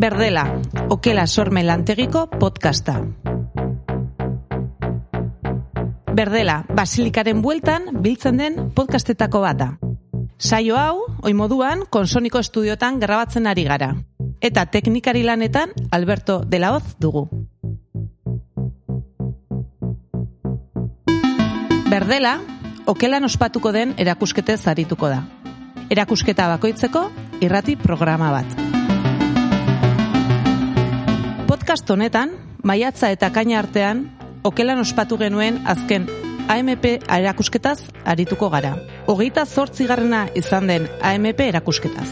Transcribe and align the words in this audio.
Berdela, 0.00 0.62
okela 0.88 1.26
sorme 1.26 1.60
lantegiko 1.62 2.22
podcasta. 2.30 3.02
Berdela, 6.16 6.54
basilikaren 6.72 7.42
bueltan 7.44 8.00
biltzen 8.00 8.40
den 8.40 8.56
podcastetako 8.72 9.42
bata. 9.44 9.66
Saio 10.38 10.78
hau, 10.80 11.04
oi 11.20 11.34
moduan, 11.36 11.84
konsoniko 11.84 12.40
estudiotan 12.40 12.96
grabatzen 12.96 13.44
ari 13.44 13.66
gara. 13.68 13.90
Eta 14.40 14.64
teknikari 14.72 15.20
lanetan 15.20 15.76
Alberto 15.90 16.38
de 16.48 16.62
la 16.64 16.72
Hoz 16.72 16.96
dugu. 16.96 17.28
Berdela, 21.92 22.38
okelan 22.86 23.28
ospatuko 23.28 23.76
den 23.76 23.92
erakusketez 23.98 24.62
arituko 24.64 25.12
da. 25.12 25.26
Erakusketa 25.92 26.48
bakoitzeko 26.56 27.10
irrati 27.44 27.76
programa 27.76 28.32
bat. 28.32 28.69
Podcast 31.60 31.90
honetan, 31.92 32.30
maiatza 32.64 33.10
eta 33.12 33.28
kaina 33.34 33.58
artean, 33.58 33.98
okelan 34.48 34.78
ospatu 34.80 35.18
genuen 35.20 35.58
azken 35.68 36.06
AMP 36.48 36.86
erakusketaz 37.04 37.82
arituko 38.08 38.48
gara. 38.48 38.70
Hogeita 39.04 39.44
zortzi 39.44 39.84
garrena 39.84 40.22
izan 40.40 40.72
den 40.72 40.88
AMP 41.04 41.44
erakusketaz. 41.50 42.06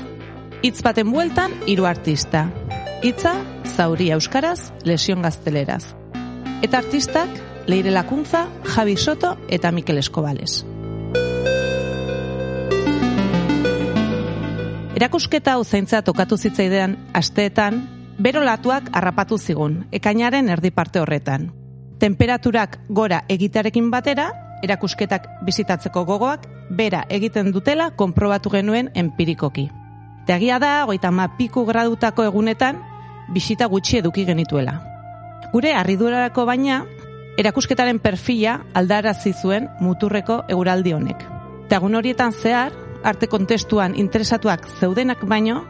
Itz 0.61 0.83
baten 0.84 1.09
bueltan, 1.09 1.56
hiru 1.65 1.89
artista. 1.89 2.45
Itza, 3.01 3.39
zauri 3.65 4.11
euskaraz, 4.19 4.69
lesion 4.84 5.25
gazteleraz. 5.25 5.95
Eta 6.61 6.84
artistak, 6.84 7.33
Leire 7.67 7.91
Lakuntza, 7.91 8.51
Javi 8.77 9.01
Soto 9.01 9.39
eta 9.48 9.73
Mikel 9.73 10.05
Eskobales. 10.05 10.61
Erakusketa 14.98 15.56
hau 15.56 15.65
zaintza 15.65 16.05
tokatu 16.05 16.37
zitzaidean 16.37 16.98
asteetan, 17.17 17.87
bero 18.19 18.42
latuak 18.42 18.91
harrapatu 18.92 19.38
zigun, 19.38 19.86
ekainaren 19.92 20.48
erdi 20.50 20.70
parte 20.70 21.00
horretan. 21.00 21.52
Temperaturak 21.98 22.78
gora 22.88 23.22
egitearekin 23.28 23.91
batera, 23.91 24.28
erakusketak 24.62 25.27
bizitatzeko 25.47 26.05
gogoak, 26.05 26.47
bera 26.70 27.05
egiten 27.08 27.52
dutela 27.52 27.91
konprobatu 27.97 28.50
genuen 28.50 28.91
empirikoki. 28.94 29.69
Teagia 30.27 30.58
da, 30.58 30.84
goita 30.84 31.10
ma 31.10 31.30
piku 31.38 31.64
gradutako 31.64 32.27
egunetan, 32.28 32.83
bisita 33.33 33.66
gutxi 33.66 33.98
eduki 34.02 34.27
genituela. 34.27 34.77
Gure 35.53 35.72
arridurarako 35.72 36.44
baina, 36.44 36.82
erakusketaren 37.38 37.98
perfila 38.03 38.58
aldarazi 38.75 39.32
zuen 39.32 39.70
muturreko 39.80 40.42
euraldi 40.48 40.92
honek. 40.92 41.25
Tagun 41.70 41.94
horietan 41.94 42.32
zehar, 42.32 42.75
arte 43.05 43.28
kontestuan 43.30 43.94
interesatuak 43.97 44.66
zeudenak 44.80 45.25
baino, 45.25 45.62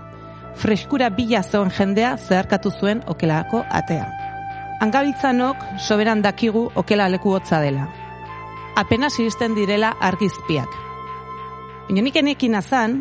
freskura 0.59 1.11
bila 1.11 1.43
zeuen 1.43 1.71
jendea 1.71 2.17
zeharkatu 2.17 2.71
zuen 2.71 3.03
okelako 3.07 3.65
atea. 3.71 4.07
Angabiltzanok 4.81 5.65
soberan 5.79 6.23
dakigu 6.23 6.69
okela 6.75 7.09
leku 7.09 7.33
hotza 7.35 7.61
dela. 7.61 7.89
Apenas 8.77 9.19
iristen 9.19 9.55
direla 9.55 9.95
argizpiak. 10.01 10.69
Inonik 11.91 12.17
enekin 12.21 12.55
azan, 12.55 13.01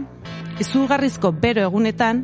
izugarrizko 0.60 1.32
bero 1.32 1.66
egunetan, 1.68 2.24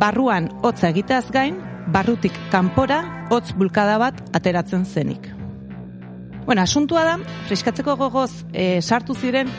barruan 0.00 0.48
hotza 0.62 0.88
egiteaz 0.88 1.26
gain, 1.34 1.58
barrutik 1.92 2.36
kanpora 2.52 3.02
hotz 3.30 3.52
bulkada 3.56 3.98
bat 3.98 4.22
ateratzen 4.36 4.84
zenik. 4.84 5.28
Bueno, 6.46 6.62
asuntua 6.62 7.02
da, 7.04 7.18
freskatzeko 7.48 7.96
gogoz 8.00 8.30
e, 8.52 8.80
sartu 8.80 9.12
ziren, 9.14 9.50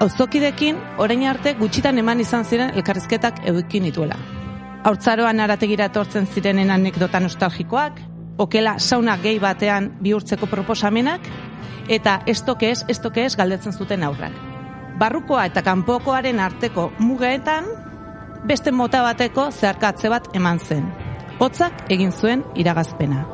auzokidekin 0.00 0.78
orain 0.98 1.26
arte 1.28 1.54
gutxitan 1.58 1.98
eman 1.98 2.20
izan 2.20 2.44
ziren 2.44 2.72
elkarrizketak 2.74 3.42
edukin 3.48 3.86
nituela. 3.86 4.16
Haurtzaroan 4.84 5.40
arategira 5.40 5.86
etortzen 5.90 6.26
zirenen 6.26 6.70
anekdota 6.70 7.20
nostalgikoak, 7.20 8.00
okela 8.38 8.78
sauna 8.78 9.16
gehi 9.22 9.38
batean 9.40 9.92
bihurtzeko 10.02 10.46
proposamenak, 10.46 11.28
eta 11.88 12.18
estoke 12.26 12.70
ez, 12.70 12.82
estoke 12.88 13.24
ez 13.24 13.36
galdetzen 13.36 13.72
zuten 13.72 14.02
aurrak. 14.02 14.34
Barrukoa 14.98 15.46
eta 15.46 15.62
kanpokoaren 15.62 16.40
arteko 16.40 16.90
mugeetan, 16.98 17.70
beste 18.46 18.72
mota 18.72 19.02
bateko 19.02 19.48
zeharkatze 19.50 20.12
bat 20.12 20.28
eman 20.36 20.60
zen. 20.60 20.84
Hotzak 21.40 21.86
egin 21.90 22.12
zuen 22.12 22.44
iragazpena. 22.54 23.24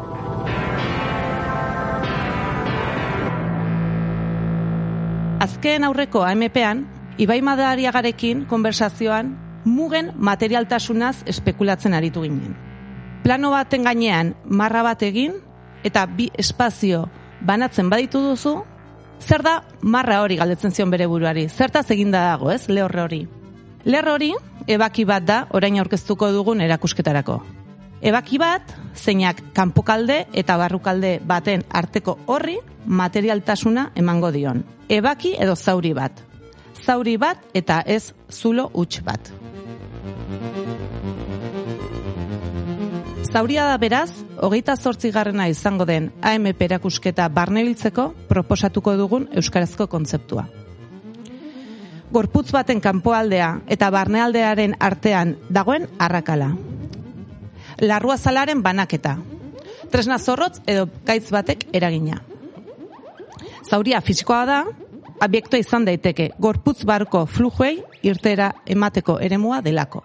Azken 5.40 5.84
aurreko 5.88 6.20
AMP-an, 6.20 6.82
Ibai 7.16 7.40
Madariagarekin 7.40 8.42
konversazioan 8.48 9.30
mugen 9.64 10.10
materialtasunaz 10.20 11.22
espekulatzen 11.32 11.96
aritu 11.96 12.26
ginen. 12.26 12.52
Plano 13.24 13.48
baten 13.54 13.86
gainean 13.88 14.34
marra 14.44 14.82
bat 14.84 15.00
egin 15.02 15.38
eta 15.84 16.04
bi 16.04 16.28
espazio 16.36 17.06
banatzen 17.40 17.88
baditu 17.88 18.20
duzu, 18.20 18.52
zer 19.20 19.40
da 19.40 19.62
marra 19.80 20.20
hori 20.20 20.36
galdetzen 20.36 20.76
zion 20.76 20.92
bere 20.92 21.06
buruari? 21.08 21.46
Zertaz 21.48 21.86
eginda 21.90 22.20
dago, 22.28 22.50
ez? 22.52 22.68
Lehorre 22.68 23.00
hori. 23.00 23.22
Lehorre 23.84 24.12
hori 24.12 24.30
ebaki 24.68 25.08
bat 25.08 25.24
da 25.24 25.46
orain 25.56 25.80
aurkeztuko 25.80 26.28
dugun 26.36 26.60
erakusketarako. 26.60 27.40
Ebaki 28.00 28.38
bat, 28.40 28.62
zeinak 28.96 29.42
kanpokalde 29.52 30.22
eta 30.32 30.56
barrukalde 30.56 31.18
baten 31.20 31.66
arteko 31.68 32.16
horri 32.26 32.56
materialtasuna 32.86 33.90
emango 33.94 34.30
dion. 34.32 34.64
Ebaki 34.88 35.34
edo 35.38 35.54
zauri 35.56 35.92
bat. 35.92 36.22
Zauri 36.80 37.18
bat 37.20 37.44
eta 37.52 37.82
ez 37.84 38.14
zulo 38.32 38.70
huts 38.72 39.02
bat. 39.04 39.28
Zauria 43.30 43.66
da 43.68 43.76
beraz, 43.78 44.10
hogeita 44.40 44.74
zortzigarrena 44.76 45.46
izango 45.52 45.84
den 45.86 46.08
AMP 46.24 46.62
erakusketa 46.66 47.28
barnebiltzeko 47.28 48.08
proposatuko 48.32 48.96
dugun 48.96 49.28
euskarazko 49.36 49.86
kontzeptua. 49.92 50.48
Gorputz 52.10 52.48
baten 52.50 52.80
kanpoaldea 52.80 53.52
eta 53.68 53.92
barnealdearen 53.94 54.74
artean 54.80 55.36
dagoen 55.50 55.86
arrakala. 55.98 56.50
Larrua 57.80 58.16
zalaren 58.18 58.62
banaketa. 58.62 59.16
Tresna 59.90 60.18
zorrotz 60.18 60.60
edo 60.66 60.86
gaitz 61.06 61.30
batek 61.32 61.66
eragina. 61.72 62.20
Zauria 63.64 64.00
fisikoa 64.00 64.44
da, 64.46 64.60
abiektua 65.20 65.60
izan 65.60 65.84
daiteke 65.88 66.30
gorputz 66.38 66.84
barko 66.84 67.24
flujuei 67.26 67.80
irtera 68.02 68.52
emateko 68.66 69.18
eremua 69.20 69.60
delako. 69.62 70.02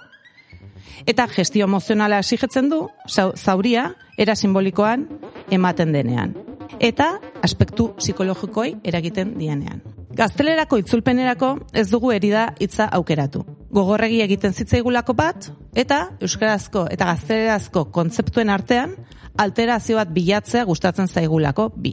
Eta 1.06 1.28
gestio 1.28 1.66
emozionala 1.68 2.19
exigetzen 2.24 2.69
du, 2.72 2.85
zauria 3.35 3.90
era 4.18 4.35
simbolikoan 4.35 5.08
ematen 5.52 5.91
denean. 5.94 6.34
Eta 6.80 7.19
aspektu 7.44 7.91
psikologikoi 8.00 8.75
eragiten 8.84 9.35
dienean. 9.40 9.84
Gaztelerako 10.16 10.80
itzulpenerako 10.80 11.52
ez 11.74 11.90
dugu 11.91 12.12
erida 12.16 12.47
hitza 12.59 12.88
aukeratu. 12.91 13.44
Gogorregi 13.75 14.22
egiten 14.24 14.53
zitzaigulako 14.56 15.13
bat, 15.18 15.50
eta 15.75 15.97
euskarazko 16.24 16.86
eta 16.94 17.09
gaztelerazko 17.09 17.90
kontzeptuen 17.96 18.52
artean, 18.53 18.94
alterazio 19.41 19.97
bat 20.00 20.13
bilatzea 20.16 20.63
gustatzen 20.69 21.09
zaigulako 21.12 21.68
bi. 21.75 21.91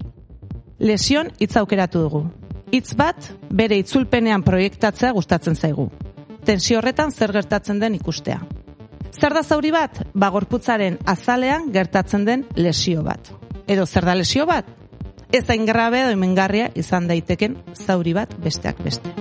Lesion 0.78 1.32
hitza 1.40 1.60
aukeratu 1.60 2.04
dugu. 2.04 2.22
Hitz 2.72 2.94
bat 2.98 3.32
bere 3.50 3.80
itzulpenean 3.82 4.44
proiektatzea 4.46 5.10
gustatzen 5.16 5.58
zaigu. 5.58 5.88
Tensio 6.46 6.78
horretan 6.78 7.10
zer 7.10 7.34
gertatzen 7.34 7.82
den 7.82 7.98
ikustea. 7.98 8.38
Zer 9.12 9.34
da 9.34 9.42
zauri 9.42 9.74
bat? 9.74 10.04
Bagorputzaren 10.14 11.00
azalean 11.06 11.68
gertatzen 11.74 12.24
den 12.24 12.46
lesio 12.56 13.02
bat. 13.02 13.34
Edo 13.66 13.86
zer 13.86 14.06
da 14.06 14.14
lesio 14.14 14.46
bat? 14.46 14.70
Ez 15.32 15.44
da 15.48 15.58
ingrabe 15.58 16.02
edo 16.04 16.14
imengarria 16.14 16.70
izan 16.78 17.10
daiteken 17.10 17.58
zauri 17.74 18.14
bat 18.14 18.38
besteak 18.42 18.82
beste. 18.86 19.14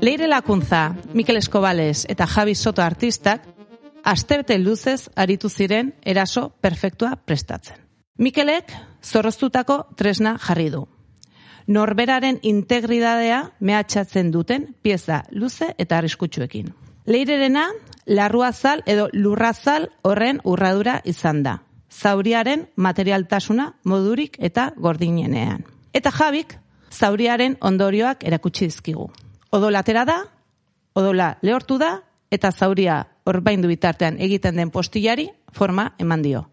Leire 0.00 0.28
Lakuntza, 0.28 0.94
Mikel 1.12 1.36
Eskobales 1.36 2.06
eta 2.08 2.26
Javi 2.26 2.54
Soto 2.54 2.82
artistak 2.82 3.42
asterte 4.04 4.58
luzez 4.58 5.10
aritu 5.16 5.48
ziren 5.50 5.92
eraso 6.02 6.52
perfektua 6.60 7.16
prestatzen. 7.16 7.76
Mikelek 8.18 8.70
zorroztutako 9.02 9.88
tresna 9.96 10.36
jarri 10.38 10.70
du. 10.70 10.84
Norberaren 11.66 12.38
integridadea 12.42 13.40
mehatxatzen 13.60 14.30
duten 14.30 14.74
pieza 14.82 15.24
luze 15.30 15.74
eta 15.78 15.98
arriskutsuekin. 15.98 16.72
Leirerena, 17.06 17.68
larruazal 18.06 18.84
edo 18.86 19.08
lurrazal 19.12 19.90
horren 20.02 20.40
urradura 20.44 21.00
izan 21.04 21.42
da. 21.42 21.62
Zauriaren 21.90 22.68
materialtasuna 22.76 23.72
modurik 23.82 24.36
eta 24.38 24.72
gordinenean. 24.76 25.64
Eta 25.92 26.12
jabik, 26.14 26.54
zauriaren 26.92 27.56
ondorioak 27.60 28.22
erakutsi 28.24 28.68
dizkigu. 28.70 29.10
Odolatera 29.50 30.04
da, 30.04 30.18
odola 30.94 31.38
lehortu 31.42 31.78
da, 31.80 31.94
eta 32.30 32.52
zauria 32.52 33.00
orbaindu 33.28 33.68
bitartean 33.68 34.20
egiten 34.20 34.56
den 34.60 34.70
postillari 34.70 35.30
forma 35.52 35.92
eman 35.98 36.22
dio. 36.22 36.46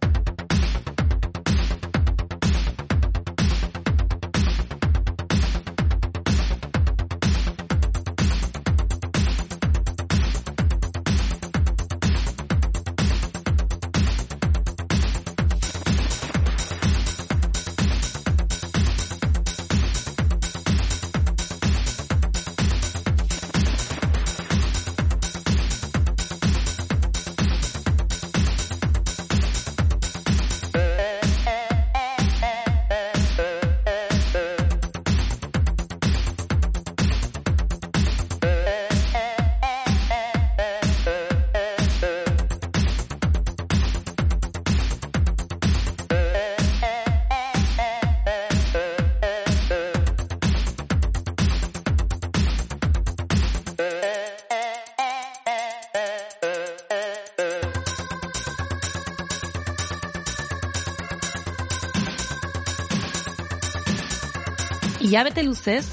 Ilabete 65.16 65.44
luzez, 65.44 65.86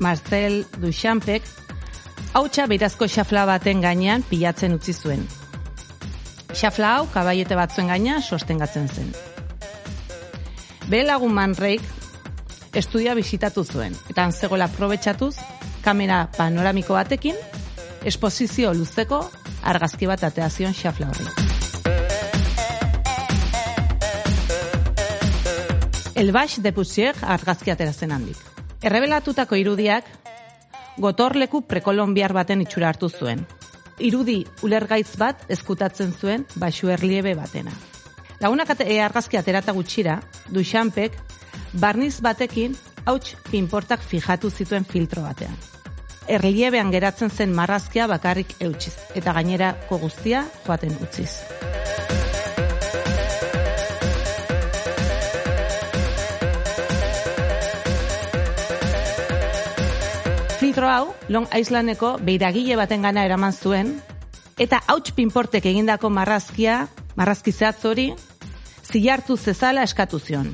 Marcel 0.00 0.64
Duchampek 0.82 1.44
hautsa 2.34 2.64
beirazko 2.66 3.06
xafla 3.06 3.44
baten 3.46 3.78
gainean 3.78 4.24
pilatzen 4.26 4.72
utzi 4.74 4.90
zuen. 4.90 5.20
Xafla 6.50 6.96
hau 6.96 7.04
kabaiete 7.12 7.54
batzuen 7.54 7.86
gaina 7.92 8.16
sostengatzen 8.18 8.88
zen. 8.90 9.12
Bere 10.88 11.04
lagun 11.06 11.30
Manreik 11.36 11.84
estudia 12.74 13.14
bisitatu 13.14 13.62
zuen, 13.62 13.94
eta 14.10 14.24
antzegoela 14.26 14.66
probetxatuz, 14.74 15.36
kamera 15.86 16.24
panoramiko 16.34 16.98
batekin, 16.98 17.38
esposizio 18.02 18.74
luzeko 18.74 19.22
argazki 19.62 20.10
bat 20.10 20.26
ateazion 20.26 20.74
xafla 20.74 21.12
horri. 21.14 21.30
El 26.16 26.32
Baix 26.32 26.58
de 26.58 26.74
Pusier 26.74 27.14
argazki 27.22 27.70
aterazen 27.70 28.10
handik. 28.10 28.55
Errebelatutako 28.82 29.56
irudiak 29.56 30.08
gotorleku 31.00 31.62
prekolombiar 31.68 32.32
baten 32.36 32.60
itxura 32.64 32.90
hartu 32.92 33.08
zuen. 33.08 33.44
Irudi 33.98 34.42
ulergaitz 34.66 35.16
bat 35.16 35.46
ezkutatzen 35.48 36.12
zuen 36.12 36.44
baxu 36.60 36.90
erliebe 36.92 37.34
batena. 37.34 37.72
Lagunak 38.40 38.74
ate, 38.74 38.84
e, 38.84 39.00
argazki 39.00 39.38
aterata 39.40 39.72
gutxira, 39.72 40.18
Duxanpek, 40.52 41.16
barniz 41.72 42.20
batekin 42.20 42.76
hauts 43.06 43.36
pinportak 43.50 44.04
fijatu 44.04 44.50
zituen 44.50 44.84
filtro 44.84 45.22
batean. 45.24 45.56
Erliebean 46.28 46.90
geratzen 46.90 47.30
zen 47.30 47.54
marrazkia 47.54 48.08
bakarrik 48.10 48.56
eutxiz, 48.60 48.96
eta 49.14 49.32
gainerako 49.32 50.00
guztia 50.02 50.44
joaten 50.66 50.98
utziz. 51.00 51.30
Filtro 60.76 60.90
hau, 60.92 61.14
Long 61.32 61.46
Islandeko 61.56 62.08
beiragile 62.20 62.74
baten 62.76 63.00
gana 63.00 63.22
eraman 63.24 63.54
zuen, 63.56 63.94
eta 64.60 64.82
hauts 64.92 65.14
pinportek 65.16 65.64
egindako 65.70 66.10
marrazkia, 66.12 66.82
marrazki 67.16 67.54
zehatz 67.54 67.86
hori, 67.88 68.04
zilartu 68.84 69.38
zezala 69.40 69.86
eskatu 69.88 70.20
zion. 70.20 70.50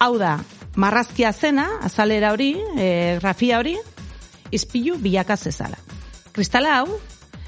Hau 0.00 0.14
da, 0.16 0.38
marrazkia 0.80 1.34
zena, 1.34 1.66
azalera 1.84 2.30
hori, 2.32 2.54
e, 2.56 3.18
grafia 3.20 3.58
hori, 3.60 3.74
izpilu 4.50 4.96
bilaka 4.96 5.36
zezala. 5.36 5.76
Kristala 6.32 6.78
hau, 6.78 6.96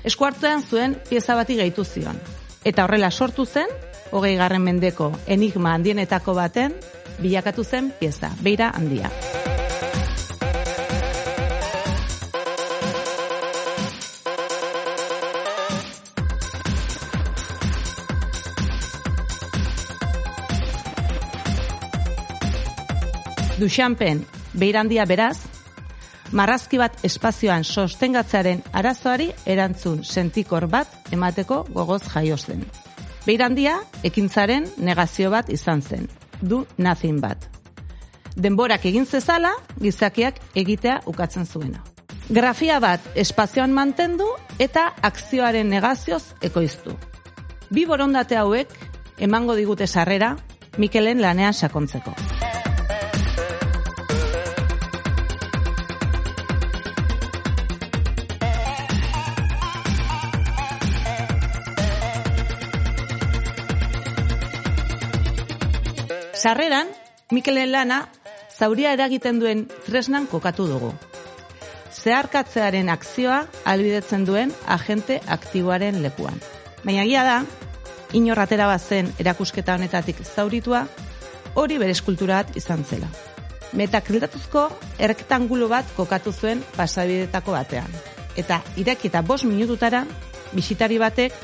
eskuartuan 0.04 0.66
zuen 0.68 0.98
pieza 1.08 1.32
bati 1.32 1.56
gehitu 1.62 1.86
zion. 1.88 2.20
Eta 2.60 2.84
horrela 2.84 3.08
sortu 3.10 3.48
zen, 3.48 3.72
hogei 4.12 4.36
garren 4.36 4.68
mendeko 4.68 5.14
enigma 5.24 5.72
handienetako 5.78 6.36
baten, 6.36 6.76
bilakatu 7.24 7.64
zen 7.64 7.88
pieza, 7.96 8.34
beira 8.44 8.68
handia. 8.76 9.08
Duxanpen, 23.60 24.24
beirandia 24.56 25.04
beraz, 25.04 25.36
marrazki 26.32 26.78
bat 26.80 26.94
espazioan 27.04 27.64
sostengatzearen 27.64 28.62
arazoari 28.72 29.28
erantzun 29.44 30.00
sentikor 30.04 30.66
bat 30.72 31.12
emateko 31.12 31.62
gogoz 31.74 32.02
jaio 32.14 32.38
zen. 32.38 32.64
Beirandia, 33.26 33.76
ekintzaren 34.08 34.66
negazio 34.78 35.30
bat 35.30 35.50
izan 35.52 35.82
zen, 35.82 36.08
du 36.40 36.64
nothing 36.78 37.20
bat. 37.20 37.44
Denborak 38.36 38.86
egin 38.88 39.04
zezala, 39.06 39.52
gizakiak 39.78 40.40
egitea 40.56 41.02
ukatzen 41.06 41.44
zuena. 41.46 41.84
Grafia 42.32 42.78
bat 42.80 43.04
espazioan 43.14 43.74
mantendu 43.76 44.30
eta 44.58 44.88
akzioaren 45.02 45.68
negazioz 45.68 46.22
ekoiztu. 46.40 46.96
Bi 47.68 47.84
borondate 47.84 48.40
hauek 48.40 48.72
emango 49.18 49.54
digute 49.60 49.86
sarrera 49.86 50.36
Mikelen 50.78 51.20
lanean 51.20 51.52
sakontzeko. 51.52 52.16
Sarreran, 66.42 66.88
Mikelen 67.30 67.70
lana 67.70 68.08
zauria 68.50 68.90
eragiten 68.96 69.36
duen 69.38 69.60
tresnan 69.86 70.24
kokatu 70.26 70.64
dugu. 70.66 70.88
Zeharkatzearen 71.94 72.90
akzioa 72.90 73.36
albidetzen 73.72 74.24
duen 74.26 74.50
agente 74.66 75.20
aktiboaren 75.36 76.00
lekuan. 76.02 76.40
Baina 76.82 77.04
gila 77.06 77.22
da, 77.28 77.36
inorratera 78.18 78.66
bazen 78.66 79.12
erakusketa 79.22 79.76
honetatik 79.78 80.24
zauritua, 80.24 80.82
hori 81.54 81.78
bere 81.78 81.94
eskultura 81.94 82.42
bat 82.42 82.58
izan 82.58 82.82
zela. 82.90 83.06
Metakrildatuzko 83.78 84.66
errektangulo 84.98 85.70
bat 85.70 85.94
kokatu 85.94 86.34
zuen 86.34 86.66
pasabidetako 86.74 87.54
batean. 87.54 87.98
Eta 88.34 88.58
irakita 88.82 89.22
bos 89.22 89.44
minututara, 89.46 90.02
bisitari 90.58 90.98
batek 90.98 91.38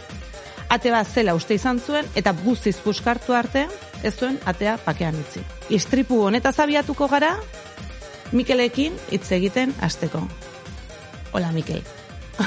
ate 0.68 0.90
bat 0.92 1.08
zela 1.08 1.34
uste 1.34 1.56
izan 1.56 1.80
zuen 1.80 2.06
eta 2.16 2.34
guztiz 2.44 2.76
puskartu 2.84 3.34
arte 3.34 3.66
ez 4.02 4.14
zuen 4.14 4.38
atea 4.44 4.76
pakean 4.84 5.16
utzi. 5.18 5.42
Istripu 5.74 6.20
honeta 6.26 6.52
zabiatuko 6.52 7.08
gara 7.08 7.36
Mikelekin 8.32 8.96
hitz 9.10 9.30
egiten 9.32 9.72
hasteko. 9.80 10.26
Hola 11.32 11.52
Mikel. 11.52 11.82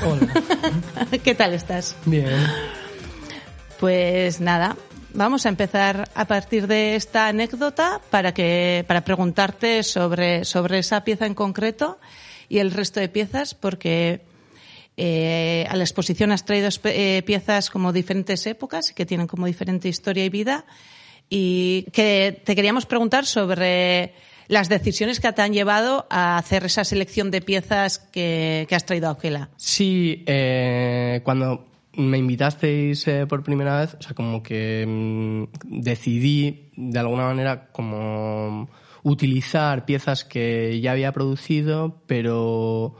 Hola. 0.05 0.27
¿Qué 1.23 1.35
tal 1.35 1.53
estás? 1.53 1.95
Bien. 2.05 2.45
Pues 3.79 4.39
nada, 4.39 4.75
vamos 5.13 5.45
a 5.45 5.49
empezar 5.49 6.09
a 6.13 6.25
partir 6.25 6.67
de 6.67 6.95
esta 6.95 7.27
anécdota 7.27 7.99
para 8.11 8.33
que 8.33 8.85
para 8.87 9.01
preguntarte 9.01 9.81
sobre 9.83 10.45
sobre 10.45 10.79
esa 10.79 11.03
pieza 11.03 11.25
en 11.25 11.33
concreto 11.33 11.99
y 12.47 12.59
el 12.59 12.71
resto 12.71 12.99
de 12.99 13.09
piezas 13.09 13.55
porque 13.55 14.21
Eh, 14.97 15.65
a 15.69 15.75
la 15.75 15.83
exposición 15.83 16.31
has 16.31 16.45
traído 16.45 16.69
eh, 16.83 17.23
piezas 17.25 17.69
como 17.69 17.93
diferentes 17.93 18.45
épocas 18.45 18.91
que 18.93 19.05
tienen 19.05 19.27
como 19.27 19.45
diferente 19.45 19.87
historia 19.87 20.25
y 20.25 20.29
vida 20.29 20.65
y 21.29 21.85
que 21.93 22.41
te 22.43 22.55
queríamos 22.55 22.85
preguntar 22.85 23.25
sobre 23.25 24.13
las 24.51 24.67
decisiones 24.67 25.21
que 25.21 25.31
te 25.31 25.41
han 25.41 25.53
llevado 25.53 26.05
a 26.09 26.37
hacer 26.37 26.65
esa 26.65 26.83
selección 26.83 27.31
de 27.31 27.41
piezas 27.41 27.99
que, 27.99 28.67
has 28.69 28.85
traído 28.85 29.07
a 29.07 29.11
Oquela. 29.11 29.49
Sí, 29.55 30.25
eh, 30.27 31.21
cuando 31.23 31.67
me 31.93 32.17
invitasteis 32.17 33.07
eh, 33.07 33.25
por 33.27 33.43
primera 33.43 33.79
vez, 33.79 33.95
o 33.97 34.01
sea, 34.01 34.13
como 34.13 34.43
que 34.43 34.85
mmm, 34.85 35.43
decidí 35.63 36.69
de 36.75 36.99
alguna 36.99 37.23
manera 37.23 37.69
como 37.71 38.69
utilizar 39.03 39.85
piezas 39.85 40.25
que 40.25 40.81
ya 40.81 40.91
había 40.91 41.13
producido, 41.13 42.01
pero 42.05 42.95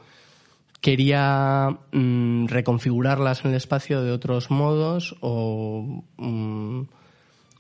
quería 0.82 1.78
mm, 1.92 2.48
reconfigurarlas 2.48 3.46
en 3.46 3.52
el 3.52 3.58
espacio 3.58 4.02
de 4.02 4.12
otros 4.12 4.50
modos 4.50 5.16
o 5.22 6.04
mm, 6.18 6.82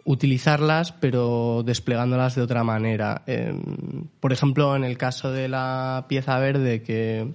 utilizarlas 0.05 0.91
pero 0.91 1.63
desplegándolas 1.63 2.35
de 2.35 2.41
otra 2.41 2.63
manera. 2.63 3.21
Em, 3.27 4.07
por 4.19 4.33
ejemplo, 4.33 4.75
en 4.75 4.83
el 4.83 4.97
caso 4.97 5.31
de 5.31 5.47
la 5.47 6.05
pieza 6.09 6.39
verde 6.39 6.81
que, 6.81 7.31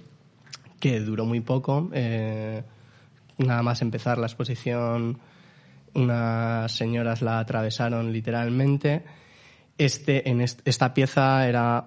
que 0.79 0.99
duró 0.99 1.25
muy 1.25 1.39
poco, 1.39 1.89
eh, 1.93 2.63
nada 3.37 3.63
más 3.63 3.81
empezar 3.81 4.17
la 4.17 4.27
exposición 4.27 5.19
unas 5.93 6.71
señoras 6.71 7.21
la 7.21 7.39
atravesaron 7.39 8.11
literalmente. 8.11 9.03
Este, 9.77 10.29
en 10.29 10.41
esta 10.41 10.93
pieza 10.93 11.47
era 11.47 11.85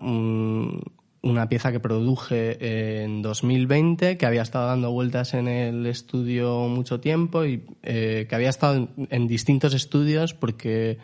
una 1.22 1.48
pieza 1.48 1.70
que 1.70 1.80
produje 1.80 3.02
en 3.02 3.22
2020, 3.22 4.16
que 4.16 4.26
había 4.26 4.42
estado 4.42 4.66
dando 4.66 4.90
vueltas 4.90 5.34
en 5.34 5.48
el 5.48 5.86
estudio 5.86 6.68
mucho 6.68 7.00
tiempo 7.00 7.44
y 7.44 7.64
eh, 7.82 8.26
que 8.28 8.34
había 8.34 8.48
estado 8.48 8.88
en, 8.96 9.28
distintos 9.28 9.74
estudios 9.74 10.32
porque 10.32 10.98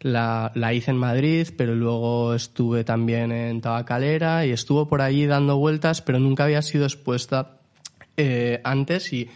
la, 0.00 0.52
hice 0.72 0.92
en 0.92 0.96
Madrid, 0.96 1.48
pero 1.56 1.74
luego 1.74 2.34
estuve 2.34 2.84
también 2.84 3.32
en 3.32 3.60
Tabacalera 3.60 4.46
y 4.46 4.52
estuvo 4.52 4.88
por 4.88 5.02
allí 5.02 5.26
dando 5.26 5.56
vueltas, 5.56 6.00
pero 6.00 6.20
nunca 6.20 6.44
había 6.44 6.62
sido 6.62 6.84
expuesta 6.84 7.58
eh, 8.16 8.60
antes. 8.62 9.12
Y 9.12 9.28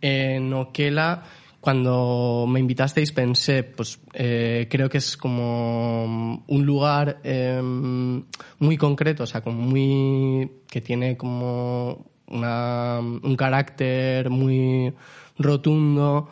en 0.00 0.52
Oquela 0.52 1.22
cuando 1.60 2.46
me 2.48 2.58
invitasteis 2.60 3.12
pensé, 3.12 3.62
pues 3.64 4.00
eh, 4.14 4.66
creo 4.70 4.88
que 4.88 4.98
es 4.98 5.16
como 5.16 6.42
un 6.46 6.66
lugar 6.66 7.20
em, 7.22 8.24
muy 8.58 8.76
concreto, 8.78 9.24
o 9.24 9.26
sea, 9.26 9.42
como 9.42 9.60
muy 9.60 10.50
que 10.66 10.80
tiene 10.80 11.16
como 11.18 12.06
una, 12.28 13.00
un 13.00 13.36
carácter 13.36 14.30
muy 14.30 14.94
rotundo. 15.38 16.30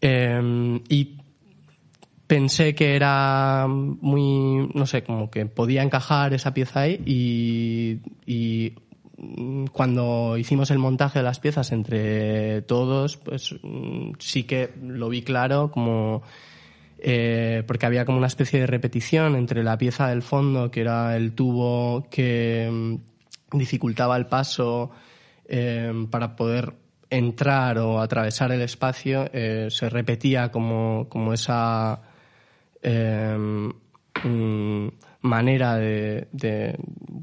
Em, 0.00 0.80
y 0.88 1.18
pensé 2.26 2.74
que 2.74 2.96
era 2.96 3.66
muy, 3.68 4.68
no 4.74 4.86
sé, 4.86 5.02
como 5.04 5.30
que 5.30 5.44
podía 5.46 5.82
encajar 5.82 6.32
esa 6.32 6.54
pieza 6.54 6.80
ahí 6.80 7.02
y, 7.04 8.00
y 8.26 8.74
cuando 9.72 10.36
hicimos 10.36 10.70
el 10.70 10.78
montaje 10.78 11.20
de 11.20 11.24
las 11.24 11.40
piezas 11.40 11.72
entre 11.72 12.62
todos, 12.62 13.16
pues 13.16 13.54
mm, 13.62 14.12
sí 14.18 14.44
que 14.44 14.70
lo 14.82 15.08
vi 15.08 15.22
claro 15.22 15.70
como 15.70 16.22
eh, 16.98 17.62
porque 17.66 17.86
había 17.86 18.04
como 18.04 18.18
una 18.18 18.26
especie 18.26 18.60
de 18.60 18.66
repetición 18.66 19.36
entre 19.36 19.62
la 19.62 19.78
pieza 19.78 20.08
del 20.08 20.22
fondo, 20.22 20.70
que 20.70 20.80
era 20.80 21.16
el 21.16 21.32
tubo 21.34 22.08
que 22.10 22.68
mm, 22.70 23.56
dificultaba 23.56 24.16
el 24.16 24.26
paso 24.26 24.90
eh, 25.46 25.92
para 26.10 26.36
poder 26.36 26.74
entrar 27.08 27.78
o 27.78 28.00
atravesar 28.00 28.50
el 28.52 28.62
espacio, 28.62 29.30
eh, 29.32 29.68
se 29.70 29.88
repetía 29.88 30.50
como, 30.50 31.08
como 31.08 31.32
esa 31.32 32.00
mm, 32.82 33.68
manera 35.20 35.76
de, 35.76 36.76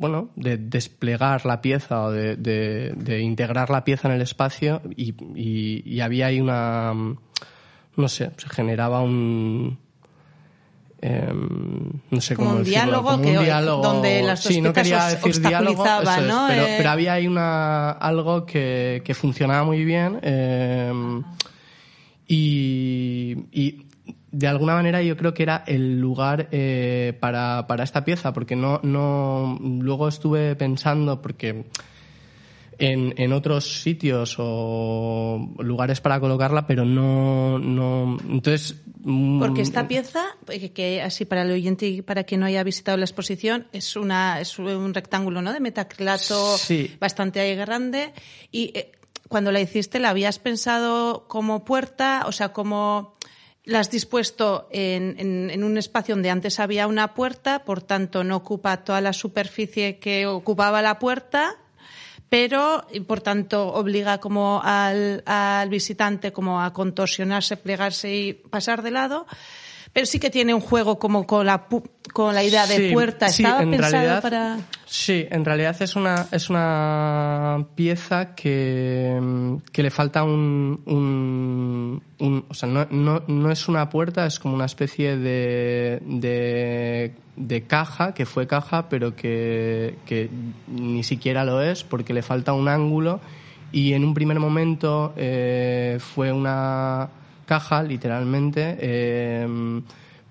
bueno, 0.03 0.27
de 0.35 0.57
desplegar 0.57 1.45
la 1.45 1.61
pieza 1.61 2.03
o 2.03 2.11
de, 2.11 2.35
de, 2.35 3.21
integrar 3.21 3.69
la 3.69 3.85
pieza 3.85 4.09
en 4.09 4.15
el 4.15 4.21
espacio 4.21 4.81
y, 4.97 5.15
y, 5.33 6.01
había 6.01 6.25
ahí 6.25 6.41
una, 6.41 6.91
no 6.93 8.09
sé, 8.09 8.31
se 8.35 8.49
generaba 8.49 8.99
un, 8.99 9.77
em, 11.01 12.01
no 12.11 12.19
sé 12.19 12.35
como 12.35 12.49
cómo 12.49 12.59
un 12.59 12.65
diálogo, 12.65 13.21
que, 13.21 13.37
un 13.37 13.45
diálogo 13.45 13.81
donde 13.81 14.23
las 14.23 14.43
sí, 14.43 14.59
no 14.59 14.73
quería 14.73 15.05
decir 15.05 15.39
diálogo, 15.39 15.85
¿no? 15.85 16.47
pero, 16.49 16.63
eh... 16.65 16.75
pero, 16.79 16.89
había 16.89 17.13
ahí 17.13 17.25
una, 17.25 17.91
algo 17.91 18.45
que, 18.45 19.03
que 19.05 19.13
funcionaba 19.13 19.63
muy 19.63 19.85
bien 19.85 20.19
eh, 20.21 20.91
y, 22.27 23.37
y 23.53 23.85
de 24.33 24.47
alguna 24.47 24.73
manera 24.73 25.01
yo 25.03 25.15
creo 25.15 25.33
que 25.35 25.43
era 25.43 25.63
el 25.67 25.99
lugar 25.99 26.49
eh, 26.51 27.15
para, 27.19 27.67
para, 27.67 27.83
esta 27.83 28.03
pieza, 28.03 28.33
porque 28.33 28.55
no, 28.55 28.79
no 28.81 29.59
luego 29.61 30.07
estuve 30.07 30.55
pensando, 30.55 31.21
porque 31.21 31.65
en, 32.79 33.13
en, 33.17 33.31
otros 33.31 33.83
sitios 33.83 34.35
o 34.39 35.53
lugares 35.59 36.01
para 36.01 36.19
colocarla, 36.19 36.65
pero 36.65 36.83
no, 36.83 37.59
no 37.59 38.17
entonces 38.27 38.81
mm, 39.03 39.39
porque 39.39 39.61
esta 39.61 39.87
pieza, 39.87 40.25
eh, 40.49 40.71
que 40.71 41.03
así 41.03 41.25
para 41.25 41.43
el 41.43 41.51
oyente 41.51 41.85
y 41.85 42.01
para 42.01 42.23
quien 42.23 42.39
no 42.41 42.47
haya 42.47 42.63
visitado 42.63 42.97
la 42.97 43.05
exposición, 43.05 43.67
es 43.71 43.95
una 43.95 44.41
es 44.41 44.57
un 44.57 44.95
rectángulo, 44.95 45.43
¿no? 45.43 45.53
De 45.53 45.59
metaclato 45.59 46.55
bastante 46.99 47.53
grande 47.53 48.13
y 48.51 48.71
eh, 48.73 48.93
cuando 49.29 49.51
la 49.51 49.61
hiciste, 49.61 49.99
¿la 49.99 50.09
habías 50.09 50.39
pensado 50.39 51.27
como 51.27 51.63
puerta? 51.65 52.23
O 52.27 52.31
sea, 52.31 52.51
como 52.51 53.15
la 53.65 53.79
has 53.79 53.89
dispuesto 53.89 54.67
en, 54.71 55.15
en, 55.19 55.63
un 55.63 55.77
espacio 55.77 56.15
donde 56.15 56.29
antes 56.29 56.59
había 56.59 56.87
una 56.87 57.13
puerta, 57.13 57.63
por 57.63 57.81
tanto 57.81 58.23
no 58.23 58.37
ocupa 58.37 58.83
toda 58.83 58.99
la 58.99 59.13
superficie 59.13 59.99
que 59.99 60.27
ocupaba 60.27 60.81
la 60.81 60.99
puerta, 60.99 61.55
pero 62.29 62.85
por 63.07 63.21
tanto 63.21 63.73
obliga 63.73 64.19
como 64.19 64.59
al, 64.63 65.23
al 65.25 65.69
visitante 65.69 66.33
como 66.33 66.61
a 66.61 66.73
contorsionarse, 66.73 67.57
plegarse 67.57 68.13
y 68.13 68.33
pasar 68.33 68.81
de 68.81 68.91
lado 68.91 69.27
pero 69.93 70.07
sí 70.07 70.19
que 70.19 70.31
tiene 70.31 70.55
un 70.55 70.59
juego 70.59 70.97
como 70.97 71.27
con 71.27 71.45
la, 71.45 71.67
con 72.11 72.33
la 72.33 72.43
idea 72.43 72.65
de 72.65 72.91
puerta. 72.91 73.27
¿Estaba 73.27 73.61
en 73.61 73.69
pensado 73.69 73.91
realidad, 73.91 74.21
para...? 74.23 74.57
Sí, 74.85 75.25
en 75.29 75.45
realidad 75.45 75.79
es 75.81 75.95
una, 75.95 76.27
es 76.31 76.49
una 76.49 77.67
pieza 77.75 78.33
que, 78.33 79.59
que 79.71 79.83
le 79.83 79.91
falta 79.91 80.23
un, 80.23 80.81
un, 82.17 82.45
O 82.49 82.53
sea, 82.53 82.67
no, 82.67 82.87
no, 82.89 83.23
no, 83.27 83.51
es 83.51 83.67
una 83.67 83.89
puerta, 83.89 84.25
es 84.25 84.39
como 84.39 84.55
una 84.55 84.65
especie 84.65 85.15
de, 85.15 86.01
de, 86.05 87.13
de 87.35 87.63
caja, 87.63 88.15
que 88.15 88.25
fue 88.25 88.47
caja, 88.47 88.89
pero 88.89 89.15
que, 89.15 89.97
que 90.07 90.29
ni 90.67 91.03
siquiera 91.03 91.45
lo 91.45 91.61
es 91.61 91.83
porque 91.83 92.13
le 92.13 92.23
falta 92.23 92.53
un 92.53 92.67
ángulo 92.67 93.19
y 93.71 93.93
en 93.93 94.05
un 94.05 94.13
primer 94.13 94.39
momento 94.39 95.13
eh, 95.17 95.97
fue 95.99 96.31
una 96.31 97.09
caja, 97.45 97.83
literalmente, 97.83 98.77
eh, 98.79 99.47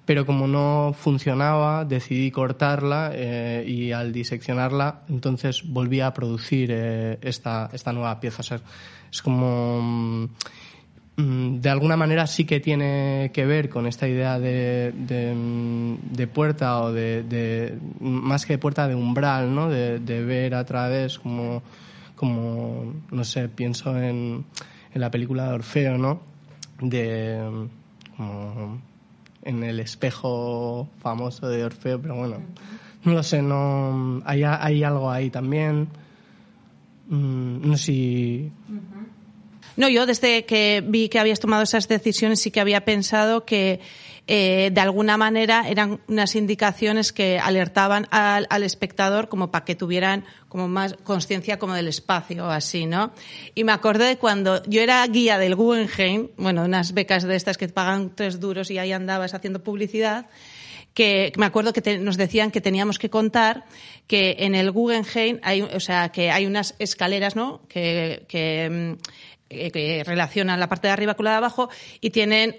pero 0.05 0.27
como 0.27 0.47
no 0.47 0.95
funcionaba, 0.99 1.85
decidí 1.85 2.31
cortarla 2.31 3.13
eh, 3.15 3.65
y 3.67 3.93
al 3.93 4.13
diseccionarla, 4.13 5.03
entonces 5.09 5.63
volví 5.65 6.01
a 6.01 6.13
producir 6.13 6.71
eh, 6.73 7.19
esta, 7.23 7.71
esta 7.73 7.93
nueva 7.93 8.19
pieza. 8.19 8.43
es 9.11 9.23
como 9.23 10.29
mm, 11.17 11.61
de 11.61 11.71
alguna 11.71 11.97
manera 11.97 12.27
sí 12.27 12.45
que 12.45 12.59
tiene 12.59 13.31
que 13.33 13.47
ver 13.47 13.69
con 13.69 13.87
esta 13.87 14.09
idea 14.09 14.41
de, 14.41 14.93
de, 14.93 16.27
puerta 16.27 16.81
o 16.81 16.93
de, 16.93 17.79
más 18.01 18.45
que 18.45 18.59
puerta 18.59 18.89
de 18.89 18.97
umbral, 18.97 19.55
¿no? 19.55 19.69
De, 19.69 19.99
ver 19.99 20.57
a 20.57 20.65
través 20.65 21.21
como, 21.21 21.63
como 22.17 22.93
no 23.13 23.23
sé, 23.23 23.49
pienso 23.49 23.97
en, 23.97 24.45
en 24.93 25.01
la 25.01 25.13
película 25.13 25.47
de 25.47 25.55
Orfeo, 25.55 25.97
¿no? 25.97 26.32
De 26.83 27.69
como 28.17 28.81
en 29.43 29.65
el 29.65 29.81
espejo 29.81 30.89
famoso 31.01 31.49
de 31.49 31.65
Orfeo, 31.65 32.01
pero 32.01 32.17
bueno, 32.17 32.39
no 33.05 33.13
lo 33.13 33.23
sé, 33.23 33.43
no 33.43 34.23
hay, 34.25 34.45
hay 34.45 34.85
algo 34.85 35.11
ahí 35.11 35.31
también. 35.31 35.89
Mm, 37.09 37.69
no 37.69 37.77
sé 37.77 37.85
si 37.85 38.53
no, 39.77 39.89
yo 39.89 40.07
desde 40.07 40.45
que 40.45 40.83
vi 40.87 41.09
que 41.09 41.19
habías 41.19 41.41
tomado 41.41 41.63
esas 41.63 41.89
decisiones 41.89 42.41
sí 42.41 42.51
que 42.51 42.61
había 42.61 42.85
pensado 42.85 43.45
que 43.45 43.81
eh, 44.27 44.71
de 44.73 44.81
alguna 44.81 45.17
manera 45.17 45.69
eran 45.69 46.01
unas 46.07 46.37
indicaciones 46.37 47.13
que 47.13 47.39
alertaban 47.41 48.07
al, 48.11 48.47
al 48.51 48.63
espectador 48.63 49.29
como 49.29 49.51
para 49.51 49.65
que 49.65 49.75
tuvieran 49.75 50.25
como 50.49 50.69
más 50.69 50.95
conciencia 51.03 51.59
como 51.59 51.75
del 51.75 51.89
espacio 51.89 52.49
así, 52.49 52.87
¿no? 52.87 53.13
Y 53.55 53.65
me 53.65 53.73
acordé 53.73 54.05
de 54.07 54.19
cuando 54.19 54.63
yo 54.65 54.81
era 54.81 55.05
guía 55.07 55.39
del 55.39 55.57
Guggenheim, 55.57 56.29
bueno, 56.37 56.65
unas 56.65 56.93
becas 56.93 57.25
de 57.25 57.35
estas 57.35 57.59
que 57.59 57.69
pagan 57.69 58.15
tres 58.15 58.39
duros 58.39 58.71
y 58.71 58.79
ahí 58.79 58.93
andabas 58.93 59.35
haciendo 59.35 59.63
publicidad, 59.63 60.27
que 60.95 61.33
me 61.37 61.47
acuerdo 61.47 61.73
que 61.73 61.99
nos 61.99 62.17
decían 62.17 62.51
que 62.51 62.61
teníamos 62.61 62.99
que 62.99 63.11
contar 63.11 63.65
que 64.07 64.37
en 64.41 64.55
el 64.55 64.71
Guggenheim 64.71 65.41
hay, 65.43 65.63
o 65.63 65.81
sea, 65.81 66.11
que 66.11 66.31
hay 66.31 66.47
unas 66.47 66.75
escaleras, 66.79 67.35
¿no? 67.35 67.63
Que, 67.67 68.27
que 68.29 68.99
mm, 68.99 69.03
eh, 69.55 69.71
que 69.71 70.03
relacionan 70.05 70.59
la 70.59 70.69
parte 70.69 70.89
de 70.89 70.93
arriba 70.95 71.15
con 71.15 71.25
la 71.25 71.33
de 71.33 71.37
abajo 71.37 71.69
y 72.01 72.09
tienen 72.09 72.57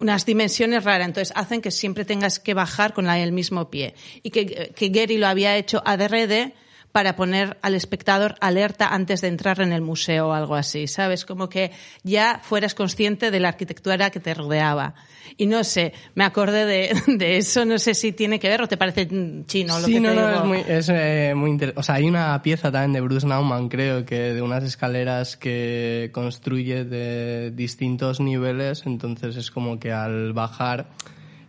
unas 0.00 0.26
dimensiones 0.26 0.84
raras, 0.84 1.06
entonces 1.06 1.36
hacen 1.36 1.60
que 1.60 1.70
siempre 1.70 2.04
tengas 2.04 2.38
que 2.38 2.54
bajar 2.54 2.92
con 2.92 3.08
el 3.08 3.32
mismo 3.32 3.70
pie. 3.70 3.94
Y 4.22 4.30
que, 4.30 4.72
que 4.74 4.88
Gary 4.88 5.18
lo 5.18 5.26
había 5.26 5.56
hecho 5.56 5.82
adrede 5.84 6.54
para 6.94 7.16
poner 7.16 7.58
al 7.60 7.74
espectador 7.74 8.36
alerta 8.40 8.94
antes 8.94 9.20
de 9.20 9.26
entrar 9.26 9.60
en 9.60 9.72
el 9.72 9.80
museo 9.82 10.28
o 10.28 10.32
algo 10.32 10.54
así, 10.54 10.86
¿sabes? 10.86 11.24
Como 11.24 11.48
que 11.48 11.72
ya 12.04 12.38
fueras 12.40 12.76
consciente 12.76 13.32
de 13.32 13.40
la 13.40 13.48
arquitectura 13.48 14.10
que 14.10 14.20
te 14.20 14.32
rodeaba. 14.32 14.94
Y 15.36 15.46
no 15.46 15.64
sé, 15.64 15.92
me 16.14 16.22
acordé 16.22 16.64
de, 16.66 16.94
de 17.18 17.36
eso, 17.38 17.64
no 17.64 17.80
sé 17.80 17.94
si 17.94 18.12
tiene 18.12 18.38
que 18.38 18.48
ver 18.48 18.62
o 18.62 18.68
te 18.68 18.76
parece 18.76 19.08
chino 19.44 19.76
lo 19.80 19.86
sí, 19.86 19.94
que 19.94 20.00
no, 20.00 20.10
te 20.10 20.14
no, 20.14 20.28
digo. 20.28 20.38
es 20.40 20.44
muy, 20.46 20.58
es, 20.68 20.88
eh, 20.88 21.32
muy 21.34 21.50
inter- 21.50 21.72
O 21.74 21.82
sea, 21.82 21.96
hay 21.96 22.04
una 22.04 22.40
pieza 22.42 22.70
también 22.70 22.92
de 22.92 23.00
Bruce 23.00 23.26
Nauman, 23.26 23.68
creo, 23.68 24.04
que 24.04 24.32
de 24.32 24.40
unas 24.40 24.62
escaleras 24.62 25.36
que 25.36 26.10
construye 26.12 26.84
de 26.84 27.50
distintos 27.50 28.20
niveles, 28.20 28.84
entonces 28.86 29.34
es 29.34 29.50
como 29.50 29.80
que 29.80 29.90
al 29.90 30.32
bajar 30.32 30.90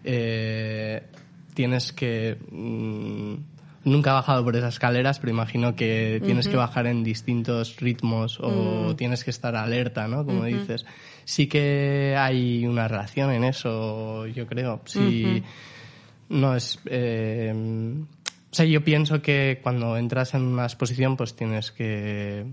eh, 0.04 1.04
tienes 1.54 1.94
que... 1.94 2.36
mm, 2.50 3.54
nunca 3.86 4.10
he 4.10 4.14
bajado 4.14 4.44
por 4.44 4.56
esas 4.56 4.74
escaleras, 4.74 5.20
pero 5.20 5.32
imagino 5.32 5.76
que 5.76 6.22
tienes 6.26 6.48
que 6.48 6.58
bajar 6.58 6.88
en 6.88 7.04
distintos 7.04 7.78
ritmos 7.78 8.40
o 8.42 8.96
tienes 8.98 9.24
que 9.24 9.30
estar 9.30 9.56
alerta, 9.56 10.08
¿no? 10.08 10.26
Como 10.26 10.44
dices. 10.44 10.86
Sí 11.24 11.48
que 11.48 12.16
hay 12.18 12.66
una 12.66 12.88
relación 12.88 13.32
en 13.32 13.44
eso, 13.46 14.28
yo 14.28 14.46
creo. 14.48 14.82
Sí, 14.86 15.44
no 16.30 16.56
es... 16.56 16.80
eh, 16.86 17.54
o 18.52 18.56
sea, 18.56 18.66
yo 18.66 18.84
pienso 18.84 19.22
que 19.22 19.60
cuando 19.62 19.98
entras 19.98 20.34
en 20.34 20.44
una 20.44 20.64
exposición, 20.64 21.18
pues 21.18 21.36
tienes 21.36 21.72
que 21.72 22.46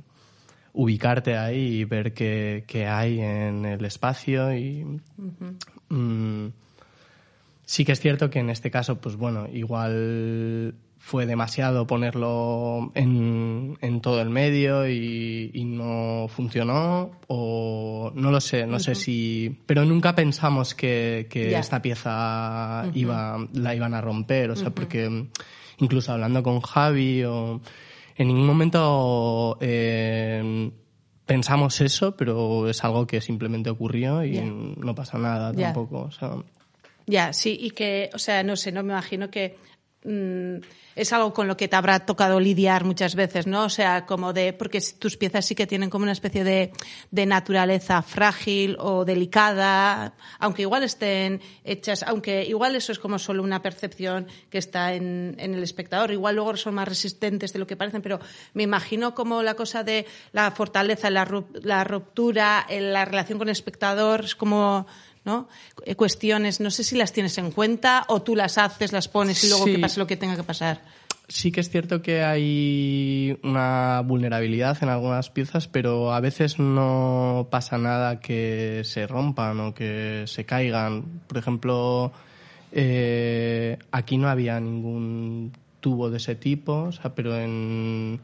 ubicarte 0.75 1.37
ahí 1.37 1.81
y 1.81 1.85
ver 1.85 2.13
qué, 2.13 2.65
qué 2.67 2.87
hay 2.87 3.21
en 3.21 3.65
el 3.65 3.85
espacio 3.85 4.55
y... 4.57 4.85
mm, 5.89 6.47
sí 7.65 7.85
que 7.85 7.93
es 7.93 8.01
cierto 8.01 8.31
que 8.31 8.41
en 8.41 8.51
este 8.51 8.71
caso, 8.71 9.01
pues 9.01 9.17
bueno, 9.17 9.49
igual 9.53 10.75
fue 11.05 11.27
demasiado 11.27 11.85
ponerlo 11.85 12.93
en, 12.95 13.77
en 13.81 14.01
todo 14.01 14.23
el 14.23 14.31
medio 14.31 14.89
y, 14.89 15.51
y 15.53 15.65
no 15.65 16.29
funcionó 16.29 17.11
o 17.27 18.13
no 18.15 18.31
lo 18.31 18.41
sé, 18.41 18.69
no 18.69 18.79
sé 18.79 18.95
si... 18.95 19.59
Pero 19.67 19.85
nunca 19.85 20.15
pensamos 20.15 20.77
que, 20.77 21.27
esta 21.35 21.83
pieza 21.83 22.89
iba, 22.95 23.37
la 23.53 23.75
iban 23.75 23.95
a 23.95 24.01
romper, 24.01 24.53
o 24.53 24.57
sea, 24.57 24.71
porque 24.71 25.27
incluso 25.79 26.13
hablando 26.13 26.43
con 26.45 26.61
Javi 26.61 27.25
o... 27.25 27.61
En 28.17 28.29
ningún 28.29 28.47
momento 28.47 29.59
eh, 29.61 30.71
pensamos 31.27 31.81
eso, 31.81 32.17
pero 32.17 32.69
es 32.69 32.85
algo 32.85 33.09
que 33.09 33.21
simplemente 33.21 33.71
ocurrió 33.71 34.25
y 34.25 34.41
no 34.41 34.95
pasa 34.95 35.19
nada 35.19 35.53
tampoco. 35.53 36.03
O 36.03 36.11
sea, 36.13 36.37
Ya, 37.07 37.33
sí, 37.33 37.59
y 37.61 37.73
que, 37.73 38.09
o 38.15 38.19
sea, 38.19 38.45
no 38.45 38.55
sé, 38.55 38.71
no 38.71 38.85
me 38.85 38.93
imagino 38.93 39.31
que 39.31 39.57
mm, 40.05 40.57
es 40.95 41.13
algo 41.13 41.33
con 41.33 41.49
lo 41.49 41.57
que 41.57 41.69
te 41.69 41.77
habrá 41.77 42.05
tocado 42.05 42.39
lidiar 42.39 42.85
muchas 42.85 43.15
veces, 43.15 43.47
¿no? 43.47 43.65
O 43.65 43.69
sea, 43.69 44.05
como 44.07 44.33
de, 44.33 44.53
porque 44.53 44.81
tus 44.99 45.17
piezas 45.17 45.47
sí 45.47 45.55
que 45.55 45.67
tienen 45.67 45.91
como 45.91 46.03
una 46.03 46.13
especie 46.13 46.45
de, 46.45 46.73
de 47.11 47.27
naturaleza 47.27 48.03
frágil 48.03 48.77
o 48.79 49.05
delicada, 49.05 50.15
aunque 50.39 50.63
igual 50.63 50.83
estén 50.83 51.41
hechas, 51.65 52.03
aunque 52.03 52.45
igual 52.45 52.77
eso 52.77 52.93
es 52.93 52.99
como 52.99 53.19
solo 53.19 53.43
una 53.43 53.63
percepción 53.63 54.27
que 54.51 54.59
está 54.59 54.95
en, 54.95 55.35
en 55.39 55.55
el 55.55 55.63
espectador, 55.63 56.11
igual 56.11 56.37
luego 56.37 56.57
son 56.57 56.75
más 56.75 56.89
resistentes 56.89 57.53
de 57.53 57.59
lo 57.59 57.67
que 57.67 57.77
parecen, 57.77 58.03
pero 58.03 58.21
me 58.55 58.63
imagino 58.63 59.15
como 59.15 59.43
la 59.43 59.55
cosa 59.55 59.85
de 59.85 60.07
la 60.33 60.51
fortaleza, 60.51 61.11
la, 61.11 61.27
la 61.63 61.85
ruptura, 61.85 62.65
en 62.69 62.93
la 62.93 63.05
relación 63.05 63.39
con 63.39 63.49
el 63.49 63.53
espectador, 63.53 64.25
es 64.25 64.35
como, 64.35 64.87
¿no? 65.25 65.49
Eh, 65.85 65.95
Cuestiones, 65.95 66.61
no 66.61 66.71
sé 66.71 66.85
si 66.85 66.97
las 66.97 67.13
tienes 67.13 67.39
en 67.39 67.51
cuenta 67.53 68.05
o 68.09 68.23
tú 68.23 68.35
las 68.37 68.59
haces, 68.59 68.93
las 68.93 69.09
pones 69.09 69.43
y 69.45 69.49
luego 69.49 69.65
Sí. 69.67 69.73
que 69.75 69.79
pase 69.79 70.01
lo 70.01 70.07
que 70.07 70.17
tenga 70.17 70.37
que 70.37 70.43
pasar. 70.43 70.81
sí 71.29 71.51
que 71.53 71.61
es 71.61 71.71
cierto 71.71 72.03
que 72.03 72.23
hay 72.25 73.39
una 73.43 74.03
vulnerabilidad 74.05 74.77
en 74.83 74.91
algunas 74.91 75.31
piezas, 75.31 75.67
pero 75.67 76.13
a 76.13 76.21
veces 76.21 76.59
no 76.59 77.47
pasa 77.51 77.79
nada 77.79 78.21
que 78.21 78.83
se 78.85 79.07
rompan 79.07 79.59
o 79.61 79.73
que 79.75 80.25
se 80.27 80.45
caigan. 80.45 81.05
Por 81.29 81.39
ejemplo, 81.39 82.13
eh, 82.73 83.79
aquí 83.93 84.19
no 84.19 84.29
había 84.29 84.59
ningún 84.61 85.53
tubo 85.81 86.11
de 86.11 86.19
ese 86.19 86.35
tipo, 86.35 86.73
o 86.85 86.93
sea, 86.93 87.15
pero 87.15 87.39
en 87.39 88.21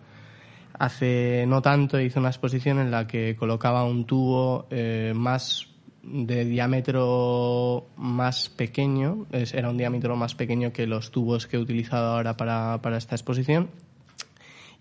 hace 0.79 1.45
no 1.49 1.63
tanto 1.63 1.99
hice 2.01 2.19
una 2.19 2.29
exposición 2.29 2.79
en 2.79 2.91
la 2.91 3.07
que 3.07 3.37
colocaba 3.37 3.85
un 3.85 4.05
tubo 4.05 4.67
eh, 4.71 5.13
más 5.15 5.68
de 6.11 6.45
diámetro 6.45 7.87
más 7.97 8.49
pequeño, 8.49 9.27
era 9.31 9.71
un 9.71 9.77
diámetro 9.77 10.17
más 10.17 10.35
pequeño 10.35 10.73
que 10.73 10.87
los 10.87 11.11
tubos 11.11 11.47
que 11.47 11.57
he 11.57 11.61
utilizado 11.61 12.17
ahora 12.17 12.37
para, 12.37 12.81
para 12.83 12.97
esta 12.97 13.15
exposición. 13.15 13.71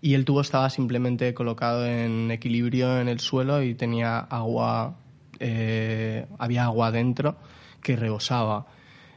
Y 0.00 0.14
el 0.14 0.24
tubo 0.24 0.40
estaba 0.40 0.70
simplemente 0.70 1.34
colocado 1.34 1.84
en 1.84 2.30
equilibrio 2.30 3.00
en 3.00 3.08
el 3.08 3.18
suelo 3.18 3.62
y 3.62 3.74
tenía 3.74 4.18
agua, 4.18 4.96
eh, 5.40 6.26
había 6.38 6.64
agua 6.64 6.92
dentro 6.92 7.36
que 7.82 7.96
rebosaba. 7.96 8.66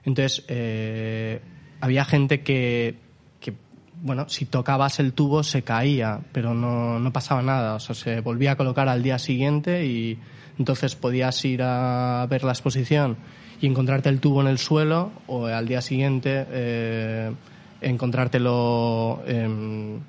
Entonces, 0.03 0.43
eh, 0.47 1.39
había 1.81 2.03
gente 2.05 2.41
que, 2.41 2.95
bueno, 4.01 4.27
si 4.29 4.45
tocabas 4.45 4.99
el 4.99 5.13
tubo 5.13 5.43
se 5.43 5.61
caía, 5.61 6.19
pero 6.31 6.53
no, 6.53 6.99
no 6.99 7.13
pasaba 7.13 7.41
nada. 7.41 7.75
O 7.75 7.79
sea, 7.79 7.95
se 7.95 8.19
volvía 8.21 8.53
a 8.53 8.55
colocar 8.55 8.89
al 8.89 9.03
día 9.03 9.19
siguiente 9.19 9.85
y 9.85 10.17
entonces 10.59 10.95
podías 10.95 11.43
ir 11.45 11.61
a 11.63 12.25
ver 12.29 12.43
la 12.43 12.51
exposición 12.51 13.15
y 13.61 13.67
encontrarte 13.67 14.09
el 14.09 14.19
tubo 14.19 14.41
en 14.41 14.47
el 14.47 14.57
suelo 14.57 15.11
o 15.27 15.45
al 15.45 15.67
día 15.67 15.81
siguiente 15.81 16.45
eh, 16.49 17.31
encontrártelo 17.81 19.21
em, 19.27 19.99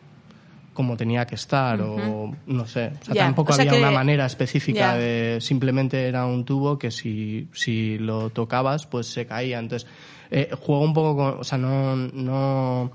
como 0.74 0.96
tenía 0.96 1.26
que 1.26 1.34
estar 1.34 1.80
o 1.82 2.34
no 2.46 2.66
sé. 2.66 2.92
O 3.02 3.04
sea, 3.04 3.14
tampoco 3.24 3.52
o 3.52 3.54
sea 3.54 3.62
había 3.62 3.72
que- 3.72 3.78
una 3.78 3.90
manera 3.90 4.26
específica 4.26 4.94
de 4.96 5.38
simplemente 5.40 6.06
era 6.08 6.24
un 6.24 6.44
tubo 6.44 6.78
que 6.78 6.90
si, 6.90 7.48
si 7.52 7.98
lo 7.98 8.30
tocabas 8.30 8.86
pues 8.86 9.06
se 9.06 9.26
caía. 9.26 9.58
Entonces, 9.58 9.88
eh, 10.30 10.50
juego 10.58 10.82
un 10.82 10.94
poco 10.94 11.16
con, 11.16 11.40
o 11.40 11.44
sea, 11.44 11.58
no, 11.58 11.94
no, 11.96 12.92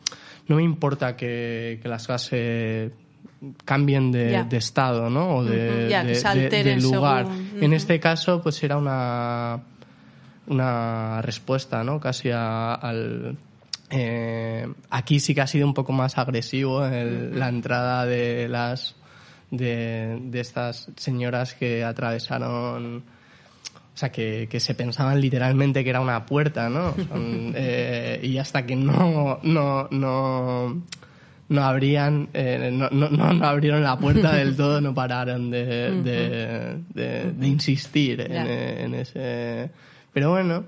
no 0.47 0.55
me 0.55 0.63
importa 0.63 1.15
que, 1.15 1.79
que 1.81 1.87
las 1.89 2.05
cosas 2.07 2.29
cambien 3.65 4.11
de, 4.11 4.31
estado, 4.57 5.09
¿no? 5.09 5.37
O 5.37 5.43
de, 5.43 5.87
lugar. 6.81 7.25
En 7.61 7.73
este 7.73 7.99
caso, 7.99 8.41
pues 8.41 8.61
era 8.63 8.77
una, 8.77 9.59
una 10.47 11.21
respuesta, 11.21 11.83
¿no? 11.83 11.99
Casi 11.99 12.29
a- 12.31 12.73
al, 12.73 13.37
eh, 13.89 14.67
aquí 14.89 15.19
sí 15.19 15.35
que 15.35 15.41
ha 15.41 15.47
sido 15.47 15.67
un 15.67 15.73
poco 15.73 15.91
más 15.93 16.17
agresivo 16.17 16.85
el- 16.85 17.37
la 17.39 17.49
entrada 17.49 18.05
de 18.05 18.47
las 18.49 18.95
de, 19.49 20.19
de 20.23 20.39
estas 20.41 20.89
señoras 20.97 21.53
que 21.53 21.83
atravesaron 21.83 23.03
o 23.97 23.99
sea 23.99 24.11
que, 24.11 24.47
que 24.47 24.59
se 24.59 24.75
pensaban 24.75 25.19
literalmente 25.19 25.83
que 25.83 25.89
era 25.89 26.01
una 26.01 26.23
puerta 26.27 26.69
no 26.69 26.93
Son, 27.09 27.51
eh, 27.55 28.19
y 28.21 28.37
hasta 28.37 28.63
que 28.63 28.75
no 28.75 29.39
no 29.41 29.87
no 29.89 30.83
no 31.49 31.63
abrían 31.63 32.29
eh, 32.35 32.69
no, 32.71 32.89
no, 32.91 33.09
no- 33.09 33.43
abrieron 33.43 33.81
la 33.81 33.97
puerta 33.97 34.35
del 34.35 34.55
todo 34.55 34.81
no 34.81 34.93
pararon 34.93 35.49
de, 35.49 35.65
de, 36.03 36.77
de- 36.93 37.31
de 37.31 37.47
insistir 37.47 38.21
en, 38.21 38.45
eh, 38.45 38.83
en 38.83 38.93
ese 38.93 39.71
pero 40.13 40.29
bueno 40.29 40.63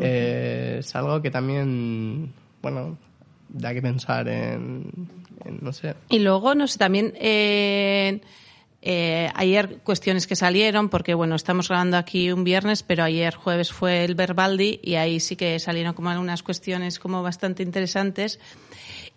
eh, 0.00 0.76
es 0.78 0.94
algo 0.94 1.20
que 1.20 1.30
también, 1.30 2.32
bueno, 2.62 2.96
da 3.48 3.72
que 3.74 3.82
pensar 3.82 4.28
en, 4.28 4.90
en, 5.44 5.58
no 5.60 5.72
sé. 5.72 5.94
Y 6.10 6.18
luego, 6.20 6.54
no 6.54 6.68
sé, 6.68 6.78
también 6.78 7.14
eh, 7.16 8.20
eh, 8.80 9.30
ayer 9.34 9.78
cuestiones 9.82 10.26
que 10.26 10.36
salieron, 10.36 10.88
porque 10.88 11.14
bueno, 11.14 11.34
estamos 11.34 11.68
grabando 11.68 11.96
aquí 11.96 12.30
un 12.30 12.44
viernes, 12.44 12.82
pero 12.82 13.02
ayer 13.02 13.34
jueves 13.34 13.72
fue 13.72 14.04
el 14.04 14.14
Verbaldi 14.14 14.80
y 14.82 14.94
ahí 14.94 15.18
sí 15.18 15.34
que 15.34 15.58
salieron 15.58 15.94
como 15.94 16.10
algunas 16.10 16.42
cuestiones 16.42 16.98
como 16.98 17.22
bastante 17.22 17.62
interesantes. 17.62 18.38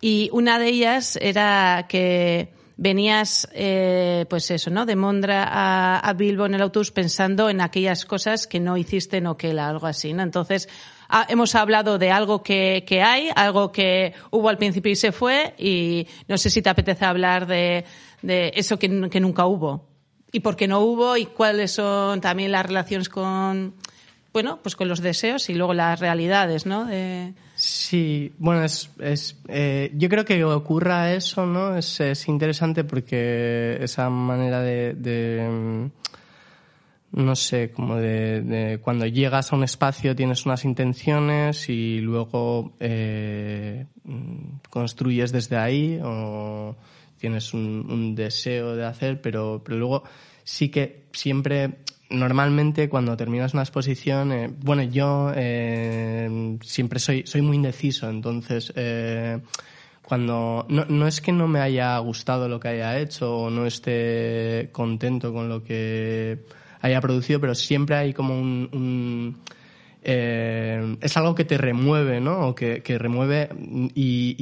Y 0.00 0.30
una 0.32 0.58
de 0.58 0.68
ellas 0.68 1.16
era 1.22 1.86
que 1.88 2.52
venías, 2.76 3.48
eh, 3.52 4.26
pues 4.28 4.50
eso, 4.50 4.70
¿no? 4.70 4.84
De 4.84 4.96
Mondra 4.96 5.44
a, 5.44 6.00
a 6.00 6.12
Bilbo 6.14 6.46
en 6.46 6.54
el 6.54 6.62
autobús 6.62 6.90
pensando 6.90 7.48
en 7.48 7.60
aquellas 7.60 8.04
cosas 8.04 8.48
que 8.48 8.58
no 8.58 8.76
hiciste 8.76 9.18
en 9.18 9.28
Oquela, 9.28 9.68
algo 9.68 9.86
así, 9.86 10.12
¿no? 10.12 10.24
Entonces, 10.24 10.68
hemos 11.28 11.54
hablado 11.54 11.98
de 11.98 12.10
algo 12.10 12.42
que, 12.42 12.84
que 12.86 13.02
hay, 13.02 13.30
algo 13.36 13.70
que 13.70 14.14
hubo 14.30 14.48
al 14.48 14.58
principio 14.58 14.90
y 14.90 14.96
se 14.96 15.12
fue, 15.12 15.54
y 15.58 16.08
no 16.26 16.38
sé 16.38 16.50
si 16.50 16.62
te 16.62 16.70
apetece 16.70 17.04
hablar 17.04 17.46
de, 17.46 17.84
de 18.22 18.52
eso 18.54 18.78
que, 18.78 19.08
que 19.10 19.20
nunca 19.20 19.46
hubo. 19.46 19.88
Y 20.32 20.40
por 20.40 20.56
qué 20.56 20.66
no 20.66 20.80
hubo, 20.80 21.16
y 21.16 21.26
cuáles 21.26 21.72
son 21.72 22.20
también 22.22 22.52
las 22.52 22.64
relaciones 22.64 23.08
con, 23.10 23.74
bueno, 24.32 24.60
pues 24.62 24.76
con 24.76 24.88
los 24.88 25.00
deseos 25.00 25.50
y 25.50 25.54
luego 25.54 25.74
las 25.74 26.00
realidades, 26.00 26.64
¿no? 26.64 26.86
De- 26.86 27.34
Sí, 27.54 28.32
bueno, 28.38 28.64
es, 28.64 28.90
es 28.98 29.38
eh, 29.48 29.92
yo 29.94 30.08
creo 30.08 30.24
que 30.24 30.42
ocurra 30.42 31.12
eso, 31.12 31.44
¿no? 31.46 31.76
Es, 31.76 32.00
es 32.00 32.26
interesante 32.28 32.82
porque 32.82 33.76
esa 33.80 34.08
manera 34.08 34.60
de, 34.62 34.94
de, 34.94 35.90
no 37.12 37.36
sé, 37.36 37.70
como 37.70 37.96
de, 37.96 38.80
cuando 38.82 39.06
llegas 39.06 39.52
a 39.52 39.56
un 39.56 39.64
espacio 39.64 40.16
tienes 40.16 40.46
unas 40.46 40.64
intenciones 40.64 41.68
y 41.68 42.00
luego 42.00 42.72
eh, 42.80 43.84
construyes 44.70 45.30
desde 45.30 45.56
ahí 45.58 46.00
tienes 47.22 47.54
un, 47.54 48.16
deseo 48.16 48.74
de 48.74 48.84
hacer, 48.84 49.20
pero, 49.20 49.62
pero 49.64 49.78
luego 49.78 50.02
sí 50.42 50.70
que 50.70 51.04
siempre, 51.12 51.78
normalmente 52.10 52.88
cuando 52.88 53.16
terminas 53.16 53.54
una 53.54 53.62
exposición, 53.62 54.32
eh, 54.32 54.50
bueno, 54.60 54.82
yo 54.82 55.30
eh, 55.36 56.58
siempre 56.62 56.98
soy, 56.98 57.22
soy 57.24 57.42
muy 57.42 57.58
indeciso, 57.58 58.10
entonces 58.10 58.72
cuando 60.02 60.66
no, 60.68 60.84
no, 60.86 61.06
es 61.06 61.20
que 61.20 61.30
no 61.30 61.46
me 61.46 61.60
haya 61.60 61.96
gustado 61.98 62.48
lo 62.48 62.58
que 62.58 62.68
haya 62.68 62.98
hecho 62.98 63.36
o 63.36 63.50
no 63.50 63.66
esté 63.66 64.70
contento 64.72 65.32
con 65.32 65.48
lo 65.48 65.62
que 65.62 66.40
haya 66.80 67.00
producido, 67.00 67.40
pero 67.40 67.54
siempre 67.54 67.94
hay 67.94 68.12
como 68.12 68.34
un, 68.34 69.38
eh, 70.02 70.96
es 71.00 71.16
algo 71.16 71.34
que 71.34 71.44
te 71.44 71.58
remueve, 71.58 72.20
¿no? 72.20 72.48
O 72.48 72.54
que, 72.54 72.82
remueve 72.98 73.48
y, 73.94 74.36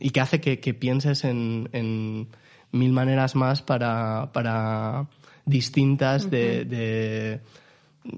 y, 0.00 0.10
que 0.10 0.20
hace 0.20 0.40
que, 0.40 0.74
pienses 0.74 1.24
en, 1.24 2.28
mil 2.72 2.92
maneras 2.92 3.34
más 3.34 3.62
para, 3.62 4.30
para 4.32 5.06
distintas 5.44 6.30
de, 6.30 7.40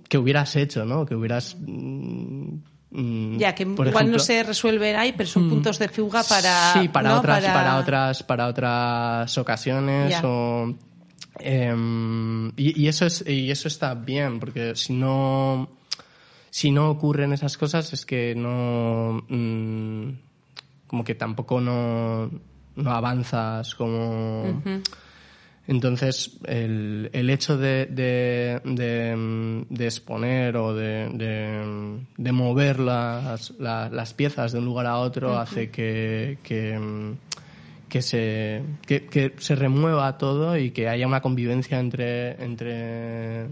que 0.09 0.19
hubieras 0.19 0.57
hecho, 0.57 0.85
¿no? 0.85 1.07
Que 1.07 1.15
hubieras 1.15 1.57
mm, 1.61 3.37
ya 3.37 3.55
que 3.55 3.65
igual 3.65 4.11
no 4.11 4.19
se 4.19 4.43
resuelve 4.43 4.97
ahí, 4.97 5.13
pero 5.15 5.29
son 5.29 5.47
mm. 5.47 5.51
puntos 5.51 5.79
de 5.79 5.89
fuga 5.89 6.23
para 6.23 6.73
sí 6.73 6.89
para 6.89 7.19
otras 7.19 7.45
para... 7.45 7.77
otras 7.77 8.23
para 8.23 8.47
otras 8.47 9.37
ocasiones 9.37 10.19
o 10.25 10.75
Em, 11.41 12.53
y, 12.57 12.89
eso 12.89 13.07
es, 13.07 13.25
y 13.27 13.51
eso 13.51 13.69
está 13.69 13.95
bien, 13.95 14.41
porque 14.41 14.75
si 14.75 14.93
no, 14.93 15.69
si 16.51 16.71
no 16.71 16.91
ocurren 16.91 17.33
esas 17.33 17.57
cosas 17.57 17.93
es 17.93 18.05
que 18.07 18.35
no, 18.35 19.25
mm, 19.29 20.09
como 20.87 21.05
que 21.05 21.15
tampoco 21.15 21.61
no, 21.61 22.31
no 22.77 22.91
avanzas 22.91 23.75
como... 23.75 24.63
Entonces, 25.67 26.39
el, 26.47 27.11
el 27.13 27.29
hecho 27.29 27.59
de, 27.59 27.85
de, 27.85 28.59
de, 28.65 29.85
exponer 29.85 30.57
o 30.57 30.73
de, 30.75 32.01
de, 32.17 32.33
mover 32.33 32.81
las, 32.81 33.51
las, 33.59 34.15
piezas 34.15 34.53
de 34.53 34.61
un 34.61 34.65
lugar 34.65 34.87
a 34.87 34.97
otro 34.97 35.39
hace 35.39 35.71
que, 35.71 36.39
que 36.43 37.19
que 37.89 38.03
se, 38.03 38.63
que, 38.87 39.35
se 39.39 39.55
remueva 39.57 40.19
todo 40.19 40.57
y 40.57 40.71
que 40.71 40.89
haya 40.89 41.07
una 41.07 41.21
convivencia 41.21 41.81
entre, 41.81 42.43
entre, 42.43 43.47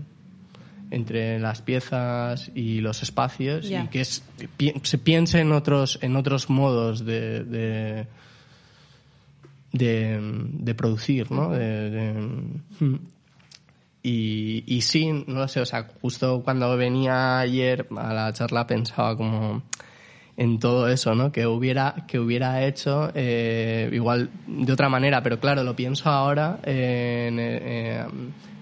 entre 0.91 1.39
las 1.39 1.63
piezas 1.63 2.51
y 2.55 2.81
los 2.81 3.03
espacios 3.03 3.71
y 3.71 3.89
que 3.89 4.05
se 4.05 4.99
piense 4.99 5.41
en 5.41 5.53
otros, 5.53 5.99
en 6.03 6.17
otros 6.17 6.49
modos 6.49 7.05
de, 7.05 7.45
de, 7.45 8.07
de, 9.73 10.75
producir, 10.75 11.31
¿no? 11.31 11.53
y, 14.03 14.65
y 14.67 14.81
sí, 14.83 15.13
no 15.13 15.41
lo 15.41 15.49
sé, 15.49 15.61
o 15.61 15.67
sea, 15.67 15.89
justo 16.01 16.43
cuando 16.45 16.77
venía 16.77 17.41
ayer 17.41 17.89
a 17.97 18.15
la 18.15 18.33
charla 18.33 18.67
pensaba 18.67 19.17
como 19.17 19.63
en 20.37 20.59
todo 20.59 20.89
eso, 20.89 21.15
¿no? 21.15 21.33
Que 21.33 21.47
hubiera, 21.47 22.05
que 22.07 22.19
hubiera 22.19 22.65
hecho 22.65 23.11
eh, 23.15 23.89
igual 23.93 24.29
de 24.47 24.73
otra 24.73 24.89
manera, 24.89 25.23
pero 25.23 25.41
claro, 25.41 25.65
lo 25.65 25.75
pienso 25.75 26.11
ahora, 26.11 26.59
eh, 26.65 27.31
eh, 27.33 28.05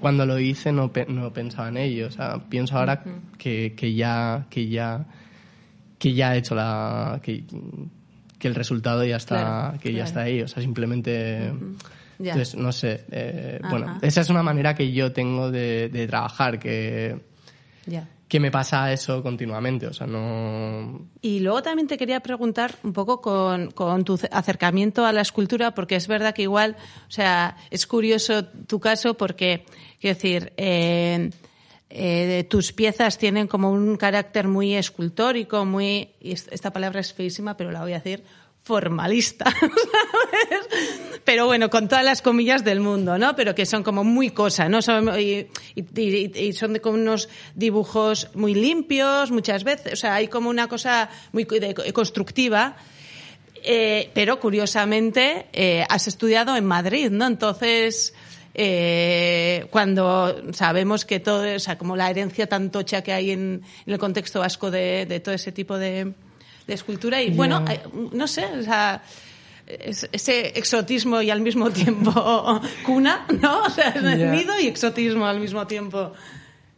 cuando 0.00 0.24
lo 0.24 0.38
hice 0.38 0.70
no, 0.70 0.92
no, 1.08 1.32
pensaba 1.32 1.68
en 1.68 1.78
ello, 1.78 2.06
o 2.06 2.10
sea, 2.10 2.38
pienso 2.48 2.78
ahora 2.78 3.02
que, 3.36 3.74
que, 3.76 3.94
ya, 3.94 4.46
que 4.50 4.68
ya, 4.68 5.04
que 5.98 6.14
ya 6.14 6.34
he 6.34 6.38
hecho 6.38 6.54
la, 6.54 7.18
que, 7.22 7.44
que 8.38 8.48
el 8.48 8.54
resultado 8.54 9.04
ya 9.04 9.16
está, 9.16 9.74
que 9.80 9.92
ya 9.92 10.04
está 10.04 10.22
ahí, 10.22 10.42
o 10.42 10.48
sea, 10.48 10.62
simplemente... 10.62 11.52
Entonces, 12.16 12.54
no 12.54 12.70
sé, 12.70 13.60
bueno, 13.68 13.98
esa 14.00 14.20
es 14.20 14.30
una 14.30 14.44
manera 14.44 14.76
que 14.76 14.92
yo 14.92 15.10
tengo 15.12 15.50
de, 15.50 15.88
de 15.88 16.06
trabajar, 16.06 16.60
que, 16.60 17.18
que 18.34 18.40
me 18.40 18.50
pasa 18.50 18.92
eso 18.92 19.22
continuamente, 19.22 19.86
o 19.86 19.92
sea, 19.92 20.08
no... 20.08 21.08
Y 21.22 21.38
luego 21.38 21.62
también 21.62 21.86
te 21.86 21.96
quería 21.96 22.18
preguntar 22.18 22.74
un 22.82 22.92
poco 22.92 23.20
con, 23.20 23.70
con, 23.70 24.02
tu 24.02 24.18
acercamiento 24.32 25.06
a 25.06 25.12
la 25.12 25.20
escultura, 25.20 25.72
porque 25.72 25.94
es 25.94 26.08
verdad 26.08 26.34
que 26.34 26.42
igual, 26.42 26.74
o 27.06 27.12
sea, 27.12 27.56
es 27.70 27.86
curioso 27.86 28.44
tu 28.44 28.80
caso 28.80 29.14
porque, 29.14 29.64
quiero 30.00 30.16
decir, 30.16 30.52
eh, 30.56 31.30
eh, 31.90 32.44
tus 32.50 32.72
piezas 32.72 33.18
tienen 33.18 33.46
como 33.46 33.70
un 33.70 33.96
carácter 33.96 34.48
muy 34.48 34.74
escultórico, 34.74 35.64
muy, 35.64 36.08
esta 36.20 36.72
palabra 36.72 36.98
es 36.98 37.14
feísima, 37.14 37.56
pero 37.56 37.70
la 37.70 37.82
voy 37.82 37.92
a 37.92 38.00
decir, 38.00 38.24
formalista, 38.64 39.44
¿sabes? 39.50 41.20
Pero 41.22 41.46
bueno, 41.46 41.68
con 41.68 41.86
todas 41.86 42.04
las 42.04 42.22
comillas 42.22 42.64
del 42.64 42.80
mundo, 42.80 43.18
¿no? 43.18 43.36
Pero 43.36 43.54
que 43.54 43.66
son 43.66 43.82
como 43.82 44.04
muy 44.04 44.30
cosas, 44.30 44.70
¿no? 44.70 44.80
Son, 44.80 45.08
y, 45.20 45.46
y, 45.74 46.52
son 46.54 46.72
de 46.72 46.80
como 46.80 46.96
unos 46.96 47.28
dibujos 47.54 48.30
muy 48.34 48.54
limpios 48.54 49.30
muchas 49.30 49.64
veces, 49.64 49.92
o 49.92 49.96
sea, 49.96 50.14
hay 50.14 50.28
como 50.28 50.48
una 50.48 50.66
cosa 50.66 51.10
muy 51.32 51.46
constructiva. 51.92 52.76
Eh, 53.66 54.10
pero 54.12 54.40
curiosamente 54.40 55.46
eh, 55.54 55.86
has 55.88 56.06
estudiado 56.06 56.54
en 56.54 56.66
Madrid, 56.66 57.08
¿no? 57.10 57.26
Entonces, 57.26 58.12
eh, 58.52 59.66
cuando 59.70 60.52
sabemos 60.52 61.06
que 61.06 61.18
todo, 61.18 61.56
o 61.56 61.58
sea, 61.58 61.78
como 61.78 61.96
la 61.96 62.10
herencia 62.10 62.46
tan 62.46 62.70
tocha 62.70 63.00
que 63.02 63.14
hay 63.14 63.30
en, 63.30 63.62
el 63.86 63.98
contexto 63.98 64.40
vasco 64.40 64.70
de 64.70 65.20
todo 65.24 65.34
ese 65.34 65.50
tipo 65.50 65.78
de, 65.78 66.12
de 66.66 66.74
escultura 66.74 67.22
y 67.22 67.30
bueno, 67.30 67.64
no 68.12 68.26
sé, 68.26 68.44
o 68.46 68.62
sea, 68.62 69.02
ese 69.66 70.58
exotismo 70.58 71.22
y 71.22 71.30
al 71.30 71.40
mismo 71.40 71.70
tiempo 71.70 72.60
cuna, 72.84 73.26
¿no? 73.40 73.62
O 73.62 73.70
sea, 73.70 73.92
nido 73.92 74.58
y 74.60 74.66
exotismo 74.66 75.26
al 75.26 75.40
mismo 75.40 75.66
tiempo. 75.66 76.12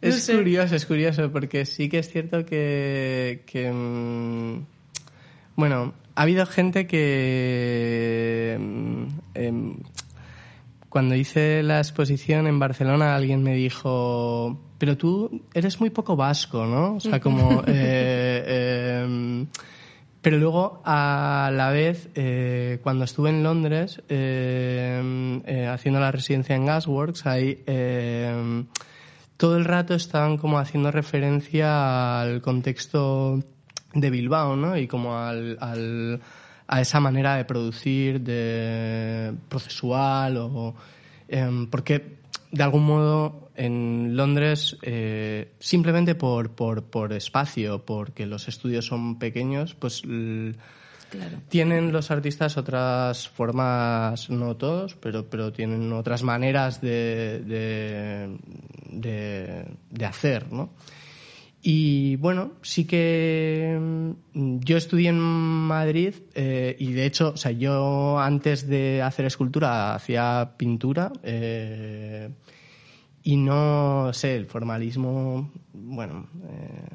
es 0.01 0.29
curioso, 0.29 0.75
es 0.75 0.85
curioso, 0.85 1.31
porque 1.31 1.65
sí 1.65 1.89
que 1.89 1.99
es 1.99 2.09
cierto 2.09 2.45
que, 2.45 3.41
mm, 3.73 4.59
bueno, 5.55 5.93
ha 6.15 6.21
habido 6.21 6.45
gente 6.45 6.87
que 6.87 8.57
mm, 8.59 9.05
em, 9.35 9.77
cuando 10.89 11.15
hice 11.15 11.61
la 11.63 11.79
exposición 11.79 12.47
en 12.47 12.59
Barcelona 12.59 13.15
alguien 13.15 13.43
me 13.43 13.53
dijo, 13.53 14.59
pero 14.77 14.95
tú 14.97 15.41
eres 15.53 15.79
muy 15.79 15.89
poco 15.89 16.15
vasco, 16.15 16.65
¿no? 16.65 16.95
O 16.95 16.99
sea, 16.99 17.19
como... 17.19 17.63
Eh, 17.67 19.36
pero 20.27 20.39
luego, 20.39 20.81
a 20.83 21.49
la 21.53 21.69
vez, 21.69 22.09
eh, 22.13 22.79
cuando 22.83 23.05
estuve 23.05 23.29
en 23.29 23.43
Londres 23.43 24.01
eh, 24.09 25.41
eh, 25.45 25.67
haciendo 25.67 26.01
la 26.01 26.11
residencia 26.11 26.53
en 26.53 26.65
Gasworks, 26.65 27.25
ahí 27.25 27.63
todo 29.37 29.55
el 29.55 29.63
rato 29.63 29.93
estaban 29.93 30.35
como 30.35 30.59
haciendo 30.59 30.91
referencia 30.91 32.19
al 32.19 32.41
contexto 32.41 33.41
de 33.93 34.09
Bilbao, 34.09 34.57
¿no? 34.57 34.77
Y 34.77 34.85
como 34.85 35.17
al, 35.17 36.19
a 36.67 36.81
esa 36.81 36.99
manera 36.99 37.37
de 37.37 37.45
producir, 37.45 38.19
de 38.19 39.33
procesual, 39.47 40.35
o 40.35 40.75
porque 41.71 42.16
de 42.51 42.63
algún 42.63 42.85
modo 42.85 43.49
en 43.55 44.15
Londres, 44.15 44.77
eh, 44.81 45.53
simplemente 45.59 46.15
por, 46.15 46.51
por, 46.51 46.83
por, 46.83 47.13
espacio, 47.13 47.85
porque 47.85 48.25
los 48.25 48.47
estudios 48.47 48.85
son 48.85 49.17
pequeños, 49.19 49.73
pues 49.75 50.03
tienen 51.49 51.91
los 51.91 52.11
artistas 52.11 52.57
otras 52.57 53.29
formas, 53.29 54.29
no 54.29 54.55
todos, 54.57 54.95
pero, 54.95 55.29
pero 55.29 55.51
tienen 55.51 55.91
otras 55.93 56.23
maneras 56.23 56.81
de, 56.81 57.39
de, 58.89 59.65
de, 59.89 60.05
hacer, 60.05 60.51
¿no? 60.51 60.69
Y 61.69 62.15
bueno, 62.15 62.53
sí 62.61 62.85
que 62.85 63.77
mm, 64.33 64.59
yo 64.59 64.77
estudié 64.77 65.09
en 65.09 65.19
Madrid 65.19 66.13
eh, 66.33 66.77
y 66.79 66.93
de 66.93 67.05
hecho, 67.05 67.33
o 67.33 67.37
sea, 67.37 67.51
yo 67.51 68.17
antes 68.19 68.69
de 68.69 69.01
hacer 69.01 69.25
escultura 69.25 69.93
hacía 69.93 70.53
pintura. 70.55 71.11
Eh, 71.23 72.29
y 73.21 73.35
no 73.35 74.13
sé, 74.13 74.37
el 74.37 74.45
formalismo, 74.45 75.51
bueno, 75.73 76.29
eh, 76.45 76.87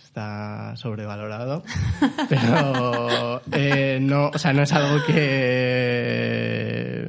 está 0.00 0.76
sobrevalorado, 0.76 1.64
pero 2.28 3.42
eh, 3.50 3.98
no, 4.00 4.28
o 4.28 4.38
sea, 4.38 4.52
no 4.52 4.62
es 4.62 4.72
algo 4.72 5.04
que 5.04 7.08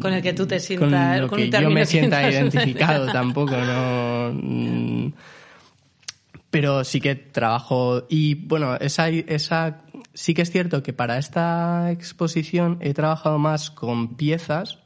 con 0.00 0.12
el 0.12 0.22
que 0.22 0.32
tú 0.32 0.46
te 0.46 0.60
sientas, 0.60 1.22
con, 1.22 1.22
lo 1.22 1.28
que 1.28 1.50
yo 1.50 1.70
me 1.70 1.84
sienta 1.86 2.30
identificado 2.30 3.10
tampoco, 3.10 3.56
no. 3.56 5.12
Pero 6.52 6.84
sí 6.84 7.00
que 7.00 7.16
trabajo 7.16 8.04
y 8.08 8.34
bueno, 8.34 8.76
esa 8.76 9.08
esa 9.08 9.82
sí 10.14 10.34
que 10.34 10.42
es 10.42 10.50
cierto 10.50 10.82
que 10.82 10.92
para 10.92 11.18
esta 11.18 11.90
exposición 11.90 12.76
he 12.80 12.92
trabajado 12.92 13.38
más 13.38 13.70
con 13.70 14.16
piezas, 14.16 14.78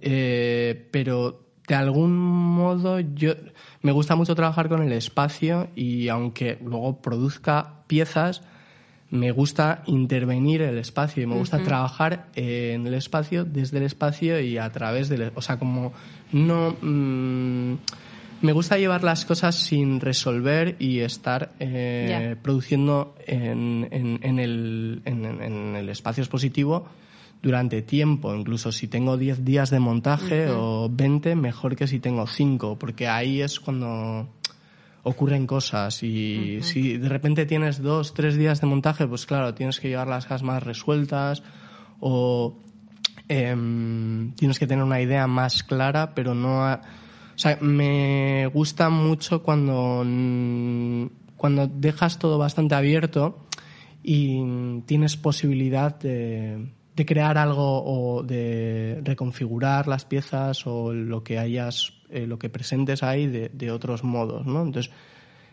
eh, 0.00 0.86
pero 0.90 1.48
de 1.66 1.74
algún 1.74 2.16
modo 2.16 3.00
yo 3.00 3.32
me 3.82 3.92
gusta 3.92 4.14
mucho 4.14 4.34
trabajar 4.34 4.68
con 4.68 4.82
el 4.82 4.92
espacio 4.92 5.68
y 5.74 6.08
aunque 6.08 6.58
luego 6.62 7.00
produzca 7.00 7.82
piezas, 7.86 8.42
me 9.10 9.30
gusta 9.30 9.82
intervenir 9.86 10.60
el 10.60 10.76
espacio 10.78 11.22
y 11.22 11.26
me 11.26 11.36
gusta 11.36 11.62
trabajar 11.62 12.28
en 12.34 12.86
el 12.86 12.92
espacio, 12.92 13.44
desde 13.44 13.78
el 13.78 13.84
espacio 13.84 14.38
y 14.40 14.58
a 14.58 14.70
través 14.70 15.08
del... 15.08 15.32
O 15.34 15.40
sea, 15.40 15.58
como 15.58 15.94
no... 16.32 16.76
Mm, 16.82 17.76
me 18.40 18.52
gusta 18.52 18.78
llevar 18.78 19.02
las 19.02 19.24
cosas 19.24 19.56
sin 19.56 20.00
resolver 20.00 20.76
y 20.78 21.00
estar 21.00 21.52
eh, 21.58 22.36
produciendo 22.40 23.16
en, 23.26 23.88
en, 23.90 24.38
el, 24.38 25.02
en, 25.04 25.76
el, 25.76 25.88
espacio 25.88 26.22
expositivo 26.22 26.86
durante 27.42 27.82
tiempo. 27.82 28.34
Incluso 28.34 28.70
si 28.70 28.86
tengo 28.86 29.16
10 29.16 29.44
días 29.44 29.70
de 29.70 29.80
montaje 29.80 30.48
o 30.50 30.88
20, 30.90 31.34
mejor 31.34 31.74
que 31.74 31.86
si 31.86 31.98
tengo 31.98 32.26
5, 32.26 32.78
porque 32.78 33.08
ahí 33.08 33.42
es 33.42 33.58
cuando 33.58 34.28
ocurren 35.02 35.46
cosas. 35.46 36.02
Y 36.02 36.60
si 36.62 36.96
de 36.96 37.08
repente 37.08 37.44
tienes 37.44 37.82
dos, 37.82 38.14
tres 38.14 38.36
días 38.36 38.60
de 38.60 38.68
montaje, 38.68 39.06
pues 39.06 39.26
claro, 39.26 39.54
tienes 39.54 39.80
que 39.80 39.88
llevar 39.88 40.06
las 40.06 40.26
cosas 40.26 40.42
más 40.44 40.62
resueltas 40.62 41.42
o 41.98 42.56
em, 43.28 44.32
tienes 44.32 44.60
que 44.60 44.66
tener 44.68 44.84
una 44.84 45.00
idea 45.00 45.26
más 45.26 45.64
clara, 45.64 46.14
pero 46.14 46.34
no... 46.34 46.78
o 47.38 47.40
sea, 47.40 47.56
me 47.60 48.48
gusta 48.48 48.90
mucho 48.90 49.44
cuando, 49.44 50.04
cuando 51.36 51.68
dejas 51.68 52.18
todo 52.18 52.36
bastante 52.36 52.74
abierto 52.74 53.46
y 54.02 54.80
tienes 54.86 55.16
posibilidad 55.16 55.96
de, 56.00 56.66
de 56.96 57.06
crear 57.06 57.38
algo 57.38 57.84
o 57.84 58.24
de 58.24 59.00
reconfigurar 59.04 59.86
las 59.86 60.04
piezas 60.04 60.66
o 60.66 60.92
lo 60.92 61.22
que 61.22 61.38
hayas 61.38 61.92
eh, 62.10 62.26
lo 62.26 62.40
que 62.40 62.48
presentes 62.48 63.04
ahí 63.04 63.28
de, 63.28 63.70
otros 63.70 64.02
modos, 64.02 64.44
¿no? 64.44 64.62
Entonces, 64.62 64.92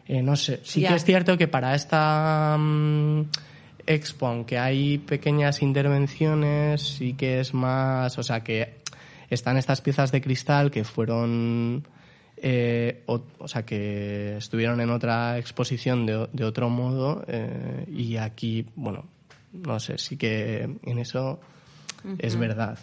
eh, 0.08 0.24
no 0.24 0.36
sé, 0.36 0.62
sí 0.64 0.84
que 0.84 0.96
es 0.96 1.06
cierto 1.06 1.38
que 1.38 1.48
para 1.48 1.76
esta 1.76 2.58
mm, 2.58 3.30
expo, 3.86 4.26
aunque 4.26 4.58
hay 4.58 4.98
pequeñas 4.98 5.62
intervenciones, 5.62 6.82
sí 6.82 7.14
que 7.14 7.42
es 7.42 7.54
más, 7.54 8.18
o 8.18 8.24
sea, 8.24 8.44
que 8.44 8.85
están 9.30 9.58
estas 9.58 9.82
piezas 9.82 10.12
de 10.12 10.22
cristal 10.22 10.72
que 10.72 10.84
fueron, 10.84 11.88
eh, 12.38 13.04
o, 13.06 13.48
sea, 13.48 13.64
que 13.64 14.38
estuvieron 14.38 14.82
en 14.82 14.90
otra 14.90 15.38
exposición 15.38 16.06
de, 16.06 16.28
de 16.32 16.44
otro 16.44 16.70
modo 16.70 17.26
y 17.88 18.18
aquí, 18.18 18.66
bueno, 18.76 19.06
no 19.54 19.80
sé, 19.80 19.98
sí 19.98 20.18
que 20.18 20.70
en 20.84 21.00
eso 21.00 21.40
es 22.20 22.38
verdad. 22.38 22.78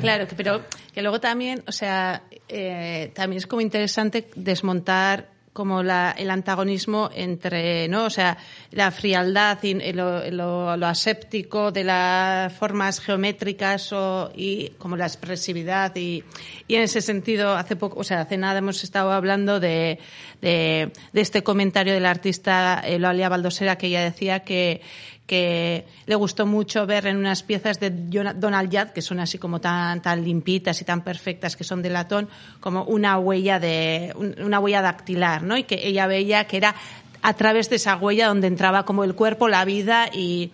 Claro, 0.00 0.26
pero 0.36 0.62
que 0.92 1.02
luego 1.02 1.20
también, 1.20 1.62
o 1.66 1.72
sea, 1.72 2.22
eh, 2.48 3.12
también 3.14 3.38
es 3.38 3.46
como 3.46 3.60
interesante 3.60 4.28
desmontar 4.34 5.28
como 5.58 5.82
la, 5.82 6.14
el 6.16 6.30
antagonismo 6.30 7.10
entre, 7.12 7.88
¿no? 7.88 8.04
O 8.04 8.10
sea, 8.10 8.38
la 8.70 8.92
frialdad 8.92 9.58
y 9.64 9.74
lo, 9.92 10.86
aséptico 10.86 11.72
de 11.72 11.82
las 11.82 12.52
formas 12.52 13.00
geométricas 13.00 13.92
o, 13.92 14.30
y 14.36 14.68
como 14.78 14.96
la 14.96 15.06
expresividad 15.06 15.96
y, 15.96 16.22
y 16.68 16.76
en 16.76 16.82
ese 16.82 17.00
sentido, 17.00 17.56
hace 17.56 17.74
poco, 17.74 17.98
o 17.98 18.04
sea, 18.04 18.20
hace 18.20 18.36
nada 18.36 18.60
hemos 18.60 18.84
estado 18.84 19.10
hablando 19.10 19.58
de, 19.58 19.98
de, 20.40 20.92
este 21.12 21.42
comentario 21.42 21.92
del 21.92 22.06
artista 22.06 22.80
Eulalia 22.84 23.28
Baldosera 23.28 23.76
que 23.78 23.88
ella 23.88 24.04
decía 24.04 24.44
que, 24.44 24.80
que 25.28 25.84
le 26.06 26.14
gustó 26.14 26.46
mucho 26.46 26.86
ver 26.86 27.06
en 27.06 27.18
unas 27.18 27.42
piezas 27.42 27.78
de 27.78 27.90
Donald 27.90 28.74
Judd, 28.74 28.92
que 28.94 29.02
son 29.02 29.20
así 29.20 29.36
como 29.36 29.60
tan, 29.60 30.00
tan 30.00 30.24
limpitas 30.24 30.80
y 30.80 30.86
tan 30.86 31.04
perfectas, 31.04 31.54
que 31.54 31.64
son 31.64 31.82
de 31.82 31.90
latón, 31.90 32.30
como 32.60 32.84
una 32.84 33.18
huella 33.18 33.60
de, 33.60 34.14
una 34.38 34.58
huella 34.58 34.80
dactilar, 34.80 35.42
¿no? 35.42 35.58
Y 35.58 35.64
que 35.64 35.86
ella 35.86 36.06
veía 36.06 36.46
que 36.46 36.56
era 36.56 36.74
a 37.20 37.34
través 37.34 37.68
de 37.68 37.76
esa 37.76 37.96
huella 37.96 38.28
donde 38.28 38.46
entraba 38.46 38.86
como 38.86 39.04
el 39.04 39.14
cuerpo, 39.14 39.48
la 39.48 39.66
vida 39.66 40.08
y, 40.10 40.50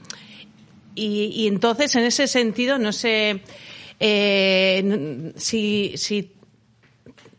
y, 0.96 1.46
entonces 1.46 1.94
en 1.94 2.02
ese 2.02 2.26
sentido 2.26 2.78
no 2.78 2.90
sé 2.90 3.42
eh, 4.00 5.32
si, 5.36 5.92
si 5.96 6.32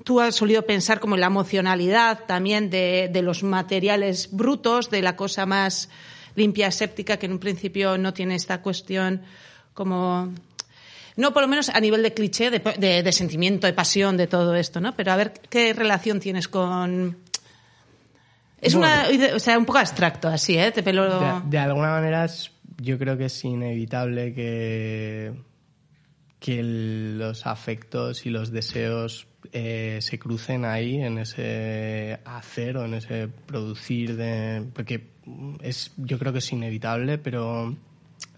tú 0.05 0.21
has 0.21 0.35
solido 0.35 0.65
pensar 0.65 1.01
como 1.01 1.15
en 1.15 1.21
la 1.21 1.27
emocionalidad 1.27 2.21
también 2.27 2.69
de, 2.69 3.09
de 3.11 3.21
los 3.21 3.43
materiales 3.43 4.29
brutos, 4.31 4.89
de 4.89 5.01
la 5.01 5.17
cosa 5.17 5.45
más 5.45 5.89
limpia, 6.35 6.71
séptica, 6.71 7.17
que 7.17 7.25
en 7.25 7.33
un 7.33 7.39
principio 7.39 7.97
no 7.97 8.13
tiene 8.13 8.35
esta 8.35 8.61
cuestión 8.61 9.21
como 9.73 10.31
no 11.17 11.33
por 11.33 11.43
lo 11.43 11.47
menos 11.47 11.69
a 11.69 11.79
nivel 11.79 12.03
de 12.03 12.13
cliché, 12.13 12.49
de, 12.49 13.11
sentimiento, 13.11 13.67
de 13.67 13.73
pasión, 13.73 14.17
de 14.17 14.27
todo 14.27 14.55
esto, 14.55 14.81
¿no? 14.81 14.95
Pero 14.95 15.11
a 15.13 15.15
ver 15.15 15.33
qué 15.49 15.73
relación 15.73 16.19
tienes 16.19 16.47
con... 16.47 17.17
Es 18.59 18.73
una, 18.73 19.05
o 19.33 19.39
sea, 19.39 19.57
un 19.57 19.65
poco 19.65 19.79
abstracto 19.79 20.27
así, 20.27 20.57
¿eh? 20.57 20.71
De, 20.71 21.59
alguna 21.59 21.91
manera 21.91 22.27
yo 22.77 22.97
creo 22.97 23.17
que 23.17 23.25
es 23.25 23.45
inevitable 23.45 24.33
que, 24.33 25.33
que 26.39 26.61
los 26.63 27.45
afectos 27.45 28.25
y 28.25 28.29
los 28.29 28.51
deseos 28.51 29.27
eh, 29.53 29.99
se 30.01 30.19
crucen 30.19 30.65
ahí 30.65 30.95
en 31.01 31.19
ese 31.19 32.19
hacer 32.25 32.77
o 32.77 32.85
en 32.85 32.95
ese 32.95 33.27
producir 33.27 34.17
de... 34.17 34.65
Porque 34.73 35.14
es, 35.61 35.91
yo 35.97 36.17
creo 36.19 36.31
que 36.31 36.39
es 36.39 36.51
inevitable, 36.51 37.17
pero 37.17 37.75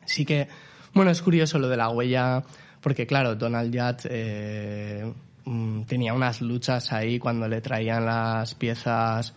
sí 0.05 0.25
que, 0.25 0.47
bueno, 0.93 1.11
es 1.11 1.21
curioso 1.21 1.59
lo 1.59 1.67
de 1.67 1.77
la 1.77 1.89
huella, 1.89 2.43
porque 2.81 3.05
claro, 3.05 3.35
Donald 3.35 3.73
Judd 3.73 4.07
eh, 4.09 5.11
mm, 5.45 5.83
tenía 5.83 6.13
unas 6.13 6.41
luchas 6.41 6.91
ahí 6.93 7.19
cuando 7.19 7.47
le 7.47 7.61
traían 7.61 8.05
las 8.05 8.55
piezas, 8.55 9.33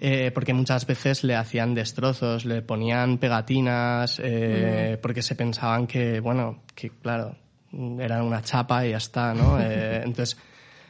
eh, 0.00 0.30
porque 0.32 0.52
muchas 0.52 0.86
veces 0.86 1.24
le 1.24 1.34
hacían 1.34 1.74
destrozos, 1.74 2.44
le 2.44 2.62
ponían 2.62 3.18
pegatinas, 3.18 4.20
eh, 4.22 4.98
porque 5.00 5.22
se 5.22 5.34
pensaban 5.34 5.86
que, 5.86 6.20
bueno, 6.20 6.62
que 6.74 6.90
claro, 6.90 7.34
era 7.98 8.22
una 8.22 8.42
chapa 8.42 8.86
y 8.86 8.90
ya 8.90 8.98
está, 8.98 9.34
¿no? 9.34 9.58
entonces, 9.60 10.36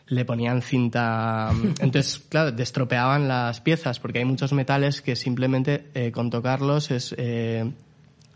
le 0.07 0.25
ponían 0.25 0.63
cinta. 0.63 1.51
Entonces, 1.81 2.23
claro, 2.29 2.53
destropeaban 2.53 3.29
las 3.29 3.61
piezas 3.61 4.01
porque 4.01 4.19
hay 4.19 4.25
muchos 4.25 4.53
metales 4.53 5.03
que 5.03 5.17
simplemente 5.17 5.87
eh, 5.95 6.13
con 6.13 6.31
tocarlos 6.31 6.91
es 6.91 7.15
eh, 7.19 7.71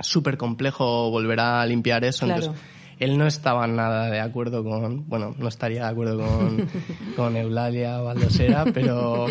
súper 0.01 0.37
complejo 0.37 1.11
volver 1.11 1.41
a 1.41 1.65
limpiar 1.67 2.05
eso. 2.05 2.27
Entonces, 2.27 2.53
él 2.99 3.17
no 3.17 3.27
estaba 3.27 3.67
nada 3.67 4.11
de 4.11 4.21
acuerdo 4.21 4.63
con. 4.63 5.09
Bueno, 5.09 5.35
no 5.39 5.49
estaría 5.49 5.85
de 5.85 5.91
acuerdo 5.91 6.19
con, 6.19 6.69
con 7.17 7.37
Eulalia 7.37 7.99
Baldosera, 7.99 8.65
pero. 8.73 9.27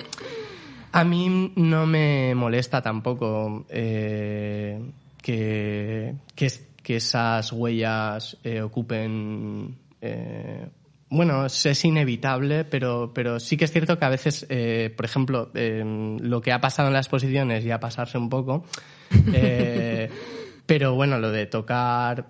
A 0.91 1.03
mí 1.03 1.51
no 1.55 1.85
me 1.85 2.33
molesta 2.33 2.81
tampoco 2.81 3.65
eh, 3.69 4.81
que, 5.21 6.15
que, 6.33 6.51
que, 6.81 6.95
esas 6.95 7.51
huellas 7.51 8.37
eh, 8.43 8.59
ocupen 8.61 9.77
eh, 10.01 10.67
bueno, 11.11 11.47
es 11.47 11.85
inevitable, 11.85 12.65
pero, 12.65 13.11
pero 13.13 13.39
sí 13.39 13.57
que 13.57 13.65
es 13.65 13.71
cierto 13.71 13.97
que 13.97 14.05
a 14.05 14.09
veces, 14.09 14.45
eh, 14.49 14.93
por 14.95 15.05
ejemplo, 15.05 15.49
eh, 15.55 15.83
lo 16.21 16.41
que 16.41 16.51
ha 16.51 16.61
pasado 16.61 16.89
en 16.89 16.93
la 16.93 16.99
exposición 16.99 17.49
es 17.51 17.63
ya 17.63 17.79
pasarse 17.79 18.17
un 18.17 18.29
poco. 18.29 18.65
Eh, 19.33 20.07
pero 20.67 20.93
bueno, 20.93 21.17
lo 21.17 21.31
de 21.31 21.47
tocar, 21.47 22.27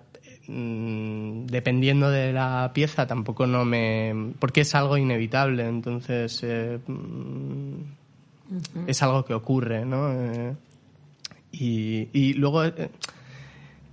mm, 0.48 1.44
dependiendo 1.44 2.10
de 2.10 2.32
la 2.32 2.70
pieza, 2.72 3.06
tampoco 3.06 3.46
no 3.46 3.66
me. 3.66 4.32
porque 4.38 4.62
es 4.62 4.74
algo 4.74 4.96
inevitable, 4.96 5.66
entonces. 5.66 6.42
Mm, 6.86 7.82
es 8.86 9.02
algo 9.02 9.26
que 9.26 9.34
ocurre, 9.34 9.84
¿no? 9.84 10.10
y, 11.52 12.08
y 12.12 12.32
luego 12.32 12.62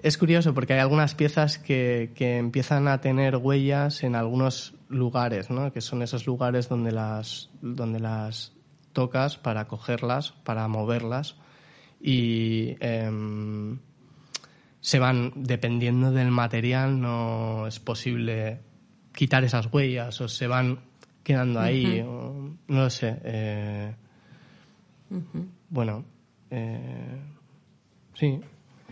es 0.01 0.17
curioso 0.17 0.53
porque 0.53 0.73
hay 0.73 0.79
algunas 0.79 1.13
piezas 1.13 1.57
que, 1.57 2.11
que, 2.15 2.37
empiezan 2.37 2.87
a 2.87 3.01
tener 3.01 3.35
huellas 3.35 4.03
en 4.03 4.15
algunos 4.15 4.76
lugares, 4.89 5.49
¿no? 5.49 5.71
que 5.71 5.81
son 5.81 6.01
esos 6.01 6.25
lugares 6.25 6.69
donde 6.69 6.91
las, 6.91 7.49
donde 7.61 7.99
las 7.99 8.53
tocas 8.93 9.37
para 9.37 9.67
cogerlas, 9.67 10.31
para 10.43 10.67
moverlas 10.67 11.35
y 11.99 12.75
em, 12.79 13.79
se 14.79 14.99
van, 14.99 15.33
dependiendo 15.35 16.11
del 16.11 16.31
material, 16.31 16.99
no 17.01 17.67
es 17.67 17.79
posible 17.79 18.61
quitar 19.13 19.43
esas 19.43 19.71
huellas 19.71 20.21
o 20.21 20.27
se 20.27 20.47
van 20.47 20.79
quedando 21.23 21.59
ahí, 21.59 22.01
no 22.03 22.57
lo 22.67 22.89
sé. 22.89 23.19
Eh, 23.23 23.95
bueno, 25.69 26.05
eh, 26.49 27.19
sí. 28.13 28.39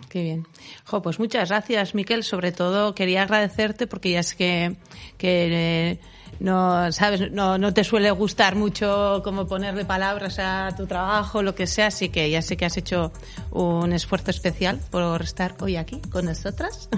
Qué 0.10 0.22
bien. 0.22 0.48
Jo, 0.86 1.02
pues 1.02 1.20
muchas 1.20 1.50
gracias, 1.50 1.96
Miquel. 1.96 2.24
Sobre 2.24 2.52
todo 2.52 2.96
quería 2.96 3.24
agradecerte 3.24 3.88
porque 3.88 4.12
ya 4.12 4.20
es 4.20 4.36
que, 4.36 4.76
que 5.18 5.91
eh, 5.91 6.00
no, 6.39 6.91
sabes, 6.91 7.32
no, 7.32 7.58
no 7.58 7.74
te 7.74 7.84
suele 7.84 8.12
gustar 8.12 8.56
mucho 8.56 9.22
como 9.24 9.48
ponerle 9.48 9.86
palabras 9.86 10.39
a 10.39 10.74
tu 10.76 10.86
trabajo, 10.86 11.41
lo 11.41 11.56
que 11.56 11.68
sea, 11.68 11.88
así 11.88 12.10
que 12.10 12.30
ya 12.30 12.41
sé 12.41 12.58
que 12.58 12.65
has 12.65 12.78
hecho 12.78 13.12
un 13.52 13.94
esfuerzo 13.94 14.32
especial 14.32 14.80
por 14.91 15.22
estar 15.22 15.56
hoy 15.62 15.78
aquí 15.78 16.02
con 16.12 16.26
nosotras. 16.26 16.89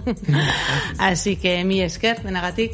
así 0.97 1.35
que 1.35 1.63
mi 1.63 1.81
esker 1.81 2.23
de 2.23 2.31
Nagatik. 2.31 2.71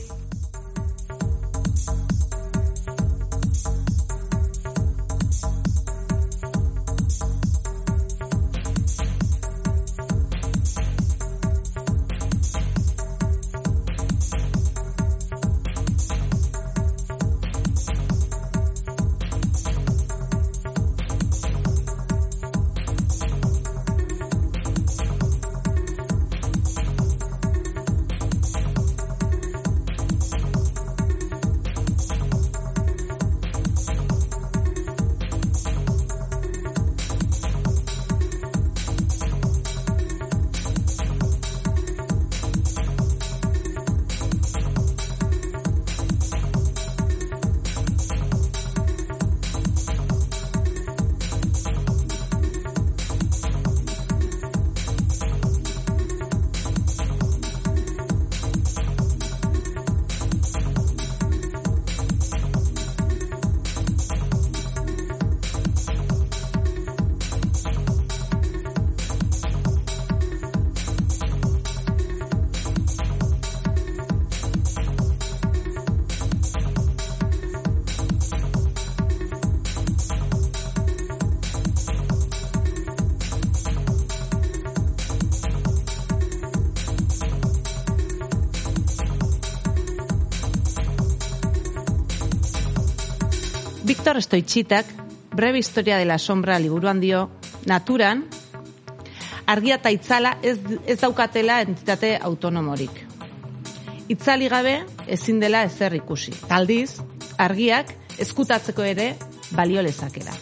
Stoitxitak, 94.34 94.88
Breve 95.36 95.60
Historia 95.60 95.96
de 96.00 96.06
la 96.06 96.18
Sombra 96.18 96.58
liburuan 96.58 97.00
dio, 97.00 97.30
naturan, 97.68 98.24
argia 99.46 99.76
eta 99.76 99.92
itzala 99.94 100.40
ez, 100.42 100.56
ez 100.90 100.96
daukatela 100.98 101.60
entitate 101.62 102.16
autonomorik. 102.18 103.04
Itzali 104.10 104.50
gabe 104.50 104.80
ezin 105.06 105.38
dela 105.38 105.62
ezer 105.68 105.94
ikusi. 106.00 106.34
Taldiz, 106.50 106.98
argiak 107.38 107.94
eskutatzeko 108.18 108.82
ere 108.82 109.12
balio 109.52 109.86
lezakera. 109.86 110.34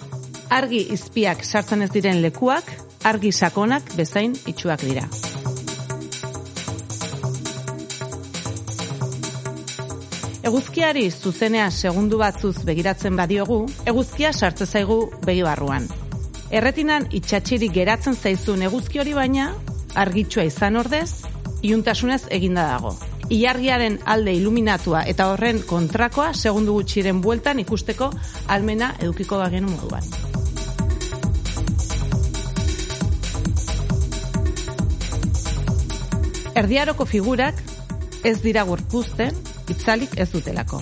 Argi 0.47 0.85
izpiak 0.95 1.43
sartzen 1.43 1.83
ez 1.83 1.91
diren 1.91 2.23
lekuak, 2.23 2.71
argi 3.03 3.35
sakonak 3.35 3.91
bezain 3.99 4.39
itxuak 4.47 4.87
dira. 4.87 5.03
Eguzkiari 10.41 11.03
zuzenea 11.11 11.67
segundu 11.69 12.17
batzuz 12.17 12.63
begiratzen 12.65 13.13
badiogu, 13.13 13.59
eguzkia 13.85 14.31
sartze 14.33 14.65
zaigu 14.65 14.95
begi 15.21 15.43
barruan. 15.45 15.83
Erretinan 16.49 17.05
itxatxiri 17.13 17.67
geratzen 17.69 18.17
zaizun 18.17 18.63
eguzki 18.65 18.99
hori 19.03 19.13
baina, 19.13 19.51
argitsua 19.93 20.47
izan 20.49 20.79
ordez, 20.81 21.21
iuntasunez 21.61 22.23
eginda 22.33 22.63
dago. 22.71 22.95
Ilargiaren 23.29 23.99
alde 24.09 24.33
iluminatua 24.33 25.03
eta 25.13 25.27
horren 25.29 25.61
kontrakoa 25.69 26.33
segundu 26.33 26.73
gutxiren 26.79 27.21
bueltan 27.21 27.61
ikusteko 27.61 28.09
almena 28.49 28.95
edukiko 28.97 29.37
bagenu 29.37 29.69
moduan. 29.69 30.09
Erdiaroko 36.57 37.05
figurak 37.05 37.61
ez 38.25 38.39
dira 38.41 38.65
gorpuzten, 38.65 39.37
itzalik 39.71 40.17
ez 40.19 40.29
dutelako. 40.31 40.81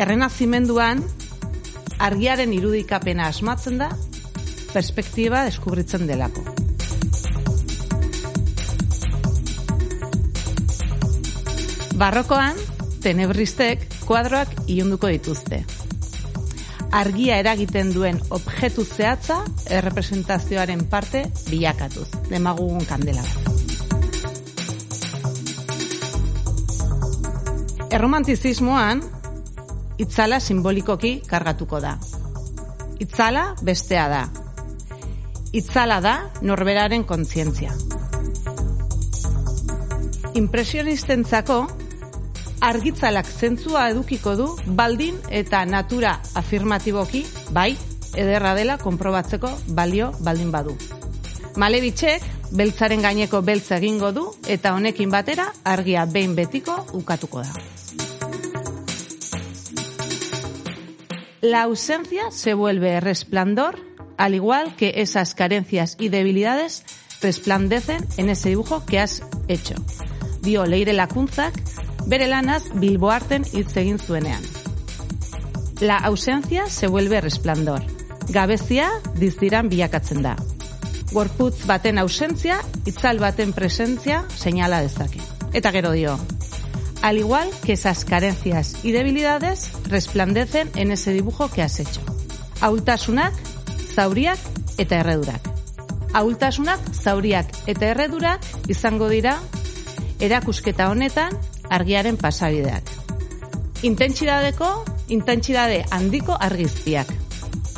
Errenazimenduan, 0.00 1.02
argiaren 2.00 2.54
irudikapena 2.56 3.28
asmatzen 3.28 3.80
da, 3.82 3.90
perspektiba 4.72 5.44
deskubritzen 5.48 6.06
delako. 6.08 6.46
Barrokoan, 12.00 12.56
tenebristek 13.04 13.84
kuadroak 14.06 14.54
iunduko 14.72 15.10
dituzte. 15.12 15.60
Argia 16.96 17.36
eragiten 17.38 17.92
duen 17.94 18.18
objektu 18.34 18.86
zehatza 18.88 19.42
errepresentazioaren 19.68 20.88
parte 20.90 21.26
bilakatuz, 21.52 22.08
demagugun 22.32 22.88
kandela 22.88 23.22
bat. 23.22 23.49
Erromantizismoan, 27.90 29.00
itzala 29.98 30.38
simbolikoki 30.38 31.16
kargatuko 31.26 31.80
da. 31.82 31.96
Itzala 33.02 33.42
bestea 33.66 34.04
da. 34.08 34.20
Itzala 35.58 35.96
da 36.04 36.12
norberaren 36.46 37.02
kontzientzia. 37.02 37.72
Impresionistentzako, 40.38 41.56
argitzalak 42.62 43.26
zentzua 43.26 43.88
edukiko 43.90 44.36
du 44.38 44.46
baldin 44.66 45.18
eta 45.42 45.64
natura 45.66 46.14
afirmatiboki, 46.38 47.24
bai, 47.50 47.72
ederra 48.14 48.54
dela 48.54 48.78
konprobatzeko 48.78 49.50
balio 49.74 50.12
baldin 50.22 50.54
badu. 50.54 50.76
Malebitxek, 51.58 52.22
beltzaren 52.54 53.02
gaineko 53.02 53.42
beltza 53.42 53.82
egingo 53.82 54.14
du 54.14 54.30
eta 54.46 54.76
honekin 54.78 55.10
batera 55.10 55.50
argia 55.64 56.06
behin 56.06 56.38
betiko 56.38 56.78
ukatuko 57.02 57.42
da. 57.42 57.79
La 61.42 61.62
ausencia 61.62 62.30
se 62.30 62.52
vuelve 62.52 63.00
resplandor, 63.00 63.78
al 64.18 64.34
igual 64.34 64.76
que 64.76 64.94
esas 64.96 65.34
carencias 65.34 65.96
y 65.98 66.10
debilidades 66.10 66.84
resplandecen 67.22 68.06
en 68.18 68.28
ese 68.28 68.50
dibujo 68.50 68.84
que 68.84 69.00
has 69.00 69.22
hecho. 69.48 69.74
Dio 70.42 70.66
leire 70.66 70.92
lakuntzak, 70.92 71.54
bere 72.06 72.26
lanaz 72.28 72.64
bilboarten 72.74 73.46
hitz 73.54 73.74
egin 73.74 73.98
zuenean. 73.98 74.42
La 75.80 75.96
ausencia 75.96 76.66
se 76.66 76.88
vuelve 76.88 77.22
resplandor. 77.22 77.84
Gabezia 78.28 78.90
dizdiran 79.16 79.70
bilakatzen 79.70 80.20
da. 80.20 80.36
Gorputz 81.10 81.64
baten 81.64 81.96
ausentzia, 81.98 82.60
itzal 82.84 83.18
baten 83.18 83.54
presentzia, 83.54 84.26
señala 84.36 84.82
dezake. 84.82 85.24
Eta 85.54 85.72
gero 85.72 85.92
dio, 85.92 86.18
al 87.02 87.18
igual 87.18 87.50
que 87.64 87.72
esas 87.72 88.04
carencias 88.04 88.76
y 88.82 88.92
debilidades 88.92 89.72
resplandecen 89.88 90.70
en 90.74 90.92
ese 90.92 91.12
dibujo 91.12 91.50
que 91.50 91.62
has 91.62 91.80
hecho. 91.80 92.00
Aultasunak, 92.60 93.34
zauriak 93.94 94.38
eta 94.78 95.00
erredurak. 95.00 95.40
Aultasunak, 96.12 96.80
zauriak 96.92 97.46
eta 97.66 97.86
erredurak 97.94 98.44
izango 98.68 99.08
dira 99.08 99.38
erakusketa 100.20 100.90
honetan 100.90 101.36
argiaren 101.70 102.16
pasabideak. 102.16 102.84
Intentsidadeko, 103.82 104.84
intentsidade 105.08 105.84
handiko 105.90 106.36
argizpiak. 106.38 107.08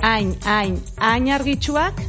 Hain, 0.02 0.34
hain, 0.44 0.80
hain 0.98 1.30
argitsuak, 1.30 2.00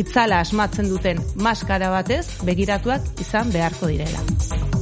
itzala 0.00 0.40
asmatzen 0.40 0.88
duten 0.88 1.20
maskara 1.36 1.90
batez 1.92 2.24
begiratuak 2.48 3.20
izan 3.20 3.52
beharko 3.52 3.92
direla. 3.92 4.73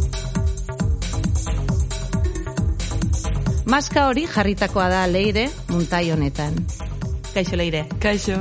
Maska 3.62 4.08
hori 4.10 4.24
jarritakoa 4.26 4.88
da 4.90 5.02
leire 5.06 5.44
muntai 5.70 6.08
honetan. 6.10 6.56
Kaixo 7.30 7.56
leire. 7.56 7.84
Kaixo. 8.02 8.40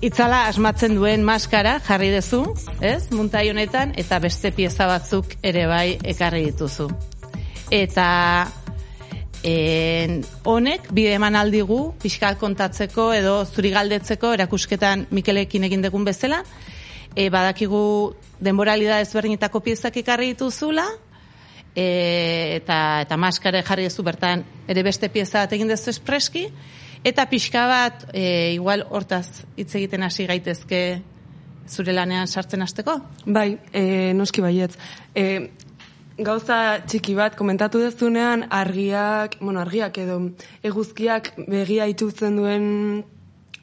Itzala 0.00 0.46
asmatzen 0.48 0.94
duen 0.96 1.24
maskara 1.24 1.74
jarri 1.84 2.08
dezu, 2.14 2.40
ez? 2.80 3.10
Muntai 3.12 3.50
honetan 3.50 3.92
eta 4.00 4.18
beste 4.24 4.54
pieza 4.56 4.88
batzuk 4.88 5.36
ere 5.44 5.66
bai 5.68 5.98
ekarri 6.14 6.46
dituzu. 6.48 6.88
Eta 7.70 8.08
en, 9.44 10.22
honek 10.48 10.88
bide 10.96 11.12
eman 11.18 11.36
aldigu 11.36 11.80
pixka 12.00 12.32
kontatzeko 12.40 13.10
edo 13.12 13.42
zuri 13.44 13.74
galdetzeko 13.76 14.32
erakusketan 14.38 15.06
Mikelekin 15.10 15.68
egin 15.68 15.84
degun 15.84 16.08
bezala. 16.08 16.40
E, 17.16 17.28
badakigu 17.28 18.14
denboralida 18.40 19.02
ezberdinetako 19.04 19.60
piezak 19.64 20.00
ekarri 20.00 20.32
dituzula, 20.32 20.88
e, 21.76 22.56
eta 22.56 22.78
eta 23.04 23.18
maskare 23.20 23.62
jarri 23.66 23.86
duzu 23.90 24.02
bertan 24.06 24.44
ere 24.66 24.82
beste 24.86 25.10
pieza 25.12 25.44
bat 25.44 25.52
egin 25.52 25.68
duzu 25.68 25.92
espreski. 25.92 26.48
Eta 27.06 27.26
pixka 27.30 27.66
bat 27.70 28.08
e, 28.12 28.54
igual 28.56 28.82
hortaz 28.90 29.44
hitz 29.56 29.74
egiten 29.78 30.02
hasi 30.02 30.26
gaitezke 30.26 30.80
zure 31.68 31.92
lanean 31.92 32.26
sartzen 32.26 32.62
hasteko? 32.64 32.96
Bai 33.26 33.58
e, 33.72 34.12
noski 34.16 34.42
baietz 34.42 34.74
e, 35.14 35.50
gauza 36.18 36.80
txiki 36.88 37.14
bat 37.14 37.36
komentatu 37.36 37.82
dezunean 37.82 38.46
argiak 38.50 39.36
bueno 39.40 39.60
argiak 39.60 39.98
edo 40.00 40.18
eguzkiak 40.64 41.34
begia 41.46 41.86
itutzen 41.92 42.38
duen 42.40 42.64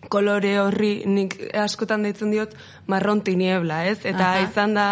kolore 0.09 0.57
horri 0.59 1.03
nik 1.05 1.35
askotan 1.59 2.03
deitzen 2.03 2.31
diot 2.33 2.53
marron 2.87 3.21
tiniebla, 3.23 3.83
ez? 3.91 3.99
Eta 4.05 4.33
Aha. 4.33 4.43
izan 4.47 4.73
da 4.77 4.87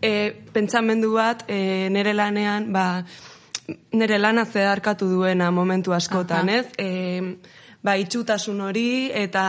e, 0.00 0.32
pentsamendu 0.54 1.14
bat 1.16 1.44
e, 1.48 1.88
nere 1.90 2.14
lanean, 2.14 2.70
ba, 2.72 3.04
nere 3.92 4.18
lana 4.18 4.44
zeharkatu 4.44 5.08
duena 5.08 5.50
momentu 5.50 5.92
askotan, 5.92 6.48
ez? 6.48 6.66
E, 6.78 7.20
ba, 7.84 7.96
itxutasun 8.00 8.60
hori 8.64 9.10
eta 9.12 9.44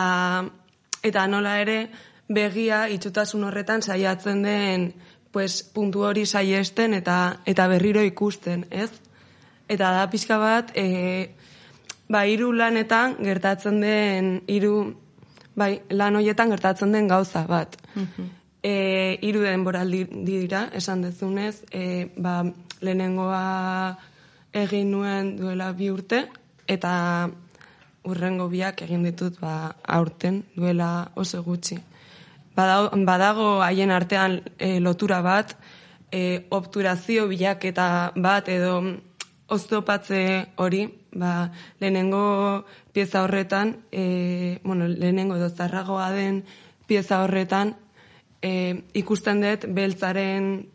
eta 1.05 1.27
nola 1.29 1.59
ere 1.61 1.79
begia 2.27 2.85
itxutasun 2.89 3.43
horretan 3.45 3.83
saiatzen 3.85 4.41
den 4.43 4.93
pues, 5.31 5.61
puntu 5.63 6.05
hori 6.07 6.25
saiesten 6.25 6.93
eta 6.93 7.41
eta 7.45 7.67
berriro 7.67 8.03
ikusten, 8.03 8.65
ez? 8.71 8.89
Eta 9.67 9.91
da 9.91 10.05
pixka 10.09 10.37
bat, 10.37 10.71
e, 10.77 11.33
ba, 12.07 12.25
iru 12.29 12.51
lanetan 12.53 13.17
gertatzen 13.19 13.81
den, 13.81 14.29
iru 14.47 14.75
Bai, 15.55 15.81
lan 15.89 16.15
hoietan 16.15 16.49
gertatzen 16.51 16.91
den 16.91 17.07
gauza 17.07 17.45
bat. 17.47 17.77
Mm 17.95 18.33
e, 18.65 19.19
iru 19.21 19.43
denboraldi 19.45 20.05
dira, 20.25 20.65
esan 20.73 21.03
dezunez, 21.05 21.63
e, 21.69 22.09
ba, 22.17 22.39
lehenengoa 22.81 23.41
egin 24.55 24.89
nuen 24.93 25.35
duela 25.37 25.71
bi 25.77 25.91
urte, 25.93 26.23
eta 26.65 26.93
urrengo 28.09 28.47
biak 28.49 28.81
egin 28.85 29.05
ditut 29.05 29.37
ba, 29.41 29.75
aurten 29.97 30.41
duela 30.55 31.11
oso 31.15 31.43
gutxi. 31.45 31.77
Badago 32.55 33.59
haien 33.61 33.91
artean 33.91 34.39
e, 34.57 34.79
lotura 34.79 35.21
bat, 35.21 35.53
e, 36.09 36.47
obturazio 36.49 37.27
bilaketa 37.29 37.87
bat 38.15 38.49
edo 38.49 38.79
oztopatze 39.51 40.23
hori, 40.57 40.87
ba, 41.13 41.51
lehenengo 41.81 42.25
pieza 42.95 43.23
horretan, 43.23 43.83
e, 43.91 44.61
bueno, 44.63 44.87
lehenengo 44.87 45.35
edo 45.35 45.49
zarragoa 45.49 46.13
den 46.15 46.45
pieza 46.87 47.19
horretan, 47.25 47.75
e, 48.39 48.87
ikusten 48.95 49.43
dut 49.43 49.67
beltzaren, 49.67 50.69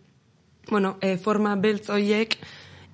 bueno, 0.69 0.99
e, 1.01 1.17
forma 1.17 1.57
beltz 1.57 1.89
hoiek, 1.89 2.37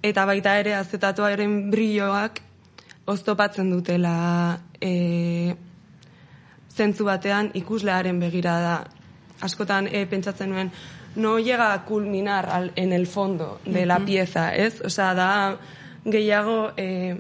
eta 0.07 0.29
baita 0.31 0.55
ere 0.63 0.77
azetatuaren 0.79 1.59
brilloak 1.75 2.39
oztopatzen 3.11 3.75
dutela 3.75 4.15
e, 4.79 5.57
zentzu 6.71 7.11
batean 7.11 7.51
ikuslearen 7.59 8.23
begirada. 8.23 8.85
Askotan 9.43 9.91
e, 9.91 10.07
pentsatzen 10.07 10.55
nuen, 10.55 10.71
no 11.17 11.41
llega 11.41 11.73
a 11.75 11.85
culminar 11.85 12.47
al, 12.47 12.71
en 12.77 12.93
el 12.93 13.09
fondo 13.09 13.59
de 13.65 13.87
la 13.87 13.99
pieza, 13.99 14.55
ez? 14.55 14.85
Osea, 14.87 15.15
da 15.19 15.31
gehiago 16.05 16.77
e, 16.77 17.17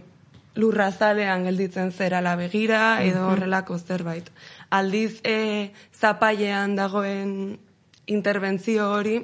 lurrazalean 0.57 1.45
gelditzen 1.45 1.93
zera 1.93 2.21
la 2.25 2.35
begira 2.37 3.03
edo 3.05 3.27
horrelako 3.31 3.79
zerbait. 3.79 4.31
Aldiz 4.71 5.21
e, 5.25 5.73
zapailean 5.95 6.77
dagoen 6.77 7.59
interbentzio 8.07 8.89
hori 8.95 9.19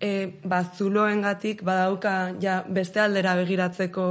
e, 0.00 0.12
bazuloengatik 0.44 1.62
badauka 1.66 2.16
ja 2.40 2.62
beste 2.68 3.00
aldera 3.00 3.34
begiratzeko 3.38 4.06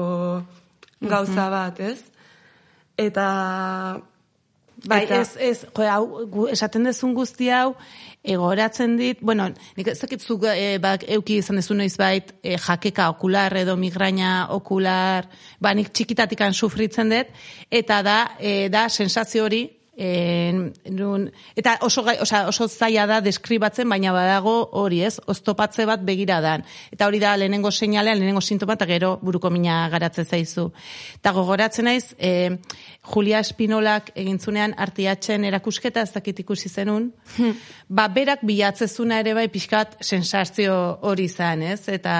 gauza 1.01 1.49
bat, 1.49 1.79
ez? 1.79 1.99
Eta 2.97 3.27
Bai, 4.87 5.03
eta- 5.05 5.19
ez, 5.21 5.35
ez, 5.37 5.65
jo, 5.77 5.85
hau, 5.85 6.25
gu, 6.31 6.47
esaten 6.49 6.87
dezun 6.87 7.13
guzti 7.13 7.51
hau, 7.53 7.75
egoratzen 8.23 8.95
dit, 8.99 9.17
bueno, 9.21 9.47
nik 9.77 9.87
ez 9.87 9.97
dakit 9.99 10.21
zuk 10.21 10.45
e, 10.51 10.77
bak, 10.81 11.07
euki 11.09 11.39
izan 11.41 11.57
dezu 11.57 11.73
noiz 11.73 11.95
bait, 11.97 12.33
e, 12.43 12.55
jakeka 12.61 13.09
okular 13.09 13.55
edo 13.57 13.75
migraina 13.77 14.47
okular, 14.53 15.27
ba, 15.59 15.73
nik 15.73 15.89
txikitatikan 15.89 16.53
sufritzen 16.53 17.09
dut, 17.09 17.31
eta 17.71 18.01
da, 18.05 18.17
e, 18.39 18.69
da, 18.69 18.87
sensazio 18.89 19.47
hori, 19.47 19.63
en, 19.97 20.71
nun, 20.89 21.25
eta 21.55 21.75
oso, 21.83 22.01
osea, 22.01 22.45
oso 22.47 22.67
zaila 22.71 23.03
da 23.09 23.19
deskribatzen, 23.21 23.89
baina 23.91 24.13
badago 24.15 24.53
hori 24.79 25.01
ez, 25.03 25.17
oztopatze 25.27 25.85
bat 25.85 26.05
begiradan. 26.07 26.63
Eta 26.95 27.09
hori 27.09 27.19
da 27.19 27.33
lehenengo 27.35 27.71
seinalea, 27.71 28.15
lehenengo 28.15 28.41
sintoma, 28.41 28.77
eta 28.79 28.87
gero 28.87 29.17
buruko 29.21 29.51
mina 29.51 29.83
garatzen 29.91 30.25
zaizu. 30.25 30.69
Eta 31.19 31.35
gogoratzen 31.35 31.89
naiz, 31.89 32.15
e, 32.17 32.57
Julia 33.11 33.43
Espinolak 33.43 34.13
egintzunean 34.15 34.77
artiatzen 34.77 35.43
erakusketa, 35.45 36.01
ez 36.07 36.15
dakit 36.15 36.39
ikusi 36.39 36.69
zenun, 36.69 37.11
ba, 37.89 38.07
berak 38.07 38.45
bilatzezuna 38.47 39.19
ere 39.19 39.35
bai 39.35 39.49
pixkat 39.51 39.99
sensazio 40.01 40.75
hori 41.01 41.27
izan, 41.27 41.67
ez? 41.67 41.81
Eta, 41.91 42.15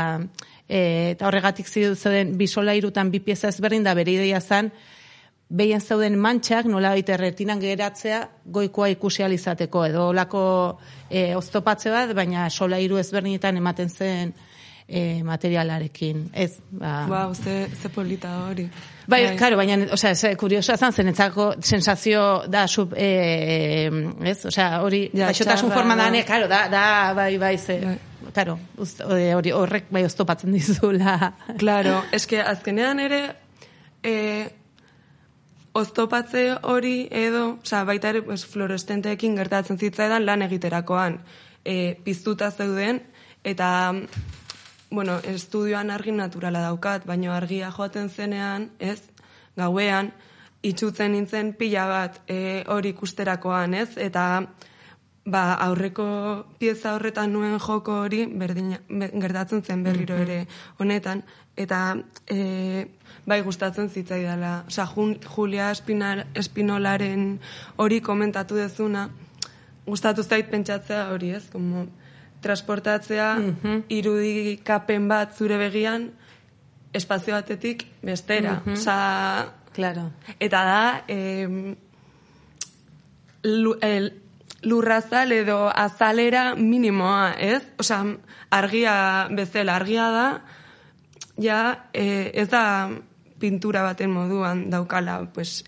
e, 0.67 1.13
eta 1.15 1.29
horregatik 1.29 1.71
zidu 1.71 1.95
zeuden 1.95 2.35
bisola 2.37 2.75
irutan 2.75 3.11
bi 3.11 3.23
pieza 3.23 3.47
ezberdin 3.47 3.87
da 3.87 3.95
bere 3.95 4.19
ideia 4.19 4.41
zen, 4.41 4.73
behien 5.51 5.81
zeuden 5.83 6.15
mantxak, 6.19 6.65
nola 6.71 6.93
baita 6.95 7.17
erretinan 7.17 7.59
geratzea, 7.59 8.21
goikoa 8.55 8.87
ikusi 8.93 9.23
ahal 9.25 9.33
izateko, 9.35 9.81
edo 9.89 10.05
olako 10.13 10.43
e, 11.09 11.33
oztopatze 11.35 11.91
bat, 11.91 12.13
baina 12.15 12.45
sola 12.49 12.77
hiru 12.79 12.95
ezberdinetan 13.01 13.57
ematen 13.59 13.89
zen 13.91 14.31
e, 14.87 15.21
materialarekin. 15.27 16.29
Ez, 16.33 16.53
ba... 16.71 16.93
Wow, 17.09 17.33
ze, 17.35 17.65
ze 17.81 17.89
polita 17.91 18.31
hori. 18.45 18.69
Bai, 19.11 19.35
claro, 19.35 19.57
baina, 19.59 19.75
o 19.91 19.97
sea, 19.99 20.13
ze 20.15 20.35
kuriosoa 20.39 20.77
zan, 20.77 20.93
zenetzako 20.93 21.49
sensazio 21.59 22.23
da, 22.47 22.63
sub, 22.71 22.93
e, 22.95 23.89
ez, 24.31 24.45
o 24.45 24.51
sea, 24.51 24.79
hori, 24.85 25.09
Ja, 25.13 25.33
txarra 25.35 25.57
forma 25.57 25.95
da. 25.99 26.05
da, 26.05 26.09
ne, 26.15 26.23
claro, 26.23 26.47
da, 26.47 26.67
da, 26.71 26.85
bai, 27.17 27.35
bai, 27.41 27.57
ze, 27.57 27.79
Bai. 27.83 27.97
claro, 28.33 28.55
uzt- 28.77 29.03
hori, 29.35 29.51
horrek 29.51 29.91
bai 29.91 30.05
oztopatzen 30.07 30.51
dizula. 30.55 31.33
Claro, 31.59 32.03
eske 32.15 32.39
azkenean 32.39 32.99
ere 33.03 33.21
e, 34.03 34.15
oztopatze 35.73 36.57
hori 36.67 37.07
edo, 37.11 37.57
osea, 37.61 37.83
baita 37.87 38.11
ere 38.11 38.21
pues, 38.25 38.45
fluorescenteekin 38.45 39.37
gertatzen 39.39 39.79
zitzaidan 39.79 40.25
lan 40.25 40.41
egiterakoan. 40.47 41.19
E, 41.63 41.95
piztuta 42.03 42.49
zeuden 42.51 43.01
eta 43.43 43.93
bueno, 44.91 45.19
estudioan 45.23 45.89
argi 45.89 46.11
naturala 46.11 46.61
daukat, 46.65 47.05
baino 47.07 47.31
argia 47.31 47.71
joaten 47.71 48.09
zenean, 48.09 48.71
ez, 48.79 48.99
gauean, 49.55 50.11
itxutzen 50.67 51.15
nintzen 51.15 51.53
pila 51.57 51.85
bat 51.87 52.19
e, 52.27 52.63
hori 52.67 52.91
ikusterakoan, 52.91 53.73
ez, 53.73 53.95
eta 53.97 54.25
ba, 55.25 55.43
aurreko 55.53 56.05
pieza 56.59 56.95
horretan 56.97 57.31
nuen 57.33 57.57
joko 57.59 58.01
hori 58.03 58.25
berdina, 58.27 58.81
be- 58.89 59.11
gertatzen 59.15 59.63
zen 59.63 59.83
berriro 59.83 60.19
ere 60.19 60.43
honetan, 60.77 61.23
eta 61.55 61.95
e, 62.27 62.87
bai 63.25 63.41
gustatzen 63.41 63.89
zitzaidala. 63.89 64.65
Jun, 64.95 65.17
Julia 65.35 65.71
Espinar, 65.71 66.25
Espinolaren 66.35 67.39
hori 67.77 68.01
komentatu 68.01 68.55
dezuna, 68.55 69.09
gustatu 69.85 70.23
zait 70.23 70.49
pentsatzea 70.49 71.09
hori 71.13 71.31
ez, 71.37 71.49
como 71.49 71.87
transportatzea 72.41 73.35
irudikapen 73.89 75.07
bat 75.07 75.35
zure 75.37 75.57
begian 75.61 76.11
espazio 76.93 77.35
batetik 77.37 77.85
bestera. 78.01 78.61
Osea, 78.65 79.51
Claro. 79.71 80.11
Eta 80.39 80.63
da, 80.67 81.03
em, 81.07 81.75
el, 83.41 84.21
lurrazal 84.61 85.31
edo 85.31 85.71
azalera 85.73 86.55
minimoa, 86.55 87.33
ez? 87.39 87.63
Osa, 87.79 88.03
argia 88.51 89.27
bezala, 89.31 89.75
argia 89.75 90.09
da, 90.11 90.27
ja, 91.39 91.61
e, 91.93 92.31
ez 92.35 92.49
da 92.51 92.91
pintura 93.41 93.83
baten 93.83 94.13
moduan 94.13 94.69
daukala, 94.69 95.19
pues, 95.33 95.63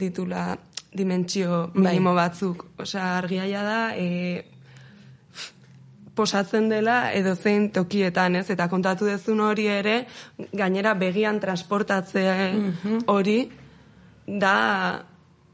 ditula 0.00 0.56
dimentsio 0.92 1.70
minimo 1.74 2.14
batzuk. 2.16 2.64
Osa, 2.80 3.18
argia 3.18 3.46
ja 3.46 3.62
da, 3.62 3.80
e, 3.94 4.44
posatzen 6.14 6.68
dela 6.68 7.12
edo 7.16 7.34
zein 7.36 7.70
tokietan, 7.74 8.36
ez? 8.40 8.48
Eta 8.52 8.68
kontatu 8.72 9.06
dezun 9.08 9.40
hori 9.44 9.68
ere, 9.70 10.02
gainera 10.52 10.94
begian 10.98 11.40
transportatzea 11.40 12.34
hori, 13.14 13.38
da, 14.26 14.56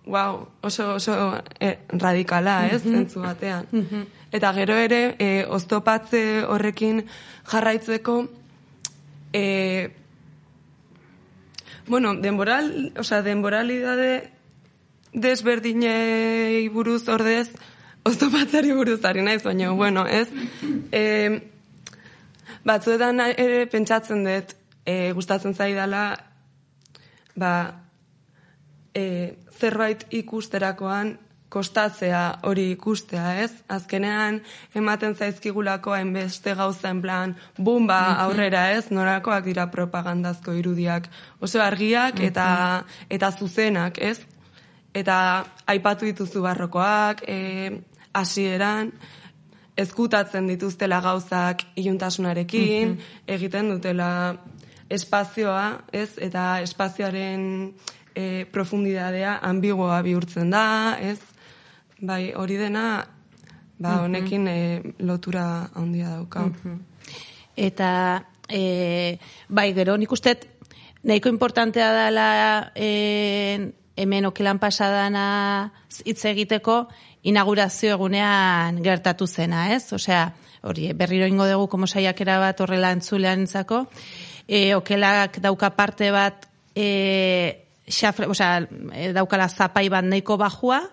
wow, 0.07 0.41
oso, 0.63 0.95
oso 0.97 1.19
eh, 1.61 1.77
radikala, 1.93 2.59
ez? 2.73 2.83
Zentzu 2.83 3.23
batean. 3.25 3.69
Eta 4.35 4.53
gero 4.57 4.79
ere, 4.81 5.03
eh, 5.23 5.45
oztopatze 5.49 6.23
horrekin 6.49 7.05
jarraitzeko, 7.53 8.17
eh, 9.33 9.93
bueno, 11.87 12.15
denboral, 12.15 12.93
o 12.99 13.05
sea, 13.05 13.23
denboralidade 13.23 14.33
desberdinei 15.13 16.69
buruz 16.69 17.09
ordez, 17.09 17.51
oztopatzari 18.05 18.73
buruz 18.77 19.05
ari 19.05 19.23
naiz, 19.23 19.43
baina, 19.43 19.71
bueno, 19.73 20.07
ez? 20.07 20.29
E, 20.93 21.03
batzuetan 22.67 23.23
ere 23.33 23.67
pentsatzen 23.73 24.25
dut, 24.27 24.55
e, 24.85 25.13
gustatzen 25.17 25.55
zaidala, 25.55 26.05
ba, 27.35 27.53
e, 28.95 29.37
zerbait 29.57 30.07
ikusterakoan 30.11 31.17
kostatzea 31.57 32.23
hori 32.45 32.71
ikustea, 32.75 33.27
ez? 33.41 33.51
Azkenean 33.73 34.43
ematen 34.77 35.15
zaizkigulako 35.17 35.95
hainbeste 35.97 36.53
gauza 36.59 36.91
en 36.93 37.01
plan, 37.01 37.35
bumba 37.57 38.01
aurrera, 38.27 38.67
ez? 38.77 38.91
Norakoak 38.93 39.47
dira 39.49 39.71
propagandazko 39.73 40.53
irudiak. 40.61 41.09
Oso 41.41 41.63
argiak 41.65 42.21
eta 42.29 42.49
eta 43.09 43.31
zuzenak, 43.33 44.01
ez? 44.05 44.19
Eta 44.97 45.19
aipatu 45.73 46.09
dituzu 46.09 46.43
barrokoak, 46.45 47.23
e, 47.29 47.39
hasieran 48.17 48.93
ezkutatzen 49.77 50.49
dituztela 50.49 51.03
gauzak 51.05 51.65
iluntasunarekin, 51.77 52.97
egiten 53.29 53.73
dutela 53.73 54.11
espazioa, 54.93 55.65
ez? 55.93 56.11
Eta 56.29 56.61
espazioaren 56.65 57.49
e, 58.13 58.45
profundidadea 58.53 59.39
ambigoa 59.53 60.03
bihurtzen 60.05 60.53
da, 60.53 60.67
ez? 61.01 61.19
Bai, 62.01 62.33
hori 62.37 62.57
dena, 62.61 63.07
ba, 63.79 64.03
honekin 64.05 64.49
e, 64.49 64.59
lotura 64.99 65.71
handia 65.75 66.11
dauka. 66.19 66.45
Eta, 67.57 67.91
e, 68.49 69.19
bai, 69.49 69.73
gero 69.75 69.97
nik 69.97 70.13
uste 70.13 70.37
nahiko 71.07 71.31
importantea 71.33 71.93
dela 71.95 72.29
e, 72.75 73.73
hemen 73.97 74.29
okelan 74.29 74.59
pasadana 74.61 75.73
hitz 76.05 76.25
egiteko 76.29 76.87
inaugurazio 77.27 77.95
egunean 77.97 78.83
gertatu 78.85 79.27
zena, 79.27 79.71
ez? 79.75 79.93
Osea, 79.97 80.29
hori, 80.63 80.91
berriro 80.93 81.27
ingo 81.27 81.47
dugu 81.49 81.69
como 81.69 81.87
saiakera 81.87 82.39
bat 82.43 82.61
horrela 82.61 82.93
entzulean 82.93 83.47
entzako. 83.47 83.87
E, 84.47 84.75
okelak 84.77 85.41
dauka 85.43 85.73
parte 85.75 86.11
bat 86.15 86.45
e, 86.75 87.65
xafre, 87.89 88.29
osea, 88.29 88.61
e, 88.93 89.11
daukala 89.17 89.49
zapai 89.49 89.89
bat 89.89 90.05
nahiko 90.05 90.37
bajua, 90.39 90.85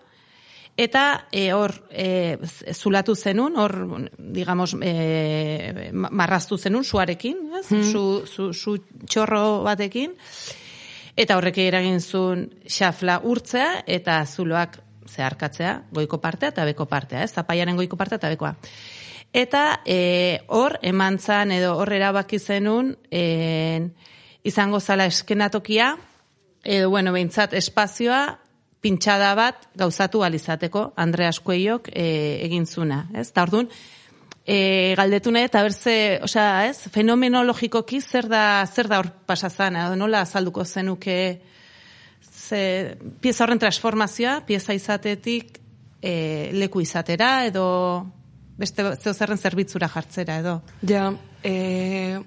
Eta 0.76 1.28
e, 1.32 1.52
hor 1.54 1.76
e, 1.92 2.38
zulatu 2.74 3.14
zenun, 3.16 3.58
hor, 3.62 3.76
digamos, 4.18 4.74
e, 4.82 5.92
ma- 5.94 6.10
marraztu 6.10 6.58
zenun 6.58 6.84
suarekin, 6.84 7.52
ez? 7.60 7.68
Su, 7.92 8.24
su, 8.26 8.54
su 8.54 8.80
txorro 9.06 9.62
batekin. 9.62 10.16
Eta 11.14 11.38
horrek 11.38 11.60
eragin 11.62 12.02
zuen 12.02 12.48
xafla 12.66 13.20
urtzea 13.22 13.84
eta 13.86 14.18
zuloak 14.26 14.80
zeharkatzea, 15.14 15.76
goiko 15.94 16.18
partea 16.18 16.50
eta 16.50 16.66
beko 16.66 16.88
partea, 16.90 17.22
ez? 17.22 17.32
Zapaiaren 17.38 17.78
goiko 17.78 18.00
partea 18.00 18.18
eta 18.18 18.34
bekoa. 18.34 18.56
Eta 19.34 19.82
e, 19.86 20.42
hor, 20.48 20.80
eman 20.82 21.20
zan, 21.20 21.52
edo 21.54 21.76
hor 21.78 21.94
erabaki 21.94 22.40
zenun, 22.40 22.96
en, 23.12 23.92
izango 24.42 24.80
zala 24.80 25.06
eskenatokia, 25.06 25.96
edo, 26.64 26.90
bueno, 26.90 27.14
behintzat, 27.14 27.54
espazioa, 27.54 28.40
pintxada 28.84 29.32
bat 29.40 29.68
gauzatu 29.80 30.24
alizateko, 30.28 30.90
Andreas 31.00 31.40
Kueiok 31.40 31.90
e, 31.94 32.08
egin 32.44 32.66
zuna, 32.68 33.06
ez? 33.16 33.30
Ta 33.32 33.46
orduan, 33.48 33.70
e, 34.46 34.94
galdetu 35.00 35.32
nahi, 35.32 35.48
eta 35.48 35.64
berze, 35.64 35.96
osea, 36.28 36.68
ez, 36.68 36.92
fenomenologikoki 36.92 38.02
zer 38.04 38.28
da, 38.32 38.44
zer 38.68 38.92
da 38.92 39.00
hor 39.00 39.10
pasazan, 39.30 39.80
edo 39.80 39.96
nola 40.00 40.24
azalduko 40.28 40.66
zenuke, 40.66 41.18
ze, 42.34 42.98
pieza 43.24 43.46
horren 43.46 43.62
transformazioa, 43.64 44.42
pieza 44.48 44.76
izatetik 44.76 45.60
e, 46.02 46.52
leku 46.54 46.84
izatera, 46.84 47.46
edo 47.48 47.66
beste 48.60 48.86
zeo 49.00 49.14
zerren 49.14 49.40
zerbitzura 49.40 49.88
jartzera, 49.90 50.38
edo. 50.44 50.60
Ja, 50.86 51.08
e, 51.44 52.20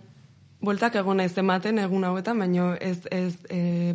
bueltak 0.60 0.96
egon 0.96 1.20
naiz 1.20 1.36
ematen 1.38 1.78
egun 1.78 2.04
hauetan, 2.04 2.38
baino 2.38 2.72
ez, 2.80 2.98
ez, 3.10 3.34
e, 3.50 3.94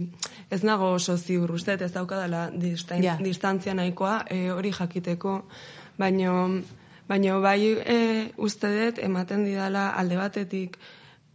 ez 0.51 0.61
nago 0.63 0.91
oso 0.95 1.17
ziur 1.17 1.51
uste, 1.51 1.73
ez 1.73 1.91
daukadala 1.93 2.49
distan, 2.53 3.03
Ja. 3.03 3.17
distantzia 3.19 3.73
nahikoa 3.73 4.25
e, 4.29 4.51
hori 4.51 4.71
jakiteko, 4.71 5.47
baino, 5.97 6.61
baino 7.09 7.41
bai 7.41 7.61
e, 7.85 8.31
uste 8.37 8.69
dut 8.77 8.99
ematen 8.99 9.45
didala 9.45 9.89
alde 9.89 10.17
batetik 10.17 10.77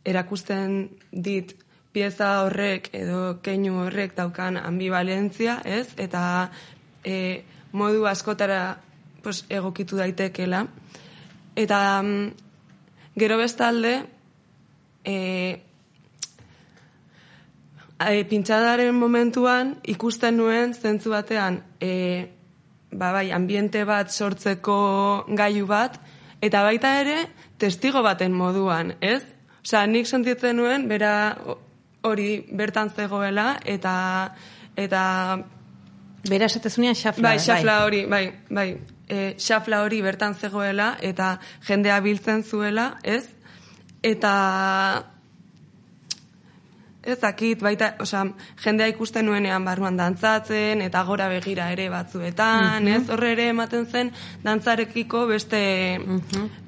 erakusten 0.04 0.90
dit 1.10 1.56
pieza 1.92 2.42
horrek 2.44 2.90
edo 2.94 3.38
keinu 3.42 3.86
horrek 3.86 4.14
daukan 4.16 4.58
ambivalentzia, 4.60 5.62
ez? 5.64 5.88
Eta 5.96 6.50
e, 7.04 7.42
modu 7.72 8.06
askotara 8.06 8.78
pues, 9.22 9.44
egokitu 9.48 9.96
daitekela. 9.96 10.66
Eta 11.56 12.02
mm, 12.02 12.28
gero 13.16 13.38
bestalde, 13.40 13.94
e, 15.06 15.16
e, 17.98 18.24
pintxadaren 18.28 18.94
momentuan 18.94 19.76
ikusten 19.86 20.36
nuen 20.40 20.74
zentzu 20.74 21.14
batean 21.14 21.62
e, 21.80 21.92
ba, 22.90 23.12
bai, 23.12 23.30
ambiente 23.32 23.84
bat 23.84 24.10
sortzeko 24.10 24.78
gailu 25.38 25.66
bat, 25.70 26.00
eta 26.42 26.62
baita 26.66 26.96
ere 27.00 27.18
testigo 27.58 28.02
baten 28.02 28.34
moduan, 28.36 28.96
ez? 29.00 29.22
Osea, 29.64 29.86
nik 29.86 30.06
sentitzen 30.06 30.58
nuen, 30.60 30.86
bera 30.88 31.36
hori 32.06 32.44
bertan 32.52 32.92
zegoela, 32.94 33.56
eta 33.64 33.94
eta 34.76 35.02
Bera 36.26 36.46
esatezunean 36.50 36.96
xafla. 36.98 37.28
bai, 37.28 37.38
xafla 37.38 37.84
hori, 37.84 38.04
bai, 38.10 38.24
bai, 38.50 38.66
e, 39.08 39.34
xafla 39.38 39.82
hori 39.84 40.00
bertan 40.02 40.34
zegoela, 40.34 40.96
eta 41.00 41.38
jendea 41.68 42.00
biltzen 42.00 42.42
zuela, 42.42 42.96
ez? 43.02 43.28
Eta 44.06 44.32
ez 47.06 47.20
dakit, 47.22 47.60
baita, 47.62 47.92
osea, 48.02 48.24
jendea 48.64 48.90
ikusten 48.90 49.26
nuenean 49.26 49.64
barruan 49.64 49.96
dantzatzen, 49.98 50.82
eta 50.82 51.04
gora 51.06 51.28
begira 51.30 51.68
ere 51.74 51.86
batzuetan, 51.92 52.88
ez? 52.90 53.04
Horre 53.14 53.30
ere 53.36 53.46
ematen 53.52 53.86
zen 53.86 54.10
dantzarekiko 54.42 55.26
beste, 55.30 55.60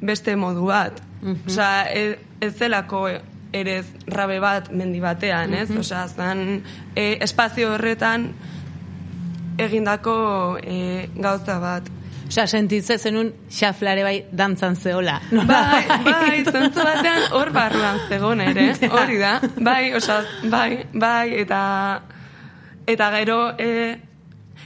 beste 0.00 0.36
modu 0.38 0.68
bat. 0.70 1.02
Osea, 1.46 1.88
ez, 1.90 2.14
ez 2.40 2.52
zelako 2.54 3.08
ere 3.52 3.80
rabe 4.06 4.38
bat 4.40 4.70
mendi 4.70 5.02
batean, 5.02 5.54
ez? 5.58 5.68
Osea, 5.74 6.06
zan 6.08 6.62
e, 6.94 7.10
espazio 7.26 7.74
horretan 7.74 8.30
egindako 9.58 10.18
e, 10.62 11.08
gauza 11.18 11.58
bat. 11.58 11.90
Osea, 12.28 12.44
sentitze 12.46 12.98
zenun 13.00 13.30
xaflare 13.48 14.02
bai 14.04 14.16
dantzan 14.36 14.76
zeola. 14.76 15.16
Bai, 15.32 15.84
bai, 16.04 16.42
zentzu 16.44 16.84
batean 16.84 17.22
hor 17.38 17.50
barruan 17.54 18.02
zegon 18.08 18.42
ere, 18.44 18.66
hori 18.98 19.16
da. 19.20 19.38
Bai, 19.64 19.94
osea, 19.96 20.18
bai, 20.52 20.84
bai, 20.92 21.30
eta 21.40 21.60
eta 22.88 23.08
gero 23.16 23.38
e, 23.58 23.70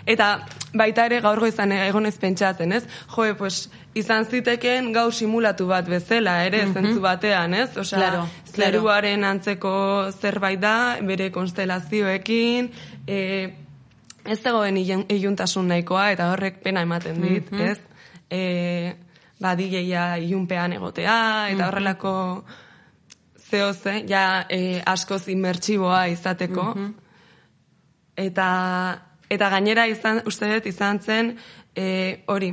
eta 0.06 0.32
baita 0.74 1.06
ere 1.06 1.20
gaur 1.22 1.38
goizan 1.38 1.72
egon 1.76 2.06
ez 2.10 2.16
pentsatzen, 2.18 2.72
ez? 2.72 2.82
Jo, 3.14 3.28
pues, 3.38 3.68
izan 3.94 4.24
zitekeen 4.26 4.90
gau 4.94 5.10
simulatu 5.12 5.66
bat 5.70 5.86
bezala 5.86 6.40
ere, 6.46 6.64
zentzu 6.72 7.00
batean, 7.04 7.54
ez? 7.54 7.70
Osea, 7.76 7.98
Claro, 7.98 8.26
claro. 8.52 8.78
zeruaren 8.80 9.24
antzeko 9.24 9.74
zerbait 10.18 10.60
da, 10.60 10.76
bere 11.06 11.30
konstelazioekin, 11.30 12.72
e, 13.06 13.18
ez 14.24 14.38
dagoen 14.42 14.76
ilun- 14.76 15.06
iluntasun 15.08 15.68
nahikoa, 15.68 16.10
eta 16.14 16.30
horrek 16.32 16.62
pena 16.62 16.82
ematen 16.82 17.22
dit, 17.22 17.52
ez? 17.52 17.78
E, 18.30 18.42
ba, 19.40 19.54
DJa 19.58 20.16
ilunpean 20.22 20.72
egotea, 20.78 21.16
eta 21.52 21.68
horrelako 21.68 22.12
zehoze, 23.50 24.02
ja 24.08 24.44
e, 24.48 24.80
askoz 24.86 25.26
inmertsiboa 25.28 26.06
izateko. 26.12 26.68
Eta, 28.16 28.48
eta 29.30 29.48
gainera 29.56 29.86
izan, 29.90 30.22
uste 30.26 30.48
dut 30.54 30.66
izan 30.70 31.00
zen, 31.00 31.34
e, 31.74 32.22
hori, 32.26 32.52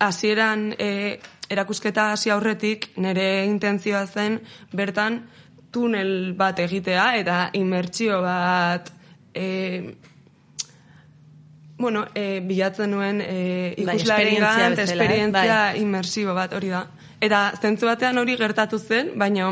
hasieran 0.00 0.70
e, 0.78 1.18
erakusketa 1.50 2.10
hasi 2.14 2.30
aurretik 2.30 2.88
nire 2.96 3.44
intentzioa 3.44 4.06
zen 4.06 4.38
bertan 4.72 5.20
tunel 5.72 6.32
bat 6.38 6.58
egitea 6.58 7.06
eta 7.20 7.40
inmertsio 7.58 8.20
bat 8.24 8.90
e, 9.34 9.46
bueno, 11.80 12.04
e, 12.14 12.40
bilatzen 12.44 12.90
nuen 12.92 13.22
e, 13.24 13.74
Bai, 13.80 13.96
ikuslaren 13.96 14.28
esperientzia 14.28 14.56
gant, 14.60 14.76
bezala, 14.76 14.82
eh? 14.84 15.06
esperientzia 15.06 15.60
Bai. 15.64 15.80
inmersibo 15.80 16.34
bat, 16.36 16.52
hori 16.54 16.68
da. 16.70 16.84
Eta 17.20 17.40
zentzu 17.60 17.88
batean 17.88 18.20
hori 18.20 18.36
gertatu 18.36 18.78
zen, 18.78 19.14
baina 19.18 19.48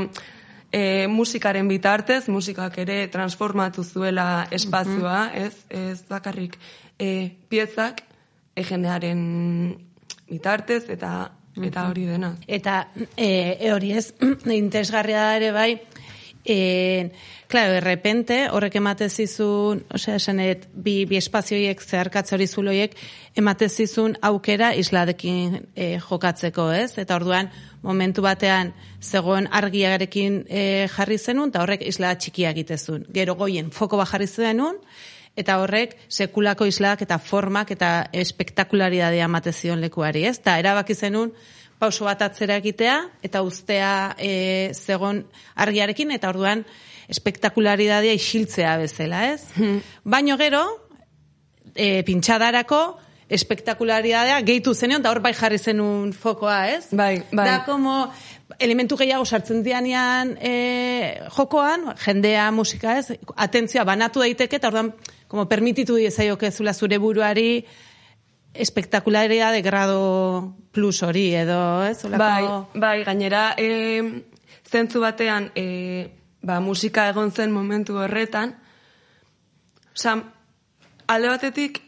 e, 0.70 1.08
musikaren 1.08 1.68
bitartez, 1.68 2.26
musikak 2.28 2.78
ere 2.84 3.00
transformatu 3.12 3.84
zuela 3.84 4.46
espazioa, 4.52 5.30
ez, 5.34 5.54
ez 5.72 6.04
bakarrik 6.08 6.58
e, 6.98 7.30
piezak 7.48 8.04
e, 8.54 8.62
jendearen 8.62 9.24
bitartez 10.28 10.84
eta 10.92 11.32
eta 11.58 11.88
hori 11.88 12.04
dena. 12.06 12.34
Eta 12.46 12.82
e, 13.16 13.56
e 13.58 13.72
hori 13.72 13.94
ez, 13.96 14.12
interesgarria 14.62 15.24
da 15.24 15.36
ere 15.40 15.50
bai, 15.56 15.72
e, 16.44 17.10
claro, 17.46 17.72
de 17.72 17.80
repente, 17.80 18.48
horrek 18.50 18.76
emate 18.76 19.08
zizun, 19.08 19.84
osea, 19.92 20.16
esanet, 20.16 20.68
bi, 20.72 21.04
bi 21.04 21.18
espazioiek, 21.18 21.80
zeharkatze 21.82 22.36
hori 22.36 22.46
zuloiek, 22.46 22.96
emate 23.36 23.68
zizun 23.68 24.16
aukera 24.22 24.72
isladekin 24.74 25.60
e, 25.74 25.98
jokatzeko, 25.98 26.70
ez? 26.72 26.96
Eta 26.98 27.16
orduan, 27.16 27.50
momentu 27.82 28.24
batean, 28.24 28.72
zegoen 29.02 29.48
argiarekin 29.52 30.42
e, 30.48 30.64
jarri 30.94 31.18
zenun, 31.18 31.52
eta 31.52 31.62
horrek 31.62 31.84
isla 31.86 32.14
txikia 32.16 32.54
egitezun. 32.56 33.06
Gero 33.14 33.36
goien, 33.38 33.70
foko 33.70 34.00
bat 34.00 34.10
jarri 34.12 34.26
zenun, 34.26 34.80
eta 35.38 35.60
horrek 35.62 35.94
sekulako 36.08 36.66
islak 36.66 37.04
eta 37.06 37.20
formak 37.22 37.70
eta 37.76 38.08
espektakularidadea 38.12 39.28
emate 39.30 39.52
zion 39.52 39.80
lekuari, 39.80 40.24
ez? 40.26 40.38
Ta 40.42 40.58
erabaki 40.58 40.96
zenun 40.98 41.32
pauso 41.78 42.04
bat 42.08 42.22
atzera 42.26 42.58
egitea 42.58 42.98
eta 43.22 43.42
ustea 43.46 44.14
e, 44.18 44.74
zegon 44.74 45.22
argiarekin 45.54 46.10
eta 46.16 46.30
orduan 46.32 46.64
espektakularidadea 47.08 48.12
isiltzea 48.18 48.76
bezala, 48.82 49.22
ez? 49.32 49.46
Baino 50.04 50.36
gero, 50.36 50.64
e, 51.72 52.02
pintxadarako 52.04 52.82
espektakularidadea 53.28 54.40
gehitu 54.44 54.74
zenion, 54.74 55.00
eta 55.00 55.12
hor 55.12 55.20
bai 55.24 55.34
jarri 55.36 55.58
zenun 55.58 56.12
fokoa, 56.16 56.58
ez? 56.72 56.88
Bai, 56.92 57.22
bai. 57.32 57.46
Da, 57.46 57.56
como 57.64 58.10
elementu 58.58 58.96
gehiago 59.00 59.24
sartzen 59.24 59.62
dianean 59.64 60.34
e, 60.40 60.52
jokoan, 61.36 61.90
jendea, 62.04 62.48
musika, 62.56 62.98
ez? 63.00 63.18
Atentzioa 63.36 63.84
banatu 63.88 64.24
daiteke, 64.24 64.60
eta 64.60 64.72
orduan, 64.72 64.94
como 65.28 65.44
permititu 65.48 65.98
diezaiokezula 66.00 66.72
zure 66.72 66.98
buruari 66.98 67.66
espektakularia 68.54 69.50
de 69.50 69.62
grado 69.62 70.54
plus 70.72 71.02
hori, 71.02 71.34
edo, 71.34 71.84
ez? 71.84 72.04
Olako- 72.04 72.18
Bai, 72.18 72.44
bai, 72.74 73.04
gainera, 73.04 73.54
e, 73.56 74.24
zentzu 74.70 75.00
batean, 75.00 75.50
e, 75.54 76.10
ba, 76.42 76.60
musika 76.60 77.08
egon 77.08 77.30
zen 77.32 77.52
momentu 77.52 77.96
horretan, 77.98 78.56
Osa, 79.98 80.12
alde 81.10 81.26
batetik, 81.28 81.80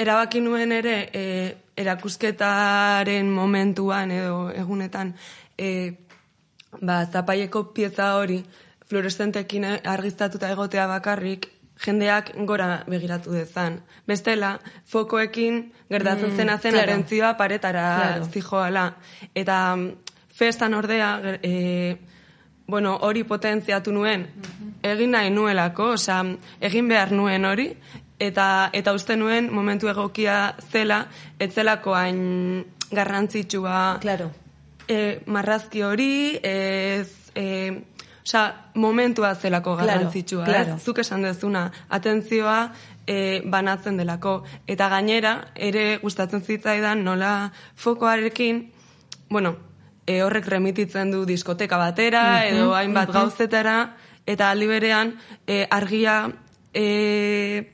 erabaki 0.00 0.40
nuen 0.40 0.72
ere, 0.72 1.10
e, 1.12 1.56
erakusketaren 1.76 3.28
momentuan 3.30 4.10
edo 4.10 4.48
egunetan, 4.50 5.14
e, 5.58 5.98
ba, 6.80 7.04
zapaieko 7.04 7.72
pieza 7.74 8.14
hori, 8.16 8.38
fluorescentekin 8.88 9.64
argiztatuta 9.84 10.50
egotea 10.52 10.86
bakarrik, 10.86 11.50
jendeak 11.80 12.32
gora 12.46 12.84
begiratu 12.86 13.32
dezan. 13.32 13.80
Bestela, 14.06 14.58
fokoekin 14.86 15.72
gertatzen 15.90 16.36
zena 16.36 16.58
zen 16.58 16.72
claro. 16.72 16.90
atentzioa 16.90 17.34
paretara 17.36 17.86
Claro. 17.96 18.24
zijoala. 18.32 18.94
Eta 19.34 19.76
mm, 19.76 19.90
festan 20.34 20.74
ordea, 20.74 21.20
e, 21.42 21.96
bueno, 22.66 22.96
hori 23.02 23.24
potentziatu 23.24 23.92
nuen, 23.92 24.26
egin 24.82 25.10
nahi 25.10 25.30
nuelako, 25.30 25.90
osea, 25.98 26.22
egin 26.60 26.88
behar 26.88 27.12
nuen 27.12 27.44
hori, 27.44 27.68
eta 28.18 28.70
eta 28.72 28.92
uste 28.94 29.16
nuen 29.16 29.50
momentu 29.52 29.88
egokia 29.90 30.54
zela, 30.70 31.06
etzelako 31.38 31.94
hain 31.94 32.64
garrantzitsua 32.90 33.98
Claro. 34.00 34.30
e, 34.88 35.20
marrazki 35.26 35.82
hori, 35.82 36.38
ez, 36.42 37.30
e, 37.34 37.82
Osea, 38.24 38.70
momentua 38.74 39.34
zelako 39.34 39.74
Claro, 39.76 39.86
garrantzitsua, 39.92 40.44
claro. 40.44 40.76
ez? 40.76 40.82
Zuk 40.82 40.98
esan 41.02 41.22
dezuna, 41.22 41.66
atentzioa 41.90 42.72
e, 43.06 43.42
banatzen 43.44 43.98
delako. 44.00 44.44
Eta 44.66 44.88
gainera, 44.88 45.34
ere 45.54 45.98
gustatzen 46.00 46.40
zitzaidan 46.40 47.04
nola 47.04 47.52
fokoarekin, 47.76 48.62
bueno, 49.28 49.56
e, 50.06 50.22
horrek 50.22 50.46
remititzen 50.48 51.10
du 51.12 51.26
diskoteka 51.28 51.76
batera, 51.76 52.46
edo 52.48 52.72
hainbat 52.74 53.12
gauzetara, 53.12 53.96
eta 54.26 54.48
aldi 54.50 54.66
berean, 54.66 55.12
e, 55.46 55.66
argia 55.70 56.30
e, 56.72 57.70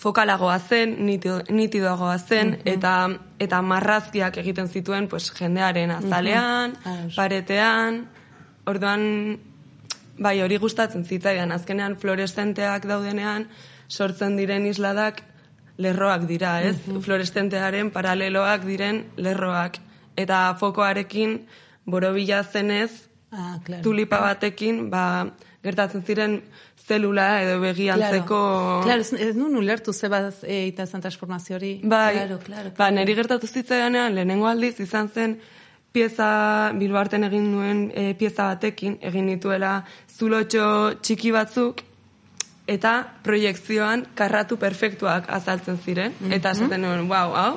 fokalagoa 0.00 0.58
zen, 0.58 0.94
nitido- 1.04 1.42
nitidoagoa 1.52 2.16
zen, 2.18 2.54
eta 2.64 3.10
eta 3.38 3.60
marrazkiak 3.62 4.36
egiten 4.40 4.68
zituen 4.68 5.08
pues, 5.08 5.30
jendearen 5.36 5.90
azalean, 5.90 6.72
Ados. 6.84 7.14
paretean, 7.16 8.08
orduan, 8.66 9.38
bai, 10.18 10.40
hori 10.42 10.56
gustatzen 10.60 11.04
zitzaidan, 11.04 11.52
azkenean 11.52 11.96
fluoreszenteak 11.96 12.86
daudenean, 12.86 13.46
sortzen 13.88 14.36
diren 14.36 14.66
isladak 14.66 15.22
lerroak 15.80 16.26
dira, 16.28 16.60
ez? 16.62 16.76
Fluoreszentearen 16.84 17.90
paraleloak 17.90 18.66
diren 18.68 19.04
lerroak. 19.16 19.78
Eta 20.16 20.54
fokoarekin, 20.60 21.46
borobila 21.86 22.42
zenez, 22.44 23.06
Ah, 23.32 23.60
claro. 23.64 23.82
tulipa 23.82 24.18
batekin, 24.20 24.88
ba, 24.90 25.30
gertatzen 25.62 26.02
ziren 26.02 26.32
zelula 26.88 27.42
edo 27.44 27.60
begiantzeko... 27.62 28.38
Claro, 28.82 29.00
ez, 29.04 29.12
ez 29.12 29.36
nun 29.36 29.54
ulertu 29.54 29.92
ze 29.94 30.08
bat 30.10 30.40
e, 30.42 30.66
ita 30.66 30.86
zen 30.86 31.00
transformazio 31.00 31.54
hori. 31.56 31.80
Bai, 31.84 32.16
Claro, 32.16 32.38
claro. 32.42 32.72
ba, 32.76 32.90
niri 32.90 33.14
gertatu 33.14 33.46
zitzaidanean, 33.46 34.16
lehenengo 34.18 34.48
aldiz 34.50 34.80
izan 34.82 35.08
zen 35.14 35.38
pieza, 35.92 36.70
bilbarten 36.78 37.24
egin 37.24 37.50
nuen 37.52 37.90
e, 37.94 38.14
pieza 38.14 38.46
batekin, 38.52 38.98
egin 39.02 39.26
nituela 39.26 39.84
zulotxo 40.18 40.94
txiki 41.02 41.32
batzuk, 41.34 41.82
eta 42.70 42.92
proiekzioan 43.26 44.06
karratu 44.14 44.56
perfektuak 44.56 45.26
azaltzen 45.34 45.78
ziren, 45.82 46.12
eta 46.30 46.52
esaten 46.54 46.80
nuen, 46.84 47.08
wow, 47.10 47.34
hau, 47.34 47.54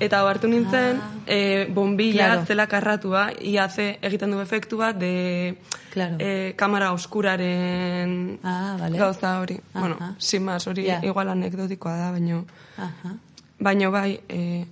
eta 0.00 0.22
hartu 0.24 0.48
nintzen, 0.48 1.00
e, 1.26 1.66
bombilla 1.74 2.28
Claro. 2.30 2.44
zela 2.46 2.66
karratua, 2.66 3.26
ia 3.42 3.68
ze 3.68 3.98
egiten 4.00 4.30
du 4.30 4.40
efektu 4.40 4.78
bat 4.78 4.96
de 4.96 5.58
Claro. 5.92 6.16
e, 6.20 6.54
kamera 6.56 6.92
oskuraren 6.92 8.38
Ah, 8.44 8.76
vale. 8.80 8.96
gauza 8.98 9.40
hori. 9.40 9.58
Aha. 9.74 9.80
Bueno, 9.80 10.14
sin 10.18 10.44
más, 10.44 10.66
hori 10.66 10.86
Ja. 10.86 11.00
igual 11.02 11.28
anekdotikoa 11.28 11.96
da, 11.96 12.10
baino... 12.12 12.44
Aha. 12.78 13.14
Baino 13.60 13.90
bai, 13.90 14.20
e. 14.28 14.64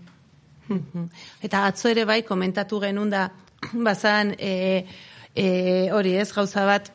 Eta 1.46 1.66
atzo 1.66 1.90
ere 1.92 2.04
bai 2.04 2.22
komentatu 2.22 2.80
genuen 2.80 3.10
da 3.10 3.28
bazan 3.88 4.34
e, 4.38 4.84
e, 5.34 5.46
hori 5.92 6.16
ez 6.16 6.32
gauza 6.32 6.66
bat 6.66 6.90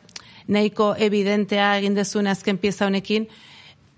nahiko 0.48 0.92
evidentea 0.98 1.76
egin 1.78 1.94
dezuen 1.94 2.26
azken 2.26 2.58
pieza 2.58 2.86
honekin 2.86 3.28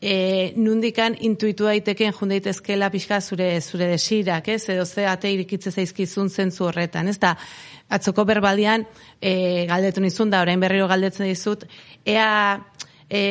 e, 0.05 0.53
nundikan 0.57 1.17
intuitu 1.25 1.65
daiteken 1.65 2.13
jun 2.13 2.35
daitezkela 2.35 2.91
pixka 2.93 3.21
zure 3.21 3.49
zure 3.61 3.89
desirak, 3.95 4.49
ez? 4.53 4.69
Edo 4.69 4.85
ze 4.85 5.07
ate 5.09 5.33
irikitze 5.33 5.73
zaizkizun 5.73 6.29
zentzu 6.29 6.69
horretan, 6.69 7.09
ez 7.09 7.19
da? 7.19 7.35
Atzoko 7.89 8.25
berbaldian 8.29 8.85
e, 9.21 9.65
galdetu 9.71 10.05
nizun 10.05 10.31
da, 10.31 10.43
orain 10.45 10.61
berriro 10.61 10.89
galdetzen 10.89 11.29
dizut, 11.29 11.65
ea 12.05 12.61
e, 13.09 13.23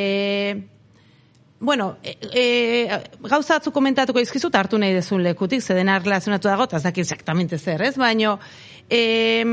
Bueno, 1.63 1.95
e, 2.03 2.17
e, 2.35 2.97
gauza 3.23 3.55
batzu 3.55 3.71
komentatuko 3.71 4.19
izkizut 4.19 4.51
hartu 4.59 4.75
nahi 4.75 4.91
dezun 4.97 5.21
lekutik, 5.23 5.61
zeden 5.63 5.87
relazionatu 5.95 6.49
dago, 6.49 6.65
eta 6.67 6.75
ez 6.75 6.83
dakit 6.83 7.05
exactamente 7.05 7.55
zer, 7.57 7.85
ez? 7.87 7.93
Baino, 7.95 8.33
e, 8.91 9.45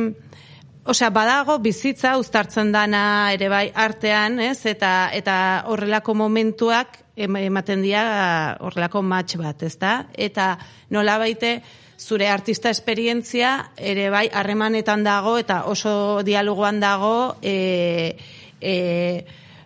osea, 0.91 1.13
badago 1.15 1.61
bizitza 1.63 2.17
uztartzen 2.19 2.73
dana 2.75 3.31
ere 3.37 3.47
bai 3.49 3.69
artean, 3.71 4.41
ez? 4.43 4.59
Eta, 4.67 5.13
eta 5.15 5.37
horrelako 5.71 6.17
momentuak 6.19 6.99
em- 7.15 7.39
ematen 7.45 7.87
dira 7.87 8.57
horrelako 8.59 9.07
match 9.07 9.39
bat, 9.39 9.63
ez 9.63 9.77
da? 9.79 10.09
Eta 10.11 10.57
nola 10.91 11.15
baite, 11.23 11.61
zure 11.95 12.27
artista 12.27 12.75
esperientzia 12.75 13.71
ere 13.79 14.11
bai 14.11 14.27
harremanetan 14.35 15.07
dago 15.07 15.39
eta 15.39 15.63
oso 15.71 16.25
dialogoan 16.27 16.81
dago 16.83 17.37
e, 17.41 18.17
e, 18.61 18.75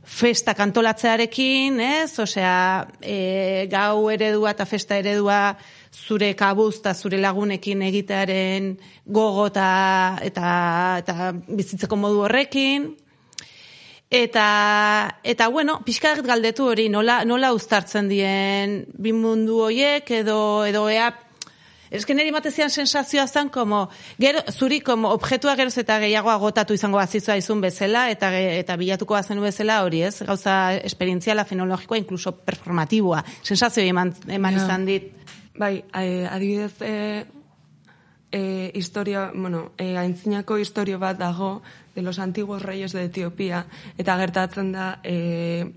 festa 0.04 0.54
kantolatzearekin, 0.54 1.80
ez? 1.80 2.18
Osea, 2.20 2.86
e, 3.00 3.66
gau 3.72 4.10
eredua 4.12 4.52
eta 4.52 4.66
festa 4.68 4.98
eredua 5.00 5.56
zure 5.94 6.34
kabuz 6.36 6.76
eta 6.80 6.94
zure 6.94 7.18
lagunekin 7.20 7.82
egitearen 7.86 8.74
gogo 9.06 9.46
eta, 9.48 10.18
eta, 10.22 10.50
eta 11.00 11.32
bizitzeko 11.48 11.96
modu 11.96 12.24
horrekin. 12.26 12.92
Eta, 14.14 15.18
eta 15.24 15.48
bueno, 15.48 15.80
pixka 15.82 16.14
galdetu 16.22 16.68
hori, 16.70 16.88
nola, 16.92 17.24
nola 17.24 17.50
uztartzen 17.56 18.06
dien 18.08 18.84
bi 18.94 19.12
mundu 19.16 19.58
hoiek 19.64 20.10
edo, 20.20 20.38
edo 20.68 20.84
ea 20.92 21.08
Ez 21.94 22.02
que 22.02 22.14
niri 22.18 22.32
matezian 22.34 22.72
sensazioa 22.74 23.28
zen, 23.28 23.48
como, 23.54 23.88
gero, 24.18 24.40
zuri, 24.50 24.80
como, 24.80 25.12
objetua 25.14 25.54
geroz 25.54 25.76
eta 25.78 26.00
gehiago 26.02 26.32
agotatu 26.32 26.74
izango 26.74 26.98
bazizua 26.98 27.36
izun 27.38 27.60
bezala, 27.62 28.08
eta, 28.10 28.32
eta 28.34 28.74
bilatuko 28.80 29.14
bazen 29.14 29.38
bezala 29.38 29.76
hori, 29.86 30.02
ez? 30.02 30.24
Gauza 30.26 30.74
esperientziala, 30.74 31.44
fenologikoa, 31.46 32.00
incluso 32.02 32.34
performatiboa. 32.34 33.22
Sensazio 33.46 33.86
eman, 33.86 34.10
eman 34.26 34.58
izan 34.58 34.90
dit. 34.90 35.12
bai, 35.54 35.84
e, 35.94 36.26
adibidez, 36.26 36.82
e, 36.82 37.26
e, 38.32 38.72
historia, 38.74 39.30
bueno, 39.32 39.70
e, 39.78 39.96
aintzinako 39.96 40.58
historio 40.58 40.98
bat 40.98 41.16
dago 41.16 41.62
de 41.94 42.02
los 42.02 42.18
antiguos 42.18 42.62
reyes 42.62 42.90
de 42.90 43.04
Etiopía, 43.04 43.66
eta 43.96 44.18
gertatzen 44.18 44.72
da, 44.72 44.98
e, 45.04 45.70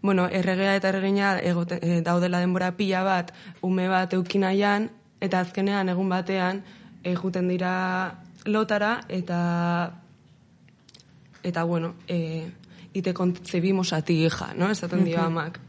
bueno, 0.00 0.28
erregea 0.28 0.76
eta 0.76 0.94
erregina 0.94 1.40
egote, 1.40 1.80
e, 1.82 2.02
daudela 2.02 2.38
denbora 2.38 2.76
pila 2.76 3.02
bat, 3.02 3.34
ume 3.62 3.88
bat 3.88 4.14
eukinaian, 4.14 4.92
eta 5.24 5.40
azkenean 5.40 5.88
egun 5.88 6.12
batean, 6.12 6.62
e, 7.02 7.14
juten 7.16 7.48
dira 7.48 7.74
lotara, 8.44 8.98
eta 9.08 9.40
eta 11.44 11.64
bueno, 11.64 11.94
eh, 12.08 12.50
y 12.94 13.02
te 13.02 13.12
concebimos 13.12 13.92
a 13.92 14.02
ti, 14.02 14.24
hija, 14.24 14.54
¿no? 14.54 14.70
Esaten 14.70 15.04
dio 15.04 15.20
amak. 15.20 15.60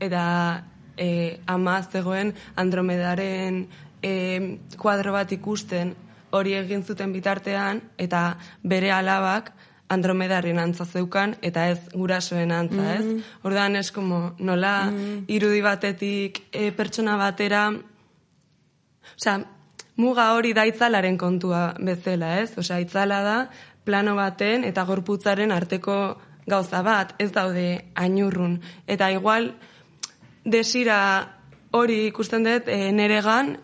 Eta 0.00 0.64
eh, 0.96 1.40
ama 1.46 1.82
zegoen 1.82 2.34
Andromedaren 2.56 3.66
eh, 4.00 4.58
kuadro 4.78 5.12
bat 5.12 5.32
ikusten 5.32 5.94
hori 6.30 6.54
egin 6.54 6.84
zuten 6.84 7.12
bitartean, 7.12 7.82
eta 7.98 8.38
bere 8.62 8.92
alabak 8.92 9.52
Andromedaren 9.88 10.58
antza 10.60 10.84
zeukan, 10.84 11.34
eta 11.40 11.70
ez 11.72 11.80
gurasoen 11.94 12.52
antza, 12.52 12.94
ez? 12.94 13.22
Ordan 13.42 13.76
es 13.76 13.90
como 13.90 14.34
nola 14.38 14.92
irudi 15.26 15.62
batetik 15.64 16.42
eh, 16.52 16.72
pertsona 16.76 17.16
batera 17.16 17.70
Osea, 19.16 19.38
muga 19.96 20.32
hori 20.34 20.52
da 20.54 20.66
itzalaren 20.68 21.18
kontua 21.18 21.72
bezala, 21.78 22.36
ez? 22.42 22.52
Osea, 22.58 22.80
itzala 22.84 23.22
da 23.22 23.38
plano 23.88 24.14
baten 24.18 24.64
eta 24.68 24.84
gorputzaren 24.84 25.52
arteko 25.52 25.96
gauza 26.48 26.82
bat, 26.82 27.14
ez 27.18 27.30
daude 27.32 27.66
ainurrun. 27.94 28.58
Eta 28.86 29.10
igual, 29.12 29.52
desira 30.44 31.00
hori 31.76 32.06
ikusten 32.08 32.46
dut 32.46 32.68
e, 32.72 32.92
neregan, 32.92 33.56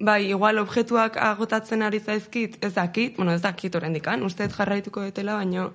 bai, 0.00 0.30
igual 0.30 0.60
objektuak 0.62 1.16
agotatzen 1.20 1.84
ari 1.84 2.00
zaizkit, 2.00 2.58
ez 2.64 2.72
dakit, 2.74 3.16
bueno, 3.16 3.32
ez 3.36 3.42
dakit 3.44 3.74
orendikan, 3.76 4.22
uste 4.24 4.48
jarraituko 4.48 5.04
dutela, 5.08 5.36
baino, 5.40 5.70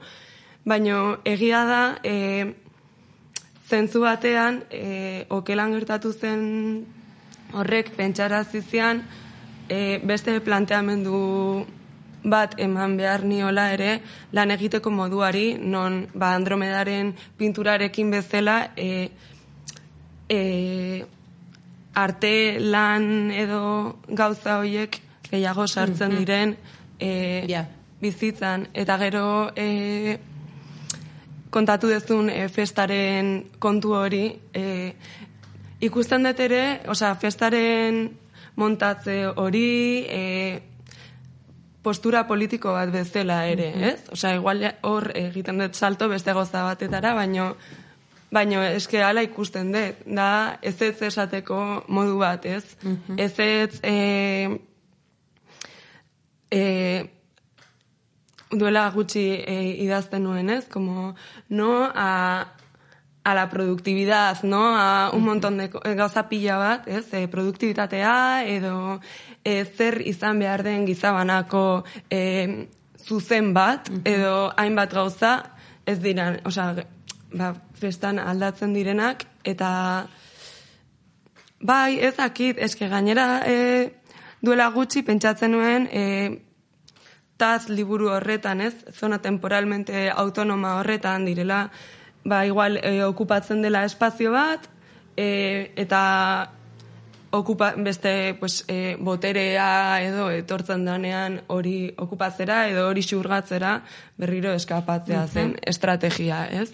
baino 0.66 1.02
egia 1.26 1.64
da, 1.70 1.82
e, 2.04 2.54
zentzu 3.70 4.02
batean, 4.02 4.64
e, 4.70 5.26
okelan 5.34 5.74
gertatu 5.78 6.14
zen 6.14 6.46
horrek 7.56 7.96
pentsarazi 7.96 8.62
zian 8.62 9.02
e, 9.70 10.00
beste 10.04 10.40
planteamendu 10.42 11.66
bat 12.26 12.56
eman 12.60 12.98
behar 12.98 13.24
niola 13.24 13.70
ere 13.74 14.02
lan 14.34 14.52
egiteko 14.52 14.90
moduari, 14.90 15.58
non 15.60 16.08
ba 16.14 16.34
Andromedaren 16.36 17.14
pinturarekin 17.38 18.12
bezala 18.12 18.72
e, 18.76 19.10
e, 20.30 21.06
arte 21.94 22.60
lan 22.60 23.32
edo 23.32 24.00
gauza 24.08 24.60
hoiek 24.60 25.00
gehiago 25.30 25.68
sartzen 25.68 26.18
diren 26.18 26.56
e, 27.00 27.66
bizitzan. 28.02 28.68
Eta 28.74 28.98
gero 28.98 29.52
e, 29.56 30.18
kontatu 31.50 31.88
dezun 31.88 32.30
e, 32.30 32.48
festaren 32.50 33.38
kontu 33.60 33.94
hori, 33.96 34.26
e, 34.54 34.94
ikusten 35.82 36.24
dut 36.24 36.40
ere, 36.40 36.82
osea, 36.88 37.16
festaren 37.20 38.06
montatze 38.56 39.26
hori, 39.28 40.06
e, 40.08 40.22
postura 41.86 42.26
politiko 42.28 42.74
bat 42.74 42.92
bezala 42.94 43.44
ere, 43.52 43.72
ez? 43.92 43.98
Osea, 44.16 44.36
igual 44.40 44.64
hor 44.88 45.12
egiten 45.16 45.60
dut 45.62 45.76
salto 45.76 46.10
beste 46.10 46.34
goza 46.34 46.64
batetara, 46.66 47.14
baino 47.14 47.56
baino 48.36 48.62
eske 48.66 49.04
hala 49.04 49.24
ikusten 49.24 49.72
dut, 49.72 50.06
da 50.18 50.30
ez 50.62 50.76
ez 50.82 50.96
esateko 51.10 51.60
modu 51.88 52.18
bat, 52.20 52.46
ez? 52.46 52.64
Ez 53.18 53.34
ez 53.40 53.80
e, 53.84 53.96
e, 56.52 56.64
duela 58.52 58.90
gutxi 58.96 59.26
e, 59.38 59.60
idazten 59.86 60.26
nuen, 60.26 60.50
ez? 60.50 60.66
Como, 60.72 61.14
no 61.50 61.72
a, 61.94 62.10
a 63.26 63.34
la 63.34 63.50
productividad, 63.50 64.44
no? 64.44 64.78
A 64.78 65.10
un 65.12 65.24
montón 65.24 65.58
de 65.58 65.68
gauza 65.68 66.30
pila 66.30 66.58
bat, 66.58 66.88
ez? 66.88 67.10
E, 67.12 67.28
produktibitatea 67.28 68.46
edo 68.46 69.02
e, 69.44 69.66
zer 69.66 69.98
izan 70.06 70.38
behar 70.38 70.62
den 70.62 70.86
gizabanako 70.86 71.84
e, 72.08 72.70
zuzen 73.02 73.50
bat, 73.58 73.90
edo 74.06 74.54
hainbat 74.56 74.94
gauza, 74.94 75.32
ez 75.90 75.98
dira, 76.06 76.36
osea, 76.46 76.86
ba, 77.34 77.50
festan 77.74 78.22
aldatzen 78.22 78.78
direnak, 78.78 79.26
eta 79.42 79.72
bai, 81.66 81.98
ez 81.98 82.20
akit, 82.22 82.62
eske 82.62 82.94
gainera 82.94 83.42
e, 83.50 83.58
duela 84.38 84.70
gutxi 84.70 85.02
pentsatzen 85.02 85.58
nuen, 85.58 85.90
e, 85.90 86.06
taz 87.42 87.70
liburu 87.74 88.14
horretan, 88.14 88.62
ez? 88.62 88.76
Zona 88.94 89.18
temporalmente 89.18 90.12
autonoma 90.14 90.78
horretan 90.78 91.26
direla, 91.26 91.72
ba, 92.26 92.46
igual, 92.46 92.80
e, 92.82 93.04
okupatzen 93.06 93.62
dela 93.62 93.86
espazio 93.86 94.34
bat, 94.34 94.68
e, 95.16 95.72
eta 95.78 96.52
okupa, 97.32 97.74
beste 97.78 98.36
pues, 98.40 98.64
e, 98.68 98.98
boterea 99.00 100.02
edo 100.04 100.30
etortzen 100.32 100.86
danean 100.86 101.42
hori 101.48 101.94
okupatzera 101.98 102.66
edo 102.72 102.88
hori 102.90 103.04
xurgatzera 103.06 103.78
berriro 104.18 104.54
eskapatzea 104.56 105.28
zen 105.28 105.56
estrategia, 105.62 106.46
ez? 106.48 106.72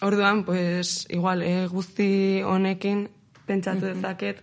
Orduan, 0.00 0.44
pues, 0.44 1.06
igual, 1.10 1.42
e, 1.42 1.66
guzti 1.68 2.42
honekin 2.42 3.08
pentsatu 3.46 3.86
dezaket, 3.90 4.42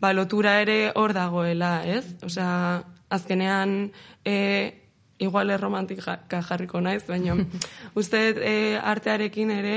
ba, 0.00 0.12
lotura 0.12 0.60
ere 0.60 0.92
hor 0.94 1.14
dagoela, 1.16 1.80
ez? 1.86 2.04
Osea, 2.26 2.84
azkenean 3.10 3.90
e, 4.24 4.79
igual 5.20 5.50
erromantika 5.50 6.18
jarriko 6.28 6.80
naiz, 6.80 7.04
baina 7.08 7.36
uste 8.00 8.20
e, 8.40 8.54
artearekin 8.76 9.50
ere 9.54 9.76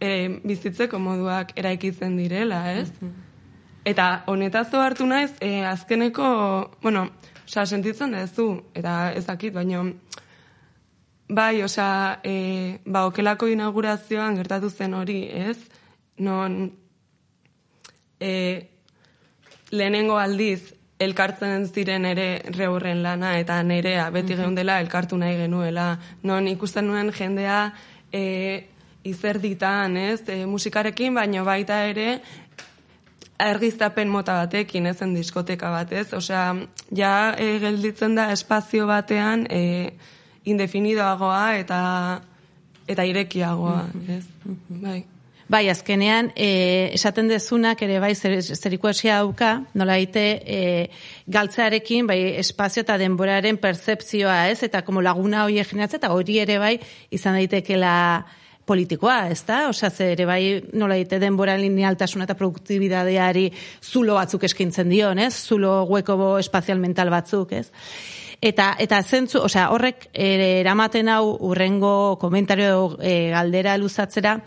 e, 0.00 0.40
bizitzeko 0.44 0.98
moduak 0.98 1.52
eraikitzen 1.60 2.16
direla, 2.16 2.62
ez? 2.72 2.88
Eta 3.84 4.24
honetazo 4.28 4.80
hartu 4.80 5.06
naiz, 5.06 5.32
e, 5.40 5.62
azkeneko, 5.64 6.26
bueno, 6.82 7.06
osea, 7.46 7.66
sentitzen 7.66 8.16
duzu, 8.16 8.48
eta 8.74 9.12
ezakit, 9.16 9.54
baina 9.54 9.84
bai, 11.30 11.62
osea, 11.62 12.20
e, 12.24 12.80
ba, 12.86 13.06
okelako 13.08 13.48
inaugurazioan 13.52 14.36
gertatu 14.40 14.70
zen 14.70 14.94
hori, 14.94 15.22
ez? 15.28 15.58
Non, 16.18 16.58
e, 18.20 18.32
lehenengo 19.70 20.18
aldiz, 20.18 20.74
elkartzen 21.00 21.64
ziren 21.72 22.04
ere 22.04 22.26
reurren 22.56 23.02
lana 23.02 23.38
eta 23.40 23.62
nerea 23.64 24.10
beti 24.12 24.36
geundela 24.36 24.80
elkartu 24.84 25.16
nahi 25.16 25.38
genuela. 25.38 25.94
Non 26.22 26.48
ikusten 26.48 26.86
nuen 26.90 27.12
jendea 27.16 27.72
e, 28.12 28.68
izerditan, 29.08 29.96
ez, 29.96 30.20
e, 30.28 30.44
musikarekin, 30.46 31.16
baino 31.16 31.44
baita 31.44 31.84
ere 31.88 32.20
argiztapen 33.40 34.10
mota 34.12 34.34
batekin, 34.42 34.86
ezen 34.90 35.14
diskoteka 35.16 35.70
batez. 35.72 36.10
Osea, 36.16 36.50
ja 36.96 37.14
e, 37.38 37.54
gelditzen 37.62 38.18
da 38.18 38.28
espazio 38.34 38.86
batean 38.90 39.46
e, 39.48 39.62
indefinidoagoa 40.44 41.46
eta 41.62 41.80
eta 42.90 43.06
irekiagoa, 43.06 43.86
ez? 44.18 44.24
Bai. 44.68 45.00
Bai, 45.50 45.66
azkenean, 45.66 46.28
e, 46.38 46.92
esaten 46.94 47.26
dezunak 47.26 47.80
ere 47.82 47.96
bai 47.98 48.12
zer, 48.14 48.36
zerikuasia 48.38 49.16
dauka, 49.18 49.48
nola 49.74 49.96
ite, 49.98 50.22
e, 50.46 50.60
galtzearekin, 51.26 52.06
bai, 52.06 52.20
espazio 52.38 52.84
eta 52.84 52.94
denboraren 53.00 53.58
percepzioa, 53.58 54.44
ez? 54.52 54.62
Eta 54.62 54.84
como 54.86 55.02
laguna 55.02 55.42
hori 55.48 55.58
generatzen, 55.58 55.98
eta 55.98 56.12
hori 56.14 56.38
ere 56.38 56.60
bai, 56.62 56.76
izan 57.10 57.34
daitekela 57.34 57.96
politikoa, 58.62 59.18
ez 59.34 59.42
da? 59.48 59.64
Osea, 59.72 59.90
ze 59.90 60.12
ere 60.12 60.30
bai, 60.30 60.40
nola 60.70 60.94
ite, 61.02 61.18
denbora 61.18 61.58
linealtasuna 61.58 62.30
eta 62.30 62.38
produktibidadeari 62.38 63.48
zulo 63.82 64.20
batzuk 64.22 64.46
eskintzen 64.46 64.94
dion, 64.94 65.18
ez? 65.18 65.34
Zulo 65.34 65.80
hueko 65.82 66.36
espazial 66.38 66.78
mental 66.78 67.10
batzuk, 67.10 67.58
ez? 67.58 67.72
Eta, 68.40 68.76
eta 68.78 69.02
zentzu, 69.02 69.42
osea, 69.50 69.66
horrek 69.74 70.12
eramaten 70.14 71.10
hau 71.10 71.24
urrengo 71.50 72.20
komentario 72.22 73.00
e, 73.02 73.32
galdera 73.34 73.74
luzatzera, 73.82 74.38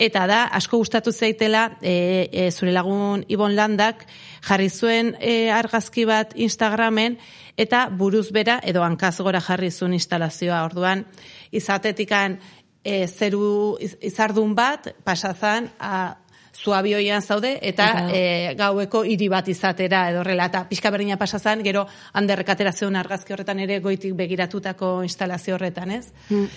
eta 0.00 0.24
da 0.26 0.44
asko 0.56 0.78
gustatu 0.80 1.12
zaitela 1.12 1.76
e, 1.82 2.28
e, 2.32 2.50
zure 2.50 2.72
lagun 2.72 3.24
Ibon 3.28 3.54
Landak 3.56 4.06
jarri 4.46 4.70
zuen 4.70 5.12
e, 5.20 5.50
argazki 5.52 6.06
bat 6.08 6.32
Instagramen 6.40 7.18
eta 7.60 7.84
buruz 7.92 8.30
bera 8.32 8.60
edo 8.64 8.82
hankaz 8.82 9.18
gora 9.20 9.42
jarri 9.44 9.70
zuen 9.70 9.92
instalazioa. 9.98 10.64
Orduan 10.64 11.04
izatetikan 11.52 12.38
e, 12.82 13.06
zeru 13.06 13.76
izardun 14.00 14.54
bat 14.56 14.88
pasazan 15.04 15.68
a 15.78 16.16
zuabioian 16.60 17.22
zaude 17.22 17.52
eta 17.62 18.08
e, 18.12 18.22
gaueko 18.58 19.04
hiri 19.04 19.28
bat 19.32 19.48
izatera 19.48 20.08
edo 20.10 20.24
horrela. 20.24 20.48
Eta 20.50 20.64
pixka 20.68 20.90
berdina 20.90 21.20
pasazan 21.20 21.62
gero 21.64 21.86
handerrekatera 22.12 22.72
zeun 22.72 22.96
argazki 22.96 23.36
horretan 23.36 23.60
ere 23.60 23.80
goitik 23.84 24.16
begiratutako 24.16 25.00
instalazio 25.06 25.56
horretan 25.56 25.96
ez? 26.00 26.06
Mm. 26.28 26.48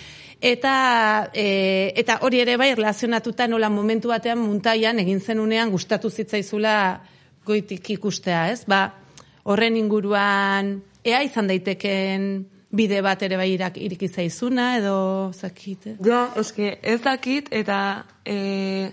Eta 0.44 1.30
e, 1.32 1.92
eta 1.96 2.18
hori 2.20 2.42
ere 2.44 2.58
bai 2.60 2.74
relazionatuta 2.74 3.46
nola 3.48 3.70
momentu 3.72 4.10
batean 4.12 4.42
muntaian 4.42 4.98
egin 5.00 5.20
zenunean 5.20 5.70
gustatu 5.72 6.10
zitzaizula 6.10 6.74
goitik 7.46 7.88
ikustea 7.96 8.50
ez 8.52 8.64
ba 8.68 8.82
horren 9.44 9.76
inguruan 9.80 10.82
ea 11.04 11.22
izan 11.24 11.48
daiteken 11.48 12.44
bide 12.74 13.00
bat 13.06 13.22
ere 13.22 13.38
bai 13.40 13.52
irak 13.54 13.78
iriki 13.78 14.08
zaizuna 14.08 14.76
edo 14.76 15.32
zakit. 15.32 15.86
Ja, 16.04 16.26
eske 16.36 16.78
ez 16.82 17.00
dakit 17.00 17.48
eta 17.50 18.04
eh 18.24 18.92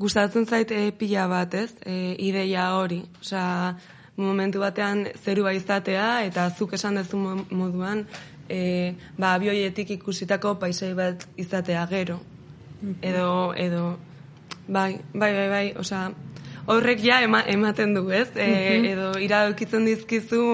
gustatzen 0.00 0.46
zaite 0.46 0.92
pila 0.96 1.26
bat, 1.28 1.54
ez? 1.54 1.74
E, 1.84 2.14
ideia 2.24 2.70
hori. 2.72 3.02
Osea, 3.20 3.74
momentu 4.16 4.60
batean 4.60 5.06
zerua 5.24 5.52
izatea 5.56 6.24
eta 6.28 6.48
zuk 6.56 6.72
esan 6.76 6.96
duzu 7.00 7.18
moduan 7.50 8.06
e, 8.50 8.94
ba, 9.18 9.34
abioietik 9.34 9.94
ikusitako 9.98 10.56
paisai 10.60 10.92
bat 10.98 11.26
izatea 11.38 11.86
gero. 11.90 12.18
Edo, 13.04 13.52
edo, 13.54 13.84
bai, 14.66 14.98
bai, 15.12 15.32
bai, 15.36 15.48
bai, 15.52 15.66
osea, 15.78 16.08
horrek 16.70 17.02
ja 17.04 17.20
ematen 17.22 17.94
du, 17.94 18.06
ez? 18.10 18.28
E, 18.34 18.50
edo 18.92 19.12
iradokitzen 19.20 19.86
dizkizu 19.88 20.44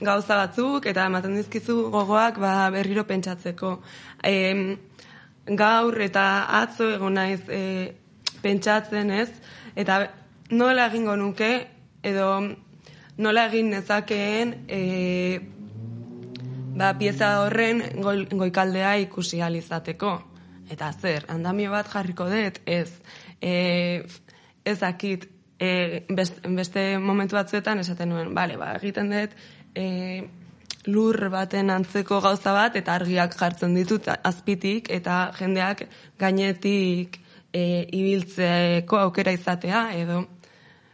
gauza 0.00 0.36
batzuk 0.36 0.86
eta 0.86 1.06
ematen 1.08 1.36
dizkizu 1.38 1.88
gogoak 1.92 2.38
ba, 2.42 2.68
berriro 2.74 3.06
pentsatzeko. 3.08 3.78
E, 4.22 4.76
gaur 5.46 6.00
eta 6.02 6.26
atzo 6.60 6.90
egon 6.96 7.18
naiz 7.18 7.42
e, 7.48 7.62
pentsatzen 8.42 9.10
ez, 9.10 9.30
eta 9.76 10.06
nola 10.50 10.86
egingo 10.90 11.16
nuke, 11.16 11.50
edo 12.02 12.28
nola 13.18 13.46
egin 13.48 13.70
nezakeen 13.72 14.54
e, 14.68 14.80
ba, 16.76 16.92
pieza 16.98 17.30
horren 17.42 17.82
goi, 18.02 18.18
goikaldea 18.30 18.96
ikusi 19.06 19.40
alizateko. 19.42 20.12
Eta 20.70 20.90
zer, 20.92 21.26
andamio 21.30 21.70
bat 21.70 21.88
jarriko 21.90 22.26
dut, 22.30 22.60
ez, 22.66 22.90
e, 23.40 24.02
ez 24.66 24.78
akit, 24.82 25.28
e, 25.58 26.02
beste, 26.10 26.88
momentu 26.98 27.38
batzuetan 27.38 27.80
esaten 27.84 28.10
nuen, 28.10 28.34
bale, 28.34 28.58
ba, 28.60 28.74
egiten 28.80 29.12
dut, 29.14 29.36
e, 29.78 29.86
lur 30.86 31.18
baten 31.30 31.70
antzeko 31.74 32.20
gauza 32.22 32.52
bat 32.54 32.76
eta 32.78 32.94
argiak 32.94 33.34
jartzen 33.38 33.74
ditut 33.74 34.06
azpitik 34.16 34.90
eta 34.94 35.32
jendeak 35.38 35.82
gainetik 36.18 37.18
e, 37.50 37.62
ibiltzeko 37.90 39.00
aukera 39.08 39.34
izatea 39.34 39.88
edo. 39.98 40.22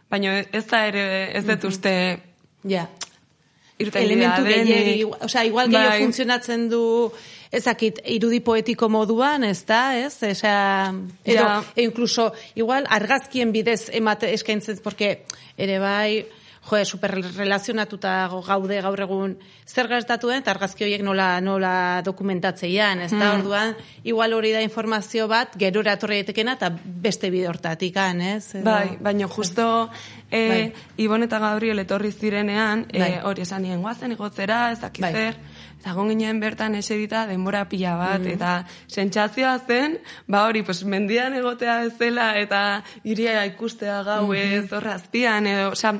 Baina 0.09 0.39
ez 0.41 0.65
da 0.69 0.81
ere 0.89 1.05
ez 1.37 1.45
dut 1.45 1.69
uste 1.69 1.93
ja 2.69 2.87
elementu 3.79 4.43
gehiagi, 4.45 5.03
osea, 5.25 5.45
igual 5.45 5.69
gehiago 5.69 5.89
bai. 5.89 6.03
funtzionatzen 6.03 6.67
du 6.69 6.83
ezakit 7.53 7.99
irudi 8.09 8.39
poetiko 8.41 8.89
moduan, 8.89 9.43
ez 9.43 9.63
da, 9.65 9.97
ez? 9.97 10.15
Osea, 10.23 10.93
edo, 11.25 11.49
e 11.75 11.83
incluso, 11.83 12.31
igual, 12.55 12.87
argazkien 12.89 13.51
bidez 13.53 13.89
emate 13.93 14.33
eskaintzen, 14.33 14.79
porque 14.83 15.25
ere 15.57 15.79
bai, 15.79 16.25
jo, 16.63 16.85
super 16.85 17.11
relazionatuta 17.35 18.29
gaude 18.47 18.79
gaur 18.81 19.01
egun 19.05 19.35
zer 19.67 19.87
gaztatuen, 19.91 20.43
eta 20.43 20.51
argazki 20.53 20.85
horiek 20.85 21.03
nola, 21.03 21.41
nola 21.41 22.01
dokumentatzeian, 22.05 23.03
ez 23.05 23.11
da, 23.11 23.17
mm. 23.33 23.41
orduan, 23.41 23.75
igual 24.03 24.33
hori 24.33 24.53
da 24.55 24.61
informazio 24.63 25.27
bat, 25.27 25.57
gero 25.59 25.83
eratorri 25.83 26.21
etekena, 26.23 26.55
eta 26.59 26.71
beste 26.83 27.29
bide 27.33 27.49
hortatik, 27.51 27.97
ez? 27.97 28.63
Bai, 28.63 28.97
baina 29.01 29.27
justo 29.27 29.89
e, 30.29 30.47
bai. 30.49 30.73
Ibon 31.03 31.27
eta 31.27 31.39
Gabriel 31.39 31.83
etorri 31.83 32.11
zirenean, 32.11 32.87
e, 32.89 32.99
bai. 32.99 33.11
hori 33.27 33.43
esan 33.43 33.63
nien 33.67 33.81
guazen 33.81 34.15
igotzera, 34.15 34.71
ez 34.71 34.79
dakizer, 34.81 35.37
bai. 35.37 35.61
Zagon 35.83 36.13
ginen 36.13 36.39
bertan 36.39 36.77
esedita 36.79 37.25
denbora 37.27 37.65
pila 37.67 37.97
bat, 37.99 38.21
mm. 38.21 38.35
eta 38.37 38.51
sentsazioa 38.87 39.57
zen, 39.67 39.97
ba 40.31 40.45
hori, 40.47 40.63
pues, 40.63 40.83
mendian 40.87 41.35
egotea 41.35 41.81
ezela, 41.89 42.33
eta 42.39 42.83
iria 43.03 43.43
ikustea 43.51 44.01
gau 44.07 44.29
mm-hmm. 44.29 44.43
ez, 44.43 44.61
mm 44.63 44.67
-hmm. 44.67 44.77
horrazpian, 44.77 45.47
edo, 45.47 45.71
oza, 45.75 45.97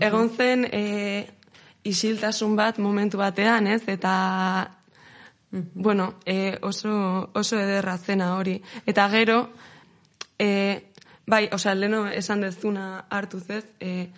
egon 0.00 0.30
zen 0.30 0.64
e, 0.70 0.82
isiltasun 1.84 2.56
bat 2.56 2.78
momentu 2.78 3.20
batean, 3.20 3.66
ez? 3.66 3.82
Eta, 3.88 4.14
bueno, 5.74 6.14
e, 6.24 6.56
oso, 6.62 7.30
oso 7.34 7.60
ederra 7.60 7.98
zena 7.98 8.34
hori. 8.36 8.56
Eta 8.86 9.08
gero, 9.12 9.38
e, 10.38 10.50
bai, 11.26 11.48
osea, 11.52 11.74
leno 11.74 12.06
esan 12.08 12.40
dezuna 12.40 13.04
hartuz 13.10 13.44
ez, 13.50 13.64
e, 13.80 14.08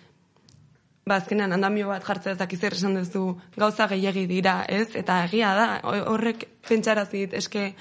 ba, 1.07 1.19
azkenean 1.19 1.53
andamio 1.53 1.91
bat 1.91 2.03
jartzea 2.03 2.35
ez 2.35 2.39
dakizer 2.39 2.75
esan 2.77 2.97
duzu 2.97 3.37
gauza 3.55 3.87
gehiegi 3.91 4.25
dira, 4.27 4.61
ez? 4.67 4.89
Eta 4.95 5.23
egia 5.27 5.53
da, 5.55 5.67
horrek 5.83 6.47
pentsarazit, 6.67 7.35
eske 7.37 7.73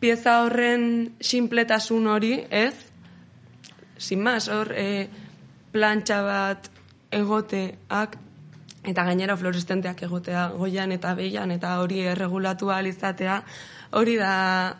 pieza 0.00 0.40
horren 0.44 1.14
sinpletasun 1.20 2.06
hori, 2.10 2.36
ez? 2.50 2.74
Sin 3.98 4.22
más, 4.22 4.48
hor, 4.50 4.74
e, 4.76 5.06
plantxa 5.72 6.20
bat 6.22 6.73
egoteak 7.14 8.18
eta 8.84 9.04
gainera 9.08 9.36
fluorescenteak 9.40 10.02
egotea 10.06 10.48
goian 10.58 10.92
eta 10.92 11.14
beian 11.16 11.50
eta 11.54 11.78
hori 11.80 12.00
erregulatu 12.00 12.70
izatea 12.88 13.42
hori 13.92 14.16
da 14.16 14.76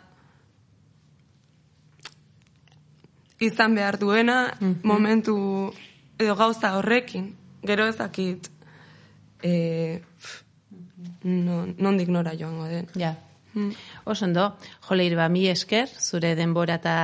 izan 3.39 3.75
behar 3.75 3.97
duena 3.99 4.53
mhm. 4.59 4.79
momentu 4.83 5.73
edo 6.19 6.35
gauza 6.35 6.77
horrekin 6.77 7.35
gero 7.63 7.87
ezakit 7.87 8.49
e, 9.41 10.01
no, 11.23 11.65
non 11.77 11.97
dignora 11.97 12.33
joango 12.37 12.65
den 12.65 12.87
ja. 12.95 13.15
Mm. 13.55 13.71
Osondo, 14.03 14.57
joleir 14.81 15.15
ba, 15.15 15.29
mi 15.29 15.47
esker, 15.47 15.87
zure 15.87 16.35
denbora 16.35 16.75
eta, 16.75 16.95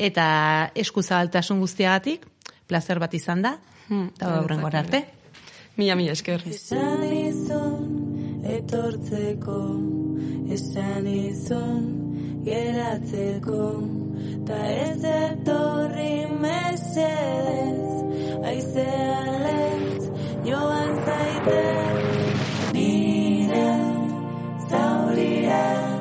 eta 0.00 0.26
eskuzabaltasun 0.74 1.60
guztiagatik, 1.60 2.24
placer 2.66 2.98
bat 2.98 3.12
izan 3.12 3.42
da, 3.44 3.58
mm. 3.88 4.06
eta 4.14 4.40
mm. 4.42 4.74
arte. 4.74 5.04
Mila, 5.76 5.96
mila 5.96 6.12
esker. 6.12 6.42
Esan 6.46 7.04
izun 7.08 8.42
etortzeko, 8.44 9.58
esan 10.52 11.06
izun 11.06 11.84
geratzeko, 12.44 13.62
ta 14.46 14.58
ez 14.66 15.04
etorri 15.12 16.26
mesedez, 16.42 17.94
aizean 18.50 19.30
lez, 19.46 20.10
joan 20.48 20.92
zaite, 21.06 21.62
nire 22.74 23.70
zauria 24.68 25.91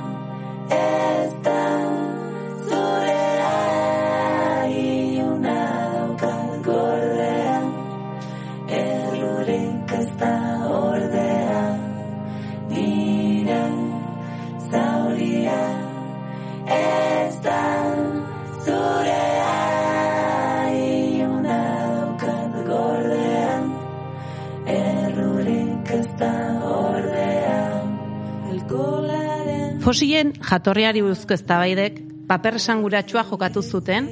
jatorriari 30.51 31.01
buruzko 31.05 31.35
eztabaidek 31.37 32.01
paper 32.27 32.57
esanguratsua 32.59 33.23
jokatu 33.29 33.61
zuten 33.63 34.09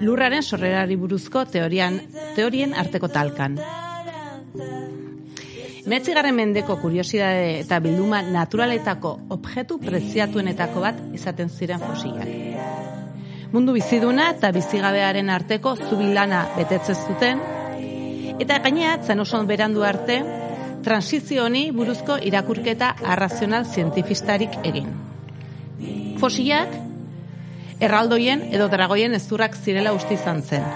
lurraren 0.00 0.42
sorrerari 0.42 0.96
buruzko 0.96 1.44
teorian 1.52 1.98
teorien 2.36 2.72
arteko 2.82 3.10
talkan. 3.12 3.58
Metzigarren 5.90 6.36
mendeko 6.36 6.76
kuriosidade 6.80 7.60
eta 7.60 7.80
bilduma 7.84 8.20
naturaletako 8.22 9.12
objektu 9.36 9.78
preziatuenetako 9.84 10.84
bat 10.84 11.00
izaten 11.16 11.48
ziren 11.48 11.80
fosilak. 11.84 12.28
Mundu 13.52 13.74
biziduna 13.74 14.30
eta 14.36 14.52
bizigabearen 14.54 15.32
arteko 15.34 15.74
zubilana 15.88 16.44
betetzen 16.56 17.00
zuten, 17.08 17.42
eta 18.40 18.60
gainea, 18.62 18.96
zen 19.02 19.20
oso 19.26 19.42
berandu 19.44 19.82
arte, 19.82 20.22
transizio 20.86 21.44
honi 21.44 21.68
buruzko 21.74 22.20
irakurketa 22.30 22.94
arrazional 23.16 23.66
zientifistarik 23.66 24.60
egin. 24.64 25.09
Fosilak, 26.20 26.74
erraldoien 27.80 28.42
edo 28.52 28.66
dragoien 28.68 29.16
ezurrak 29.16 29.54
zirela 29.56 29.94
uste 29.96 30.18
izan 30.18 30.42
zen. 30.42 30.66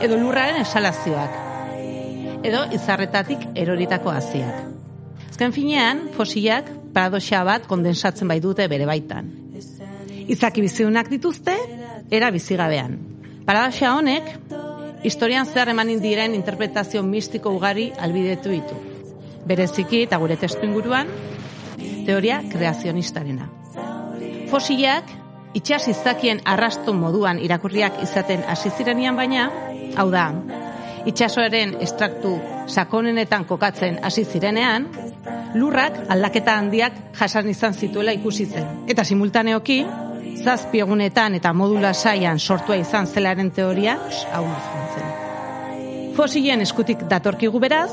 Edo 0.00 0.16
lurraren 0.16 0.62
esalazioak. 0.62 1.34
Edo 2.46 2.62
izarretatik 2.72 3.44
eroritako 3.54 4.14
haziak. 4.14 4.62
Ezken 5.28 5.52
finean, 5.52 6.00
fosilak 6.16 6.70
paradoxa 6.94 7.42
bat 7.44 7.66
kondensatzen 7.68 8.32
bai 8.32 8.38
dute 8.40 8.64
bere 8.72 8.86
baitan. 8.88 9.28
Izaki 10.32 10.64
biziunak 10.64 11.12
dituzte, 11.12 11.58
era 12.08 12.32
bizigabean. 12.32 12.96
Paradoxa 13.44 13.92
honek, 13.98 14.32
historian 15.04 15.44
zehar 15.44 15.74
emanin 15.74 16.00
diren 16.00 16.34
interpretazio 16.38 17.04
mistiko 17.04 17.52
ugari 17.58 17.90
albidetu 18.00 18.56
ditu. 18.56 18.80
Bereziki 19.46 20.06
eta 20.08 20.16
gure 20.24 20.40
testu 20.40 20.64
inguruan, 20.64 21.12
teoria 22.08 22.40
kreazionistarena. 22.48 23.52
Fosilak, 24.50 25.08
itxas 25.58 25.88
izakien 25.90 26.40
arrasto 26.44 26.92
moduan 26.94 27.40
irakurriak 27.42 27.98
izaten 28.04 28.44
hasi 28.46 28.70
zirenian 28.70 29.16
baina, 29.18 29.48
hau 29.98 30.06
da, 30.12 30.28
itxasoaren 31.06 31.76
estraktu 31.82 32.36
sakonenetan 32.66 33.44
kokatzen 33.46 33.98
hasi 34.04 34.24
zirenean, 34.24 34.88
lurrak 35.54 35.98
aldaketa 36.12 36.56
handiak 36.60 36.98
jasan 37.18 37.48
izan 37.50 37.74
zituela 37.74 38.14
ikusi 38.14 38.46
zen. 38.46 38.66
Eta 38.90 39.04
simultaneoki, 39.04 39.80
zazpi 40.42 40.82
egunetan 40.84 41.38
eta 41.38 41.52
modula 41.52 41.94
saian 41.94 42.38
sortua 42.38 42.76
izan 42.76 43.06
zelaren 43.06 43.50
teoria, 43.50 43.96
hau 44.32 44.44
zen. 44.94 45.14
Fosilen 46.16 46.62
eskutik 46.64 47.02
datorkigu 47.10 47.60
beraz, 47.60 47.90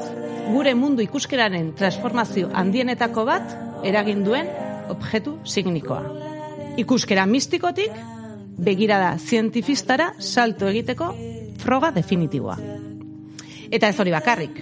gure 0.52 0.74
mundu 0.76 1.04
ikuskeraren 1.04 1.74
transformazio 1.80 2.52
handienetako 2.54 3.26
bat 3.26 3.58
eragin 3.84 4.24
duen 4.24 4.50
objektu 4.90 5.38
signikoa. 5.44 6.33
Ikuskera 6.78 7.26
mistikotik, 7.30 7.92
begirada 8.58 9.18
zientifistara 9.20 10.14
salto 10.20 10.68
egiteko 10.70 11.14
froga 11.62 11.92
definitiboa. 11.92 12.58
Eta 13.74 13.90
ez 13.90 14.00
hori 14.00 14.14
bakarrik. 14.14 14.60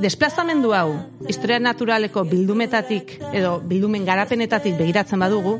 Desplazamendu 0.00 0.72
hau, 0.76 0.90
historia 1.28 1.58
naturaleko 1.60 2.24
bildumetatik 2.28 3.16
edo 3.32 3.58
bildumen 3.64 4.04
garapenetatik 4.04 4.76
begiratzen 4.76 5.20
badugu, 5.20 5.56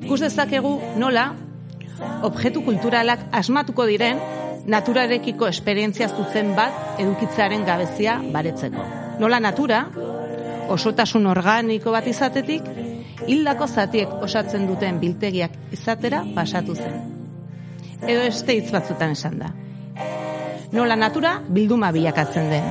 ikus 0.00 0.20
dezakegu 0.22 0.76
nola 0.98 1.32
objektu 2.26 2.62
kulturalak 2.64 3.26
asmatuko 3.36 3.86
diren 3.90 4.20
naturarekiko 4.70 5.48
esperientzia 5.48 6.08
zuzen 6.08 6.54
bat 6.56 7.00
edukitzearen 7.02 7.64
gabezia 7.66 8.20
baretzeko. 8.32 8.86
Nola 9.20 9.40
natura, 9.40 9.84
osotasun 10.70 11.26
organiko 11.26 11.92
bat 11.92 12.06
izatetik, 12.06 12.66
hildako 13.26 13.66
zatiek 13.66 14.12
osatzen 14.22 14.66
duten 14.68 15.00
biltegiak 15.00 15.56
izatera 15.72 16.22
pasatu 16.34 16.74
zen. 16.74 17.00
Edo 18.06 18.22
este 18.22 18.56
hitz 18.56 18.70
batzutan 18.72 19.16
esan 19.16 19.38
da. 19.38 19.50
Nola 20.72 20.96
natura 20.96 21.40
bilduma 21.48 21.90
bilakatzen 21.92 22.50
den. 22.50 22.70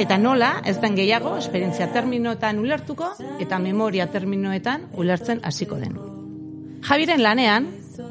Eta 0.00 0.16
nola, 0.16 0.62
ez 0.64 0.78
den 0.80 0.94
gehiago, 0.96 1.34
esperientzia 1.36 1.90
terminoetan 1.92 2.60
ulertuko 2.62 3.10
eta 3.42 3.58
memoria 3.58 4.06
terminoetan 4.06 4.86
ulertzen 4.96 5.42
hasiko 5.44 5.76
den. 5.82 5.98
Javiren 6.86 7.22
lanean, 7.22 7.66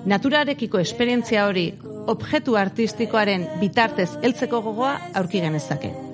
naturarekiko 0.06 0.80
esperientzia 0.84 1.48
hori 1.48 1.72
objektu 2.12 2.58
artistikoaren 2.60 3.48
bitartez 3.64 4.12
heltzeko 4.22 4.62
gogoa 4.68 4.94
aurki 5.16 5.42
genezake. 5.42 6.09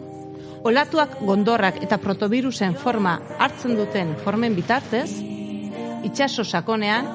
Olatuak 0.66 1.20
gondorrak 1.22 1.76
eta 1.86 2.00
protobirusen 2.02 2.74
forma 2.82 3.20
hartzen 3.38 3.76
duten 3.78 4.16
formen 4.24 4.56
bitartez, 4.58 5.12
itxaso 6.08 6.42
sakonean 6.42 7.06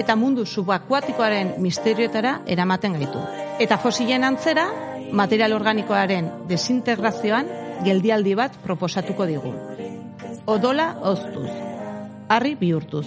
eta 0.00 0.16
mundu 0.16 0.46
subakuatikoaren 0.48 1.58
misterioetara 1.60 2.38
eramaten 2.54 2.96
gaitu. 2.96 3.20
Eta 3.60 3.76
fosilen 3.76 4.24
antzera, 4.24 4.64
material 5.12 5.52
organikoaren 5.52 6.30
desintegrazioan 6.48 7.50
geldialdi 7.84 8.32
bat 8.40 8.56
proposatuko 8.64 9.28
digu. 9.28 9.52
Odola 10.48 10.94
oztuz, 11.12 11.50
harri 12.32 12.56
bihurtuz. 12.56 13.06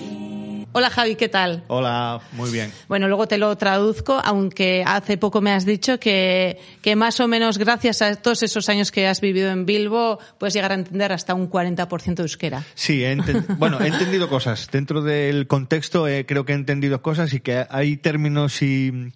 Hola 0.78 0.89
Javi, 0.89 1.15
¿qué 1.15 1.30
tal? 1.30 1.63
Hola, 1.67 2.19
muy 2.34 2.51
bien. 2.51 2.69
Bueno, 2.89 3.07
luego 3.07 3.30
te 3.30 3.38
lo 3.38 3.55
traduzco, 3.55 4.21
aunque 4.21 4.84
hace 4.86 5.17
poco 5.17 5.39
me 5.39 5.53
has 5.53 5.65
dicho 5.65 6.01
que, 6.01 6.59
que 6.82 6.97
más 6.97 7.21
o 7.21 7.30
menos 7.30 7.57
gracias 7.57 8.01
a 8.01 8.13
todos 8.17 8.43
esos 8.43 8.67
años 8.67 8.91
que 8.91 9.07
has 9.07 9.21
vivido 9.21 9.51
en 9.51 9.65
Bilbo 9.65 10.19
puedes 10.38 10.53
llegar 10.53 10.73
a 10.73 10.76
entender 10.76 11.13
hasta 11.13 11.34
un 11.34 11.49
40% 11.49 12.15
de 12.15 12.23
euskera. 12.23 12.65
Sí, 12.73 13.05
he 13.05 13.15
bueno, 13.57 13.80
he 13.80 13.88
entendido 13.88 14.28
cosas. 14.28 14.67
Dentro 14.69 15.01
del 15.01 15.47
contexto 15.47 16.09
eh, 16.09 16.26
creo 16.26 16.43
que 16.43 16.51
he 16.51 16.55
entendido 16.55 17.01
cosas 17.01 17.32
y 17.32 17.39
que 17.39 17.65
hay 17.69 17.95
términos 17.95 18.61
y 18.61 19.13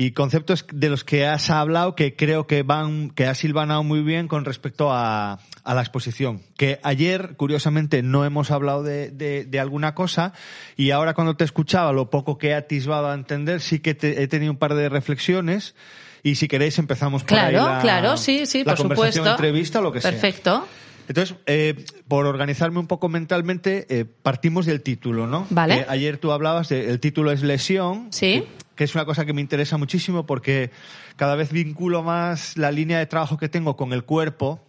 y 0.00 0.12
conceptos 0.12 0.64
de 0.72 0.90
los 0.90 1.02
que 1.02 1.26
has 1.26 1.50
hablado 1.50 1.96
que 1.96 2.14
creo 2.14 2.46
que 2.46 2.62
van, 2.62 3.10
que 3.10 3.26
has 3.26 3.42
hilvanado 3.42 3.82
muy 3.82 4.00
bien 4.02 4.28
con 4.28 4.44
respecto 4.44 4.92
a, 4.92 5.40
a 5.64 5.74
la 5.74 5.80
exposición. 5.80 6.40
Que 6.56 6.78
ayer, 6.84 7.34
curiosamente, 7.36 8.00
no 8.04 8.24
hemos 8.24 8.52
hablado 8.52 8.84
de, 8.84 9.10
de, 9.10 9.44
de 9.44 9.58
alguna 9.58 9.96
cosa 9.96 10.32
y 10.76 10.92
ahora 10.92 11.14
cuando 11.14 11.34
te 11.36 11.42
escuchaba, 11.42 11.92
lo 11.92 12.10
poco 12.10 12.38
que 12.38 12.50
he 12.50 12.54
atisbado 12.54 13.08
a 13.10 13.14
entender, 13.14 13.60
sí 13.60 13.80
que 13.80 13.94
te- 13.94 14.22
he 14.22 14.28
tenido 14.28 14.52
un 14.52 14.58
par 14.58 14.74
de 14.74 14.88
reflexiones 14.88 15.74
y 16.22 16.36
si 16.36 16.46
queréis 16.46 16.78
empezamos 16.78 17.24
por 17.24 17.36
ahí 17.36 17.50
Claro, 17.54 17.68
la, 17.68 17.80
claro, 17.80 18.16
sí, 18.16 18.46
sí, 18.46 18.58
la 18.62 18.74
por 18.76 18.82
conversación, 18.82 19.24
supuesto. 19.24 19.30
entrevista 19.44 19.80
lo 19.80 19.90
que 19.90 20.00
sea. 20.00 20.12
Perfecto. 20.12 20.64
Entonces, 21.08 21.36
eh, 21.46 21.74
por 22.06 22.24
organizarme 22.26 22.78
un 22.78 22.86
poco 22.86 23.08
mentalmente, 23.08 23.84
eh, 23.88 24.04
partimos 24.04 24.64
del 24.64 24.80
título, 24.82 25.26
¿no? 25.26 25.46
Vale. 25.50 25.78
Eh, 25.78 25.86
ayer 25.88 26.18
tú 26.18 26.30
hablabas 26.30 26.68
de, 26.68 26.88
el 26.88 27.00
título 27.00 27.32
es 27.32 27.42
Lesión. 27.42 28.08
Sí. 28.12 28.44
Que, 28.78 28.84
es 28.84 28.94
una 28.94 29.04
cosa 29.04 29.26
que 29.26 29.32
me 29.32 29.40
interesa 29.40 29.76
muchísimo 29.76 30.24
porque 30.24 30.70
cada 31.16 31.34
vez 31.34 31.50
vinculo 31.50 32.04
más 32.04 32.56
la 32.56 32.70
línea 32.70 33.00
de 33.00 33.06
trabajo 33.06 33.36
que 33.36 33.48
tengo 33.48 33.76
con 33.76 33.92
el 33.92 34.04
cuerpo, 34.04 34.60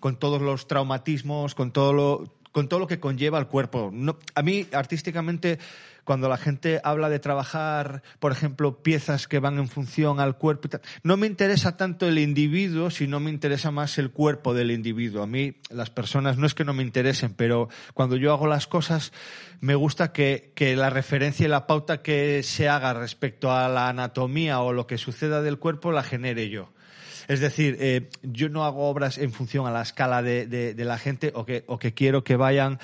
con 0.00 0.18
todos 0.18 0.42
los 0.42 0.68
traumatismos, 0.68 1.54
con 1.54 1.72
todo 1.72 1.94
lo, 1.94 2.24
con 2.52 2.68
todo 2.68 2.78
lo 2.78 2.86
que 2.86 3.00
conlleva 3.00 3.38
el 3.38 3.46
cuerpo. 3.46 3.90
A 4.34 4.42
mí, 4.42 4.66
artísticamente, 4.70 5.58
cuando 6.04 6.28
la 6.28 6.36
gente 6.36 6.80
habla 6.84 7.08
de 7.08 7.18
trabajar, 7.18 8.02
por 8.18 8.32
ejemplo, 8.32 8.82
piezas 8.82 9.26
que 9.26 9.38
van 9.38 9.58
en 9.58 9.68
función 9.68 10.20
al 10.20 10.36
cuerpo, 10.36 10.68
y 10.68 10.70
tal, 10.70 10.82
no 11.02 11.16
me 11.16 11.26
interesa 11.26 11.76
tanto 11.76 12.06
el 12.06 12.18
individuo, 12.18 12.90
sino 12.90 13.20
me 13.20 13.30
interesa 13.30 13.70
más 13.70 13.98
el 13.98 14.10
cuerpo 14.10 14.54
del 14.54 14.70
individuo. 14.70 15.22
A 15.22 15.26
mí, 15.26 15.56
las 15.70 15.90
personas 15.90 16.36
no 16.38 16.46
es 16.46 16.54
que 16.54 16.64
no 16.64 16.74
me 16.74 16.82
interesen, 16.82 17.34
pero 17.34 17.68
cuando 17.94 18.16
yo 18.16 18.32
hago 18.32 18.46
las 18.46 18.66
cosas, 18.66 19.12
me 19.60 19.74
gusta 19.74 20.12
que, 20.12 20.52
que 20.54 20.76
la 20.76 20.90
referencia 20.90 21.46
y 21.46 21.48
la 21.48 21.66
pauta 21.66 22.02
que 22.02 22.42
se 22.42 22.68
haga 22.68 22.92
respecto 22.94 23.50
a 23.50 23.68
la 23.68 23.88
anatomía 23.88 24.60
o 24.60 24.72
lo 24.72 24.86
que 24.86 24.98
suceda 24.98 25.42
del 25.42 25.58
cuerpo 25.58 25.90
la 25.92 26.02
genere 26.02 26.50
yo. 26.50 26.70
Es 27.26 27.40
decir, 27.40 27.78
eh, 27.80 28.10
yo 28.22 28.50
no 28.50 28.66
hago 28.66 28.86
obras 28.86 29.16
en 29.16 29.32
función 29.32 29.66
a 29.66 29.70
la 29.70 29.80
escala 29.80 30.20
de, 30.20 30.46
de- 30.46 30.74
de 30.74 30.84
la 30.84 30.98
gente 30.98 31.32
o 31.34 31.46
que, 31.46 31.64
o 31.66 31.78
que 31.78 31.94
quiero 31.94 32.22
que 32.22 32.36
vayan 32.36 32.78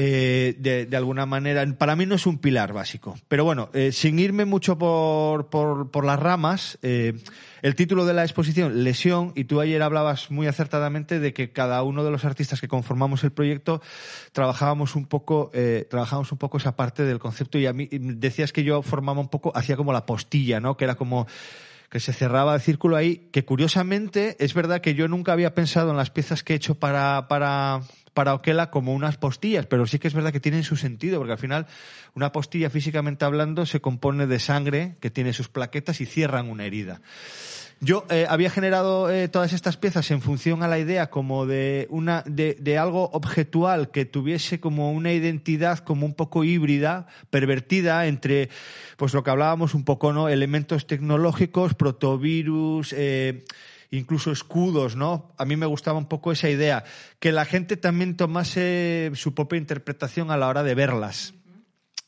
eh, 0.00 0.54
de, 0.56 0.96
alguna 0.96 1.26
manera. 1.26 1.66
Para 1.76 1.96
mí 1.96 2.06
no 2.06 2.14
es 2.14 2.24
un 2.24 2.38
pilar 2.38 2.72
básico. 2.72 3.18
Pero 3.26 3.44
bueno, 3.44 3.68
eh, 3.72 3.90
sin 3.90 4.20
irme 4.20 4.44
mucho 4.44 4.78
por, 4.78 5.50
por, 5.50 6.04
las 6.04 6.20
ramas, 6.20 6.78
eh, 6.82 7.14
el 7.62 7.74
título 7.74 8.06
de 8.06 8.14
la 8.14 8.22
exposición, 8.22 8.84
Lesión, 8.84 9.32
y 9.34 9.42
tú 9.42 9.60
ayer 9.60 9.82
hablabas 9.82 10.30
muy 10.30 10.46
acertadamente 10.46 11.18
de 11.18 11.32
que 11.32 11.50
cada 11.50 11.82
uno 11.82 12.04
de 12.04 12.12
los 12.12 12.24
artistas 12.24 12.60
que 12.60 12.68
conformamos 12.68 13.24
el 13.24 13.32
proyecto 13.32 13.82
trabajábamos 14.30 14.94
un 14.94 15.06
poco, 15.06 15.50
trabajábamos 15.90 16.30
un 16.30 16.38
poco 16.38 16.58
esa 16.58 16.76
parte 16.76 17.02
del 17.02 17.18
concepto 17.18 17.58
y 17.58 17.66
a 17.66 17.72
mí 17.72 17.88
decías 17.90 18.52
que 18.52 18.62
yo 18.62 18.82
formaba 18.82 19.18
un 19.18 19.28
poco, 19.28 19.50
hacía 19.56 19.76
como 19.76 19.92
la 19.92 20.06
postilla, 20.06 20.60
¿no? 20.60 20.76
Que 20.76 20.84
era 20.84 20.94
como 20.94 21.26
que 21.90 21.98
se 21.98 22.12
cerraba 22.12 22.54
el 22.54 22.60
círculo 22.60 22.96
ahí, 22.96 23.28
que 23.32 23.44
curiosamente 23.44 24.36
es 24.38 24.54
verdad 24.54 24.80
que 24.80 24.94
yo 24.94 25.08
nunca 25.08 25.32
había 25.32 25.54
pensado 25.54 25.90
en 25.90 25.96
las 25.96 26.10
piezas 26.10 26.44
que 26.44 26.52
he 26.52 26.56
hecho 26.56 26.76
para, 26.76 27.26
para, 27.28 27.80
para 28.18 28.34
Oquela 28.34 28.68
como 28.68 28.94
unas 28.94 29.16
postillas, 29.16 29.66
pero 29.66 29.86
sí 29.86 30.00
que 30.00 30.08
es 30.08 30.14
verdad 30.14 30.32
que 30.32 30.40
tienen 30.40 30.64
su 30.64 30.74
sentido, 30.74 31.18
porque 31.18 31.34
al 31.34 31.38
final 31.38 31.68
una 32.14 32.32
postilla 32.32 32.68
físicamente 32.68 33.24
hablando 33.24 33.64
se 33.64 33.80
compone 33.80 34.26
de 34.26 34.40
sangre 34.40 34.96
que 34.98 35.08
tiene 35.08 35.32
sus 35.32 35.48
plaquetas 35.48 36.00
y 36.00 36.04
cierran 36.04 36.50
una 36.50 36.64
herida. 36.64 37.00
Yo 37.78 38.04
eh, 38.10 38.26
había 38.28 38.50
generado 38.50 39.08
eh, 39.08 39.28
todas 39.28 39.52
estas 39.52 39.76
piezas 39.76 40.10
en 40.10 40.20
función 40.20 40.64
a 40.64 40.66
la 40.66 40.80
idea 40.80 41.10
como 41.10 41.46
de 41.46 41.86
una 41.90 42.24
de, 42.26 42.56
de 42.58 42.76
algo 42.76 43.08
objetual 43.12 43.92
que 43.92 44.04
tuviese 44.04 44.58
como 44.58 44.90
una 44.90 45.12
identidad 45.12 45.78
como 45.78 46.04
un 46.04 46.14
poco 46.14 46.42
híbrida, 46.42 47.06
pervertida 47.30 48.08
entre 48.08 48.48
pues 48.96 49.14
lo 49.14 49.22
que 49.22 49.30
hablábamos 49.30 49.74
un 49.74 49.84
poco, 49.84 50.12
¿no? 50.12 50.28
Elementos 50.28 50.88
tecnológicos, 50.88 51.74
protovirus, 51.74 52.92
eh, 52.94 53.44
incluso 53.90 54.30
escudos, 54.32 54.96
¿no? 54.96 55.32
A 55.38 55.44
mí 55.44 55.56
me 55.56 55.66
gustaba 55.66 55.98
un 55.98 56.08
poco 56.08 56.32
esa 56.32 56.48
idea, 56.48 56.84
que 57.20 57.32
la 57.32 57.44
gente 57.44 57.76
también 57.76 58.16
tomase 58.16 59.10
su 59.14 59.34
propia 59.34 59.58
interpretación 59.58 60.30
a 60.30 60.36
la 60.36 60.48
hora 60.48 60.62
de 60.62 60.74
verlas. 60.74 61.34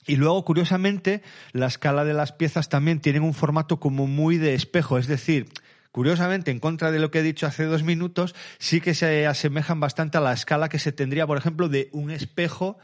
Y 0.07 0.17
luego, 0.17 0.45
curiosamente, 0.45 1.23
la 1.53 1.67
escala 1.67 2.05
de 2.05 2.15
las 2.15 2.33
piezas 2.33 2.69
también 2.69 3.01
tienen 3.01 3.23
un 3.23 3.35
formato 3.35 3.81
como 3.81 4.07
muy 4.07 4.39
de 4.39 4.55
espejo, 4.55 4.99
es 4.99 5.07
decir, 5.07 5.49
curiosamente, 5.93 6.51
en 6.51 6.59
contra 6.59 6.91
de 6.91 6.99
lo 6.99 7.11
que 7.11 7.21
he 7.21 7.23
dicho 7.23 7.47
hace 7.47 7.65
dos 7.65 7.83
minutos, 7.83 8.35
sí 8.59 8.81
que 8.81 8.95
se 8.95 9.27
asemejan 9.27 9.81
bastante 9.81 10.19
a 10.19 10.21
la 10.21 10.33
escala 10.33 10.69
que 10.69 10.79
se 10.79 10.93
tendría, 10.93 11.27
por 11.27 11.39
ejemplo, 11.39 11.69
de 11.69 11.91
un 11.93 12.11
espejo 12.11 12.79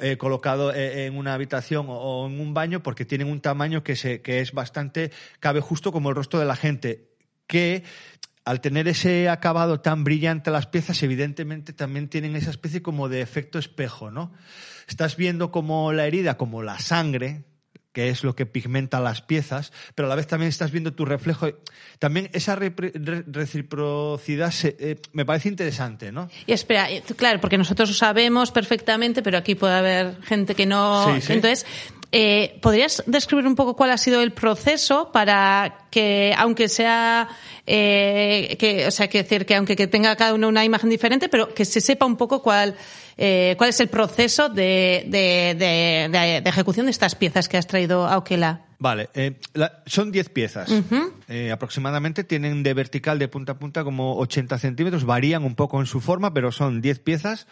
eh, 0.00 0.16
colocado 0.16 0.72
eh, 0.72 1.06
en 1.06 1.18
una 1.18 1.34
habitación 1.34 1.86
o, 1.88 1.92
o 1.98 2.26
en 2.26 2.40
un 2.40 2.54
baño, 2.54 2.82
porque 2.82 3.04
tienen 3.04 3.28
un 3.28 3.40
tamaño 3.40 3.82
que, 3.82 3.96
se, 3.96 4.22
que 4.22 4.40
es 4.40 4.52
bastante, 4.52 5.10
cabe 5.38 5.60
justo 5.60 5.92
como 5.92 6.08
el 6.08 6.16
rostro 6.16 6.38
de 6.40 6.46
la 6.46 6.56
gente, 6.56 7.11
que 7.52 7.84
al 8.46 8.62
tener 8.62 8.88
ese 8.88 9.28
acabado 9.28 9.80
tan 9.80 10.04
brillante 10.04 10.50
las 10.50 10.66
piezas, 10.66 11.02
evidentemente 11.02 11.74
también 11.74 12.08
tienen 12.08 12.34
esa 12.34 12.48
especie 12.50 12.80
como 12.80 13.10
de 13.10 13.20
efecto 13.20 13.58
espejo, 13.58 14.10
¿no? 14.10 14.32
Estás 14.88 15.16
viendo 15.18 15.50
como 15.52 15.92
la 15.92 16.06
herida, 16.06 16.38
como 16.38 16.62
la 16.62 16.78
sangre, 16.80 17.44
que 17.92 18.08
es 18.08 18.24
lo 18.24 18.34
que 18.34 18.46
pigmenta 18.46 19.00
las 19.00 19.20
piezas, 19.20 19.70
pero 19.94 20.06
a 20.06 20.08
la 20.08 20.14
vez 20.16 20.26
también 20.26 20.48
estás 20.48 20.70
viendo 20.72 20.94
tu 20.94 21.04
reflejo. 21.04 21.46
También 21.98 22.30
esa 22.32 22.56
re- 22.56 22.72
reciprocidad 23.26 24.50
se- 24.50 24.76
eh, 24.80 24.96
me 25.12 25.24
parece 25.26 25.48
interesante, 25.50 26.10
¿no? 26.10 26.28
Y 26.46 26.52
espera, 26.52 26.90
eh, 26.90 27.02
claro, 27.16 27.38
porque 27.40 27.58
nosotros 27.58 27.90
lo 27.90 27.94
sabemos 27.94 28.50
perfectamente, 28.50 29.22
pero 29.22 29.36
aquí 29.38 29.54
puede 29.54 29.74
haber 29.74 30.22
gente 30.22 30.54
que 30.54 30.64
no. 30.64 31.14
Sí, 31.14 31.20
sí. 31.20 31.32
Entonces, 31.34 31.66
eh, 32.12 32.58
¿podrías 32.60 33.02
describir 33.06 33.46
un 33.46 33.54
poco 33.56 33.74
cuál 33.74 33.90
ha 33.90 33.96
sido 33.98 34.22
el 34.22 34.32
proceso 34.32 35.10
para 35.12 35.86
que, 35.90 36.34
aunque 36.36 36.68
sea, 36.68 37.28
eh, 37.66 38.56
que, 38.58 38.86
o 38.86 38.90
sea, 38.90 39.08
que 39.08 39.22
decir 39.22 39.46
que 39.46 39.54
aunque 39.56 39.76
que 39.76 39.86
tenga 39.86 40.14
cada 40.16 40.34
uno 40.34 40.48
una 40.48 40.64
imagen 40.64 40.90
diferente, 40.90 41.28
pero 41.28 41.54
que 41.54 41.64
se 41.64 41.80
sepa 41.80 42.04
un 42.06 42.16
poco 42.16 42.42
cuál, 42.42 42.76
eh, 43.16 43.54
cuál 43.58 43.70
es 43.70 43.80
el 43.80 43.88
proceso 43.88 44.48
de, 44.48 45.04
de, 45.08 45.54
de- 45.58 46.42
ejecución 46.48 46.86
de 46.86 46.90
estas 46.90 47.14
piezas 47.14 47.48
que 47.48 47.56
has 47.56 47.66
traído 47.66 48.06
a 48.06 48.18
Oquela? 48.18 48.66
Vale, 48.78 49.08
eh, 49.14 49.38
la- 49.54 49.82
son 49.86 50.10
10 50.10 50.28
piezas. 50.30 50.70
Eh, 51.28 51.50
aproximadamente 51.52 52.24
tienen 52.24 52.62
de 52.62 52.74
vertical 52.74 53.18
de 53.18 53.28
punta 53.28 53.52
a 53.52 53.58
punta 53.58 53.84
como 53.84 54.16
80 54.18 54.58
centímetros. 54.58 55.04
Varían 55.04 55.44
un 55.44 55.54
poco 55.54 55.80
en 55.80 55.86
su 55.86 56.00
forma, 56.00 56.34
pero 56.34 56.50
son 56.52 56.82
10 56.82 56.98
piezas 56.98 57.46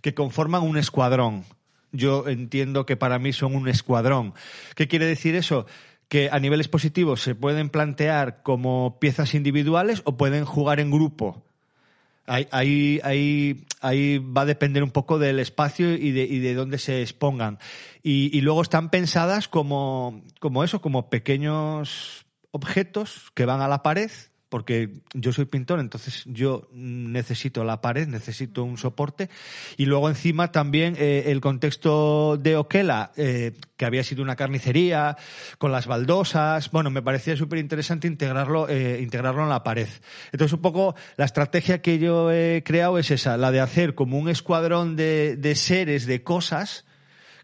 que 0.00 0.14
conforman 0.14 0.62
un 0.62 0.76
escuadrón. 0.78 1.44
Yo 1.92 2.28
entiendo 2.28 2.86
que 2.86 2.96
para 2.96 3.18
mí 3.18 3.32
son 3.32 3.54
un 3.54 3.68
escuadrón. 3.68 4.34
¿Qué 4.74 4.88
quiere 4.88 5.06
decir 5.06 5.34
eso? 5.34 5.66
Que 6.08 6.28
a 6.30 6.38
nivel 6.38 6.60
expositivo 6.60 7.16
se 7.16 7.34
pueden 7.34 7.68
plantear 7.68 8.42
como 8.42 8.98
piezas 9.00 9.34
individuales 9.34 10.02
o 10.04 10.16
pueden 10.16 10.44
jugar 10.44 10.80
en 10.80 10.90
grupo. 10.90 11.42
Ahí, 12.26 12.48
ahí, 12.50 13.00
ahí, 13.04 13.66
ahí 13.80 14.18
va 14.18 14.42
a 14.42 14.46
depender 14.46 14.82
un 14.82 14.90
poco 14.90 15.18
del 15.18 15.38
espacio 15.38 15.94
y 15.94 16.10
de, 16.10 16.24
y 16.24 16.40
de 16.40 16.54
dónde 16.54 16.78
se 16.78 17.02
expongan. 17.02 17.58
Y, 18.02 18.36
y 18.36 18.40
luego 18.40 18.62
están 18.62 18.90
pensadas 18.90 19.46
como, 19.46 20.22
como 20.40 20.64
eso, 20.64 20.80
como 20.80 21.08
pequeños 21.08 22.26
objetos 22.50 23.30
que 23.34 23.44
van 23.44 23.60
a 23.60 23.68
la 23.68 23.82
pared, 23.82 24.10
porque 24.48 24.90
yo 25.12 25.32
soy 25.32 25.46
pintor, 25.46 25.80
entonces 25.80 26.22
yo 26.26 26.68
necesito 26.72 27.64
la 27.64 27.80
pared, 27.80 28.06
necesito 28.06 28.62
un 28.62 28.78
soporte. 28.78 29.28
Y 29.76 29.86
luego 29.86 30.08
encima 30.08 30.52
también 30.52 30.94
eh, 30.98 31.24
el 31.26 31.40
contexto 31.40 32.36
de 32.36 32.56
Oquela, 32.56 33.12
eh, 33.16 33.54
que 33.76 33.84
había 33.84 34.04
sido 34.04 34.22
una 34.22 34.36
carnicería, 34.36 35.16
con 35.58 35.72
las 35.72 35.86
baldosas. 35.86 36.70
Bueno, 36.70 36.90
me 36.90 37.02
parecía 37.02 37.36
súper 37.36 37.58
interesante 37.58 38.06
integrarlo, 38.06 38.68
eh, 38.68 39.00
integrarlo 39.02 39.42
en 39.42 39.48
la 39.48 39.64
pared. 39.64 39.88
Entonces, 40.32 40.52
un 40.52 40.62
poco 40.62 40.94
la 41.16 41.24
estrategia 41.24 41.82
que 41.82 41.98
yo 41.98 42.30
he 42.30 42.62
creado 42.64 42.98
es 42.98 43.10
esa, 43.10 43.36
la 43.36 43.50
de 43.50 43.60
hacer 43.60 43.94
como 43.94 44.18
un 44.18 44.28
escuadrón 44.28 44.96
de, 44.96 45.36
de 45.36 45.54
seres, 45.56 46.06
de 46.06 46.22
cosas 46.22 46.84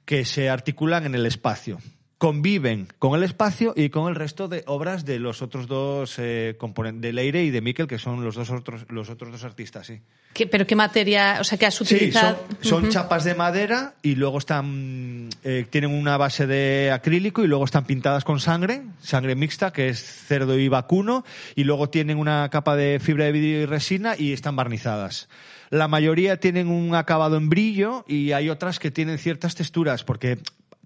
que 0.04 0.24
se 0.24 0.50
articulan 0.50 1.06
en 1.06 1.14
el 1.14 1.26
espacio. 1.26 1.78
Conviven 2.22 2.86
con 3.00 3.16
el 3.18 3.24
espacio 3.24 3.72
y 3.74 3.88
con 3.90 4.08
el 4.08 4.14
resto 4.14 4.46
de 4.46 4.62
obras 4.68 5.04
de 5.04 5.18
los 5.18 5.42
otros 5.42 5.66
dos 5.66 6.14
eh, 6.20 6.54
componentes, 6.56 7.02
de 7.02 7.12
Leire 7.12 7.42
y 7.42 7.50
de 7.50 7.60
Miquel, 7.60 7.88
que 7.88 7.98
son 7.98 8.24
los 8.24 8.36
dos 8.36 8.48
otros, 8.50 8.86
los 8.90 9.10
otros 9.10 9.32
dos 9.32 9.42
artistas, 9.42 9.88
sí. 9.88 9.98
¿Qué- 10.32 10.46
¿Pero 10.46 10.64
qué 10.64 10.76
materia, 10.76 11.38
o 11.40 11.42
sea, 11.42 11.58
que 11.58 11.66
has 11.66 11.74
Sí, 11.74 11.82
utilizado? 11.96 12.38
son, 12.60 12.82
son 12.84 12.90
chapas 12.90 13.24
de 13.24 13.34
madera 13.34 13.94
y 14.02 14.14
luego 14.14 14.38
están 14.38 15.30
eh, 15.42 15.66
tienen 15.68 15.90
una 15.90 16.16
base 16.16 16.46
de 16.46 16.92
acrílico 16.92 17.42
y 17.42 17.48
luego 17.48 17.64
están 17.64 17.86
pintadas 17.86 18.22
con 18.22 18.38
sangre, 18.38 18.82
sangre 19.00 19.34
mixta 19.34 19.72
que 19.72 19.88
es 19.88 19.98
cerdo 20.00 20.56
y 20.56 20.68
vacuno 20.68 21.24
y 21.56 21.64
luego 21.64 21.90
tienen 21.90 22.18
una 22.18 22.48
capa 22.50 22.76
de 22.76 23.00
fibra 23.00 23.24
de 23.24 23.32
vidrio 23.32 23.62
y 23.62 23.66
resina 23.66 24.14
y 24.16 24.32
están 24.32 24.54
barnizadas. 24.54 25.28
La 25.70 25.88
mayoría 25.88 26.36
tienen 26.38 26.68
un 26.68 26.94
acabado 26.94 27.36
en 27.36 27.48
brillo 27.48 28.04
y 28.06 28.30
hay 28.30 28.48
otras 28.48 28.78
que 28.78 28.92
tienen 28.92 29.18
ciertas 29.18 29.56
texturas 29.56 30.04
porque 30.04 30.38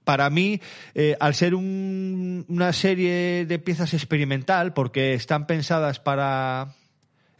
para 0.07 0.31
mí, 0.31 0.61
eh, 0.95 1.17
al 1.19 1.35
ser 1.35 1.57
un- 1.57 2.45
una 2.49 2.73
serie 2.73 3.45
de 3.45 3.59
piezas 3.59 3.93
experimental, 3.93 4.73
porque 4.73 5.15
están 5.15 5.49
pensadas 5.49 5.99
para 5.99 6.69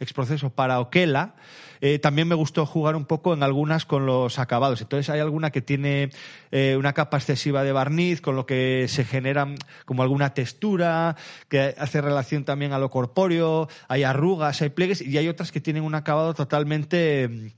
exproceso 0.01 0.49
para 0.49 0.81
Oquela, 0.81 1.33
eh, 1.81 1.99
también 1.99 2.27
me 2.27 2.35
gustó 2.35 2.65
jugar 2.65 2.95
un 2.95 3.05
poco 3.05 3.33
en 3.33 3.43
algunas 3.43 3.85
con 3.85 4.05
los 4.05 4.39
acabados. 4.39 4.81
Entonces 4.81 5.09
hay 5.09 5.19
alguna 5.19 5.51
que 5.51 5.61
tiene 5.61 6.09
eh, 6.51 6.75
una 6.77 6.93
capa 6.93 7.17
excesiva 7.17 7.63
de 7.63 7.71
barniz, 7.71 8.21
con 8.21 8.35
lo 8.35 8.45
que 8.45 8.85
se 8.87 9.03
genera 9.03 9.47
como 9.85 10.03
alguna 10.03 10.33
textura, 10.33 11.15
que 11.49 11.75
hace 11.77 12.01
relación 12.01 12.43
también 12.43 12.73
a 12.73 12.79
lo 12.79 12.89
corpóreo, 12.89 13.67
hay 13.87 14.03
arrugas, 14.03 14.61
hay 14.61 14.69
pliegues, 14.69 15.01
y 15.01 15.17
hay 15.17 15.27
otras 15.27 15.51
que 15.51 15.61
tienen 15.61 15.83
un 15.83 15.95
acabado 15.95 16.33
totalmente, 16.33 17.53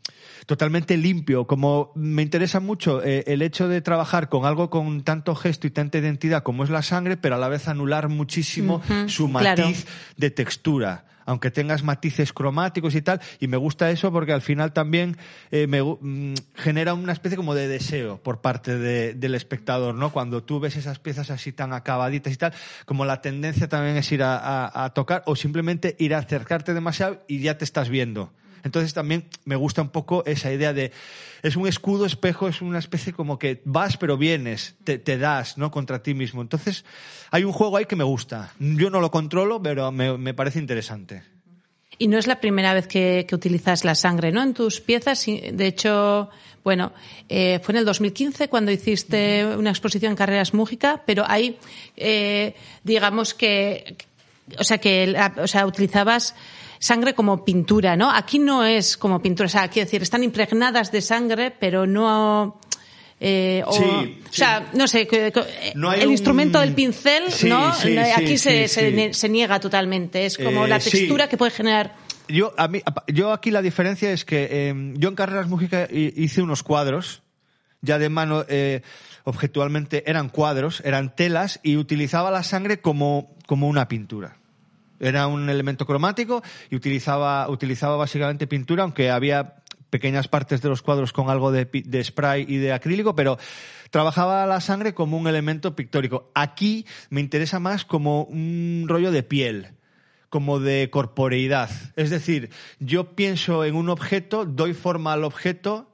totalmente 0.45 0.97
limpio. 0.97 1.47
Como 1.47 1.91
me 1.95 2.21
interesa 2.21 2.59
mucho 2.59 3.03
eh, 3.03 3.23
el 3.27 3.41
hecho 3.41 3.67
de 3.67 3.81
trabajar 3.81 4.29
con 4.29 4.45
algo 4.45 4.69
con 4.69 5.03
tanto 5.03 5.35
gesto 5.35 5.67
y 5.67 5.71
tanta 5.71 5.97
identidad 5.97 6.43
como 6.43 6.63
es 6.63 6.69
la 6.69 6.81
sangre, 6.81 7.17
pero 7.17 7.35
a 7.35 7.37
la 7.37 7.49
vez 7.49 7.67
anular 7.67 8.09
muchísimo 8.09 8.81
su 9.07 9.27
matiz 9.27 9.55
claro. 9.55 9.73
de 10.17 10.31
textura 10.31 11.05
aunque 11.29 11.51
tengas 11.51 11.83
matices 11.83 12.33
cromáticos 12.33 12.95
y 12.95 13.01
tal, 13.01 13.21
y 13.39 13.47
me 13.47 13.57
gusta 13.57 13.91
eso 13.91 14.11
porque 14.11 14.33
al 14.33 14.41
final 14.41 14.73
también 14.73 15.15
eh, 15.51 15.67
me 15.67 15.81
mm, 15.83 16.33
genera 16.55 16.93
una 16.95 17.13
especie 17.13 17.37
como 17.37 17.53
de 17.53 17.67
deseo 17.67 18.17
por 18.21 18.41
parte 18.41 18.77
de- 18.77 19.13
del 19.13 19.35
espectador, 19.35 19.93
¿no? 19.95 20.11
Cuando 20.11 20.41
tú 20.43 20.59
ves 20.59 20.75
esas 20.75 20.97
piezas 20.99 21.29
así 21.29 21.51
tan 21.51 21.71
acabaditas 21.73 22.33
y 22.33 22.37
tal, 22.37 22.53
como 22.85 23.05
la 23.05 23.21
tendencia 23.21 23.69
también 23.69 23.95
es 23.97 24.11
ir 24.11 24.23
a, 24.23 24.37
a- 24.37 24.85
a 24.85 24.89
tocar 24.93 25.21
o 25.27 25.35
simplemente 25.35 25.95
ir 25.99 26.15
a 26.15 26.17
acercarte 26.19 26.73
demasiado 26.73 27.23
y 27.27 27.39
ya 27.39 27.57
te 27.57 27.63
estás 27.65 27.89
viendo. 27.89 28.31
Entonces 28.63 28.93
también 28.93 29.25
me 29.45 29.55
gusta 29.55 29.81
un 29.81 29.89
poco 29.89 30.23
esa 30.25 30.51
idea 30.51 30.73
de 30.73 30.91
es 31.43 31.55
un 31.55 31.67
escudo 31.67 32.05
espejo, 32.05 32.47
es 32.47 32.61
una 32.61 32.79
especie 32.79 33.13
como 33.13 33.39
que 33.39 33.61
vas 33.65 33.97
pero 33.97 34.17
vienes, 34.17 34.75
te, 34.83 35.17
das, 35.17 35.57
¿no? 35.57 35.71
Contra 35.71 36.03
ti 36.03 36.13
mismo. 36.13 36.41
Entonces 36.41 36.85
hay 37.31 37.43
un 37.43 37.51
juego 37.51 37.77
ahí 37.77 37.85
que 37.85 37.95
me 37.95 38.03
gusta. 38.03 38.53
Yo 38.59 38.89
no 38.89 38.99
lo 38.99 39.11
controlo, 39.11 39.61
pero 39.61 39.91
me, 39.91 40.17
me 40.17 40.33
parece 40.33 40.59
interesante. 40.59 41.23
Y 42.01 42.07
no 42.07 42.17
es 42.17 42.27
la 42.27 42.39
primera 42.39 42.73
vez 42.73 42.87
que, 42.87 43.27
utilizas 43.33 43.83
la 43.83 43.93
sangre, 43.93 44.31
¿no? 44.31 44.41
En 44.41 44.53
tus 44.53 44.79
piezas. 44.79 45.25
De 45.25 45.67
hecho, 45.67 46.29
bueno, 46.63 46.93
eh, 47.27 47.59
fue 47.61 47.73
en 47.73 47.79
el 47.79 47.85
2015 47.85 48.47
cuando 48.47 48.71
hiciste 48.71 49.45
una 49.45 49.71
exposición 49.71 50.11
en 50.11 50.15
Carreras 50.15 50.53
Mújica, 50.53 51.03
pero 51.05 51.25
ahí, 51.27 51.57
eh, 51.97 52.55
digamos 52.85 53.33
que, 53.33 53.97
o 54.57 54.63
sea, 54.63 54.77
que, 54.77 55.13
o 55.37 55.47
sea, 55.47 55.65
utilizabas 55.65 56.35
sangre 56.79 57.13
como 57.13 57.43
pintura, 57.45 57.95
¿no? 57.95 58.09
Aquí 58.09 58.39
no 58.39 58.63
es 58.65 58.97
como 58.97 59.21
pintura, 59.21 59.45
o 59.47 59.49
sea, 59.49 59.67
quiero 59.67 59.85
decir, 59.85 60.01
están 60.01 60.23
impregnadas 60.23 60.91
de 60.91 61.01
sangre, 61.01 61.51
pero 61.51 61.85
no. 61.85 62.59
eh, 63.21 63.61
o, 63.65 63.73
Sí, 63.73 63.83
o 63.83 64.33
sea, 64.33 64.69
no 64.73 64.87
sé, 64.87 65.05
que- 65.05 65.31
que- 65.33 65.73
No 65.75 65.91
el 65.91 66.05
un- 66.07 66.11
instrumento 66.13 66.61
del 66.61 66.73
pincel, 66.73 67.29
Sí, 67.29 67.49
¿no? 67.49 67.67
Aquí 68.15 68.37
se, 68.37 68.67
se 68.69 69.27
niega 69.29 69.59
totalmente. 69.59 70.25
Es 70.25 70.37
como 70.37 70.65
Eh, 70.65 70.69
la 70.69 70.79
textura 70.79 71.27
que 71.27 71.35
puede 71.35 71.51
generar. 71.51 71.95
Yo, 72.29 72.53
a 72.57 72.69
mí, 72.69 72.81
yo 73.07 73.33
aquí 73.33 73.51
la 73.51 73.61
diferencia 73.61 74.11
es 74.13 74.23
que 74.23 74.47
eh, 74.49 74.93
yo 74.95 75.09
en 75.09 75.15
Carreras 75.15 75.49
Mújica 75.49 75.87
hi- 75.91 76.13
hice 76.15 76.41
unos 76.41 76.63
cuadros, 76.63 77.21
ya 77.81 77.97
de 77.99 78.07
mano, 78.07 78.45
eh, 78.47 78.83
objetualmente 79.25 80.09
eran 80.09 80.29
cuadros, 80.29 80.81
eran 80.85 81.13
telas, 81.15 81.59
y 81.61 81.75
utilizaba 81.75 82.31
la 82.31 82.43
sangre 82.43 82.79
como, 82.79 83.35
como 83.47 83.67
una 83.67 83.87
pintura. 83.89 84.37
Era 84.99 85.27
un 85.27 85.49
elemento 85.49 85.85
cromático 85.85 86.43
y 86.69 86.75
utilizaba, 86.75 87.49
utilizaba 87.49 87.95
básicamente 87.95 88.47
pintura, 88.47 88.83
aunque 88.83 89.09
había 89.09 89.55
pequeñas 89.89 90.27
partes 90.27 90.61
de 90.61 90.69
los 90.69 90.81
cuadros 90.81 91.13
con 91.13 91.29
algo 91.29 91.51
de, 91.51 91.65
de 91.65 92.03
spray 92.03 92.45
y 92.47 92.57
de 92.57 92.73
acrílico, 92.73 93.15
pero 93.15 93.37
trabajaba 93.89 94.45
la 94.45 94.61
sangre 94.61 94.93
como 94.93 95.17
un 95.17 95.27
elemento 95.27 95.75
pictórico. 95.75 96.31
Aquí 96.35 96.85
me 97.09 97.21
interesa 97.21 97.59
más 97.59 97.85
como 97.85 98.23
un 98.23 98.85
rollo 98.87 99.11
de 99.11 99.23
piel 99.23 99.73
como 100.29 100.59
de 100.59 100.89
corporeidad. 100.89 101.69
Es 101.95 102.09
decir, 102.09 102.49
yo 102.79 103.15
pienso 103.15 103.65
en 103.65 103.75
un 103.75 103.89
objeto, 103.89 104.45
doy 104.45 104.73
forma 104.73 105.13
al 105.13 105.23
objeto, 105.23 105.91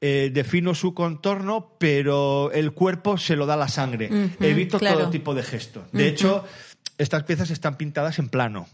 eh, 0.00 0.30
defino 0.32 0.74
su 0.74 0.94
contorno, 0.94 1.72
pero 1.78 2.52
el 2.52 2.72
cuerpo 2.72 3.18
se 3.18 3.34
lo 3.34 3.46
da 3.46 3.56
la 3.56 3.68
sangre. 3.68 4.10
Evito 4.40 4.78
claro. 4.78 4.98
todo 5.00 5.10
tipo 5.10 5.34
de 5.34 5.42
gesto. 5.42 5.86
De 5.92 6.06
hecho, 6.06 6.44
estas 6.98 7.24
piezas 7.24 7.50
están 7.50 7.76
pintadas 7.76 8.18
en 8.18 8.28
plano. 8.28 8.66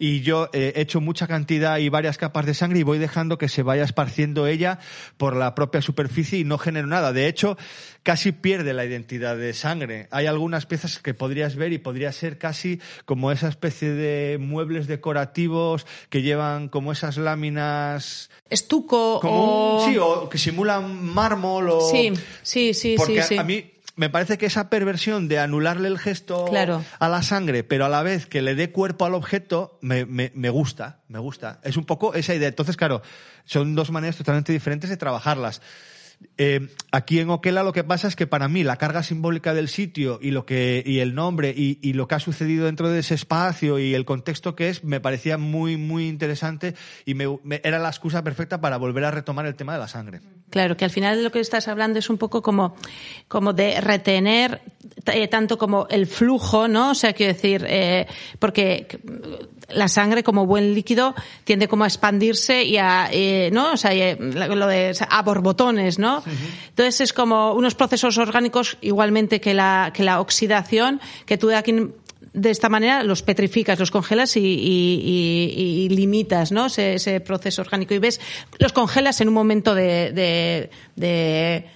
Y 0.00 0.20
yo 0.20 0.48
eh, 0.52 0.74
he 0.76 0.80
hecho 0.82 1.00
mucha 1.00 1.26
cantidad 1.26 1.78
y 1.78 1.88
varias 1.88 2.18
capas 2.18 2.46
de 2.46 2.54
sangre 2.54 2.78
y 2.78 2.82
voy 2.84 2.98
dejando 2.98 3.36
que 3.36 3.48
se 3.48 3.64
vaya 3.64 3.82
esparciendo 3.82 4.46
ella 4.46 4.78
por 5.16 5.34
la 5.34 5.56
propia 5.56 5.82
superficie 5.82 6.38
y 6.38 6.44
no 6.44 6.56
genero 6.56 6.86
nada. 6.86 7.12
De 7.12 7.26
hecho, 7.26 7.58
casi 8.04 8.30
pierde 8.30 8.74
la 8.74 8.84
identidad 8.84 9.36
de 9.36 9.52
sangre. 9.54 10.06
Hay 10.12 10.26
algunas 10.26 10.66
piezas 10.66 11.00
que 11.00 11.14
podrías 11.14 11.56
ver 11.56 11.72
y 11.72 11.78
podría 11.78 12.12
ser 12.12 12.38
casi 12.38 12.80
como 13.06 13.32
esa 13.32 13.48
especie 13.48 13.90
de 13.90 14.38
muebles 14.38 14.86
decorativos 14.86 15.84
que 16.10 16.22
llevan 16.22 16.68
como 16.68 16.92
esas 16.92 17.16
láminas 17.16 18.30
Estuco 18.50 19.18
como 19.20 19.78
o... 19.78 19.84
un- 19.84 19.92
sí, 19.92 19.98
o 19.98 20.28
que 20.28 20.38
simulan 20.38 21.04
mármol 21.06 21.70
o 21.70 21.80
Sí, 21.90 22.12
sí, 22.42 22.72
sí, 22.72 22.94
porque 22.96 23.22
sí, 23.22 23.28
sí. 23.30 23.36
a 23.38 23.42
mí 23.42 23.72
me 23.98 24.08
parece 24.08 24.38
que 24.38 24.46
esa 24.46 24.70
perversión 24.70 25.28
de 25.28 25.38
anularle 25.38 25.88
el 25.88 25.98
gesto 25.98 26.46
Claro. 26.46 26.82
a 26.98 27.08
la 27.08 27.20
sangre, 27.22 27.64
pero 27.64 27.84
a 27.84 27.88
la 27.90 28.02
vez 28.02 28.26
que 28.26 28.40
le 28.40 28.54
dé 28.54 28.70
cuerpo 28.72 29.04
al 29.04 29.14
objeto, 29.14 29.78
me, 29.82 30.06
me- 30.06 30.32
me 30.34 30.48
gusta, 30.50 31.00
me 31.08 31.18
gusta. 31.18 31.60
Es 31.64 31.76
un 31.76 31.84
poco 31.84 32.14
esa 32.14 32.34
idea. 32.34 32.48
Entonces, 32.48 32.76
claro, 32.76 33.02
son 33.44 33.74
dos 33.74 33.90
maneras 33.90 34.16
totalmente 34.16 34.52
diferentes 34.52 34.88
de 34.88 34.96
trabajarlas. 34.96 35.60
Eh, 36.36 36.68
aquí 36.90 37.20
en 37.20 37.30
Oquela 37.30 37.62
lo 37.62 37.72
que 37.72 37.84
pasa 37.84 38.08
es 38.08 38.16
que 38.16 38.26
para 38.26 38.48
mí 38.48 38.64
la 38.64 38.74
carga 38.76 39.04
simbólica 39.04 39.54
del 39.54 39.68
sitio 39.68 40.18
y 40.20 40.32
lo 40.32 40.46
que 40.46 40.82
y 40.84 40.98
el 40.98 41.14
nombre 41.14 41.54
y, 41.56 41.78
y 41.80 41.92
lo 41.92 42.08
que 42.08 42.16
ha 42.16 42.18
sucedido 42.18 42.66
dentro 42.66 42.88
de 42.90 42.98
ese 42.98 43.14
espacio 43.14 43.78
y 43.78 43.94
el 43.94 44.04
contexto 44.04 44.56
que 44.56 44.68
es 44.68 44.82
me 44.82 44.98
parecía 45.00 45.38
muy 45.38 45.76
muy 45.76 46.08
interesante 46.08 46.74
y 47.04 47.14
me, 47.14 47.26
me- 47.44 47.60
era 47.62 47.78
la 47.78 47.88
excusa 47.88 48.24
perfecta 48.24 48.60
para 48.60 48.78
volver 48.78 49.04
a 49.04 49.12
retomar 49.12 49.46
el 49.46 49.54
tema 49.54 49.74
de 49.74 49.78
la 49.78 49.86
sangre. 49.86 50.20
Claro, 50.50 50.76
que 50.76 50.84
al 50.84 50.90
final 50.90 51.16
de 51.16 51.22
lo 51.22 51.30
que 51.30 51.40
estás 51.40 51.68
hablando 51.68 51.98
es 51.98 52.08
un 52.08 52.18
poco 52.18 52.40
como, 52.42 52.74
como 53.28 53.52
de 53.52 53.80
retener 53.80 54.62
eh, 55.06 55.28
tanto 55.28 55.58
como 55.58 55.86
el 55.88 56.06
flujo, 56.06 56.68
¿no? 56.68 56.90
O 56.90 56.94
sea, 56.94 57.12
quiero 57.12 57.34
decir, 57.34 57.66
eh, 57.68 58.06
porque 58.38 58.86
la 59.68 59.88
sangre 59.88 60.22
como 60.22 60.46
buen 60.46 60.74
líquido 60.74 61.14
tiende 61.44 61.68
como 61.68 61.84
a 61.84 61.86
expandirse 61.86 62.64
y 62.64 62.78
a, 62.78 63.08
eh, 63.12 63.50
¿no? 63.52 63.72
O 63.72 63.76
sea, 63.76 63.92
eh, 63.92 64.16
lo 64.18 64.66
de 64.66 64.96
a 65.08 65.22
borbotones, 65.22 65.98
¿no? 65.98 66.22
Entonces 66.68 67.00
es 67.00 67.12
como 67.12 67.52
unos 67.52 67.74
procesos 67.74 68.16
orgánicos 68.18 68.78
igualmente 68.80 69.40
que 69.40 69.54
la, 69.54 69.90
que 69.94 70.02
la 70.02 70.20
oxidación, 70.20 71.00
que 71.26 71.36
tú 71.36 71.48
de 71.48 71.56
aquí 71.56 71.74
de 72.32 72.50
esta 72.50 72.68
manera 72.68 73.02
los 73.02 73.22
petrificas, 73.22 73.78
los 73.78 73.90
congelas 73.90 74.36
y, 74.36 74.40
y- 74.40 75.54
y- 75.56 75.84
y 75.84 75.88
limitas 75.88 76.52
¿no? 76.52 76.66
ese, 76.66 76.94
ese 76.94 77.20
proceso 77.20 77.62
orgánico. 77.62 77.94
Y 77.94 77.98
ves, 77.98 78.20
los 78.58 78.72
congelas 78.72 79.20
en 79.20 79.28
un 79.28 79.34
momento 79.34 79.74
de, 79.74 80.12
de- 80.12 80.70
de 80.96 81.66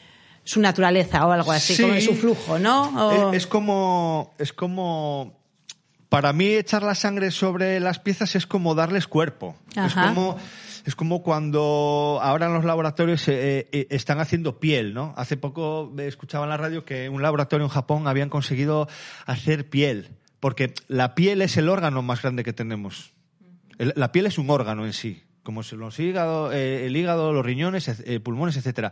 su 0.45 0.61
naturaleza 0.61 1.27
o 1.27 1.33
algo 1.33 1.53
así, 1.53 1.75
Sí. 1.75 1.83
como 1.83 1.95
de 1.95 2.01
su 2.01 2.15
flujo, 2.15 2.59
¿no? 2.59 3.09
O- 3.09 3.31
Es, 3.33 3.43
es 3.43 3.47
como 3.47 4.35
es 4.39 4.53
como 4.53 5.39
para 6.09 6.33
mí 6.33 6.47
echar 6.47 6.83
la 6.83 6.95
sangre 6.95 7.31
sobre 7.31 7.81
las 7.81 7.99
piezas 7.99 8.35
es 8.37 8.47
como 8.47 8.75
darles 8.75 9.07
cuerpo. 9.07 9.57
Es 9.75 9.95
como 9.95 10.37
es 10.85 10.97
como 10.97 11.23
cuando 11.23 12.19
ahora 12.21 12.47
en 12.47 12.55
los 12.55 12.65
laboratorios 12.65 13.29
eh, 13.29 13.69
eh, 13.71 13.87
están 13.91 14.19
haciendo 14.19 14.59
piel, 14.59 14.95
¿no? 14.95 15.15
Hace 15.17 15.37
poco 15.37 15.93
eh, 15.97 16.09
escuchaba 16.09 16.45
en 16.45 16.51
la 16.51 16.57
radio 16.57 16.85
que 16.85 17.09
un 17.09 17.23
laboratorio 17.23 17.65
en 17.65 17.71
Japón 17.71 18.09
habían 18.09 18.29
conseguido 18.29 18.89
hacer 19.25 19.71
piel, 19.71 20.09
porque 20.43 20.75
la 20.89 21.15
piel 21.15 21.41
es 21.41 21.57
el 21.57 21.69
órgano 21.69 22.03
más 22.03 22.21
grande 22.21 22.43
que 22.43 22.53
tenemos. 22.53 23.13
El- 23.79 23.93
la 23.95 24.11
piel 24.11 24.27
es 24.27 24.39
un 24.39 24.51
órgano 24.51 24.85
en 24.85 24.93
sí, 24.93 25.23
como 25.45 25.63
los 25.63 26.01
hígado, 26.01 26.53
eh, 26.53 26.87
el 26.87 26.97
hígado, 26.97 27.33
los 27.33 27.47
riñones, 27.47 27.87
eh, 27.89 28.19
pulmones, 28.19 28.57
etcétera. 28.57 28.91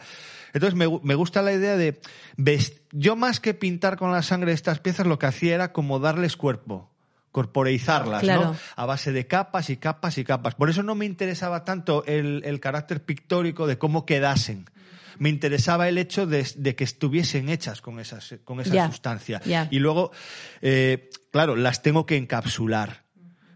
Entonces 0.53 0.77
me, 0.77 0.87
me 1.03 1.17
gusta 1.17 1.43
la 1.43 1.53
idea 1.53 1.77
de 1.77 2.01
yo 2.93 3.17
más 3.17 3.41
que 3.41 3.53
pintar 3.53 3.97
con 3.97 4.13
la 4.13 4.23
sangre 4.23 4.53
estas 4.53 4.79
piezas, 4.79 5.09
lo 5.09 5.19
que 5.19 5.27
hacía 5.27 5.57
era 5.57 5.73
como 5.73 5.99
darles 5.99 6.37
cuerpo 6.37 6.89
corporeizarlas, 7.33 8.23
Claro. 8.23 8.43
¿no? 8.45 8.57
A 8.77 8.87
base 8.87 9.13
de 9.13 9.27
capas 9.27 9.71
y 9.71 9.77
capas 9.77 10.19
y 10.19 10.25
capas. 10.25 10.55
Por 10.57 10.69
eso 10.71 10.83
no 10.83 10.95
me 10.95 11.07
interesaba 11.07 11.65
tanto 11.65 12.05
el, 12.07 12.43
el 12.45 12.59
carácter 12.61 13.05
pictórico 13.05 13.67
de 13.69 13.79
cómo 13.79 14.05
quedasen. 14.07 14.67
Me 15.21 15.29
interesaba 15.29 15.89
el 15.89 15.99
hecho 15.99 16.27
de, 16.27 16.45
de 16.57 16.75
que 16.75 16.83
estuviesen 16.83 17.49
hechas 17.51 17.81
con, 17.81 18.01
esas, 18.01 18.35
con 18.43 18.59
esa 18.61 18.75
sustancia. 18.89 19.41
Y 19.71 19.79
luego, 19.79 20.11
eh, 20.63 21.11
claro, 21.31 21.55
las 21.57 21.83
tengo 21.83 22.07
que 22.07 22.17
encapsular. 22.17 23.05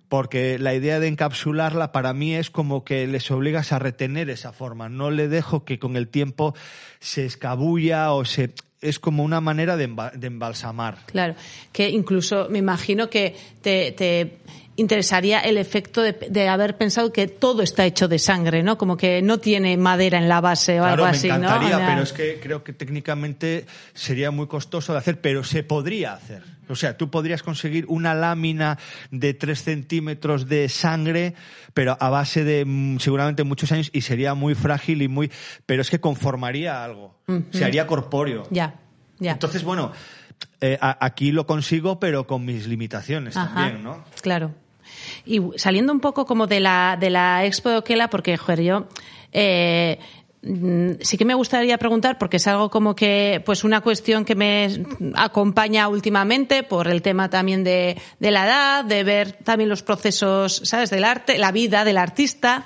Porque 0.08 0.58
la 0.58 0.74
idea 0.74 1.00
de 1.00 1.08
encapsularla 1.08 1.90
para 1.90 2.12
mí 2.12 2.34
es 2.34 2.50
como 2.50 2.84
que 2.84 3.06
les 3.06 3.30
obligas 3.30 3.72
a 3.72 3.78
retener 3.78 4.28
esa 4.30 4.52
forma. 4.52 4.88
No 4.90 5.10
le 5.10 5.26
dejo 5.28 5.64
que 5.64 5.78
con 5.78 5.96
el 5.96 6.08
tiempo 6.08 6.54
se 7.00 7.24
escabulla 7.24 8.12
o 8.12 8.24
se. 8.26 8.52
Es 8.82 8.98
como 8.98 9.24
una 9.24 9.40
manera 9.40 9.78
de, 9.78 9.88
emba- 9.88 10.12
de 10.12 10.26
embalsamar. 10.26 10.98
Claro, 11.06 11.34
que 11.72 11.88
incluso 11.88 12.48
me 12.50 12.58
imagino 12.58 13.08
que 13.08 13.34
te, 13.62 13.92
te 13.92 14.36
interesaría 14.76 15.40
el 15.40 15.56
efecto 15.58 16.02
de, 16.02 16.12
de 16.12 16.48
haber 16.48 16.76
pensado 16.76 17.12
que 17.12 17.28
todo 17.28 17.62
está 17.62 17.84
hecho 17.84 18.08
de 18.08 18.18
sangre, 18.18 18.62
¿no? 18.62 18.76
Como 18.78 18.96
que 18.96 19.22
no 19.22 19.38
tiene 19.38 19.76
madera 19.76 20.18
en 20.18 20.28
la 20.28 20.40
base 20.40 20.80
o 20.80 20.82
Claro, 20.82 21.04
algo 21.04 21.04
me 21.04 21.10
así, 21.10 21.28
¿no? 21.28 21.36
encantaría, 21.36 21.76
O 21.76 21.78
sea, 21.78 21.88
pero 21.88 22.02
es 22.02 22.12
que 22.12 22.40
creo 22.40 22.64
que 22.64 22.72
técnicamente 22.72 23.66
sería 23.92 24.30
muy 24.30 24.46
costoso 24.46 24.92
de 24.92 24.98
hacer, 24.98 25.20
pero 25.20 25.44
se 25.44 25.62
podría 25.62 26.14
hacer. 26.14 26.42
O 26.68 26.76
sea, 26.76 26.96
tú 26.96 27.10
podrías 27.10 27.42
conseguir 27.42 27.84
una 27.88 28.14
lámina 28.14 28.78
de 29.10 29.34
3 29.34 29.62
centímetros 29.62 30.48
de 30.48 30.68
sangre, 30.68 31.34
pero 31.74 31.96
a 32.00 32.08
base 32.08 32.42
de 32.42 32.64
mm, 32.64 32.98
seguramente 33.00 33.44
muchos 33.44 33.70
años 33.72 33.90
y 33.92 34.00
sería 34.00 34.34
muy 34.34 34.54
frágil 34.54 35.02
y 35.02 35.08
muy... 35.08 35.30
Pero 35.66 35.82
es 35.82 35.90
que 35.90 36.00
conformaría 36.00 36.82
algo, 36.82 37.18
se 37.50 37.64
haría 37.64 37.86
corpóreo. 37.86 38.44
Ya, 38.50 38.80
ya. 39.18 39.32
Entonces, 39.32 39.62
bueno, 39.62 39.92
eh, 40.60 40.78
aquí 40.80 41.32
lo 41.32 41.46
consigo, 41.46 42.00
pero 42.00 42.26
con 42.26 42.44
mis 42.44 42.66
limitaciones 42.66 43.36
Ajá, 43.36 43.54
también, 43.54 43.84
¿no? 43.84 44.04
Claro. 44.22 44.54
Y 45.24 45.40
saliendo 45.56 45.92
un 45.92 46.00
poco 46.00 46.26
como 46.26 46.46
de 46.46 46.60
la, 46.60 46.96
de 46.98 47.10
la 47.10 47.44
Expo 47.44 47.70
de 47.70 47.76
Oquela, 47.78 48.08
porque, 48.08 48.36
joder, 48.36 48.62
yo 48.62 48.86
eh, 49.32 49.98
sí 51.00 51.16
que 51.16 51.24
me 51.24 51.34
gustaría 51.34 51.78
preguntar, 51.78 52.18
porque 52.18 52.36
es 52.36 52.46
algo 52.46 52.70
como 52.70 52.94
que, 52.94 53.42
pues 53.46 53.64
una 53.64 53.80
cuestión 53.80 54.24
que 54.24 54.34
me 54.34 54.84
acompaña 55.14 55.88
últimamente 55.88 56.62
por 56.62 56.88
el 56.88 57.02
tema 57.02 57.30
también 57.30 57.64
de, 57.64 57.96
de 58.18 58.30
la 58.30 58.46
edad, 58.46 58.84
de 58.84 59.04
ver 59.04 59.32
también 59.32 59.70
los 59.70 59.82
procesos, 59.82 60.60
¿sabes?, 60.64 60.90
del 60.90 61.04
arte, 61.04 61.38
la 61.38 61.52
vida 61.52 61.84
del 61.84 61.96
artista. 61.96 62.64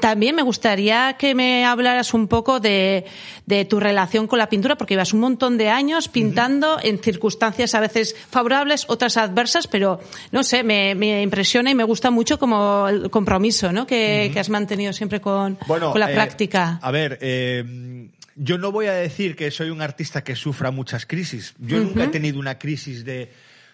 También 0.00 0.34
me 0.34 0.42
gustaría 0.42 1.14
que 1.18 1.34
me 1.34 1.64
hablaras 1.64 2.14
un 2.14 2.26
poco 2.26 2.58
de, 2.58 3.04
de 3.46 3.64
tu 3.64 3.78
relación 3.78 4.26
con 4.26 4.38
la 4.38 4.48
pintura, 4.48 4.76
porque 4.76 4.94
llevas 4.94 5.12
un 5.12 5.20
montón 5.20 5.56
de 5.56 5.68
años 5.68 6.08
pintando 6.08 6.78
en 6.82 6.98
circunstancias 6.98 7.74
a 7.74 7.80
veces 7.80 8.16
favorables, 8.30 8.86
otras 8.88 9.16
adversas, 9.16 9.66
pero 9.66 10.00
no 10.32 10.42
sé, 10.42 10.64
me, 10.64 10.94
me 10.94 11.22
impresiona 11.22 11.70
y 11.70 11.74
me 11.74 11.84
gusta 11.84 12.10
mucho 12.10 12.38
como 12.38 12.88
el 12.88 13.10
compromiso 13.10 13.72
¿no? 13.72 13.86
que, 13.86 14.30
que 14.32 14.40
has 14.40 14.48
mantenido 14.48 14.92
siempre 14.92 15.20
con, 15.20 15.58
Bueno, 15.66 15.92
con 15.92 16.00
la 16.00 16.10
eh, 16.10 16.14
práctica. 16.14 16.80
A 16.82 16.90
ver, 16.94 17.18
eh, 17.20 18.08
yo 18.36 18.58
no 18.58 18.70
voy 18.70 18.86
a 18.86 18.92
decir 18.92 19.34
que 19.36 19.50
soy 19.50 19.70
un 19.70 19.82
artista 19.82 20.22
que 20.22 20.36
sufra 20.36 20.70
muchas 20.70 21.06
crisis. 21.06 21.54
Yo 21.58 21.78
nunca 21.78 22.04
he 22.04 22.08
tenido 22.08 22.38
una 22.38 22.58
crisis 22.58 23.04
de 23.04 23.32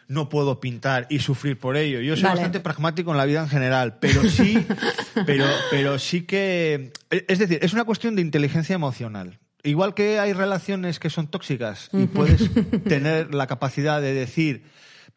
no 0.08 0.28
puedo 0.28 0.58
pintar 0.58 1.06
y 1.10 1.20
sufrir 1.20 1.58
por 1.58 1.76
ello. 1.76 2.00
Yo 2.00 2.16
soy 2.16 2.24
Vale. 2.24 2.36
bastante 2.36 2.60
pragmático 2.60 3.12
en 3.12 3.18
la 3.18 3.26
vida 3.26 3.42
en 3.42 3.48
general, 3.48 3.98
pero 4.00 4.28
sí, 4.28 4.66
pero, 5.26 5.44
pero 5.70 5.98
sí 5.98 6.22
que, 6.22 6.92
es 7.10 7.38
decir, 7.38 7.60
es 7.62 7.72
una 7.72 7.84
cuestión 7.84 8.16
de 8.16 8.22
inteligencia 8.22 8.74
emocional. 8.74 9.38
Igual 9.62 9.94
que 9.94 10.18
hay 10.18 10.32
relaciones 10.32 10.98
que 10.98 11.10
son 11.10 11.28
tóxicas 11.28 11.90
y 11.92 12.06
puedes 12.06 12.50
tener 12.88 13.34
la 13.34 13.46
capacidad 13.46 14.00
de 14.00 14.14
decir 14.14 14.64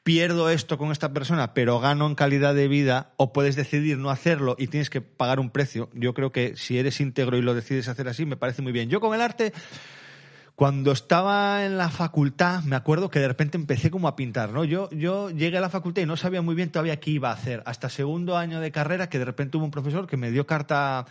pierdo 0.03 0.49
esto 0.49 0.77
con 0.77 0.91
esta 0.91 1.13
persona, 1.13 1.53
pero 1.53 1.79
gano 1.79 2.05
en 2.05 2.15
calidad 2.15 2.53
de 2.53 2.67
vida, 2.67 3.13
o 3.17 3.33
puedes 3.33 3.55
decidir 3.55 3.97
no 3.97 4.09
hacerlo 4.09 4.55
y 4.59 4.67
tienes 4.67 4.89
que 4.89 5.01
pagar 5.01 5.39
un 5.39 5.49
precio. 5.49 5.89
Yo 5.93 6.13
creo 6.13 6.31
que 6.31 6.55
si 6.57 6.77
eres 6.77 6.99
íntegro 6.99 7.37
y 7.37 7.41
lo 7.41 7.55
decides 7.55 7.87
hacer 7.87 8.07
así, 8.07 8.25
me 8.25 8.37
parece 8.37 8.61
muy 8.61 8.73
bien. 8.73 8.89
Yo 8.89 8.99
con 8.99 9.15
el 9.15 9.21
arte, 9.21 9.53
cuando 10.55 10.91
estaba 10.91 11.65
en 11.65 11.77
la 11.77 11.89
facultad, 11.89 12.63
me 12.63 12.75
acuerdo 12.75 13.09
que 13.09 13.19
de 13.19 13.29
repente 13.29 13.57
empecé 13.57 13.89
como 13.89 14.09
a 14.09 14.15
pintar, 14.15 14.49
¿no? 14.49 14.65
Yo, 14.65 14.89
yo 14.91 15.29
llegué 15.29 15.57
a 15.57 15.61
la 15.61 15.69
facultad 15.69 16.01
y 16.01 16.05
no 16.05 16.17
sabía 16.17 16.41
muy 16.41 16.53
bien 16.53 16.69
todavía 16.69 16.99
qué 16.99 17.11
iba 17.11 17.29
a 17.29 17.33
hacer. 17.33 17.63
Hasta 17.65 17.87
segundo 17.87 18.37
año 18.37 18.59
de 18.59 18.71
carrera, 18.71 19.07
que 19.07 19.19
de 19.19 19.25
repente 19.25 19.57
hubo 19.57 19.65
un 19.65 19.71
profesor 19.71 20.05
que 20.05 20.17
me 20.17 20.31
dio 20.31 20.45
carta 20.45 21.05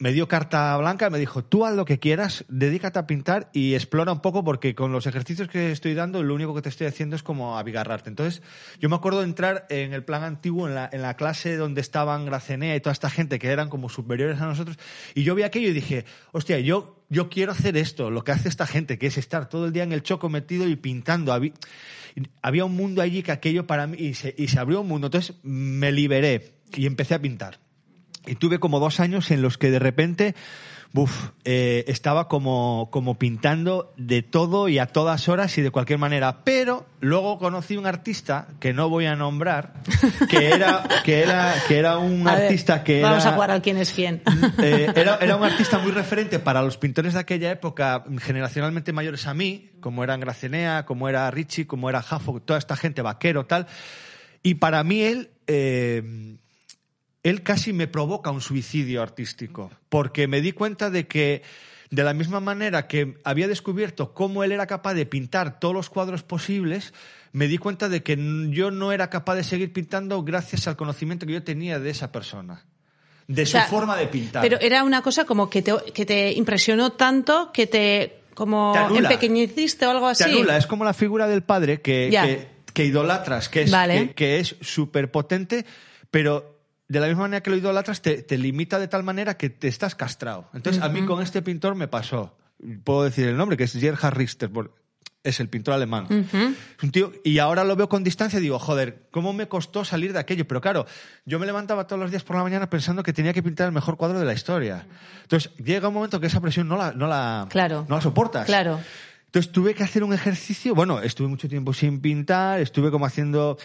me 0.00 0.12
dio 0.12 0.28
carta 0.28 0.76
blanca, 0.76 1.10
me 1.10 1.18
dijo, 1.18 1.42
tú 1.42 1.66
haz 1.66 1.74
lo 1.74 1.84
que 1.84 1.98
quieras, 1.98 2.44
dedícate 2.48 3.00
a 3.00 3.06
pintar 3.08 3.50
y 3.52 3.74
explora 3.74 4.12
un 4.12 4.20
poco 4.20 4.44
porque 4.44 4.76
con 4.76 4.92
los 4.92 5.06
ejercicios 5.06 5.48
que 5.48 5.72
estoy 5.72 5.94
dando 5.94 6.22
lo 6.22 6.34
único 6.36 6.54
que 6.54 6.62
te 6.62 6.68
estoy 6.68 6.86
haciendo 6.86 7.16
es 7.16 7.24
como 7.24 7.58
abigarrarte. 7.58 8.08
Entonces, 8.08 8.40
yo 8.78 8.88
me 8.88 8.94
acuerdo 8.94 9.18
de 9.18 9.24
entrar 9.24 9.66
en 9.70 9.92
el 9.92 10.04
plan 10.04 10.22
antiguo, 10.22 10.68
en 10.68 10.76
la, 10.76 10.88
en 10.92 11.02
la 11.02 11.14
clase 11.14 11.56
donde 11.56 11.80
estaban 11.80 12.26
Gracenea 12.26 12.76
y 12.76 12.80
toda 12.80 12.92
esta 12.92 13.10
gente 13.10 13.40
que 13.40 13.48
eran 13.48 13.68
como 13.68 13.88
superiores 13.88 14.40
a 14.40 14.46
nosotros, 14.46 14.78
y 15.16 15.24
yo 15.24 15.34
vi 15.34 15.42
aquello 15.42 15.68
y 15.68 15.72
dije, 15.72 16.04
hostia, 16.30 16.60
yo, 16.60 17.04
yo 17.08 17.28
quiero 17.28 17.50
hacer 17.50 17.76
esto, 17.76 18.10
lo 18.10 18.22
que 18.22 18.30
hace 18.30 18.48
esta 18.48 18.68
gente, 18.68 18.98
que 18.98 19.08
es 19.08 19.18
estar 19.18 19.48
todo 19.48 19.66
el 19.66 19.72
día 19.72 19.82
en 19.82 19.92
el 19.92 20.04
choco 20.04 20.28
metido 20.28 20.68
y 20.68 20.76
pintando. 20.76 21.32
Habí- 21.32 21.54
Había 22.40 22.64
un 22.64 22.74
mundo 22.76 23.02
allí 23.02 23.22
que 23.24 23.32
aquello 23.32 23.66
para 23.66 23.86
mí, 23.88 23.96
y 23.98 24.14
se, 24.14 24.34
y 24.38 24.46
se 24.48 24.58
abrió 24.60 24.80
un 24.80 24.88
mundo. 24.88 25.08
Entonces, 25.08 25.36
me 25.42 25.90
liberé 25.92 26.54
y 26.74 26.86
empecé 26.86 27.14
a 27.14 27.20
pintar. 27.20 27.58
Y 28.28 28.34
tuve 28.36 28.58
como 28.60 28.80
dos 28.80 29.00
años 29.00 29.30
en 29.30 29.42
los 29.42 29.58
que 29.58 29.70
de 29.70 29.78
repente, 29.78 30.34
buf, 30.92 31.30
eh, 31.44 31.84
estaba 31.88 32.28
como, 32.28 32.88
como 32.90 33.18
pintando 33.18 33.92
de 33.96 34.22
todo 34.22 34.68
y 34.68 34.78
a 34.78 34.86
todas 34.86 35.28
horas 35.28 35.56
y 35.58 35.62
de 35.62 35.70
cualquier 35.70 35.98
manera. 35.98 36.44
Pero 36.44 36.86
luego 37.00 37.38
conocí 37.38 37.76
un 37.76 37.86
artista 37.86 38.48
que 38.60 38.72
no 38.72 38.88
voy 38.88 39.06
a 39.06 39.16
nombrar, 39.16 39.74
que 40.28 40.48
era, 40.48 40.86
que 41.04 41.22
era, 41.22 41.54
que 41.66 41.78
era 41.78 41.98
un 41.98 42.26
A 42.28 42.34
ver, 42.34 42.44
artista 42.44 42.84
que 42.84 43.02
Vamos 43.02 43.22
era, 43.24 43.30
a 43.30 43.34
jugar 43.34 43.50
al 43.50 43.62
quién 43.62 43.76
es 43.78 43.92
quién. 43.92 44.22
eh, 44.62 44.92
era, 44.94 45.16
era 45.20 45.36
un 45.36 45.44
artista 45.44 45.78
muy 45.78 45.92
referente 45.92 46.38
para 46.38 46.62
los 46.62 46.76
pintores 46.78 47.14
de 47.14 47.20
aquella 47.20 47.50
época, 47.50 48.04
generacionalmente 48.20 48.92
mayores 48.92 49.26
a 49.26 49.34
mí, 49.34 49.70
como 49.80 50.04
eran 50.04 50.20
Gracenea, 50.20 50.84
como 50.84 51.08
era 51.08 51.30
Richie, 51.30 51.66
como 51.66 51.88
era 51.88 52.02
Jaffo, 52.02 52.40
toda 52.40 52.58
esta 52.58 52.76
gente, 52.76 53.02
vaquero, 53.02 53.46
tal. 53.46 53.66
Y 54.42 54.54
para 54.54 54.84
mí 54.84 55.02
él, 55.02 55.30
eh, 55.46 56.36
él 57.22 57.42
casi 57.42 57.72
me 57.72 57.86
provoca 57.86 58.30
un 58.30 58.40
suicidio 58.40 59.02
artístico, 59.02 59.70
porque 59.88 60.28
me 60.28 60.40
di 60.40 60.52
cuenta 60.52 60.90
de 60.90 61.06
que 61.06 61.42
de 61.90 62.02
la 62.04 62.12
misma 62.12 62.40
manera 62.40 62.86
que 62.86 63.18
había 63.24 63.48
descubierto 63.48 64.12
cómo 64.12 64.44
él 64.44 64.52
era 64.52 64.66
capaz 64.66 64.94
de 64.94 65.06
pintar 65.06 65.58
todos 65.58 65.74
los 65.74 65.90
cuadros 65.90 66.22
posibles, 66.22 66.92
me 67.32 67.48
di 67.48 67.58
cuenta 67.58 67.88
de 67.88 68.02
que 68.02 68.16
yo 68.50 68.70
no 68.70 68.92
era 68.92 69.10
capaz 69.10 69.36
de 69.36 69.44
seguir 69.44 69.72
pintando 69.72 70.22
gracias 70.22 70.68
al 70.68 70.76
conocimiento 70.76 71.26
que 71.26 71.32
yo 71.32 71.42
tenía 71.42 71.78
de 71.78 71.90
esa 71.90 72.12
persona, 72.12 72.66
de 73.26 73.46
su 73.46 73.52
sea, 73.52 73.64
forma 73.64 73.96
de 73.96 74.06
pintar. 74.06 74.42
Pero 74.42 74.60
era 74.60 74.84
una 74.84 75.02
cosa 75.02 75.24
como 75.24 75.48
que 75.48 75.62
te, 75.62 75.74
que 75.94 76.04
te 76.04 76.32
impresionó 76.32 76.92
tanto 76.92 77.50
que 77.52 77.66
te 77.66 78.14
como 78.34 78.72
Te 78.72 78.98
empequeñeciste 78.98 79.84
o 79.84 79.90
algo 79.90 80.06
así. 80.06 80.22
Te 80.22 80.30
anula, 80.30 80.56
es 80.56 80.68
como 80.68 80.84
la 80.84 80.94
figura 80.94 81.26
del 81.26 81.42
padre 81.42 81.80
que, 81.80 82.08
que, 82.08 82.48
que 82.72 82.84
idolatras, 82.84 83.48
que 83.48 83.62
es 83.62 83.70
Vale. 83.70 84.08
que, 84.08 84.14
que 84.14 84.38
es 84.38 84.54
súper 84.60 85.10
potente, 85.10 85.66
pero 86.12 86.57
de 86.88 87.00
la 87.00 87.06
misma 87.06 87.22
manera 87.22 87.42
que 87.42 87.50
lo 87.50 87.56
idolatras, 87.56 88.00
te, 88.02 88.22
te 88.22 88.38
limita 88.38 88.78
de 88.78 88.88
tal 88.88 89.02
manera 89.02 89.36
que 89.36 89.50
te 89.50 89.68
estás 89.68 89.94
castrado. 89.94 90.48
Entonces, 90.54 90.82
a 90.82 90.88
mí 90.88 91.04
con 91.04 91.22
este 91.22 91.42
pintor 91.42 91.74
me 91.74 91.86
pasó, 91.88 92.36
puedo 92.84 93.04
decir 93.04 93.28
el 93.28 93.36
nombre, 93.36 93.56
que 93.56 93.64
es 93.64 93.72
Gerhard 93.74 94.16
Richter, 94.16 94.50
es 95.24 95.40
el 95.40 95.48
pintor 95.48 95.74
alemán. 95.74 96.06
Es 96.10 96.82
un 96.82 96.90
tío, 96.90 97.12
y 97.24 97.38
ahora 97.38 97.64
lo 97.64 97.76
veo 97.76 97.88
con 97.88 98.04
distancia 98.04 98.38
y 98.38 98.42
digo, 98.42 98.58
joder, 98.58 99.08
¿cómo 99.10 99.32
me 99.32 99.48
costó 99.48 99.84
salir 99.84 100.12
de 100.12 100.18
aquello? 100.20 100.46
Pero 100.48 100.60
claro, 100.60 100.86
yo 101.26 101.38
me 101.38 101.44
levantaba 101.46 101.86
todos 101.86 102.00
los 102.00 102.10
días 102.10 102.22
por 102.22 102.36
la 102.36 102.42
mañana 102.42 102.70
pensando 102.70 103.02
que 103.02 103.12
tenía 103.12 103.32
que 103.34 103.42
pintar 103.42 103.66
el 103.66 103.72
mejor 103.72 103.96
cuadro 103.96 104.18
de 104.18 104.24
la 104.24 104.32
historia. 104.32 104.86
Entonces, 105.22 105.52
llega 105.56 105.88
un 105.88 105.94
momento 105.94 106.20
que 106.20 106.28
esa 106.28 106.40
presión 106.40 106.68
no 106.68 106.76
la, 106.76 106.92
no 106.92 107.06
la, 107.06 107.46
Claro. 107.50 107.84
no 107.88 107.96
la 107.96 108.00
soportas. 108.00 108.46
Claro. 108.46 108.80
Entonces 109.28 109.52
tuve 109.52 109.74
que 109.74 109.82
hacer 109.82 110.04
un 110.04 110.14
ejercicio, 110.14 110.74
bueno, 110.74 111.02
estuve 111.02 111.28
mucho 111.28 111.50
tiempo 111.50 111.74
sin 111.74 112.00
pintar, 112.00 112.60
estuve 112.60 112.90
como 112.90 113.04
haciendo, 113.04 113.58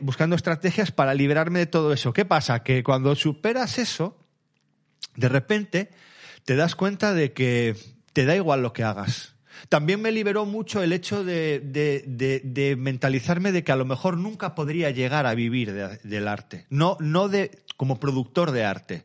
buscando 0.00 0.34
estrategias 0.34 0.90
para 0.90 1.14
liberarme 1.14 1.60
de 1.60 1.66
todo 1.66 1.92
eso. 1.92 2.12
¿Qué 2.12 2.24
pasa? 2.24 2.64
Que 2.64 2.82
cuando 2.82 3.14
superas 3.14 3.78
eso, 3.78 4.18
de 5.14 5.28
repente 5.28 5.90
te 6.44 6.56
das 6.56 6.74
cuenta 6.74 7.14
de 7.14 7.32
que 7.32 7.76
te 8.12 8.24
da 8.24 8.34
igual 8.34 8.60
lo 8.62 8.72
que 8.72 8.82
hagas. 8.82 9.36
También 9.68 10.02
me 10.02 10.10
liberó 10.10 10.46
mucho 10.46 10.82
el 10.82 10.92
hecho 10.92 11.22
de, 11.24 11.60
de- 11.62 12.76
mentalizarme 12.76 13.52
de 13.52 13.62
que 13.62 13.70
a 13.70 13.76
lo 13.76 13.84
mejor 13.84 14.16
nunca 14.16 14.56
podría 14.56 14.90
llegar 14.90 15.26
a 15.26 15.34
vivir 15.34 15.72
de- 15.72 15.98
del 16.02 16.26
arte. 16.26 16.66
No, 16.70 16.96
no 16.98 17.28
de, 17.28 17.62
como 17.76 18.00
productor 18.00 18.50
de 18.50 18.64
arte. 18.64 19.04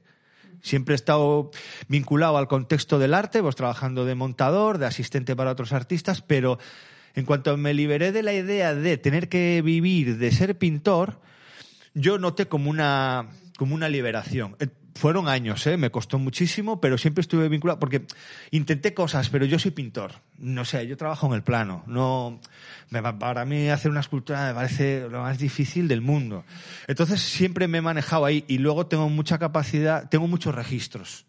Siempre 0.64 0.94
he 0.94 0.95
estado 0.95 1.52
vinculado 1.90 2.38
al 2.38 2.48
contexto 2.48 2.98
del 2.98 3.14
arte, 3.14 3.41
pues 3.41 3.56
trabajando 3.57 4.06
de 4.06 4.15
montador, 4.15 4.77
de 4.77 4.85
asistente 4.85 5.35
para 5.35 5.52
otros 5.52 5.73
artistas, 5.73 6.22
pero 6.22 6.57
en 7.15 7.26
cuanto 7.26 7.56
me 7.57 7.73
liberé 7.73 8.14
de 8.14 8.23
la 8.23 8.34
idea 8.34 8.73
de 8.73 8.98
tener 8.98 9.27
que 9.27 9.61
vivir 9.61 10.18
de 10.18 10.31
ser 10.31 10.57
pintor, 10.57 11.19
yo 11.94 12.18
noté 12.18 12.48
como 12.48 12.69
una, 12.69 13.27
como 13.57 13.76
una 13.76 13.90
liberación. 13.90 14.56
Fueron 14.95 15.28
años, 15.28 15.65
¿eh? 15.65 15.76
me 15.76 15.90
costó 15.90 16.20
muchísimo, 16.20 16.80
pero 16.80 16.98
siempre 16.98 17.22
estuve 17.22 17.49
vinculado, 17.49 17.80
porque 17.80 18.06
intenté 18.52 18.94
cosas, 18.94 19.30
pero 19.30 19.45
yo 19.45 19.57
soy 19.57 19.72
pintor. 19.72 20.14
No 20.38 20.65
sé, 20.65 20.86
yo 20.88 20.98
trabajo 20.98 21.26
en 21.28 21.34
el 21.34 21.41
plano. 21.41 21.84
No, 21.88 22.40
me 22.90 23.02
para 23.02 23.44
mí 23.45 23.70
hacer 23.70 23.90
una 23.90 24.02
escultura 24.02 24.48
me 24.48 24.53
parece 24.53 25.07
lo 25.10 25.22
más 25.22 25.40
difícil 25.40 25.88
del 25.88 26.02
mundo. 26.02 26.45
Entonces 26.88 27.22
siempre 27.22 27.68
me 27.68 27.80
he 27.80 27.82
manejado 27.82 28.26
ahí 28.26 28.45
y 28.48 28.60
luego 28.60 28.86
tengo 28.86 29.10
mucha 29.10 29.40
capacidad, 29.40 30.10
tengo 30.10 30.28
muchos 30.28 30.53
registros. 30.53 31.26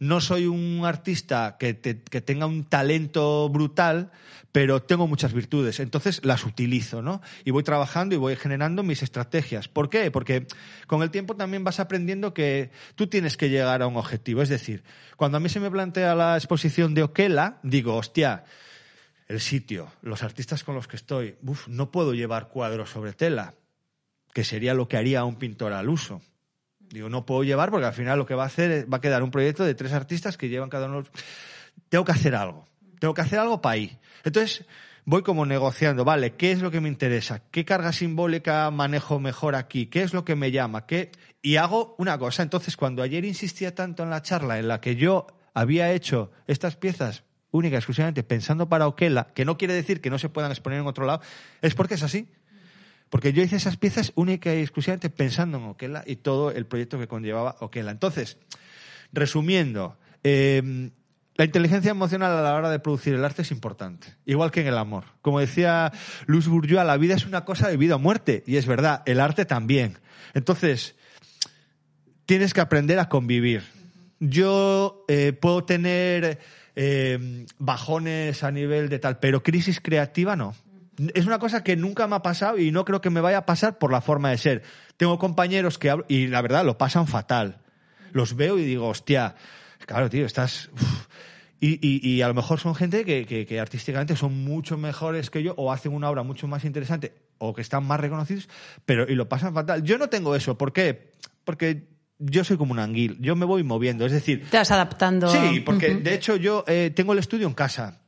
No 0.00 0.20
soy 0.20 0.46
un 0.46 0.82
artista 0.84 1.56
que, 1.58 1.74
te- 1.74 2.02
que 2.02 2.20
tenga 2.20 2.46
un 2.46 2.64
talento 2.64 3.48
brutal, 3.48 4.12
pero 4.52 4.80
tengo 4.82 5.06
muchas 5.08 5.32
virtudes. 5.32 5.80
Entonces 5.80 6.24
las 6.24 6.44
utilizo, 6.44 7.02
¿no? 7.02 7.20
Y 7.44 7.50
voy 7.50 7.64
trabajando 7.64 8.14
y 8.14 8.18
voy 8.18 8.36
generando 8.36 8.82
mis 8.82 9.02
estrategias. 9.02 9.66
¿Por 9.68 9.90
qué? 9.90 10.10
Porque 10.10 10.46
con 10.86 11.02
el 11.02 11.10
tiempo 11.10 11.34
también 11.36 11.64
vas 11.64 11.80
aprendiendo 11.80 12.32
que 12.32 12.70
tú 12.94 13.08
tienes 13.08 13.36
que 13.36 13.50
llegar 13.50 13.82
a 13.82 13.86
un 13.88 13.96
objetivo. 13.96 14.40
Es 14.40 14.48
decir, 14.48 14.84
cuando 15.16 15.36
a 15.38 15.40
mí 15.40 15.48
se 15.48 15.58
me 15.60 15.70
plantea 15.70 16.14
la 16.14 16.36
exposición 16.36 16.94
de 16.94 17.02
Oquela, 17.02 17.58
digo, 17.64 17.96
hostia, 17.96 18.44
el 19.26 19.40
sitio, 19.40 19.90
los 20.00 20.22
artistas 20.22 20.64
con 20.64 20.74
los 20.74 20.86
que 20.88 20.96
estoy, 20.96 21.36
uf, 21.42 21.66
no 21.68 21.90
puedo 21.90 22.14
llevar 22.14 22.48
cuadros 22.48 22.90
sobre 22.90 23.12
tela. 23.12 23.54
que 24.32 24.44
sería 24.44 24.72
lo 24.74 24.86
que 24.88 24.96
haría 24.96 25.24
un 25.24 25.36
pintor 25.36 25.72
al 25.72 25.88
uso. 25.88 26.22
Digo, 26.90 27.08
no 27.08 27.26
puedo 27.26 27.44
llevar 27.44 27.70
porque 27.70 27.86
al 27.86 27.92
final 27.92 28.18
lo 28.18 28.26
que 28.26 28.34
va 28.34 28.44
a 28.44 28.46
hacer 28.46 28.70
es, 28.70 28.86
va 28.86 28.98
a 28.98 29.00
quedar 29.00 29.22
un 29.22 29.30
proyecto 29.30 29.64
de 29.64 29.74
tres 29.74 29.92
artistas 29.92 30.36
que 30.36 30.48
llevan 30.48 30.70
cada 30.70 30.86
uno. 30.86 31.04
Tengo 31.88 32.04
que 32.04 32.12
hacer 32.12 32.34
algo. 32.34 32.66
Tengo 32.98 33.14
que 33.14 33.20
hacer 33.20 33.38
algo 33.38 33.60
para 33.60 33.74
ahí. 33.74 33.98
Entonces, 34.24 34.64
voy 35.04 35.22
como 35.22 35.46
negociando, 35.46 36.04
vale, 36.04 36.34
¿qué 36.34 36.52
es 36.52 36.60
lo 36.60 36.70
que 36.70 36.80
me 36.80 36.88
interesa? 36.88 37.42
¿Qué 37.50 37.64
carga 37.64 37.92
simbólica 37.92 38.70
manejo 38.70 39.20
mejor 39.20 39.54
aquí? 39.54 39.86
¿Qué 39.86 40.02
es 40.02 40.12
lo 40.12 40.24
que 40.24 40.36
me 40.36 40.50
llama? 40.50 40.86
¿Qué? 40.86 41.12
Y 41.42 41.56
hago 41.56 41.94
una 41.98 42.18
cosa. 42.18 42.42
Entonces, 42.42 42.76
cuando 42.76 43.02
ayer 43.02 43.24
insistía 43.24 43.74
tanto 43.74 44.02
en 44.02 44.10
la 44.10 44.22
charla 44.22 44.58
en 44.58 44.68
la 44.68 44.80
que 44.80 44.96
yo 44.96 45.26
había 45.54 45.92
hecho 45.92 46.30
estas 46.46 46.76
piezas 46.76 47.24
única 47.50 47.76
exclusivamente 47.76 48.22
pensando 48.22 48.68
para 48.68 48.86
Oquela, 48.86 49.28
que 49.34 49.44
no 49.44 49.56
quiere 49.56 49.74
decir 49.74 50.00
que 50.00 50.10
no 50.10 50.18
se 50.18 50.28
puedan 50.28 50.50
exponer 50.50 50.80
en 50.80 50.86
otro 50.86 51.06
lado, 51.06 51.22
es 51.62 51.74
porque 51.74 51.94
es 51.94 52.02
así. 52.02 52.28
Porque 53.10 53.32
yo 53.32 53.42
hice 53.42 53.56
esas 53.56 53.76
piezas 53.76 54.12
única 54.14 54.54
y 54.54 54.60
exclusivamente 54.60 55.10
pensando 55.10 55.58
en 55.58 55.64
Oquela 55.64 56.04
y 56.06 56.16
todo 56.16 56.50
el 56.50 56.66
proyecto 56.66 56.98
que 56.98 57.08
conllevaba 57.08 57.56
Oquela. 57.60 57.90
Entonces, 57.90 58.36
resumiendo, 59.12 59.96
eh, 60.24 60.90
la 61.38 61.44
inteligencia 61.44 61.92
emocional 61.92 62.32
a 62.32 62.42
la 62.42 62.54
hora 62.54 62.68
de 62.68 62.80
producir 62.80 63.14
el 63.14 63.24
arte 63.24 63.42
es 63.42 63.52
importante, 63.52 64.08
igual 64.26 64.50
que 64.50 64.60
en 64.60 64.66
el 64.66 64.76
amor. 64.76 65.04
Como 65.22 65.38
decía 65.38 65.92
Luz 66.26 66.48
Bourgeois, 66.48 66.84
la 66.84 66.96
vida 66.96 67.14
es 67.14 67.26
una 67.26 67.44
cosa 67.44 67.68
de 67.68 67.76
vida 67.76 67.94
o 67.94 68.00
muerte, 68.00 68.42
y 68.44 68.56
es 68.56 68.66
verdad, 68.66 69.04
el 69.06 69.20
arte 69.20 69.44
también. 69.44 69.98
Entonces, 70.34 70.96
tienes 72.26 72.52
que 72.52 72.60
aprender 72.60 72.98
a 72.98 73.08
convivir. 73.08 73.62
Yo 74.18 75.04
eh, 75.06 75.32
puedo 75.32 75.62
tener 75.62 76.40
eh, 76.74 77.46
bajones 77.56 78.42
a 78.42 78.50
nivel 78.50 78.88
de 78.88 78.98
tal, 78.98 79.20
pero 79.20 79.44
crisis 79.44 79.80
creativa 79.80 80.34
no. 80.34 80.56
Es 81.14 81.26
una 81.26 81.38
cosa 81.38 81.62
que 81.62 81.76
nunca 81.76 82.06
me 82.08 82.16
ha 82.16 82.22
pasado 82.22 82.58
y 82.58 82.70
no 82.72 82.84
creo 82.84 83.00
que 83.00 83.10
me 83.10 83.20
vaya 83.20 83.38
a 83.38 83.46
pasar 83.46 83.78
por 83.78 83.92
la 83.92 84.00
forma 84.00 84.30
de 84.30 84.38
ser. 84.38 84.62
Tengo 84.96 85.18
compañeros 85.18 85.78
que, 85.78 85.90
hablo- 85.90 86.04
y 86.08 86.26
la 86.26 86.42
verdad, 86.42 86.64
lo 86.64 86.76
pasan 86.78 87.06
fatal. 87.06 87.58
Los 88.12 88.34
veo 88.36 88.58
y 88.58 88.64
digo, 88.64 88.88
hostia, 88.88 89.34
claro, 89.86 90.08
tío, 90.10 90.26
estás... 90.26 90.70
uf. 90.72 91.06
Y, 91.60 91.78
y- 91.86 92.08
y 92.08 92.22
a 92.22 92.28
lo 92.28 92.34
mejor 92.34 92.60
son 92.60 92.74
gente 92.76 93.04
que, 93.04 93.26
que- 93.26 93.44
que 93.44 93.58
artísticamente 93.58 94.14
son 94.16 94.44
mucho 94.44 94.76
mejores 94.78 95.28
que 95.30 95.42
yo 95.42 95.54
o 95.56 95.72
hacen 95.72 95.92
una 95.92 96.08
obra 96.08 96.22
mucho 96.22 96.46
más 96.46 96.64
interesante 96.64 97.12
o 97.38 97.52
que 97.54 97.62
están 97.62 97.84
más 97.84 97.98
reconocidos, 98.00 98.48
pero 98.84 99.04
y 99.08 99.14
lo 99.16 99.28
pasan 99.28 99.54
fatal. 99.54 99.82
Yo 99.82 99.98
no 99.98 100.08
tengo 100.08 100.34
eso. 100.36 100.56
¿Por 100.56 100.72
qué? 100.72 101.10
Porque 101.44 101.88
yo 102.18 102.44
soy 102.44 102.56
como 102.56 102.72
un 102.72 102.78
anguil. 102.78 103.16
Yo 103.20 103.34
me 103.36 103.44
voy 103.44 103.62
moviendo. 103.64 104.06
Es 104.06 104.12
decir, 104.12 104.48
Te 104.50 104.56
vas 104.56 104.70
adaptando. 104.70 105.28
Sí, 105.30 105.60
porque 105.60 105.94
de 105.96 106.14
hecho 106.14 106.36
yo 106.36 106.64
eh, 106.68 106.92
tengo 106.94 107.12
el 107.12 107.18
estudio 107.18 107.46
en 107.48 107.54
casa. 107.54 108.02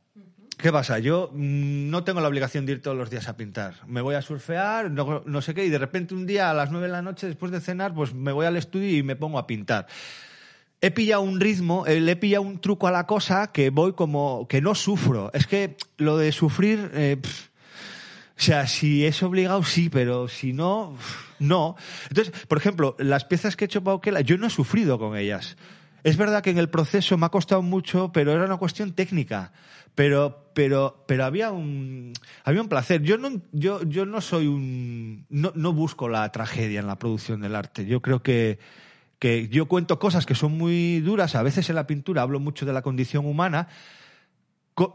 ¿Qué 0.61 0.71
pasa? 0.71 0.99
Yo 0.99 1.31
mm, 1.33 1.89
no 1.89 2.03
tengo 2.03 2.21
la 2.21 2.27
obligación 2.27 2.67
de 2.67 2.73
ir 2.73 2.81
todos 2.83 2.95
los 2.95 3.09
días 3.09 3.27
a 3.27 3.35
pintar. 3.35 3.75
Me 3.87 3.99
voy 4.01 4.13
a 4.13 4.21
surfear, 4.21 4.91
no, 4.91 5.23
no 5.25 5.41
sé 5.41 5.55
qué, 5.55 5.65
y 5.65 5.69
de 5.69 5.79
repente 5.79 6.13
un 6.13 6.27
día 6.27 6.51
a 6.51 6.53
las 6.53 6.69
nueve 6.69 6.85
de 6.85 6.93
la 6.93 7.01
noche, 7.01 7.25
después 7.25 7.51
de 7.51 7.59
cenar, 7.59 7.95
pues 7.95 8.13
me 8.13 8.31
voy 8.31 8.45
al 8.45 8.55
estudio 8.57 8.95
y 8.95 9.01
me 9.01 9.15
pongo 9.15 9.39
a 9.39 9.47
pintar. 9.47 9.87
He 10.79 10.91
pillado 10.91 11.23
un 11.23 11.39
ritmo, 11.39 11.87
eh, 11.87 11.99
le 11.99 12.11
he 12.11 12.15
pillado 12.15 12.43
un 12.43 12.59
truco 12.59 12.87
a 12.87 12.91
la 12.91 13.07
cosa 13.07 13.51
que 13.51 13.71
voy 13.71 13.93
como 13.93 14.47
que 14.47 14.61
no 14.61 14.75
sufro. 14.75 15.31
Es 15.33 15.47
que 15.47 15.77
lo 15.97 16.17
de 16.17 16.31
sufrir, 16.31 16.91
eh, 16.93 17.17
pff, 17.19 17.47
o 18.37 18.43
sea, 18.43 18.67
si 18.67 19.03
es 19.05 19.23
obligado, 19.23 19.63
sí, 19.63 19.89
pero 19.89 20.27
si 20.27 20.53
no, 20.53 20.95
no. 21.39 21.75
Entonces, 22.09 22.33
por 22.47 22.59
ejemplo, 22.59 22.95
las 22.99 23.25
piezas 23.25 23.55
que 23.55 23.65
he 23.65 23.67
hecho 23.67 23.83
para 23.83 23.95
Oquela, 23.95 24.21
yo 24.21 24.37
no 24.37 24.45
he 24.45 24.51
sufrido 24.51 24.99
con 24.99 25.17
ellas. 25.17 25.57
Es 26.03 26.17
verdad 26.17 26.41
que 26.41 26.49
en 26.49 26.57
el 26.57 26.69
proceso 26.69 27.17
me 27.17 27.27
ha 27.27 27.29
costado 27.29 27.61
mucho, 27.61 28.11
pero 28.11 28.31
era 28.31 28.45
una 28.45 28.57
cuestión 28.57 28.93
técnica. 28.93 29.51
Pero, 29.95 30.51
pero, 30.53 31.03
pero 31.07 31.25
había 31.25 31.51
un, 31.51 32.13
había 32.43 32.61
un 32.61 32.69
placer. 32.69 33.01
Yo 33.01 33.17
no, 33.17 33.41
yo, 33.51 33.83
yo 33.83 34.05
no 34.05 34.21
soy 34.21 34.47
un, 34.47 35.25
no, 35.29 35.51
no 35.55 35.73
busco 35.73 36.07
la 36.07 36.31
tragedia 36.31 36.79
en 36.79 36.87
la 36.87 36.97
producción 36.97 37.41
del 37.41 37.55
arte. 37.55 37.85
Yo 37.85 38.01
creo 38.01 38.23
que, 38.23 38.59
que 39.19 39.49
yo 39.49 39.67
cuento 39.67 39.99
cosas 39.99 40.25
que 40.25 40.35
son 40.35 40.57
muy 40.57 40.99
duras. 41.01 41.35
A 41.35 41.43
veces 41.43 41.69
en 41.69 41.75
la 41.75 41.87
pintura 41.87 42.21
hablo 42.21 42.39
mucho 42.39 42.65
de 42.65 42.73
la 42.73 42.81
condición 42.81 43.25
humana, 43.25 43.67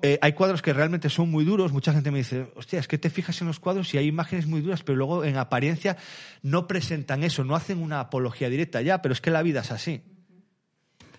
eh, 0.02 0.18
hay 0.22 0.32
cuadros 0.32 0.62
que 0.62 0.72
realmente 0.72 1.10
son 1.10 1.30
muy 1.30 1.44
duros. 1.44 1.72
Mucha 1.72 1.92
gente 1.92 2.10
me 2.10 2.18
dice, 2.18 2.50
hostia, 2.56 2.80
es 2.80 2.88
que 2.88 2.98
te 2.98 3.10
fijas 3.10 3.40
en 3.40 3.46
los 3.46 3.60
cuadros 3.60 3.92
y 3.94 3.98
hay 3.98 4.06
imágenes 4.06 4.46
muy 4.46 4.60
duras, 4.60 4.82
pero 4.82 4.96
luego 4.96 5.24
en 5.24 5.36
apariencia 5.36 5.96
no 6.42 6.66
presentan 6.66 7.22
eso, 7.22 7.44
no 7.44 7.54
hacen 7.54 7.82
una 7.82 8.00
apología 8.00 8.48
directa. 8.48 8.82
Ya, 8.82 9.02
pero 9.02 9.12
es 9.12 9.20
que 9.20 9.30
la 9.30 9.42
vida 9.42 9.60
es 9.60 9.70
así. 9.70 10.02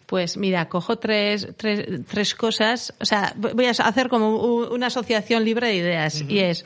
Pues 0.08 0.38
mira, 0.38 0.68
cojo 0.70 0.98
tres, 0.98 1.50
tres, 1.58 1.86
tres 2.08 2.34
cosas. 2.34 2.94
O 3.00 3.06
sea, 3.06 3.34
voy 3.36 3.66
a 3.66 3.72
hacer 3.72 4.08
como 4.10 4.36
una 4.72 4.88
asociación 4.88 5.44
libre 5.44 5.68
de 5.68 5.76
ideas. 5.76 6.24
Y 6.28 6.40
es, 6.40 6.66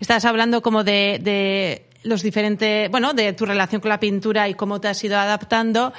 estás 0.00 0.24
hablando 0.24 0.60
como 0.60 0.82
de, 0.84 1.18
de 1.22 1.86
los 2.02 2.22
diferentes, 2.22 2.90
bueno, 2.90 3.12
de 3.12 3.32
tu 3.34 3.46
relación 3.46 3.80
con 3.80 3.90
la 3.90 4.00
pintura 4.00 4.48
y 4.48 4.54
cómo 4.54 4.80
te 4.80 4.88
has 4.88 5.04
ido 5.04 5.16
adaptando. 5.18 5.92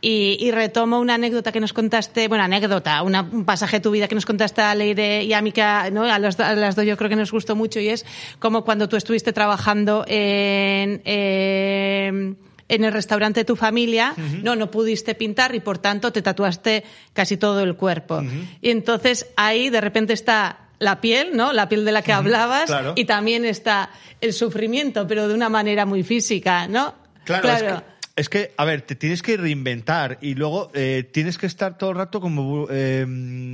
Y, 0.00 0.38
y 0.40 0.50
retomo 0.50 0.98
una 1.00 1.16
anécdota 1.16 1.52
que 1.52 1.60
nos 1.60 1.74
contaste, 1.74 2.28
bueno, 2.28 2.44
anécdota, 2.44 3.02
una- 3.02 3.22
un 3.22 3.44
pasaje 3.44 3.76
de 3.76 3.80
tu 3.82 3.90
vida 3.90 4.08
que 4.08 4.14
nos 4.14 4.24
contaste 4.24 4.62
a 4.62 4.74
Leire 4.74 5.24
y 5.24 5.32
a 5.34 5.42
¿no? 5.90 6.04
a, 6.04 6.18
los- 6.18 6.40
a 6.40 6.54
las 6.54 6.76
dos 6.76 6.86
yo 6.86 6.96
creo 6.96 7.10
que 7.10 7.16
nos 7.16 7.30
gustó 7.30 7.56
mucho. 7.56 7.78
Y 7.78 7.88
es 7.88 8.06
como 8.38 8.64
cuando 8.64 8.88
tú 8.88 8.96
estuviste 8.96 9.34
trabajando 9.34 10.04
en, 10.08 11.02
en 11.04 12.38
en 12.68 12.84
el 12.84 12.92
restaurante 12.92 13.40
de 13.40 13.44
tu 13.44 13.56
familia, 13.56 14.14
no, 14.42 14.56
no 14.56 14.70
pudiste 14.70 15.14
pintar 15.14 15.54
y 15.54 15.60
por 15.60 15.78
tanto 15.78 16.12
te 16.12 16.22
tatuaste 16.22 16.84
casi 17.12 17.36
todo 17.36 17.60
el 17.60 17.76
cuerpo. 17.76 18.22
Y 18.60 18.70
entonces 18.70 19.26
ahí 19.36 19.70
de 19.70 19.80
repente 19.80 20.12
está 20.12 20.68
la 20.78 21.00
piel, 21.00 21.36
¿no? 21.36 21.52
La 21.52 21.68
piel 21.68 21.84
de 21.84 21.92
la 21.92 22.02
que 22.02 22.12
hablabas 22.12 22.66
claro. 22.66 22.92
y 22.96 23.04
también 23.04 23.44
está 23.44 23.90
el 24.20 24.32
sufrimiento, 24.32 25.06
pero 25.06 25.28
de 25.28 25.34
una 25.34 25.48
manera 25.48 25.86
muy 25.86 26.02
física, 26.02 26.68
¿no? 26.68 26.94
Es, 27.26 27.62
que, 27.62 27.82
es 28.16 28.28
que, 28.28 28.54
a 28.56 28.64
ver, 28.64 28.82
te 28.82 28.94
tienes 28.94 29.22
que 29.22 29.36
reinventar 29.36 30.18
y 30.20 30.34
luego 30.34 30.70
eh, 30.74 31.08
tienes 31.12 31.36
que 31.36 31.46
estar 31.46 31.76
todo 31.76 31.90
el 31.90 31.96
rato 31.96 32.20
como 32.20 32.66
eh, 32.70 33.52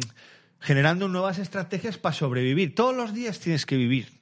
generando 0.60 1.08
nuevas 1.08 1.38
estrategias 1.38 1.98
para 1.98 2.14
sobrevivir. 2.14 2.74
Todos 2.74 2.94
los 2.94 3.12
días 3.14 3.40
tienes 3.40 3.66
que 3.66 3.76
vivir. 3.76 4.20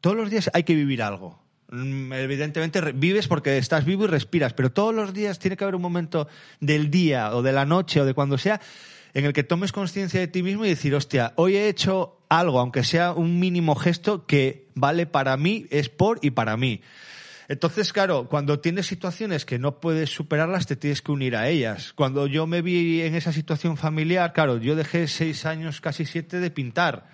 Todos 0.00 0.16
los 0.16 0.30
días 0.30 0.50
hay 0.52 0.64
que 0.64 0.74
vivir 0.74 1.02
algo. 1.02 1.41
Mm, 1.72 2.12
Evidentemente 2.12 2.92
vives 2.92 3.28
porque 3.28 3.56
estás 3.56 3.86
vivo 3.86 4.04
y 4.04 4.08
respiras, 4.08 4.52
pero 4.52 4.70
todos 4.70 4.94
los 4.94 5.14
días 5.14 5.38
tiene 5.38 5.56
que 5.56 5.64
haber 5.64 5.74
un 5.74 5.82
momento 5.82 6.28
del 6.60 6.90
día 6.90 7.34
o 7.34 7.42
de 7.42 7.52
la 7.52 7.64
noche 7.64 8.00
o 8.00 8.04
de 8.04 8.12
cuando 8.12 8.36
sea 8.36 8.60
en 9.14 9.24
el 9.24 9.32
que 9.32 9.42
tomes 9.42 9.72
conciencia 9.72 10.20
de 10.20 10.26
ti 10.26 10.42
mismo 10.42 10.66
y 10.66 10.68
decir, 10.68 10.94
hostia, 10.94 11.32
hoy 11.36 11.56
he 11.56 11.68
hecho 11.68 12.18
algo, 12.28 12.60
aunque 12.60 12.84
sea 12.84 13.12
un 13.12 13.40
mínimo 13.40 13.74
gesto, 13.74 14.26
que 14.26 14.66
vale 14.74 15.06
para 15.06 15.36
mí, 15.36 15.66
es 15.70 15.88
por 15.88 16.18
y 16.22 16.30
para 16.30 16.56
mí. 16.56 16.82
Entonces, 17.48 17.92
claro, 17.92 18.28
cuando 18.28 18.60
tienes 18.60 18.86
situaciones 18.86 19.44
que 19.44 19.58
no 19.58 19.80
puedes 19.80 20.10
superarlas, 20.10 20.66
te 20.66 20.76
tienes 20.76 21.02
que 21.02 21.12
unir 21.12 21.36
a 21.36 21.48
ellas. 21.48 21.92
Cuando 21.94 22.26
yo 22.26 22.46
me 22.46 22.62
vi 22.62 23.02
en 23.02 23.14
esa 23.14 23.32
situación 23.32 23.76
familiar, 23.76 24.32
claro, 24.32 24.58
yo 24.58 24.76
dejé 24.76 25.08
seis 25.08 25.44
años, 25.44 25.80
casi 25.80 26.06
siete, 26.06 26.38
de 26.40 26.50
pintar. 26.50 27.06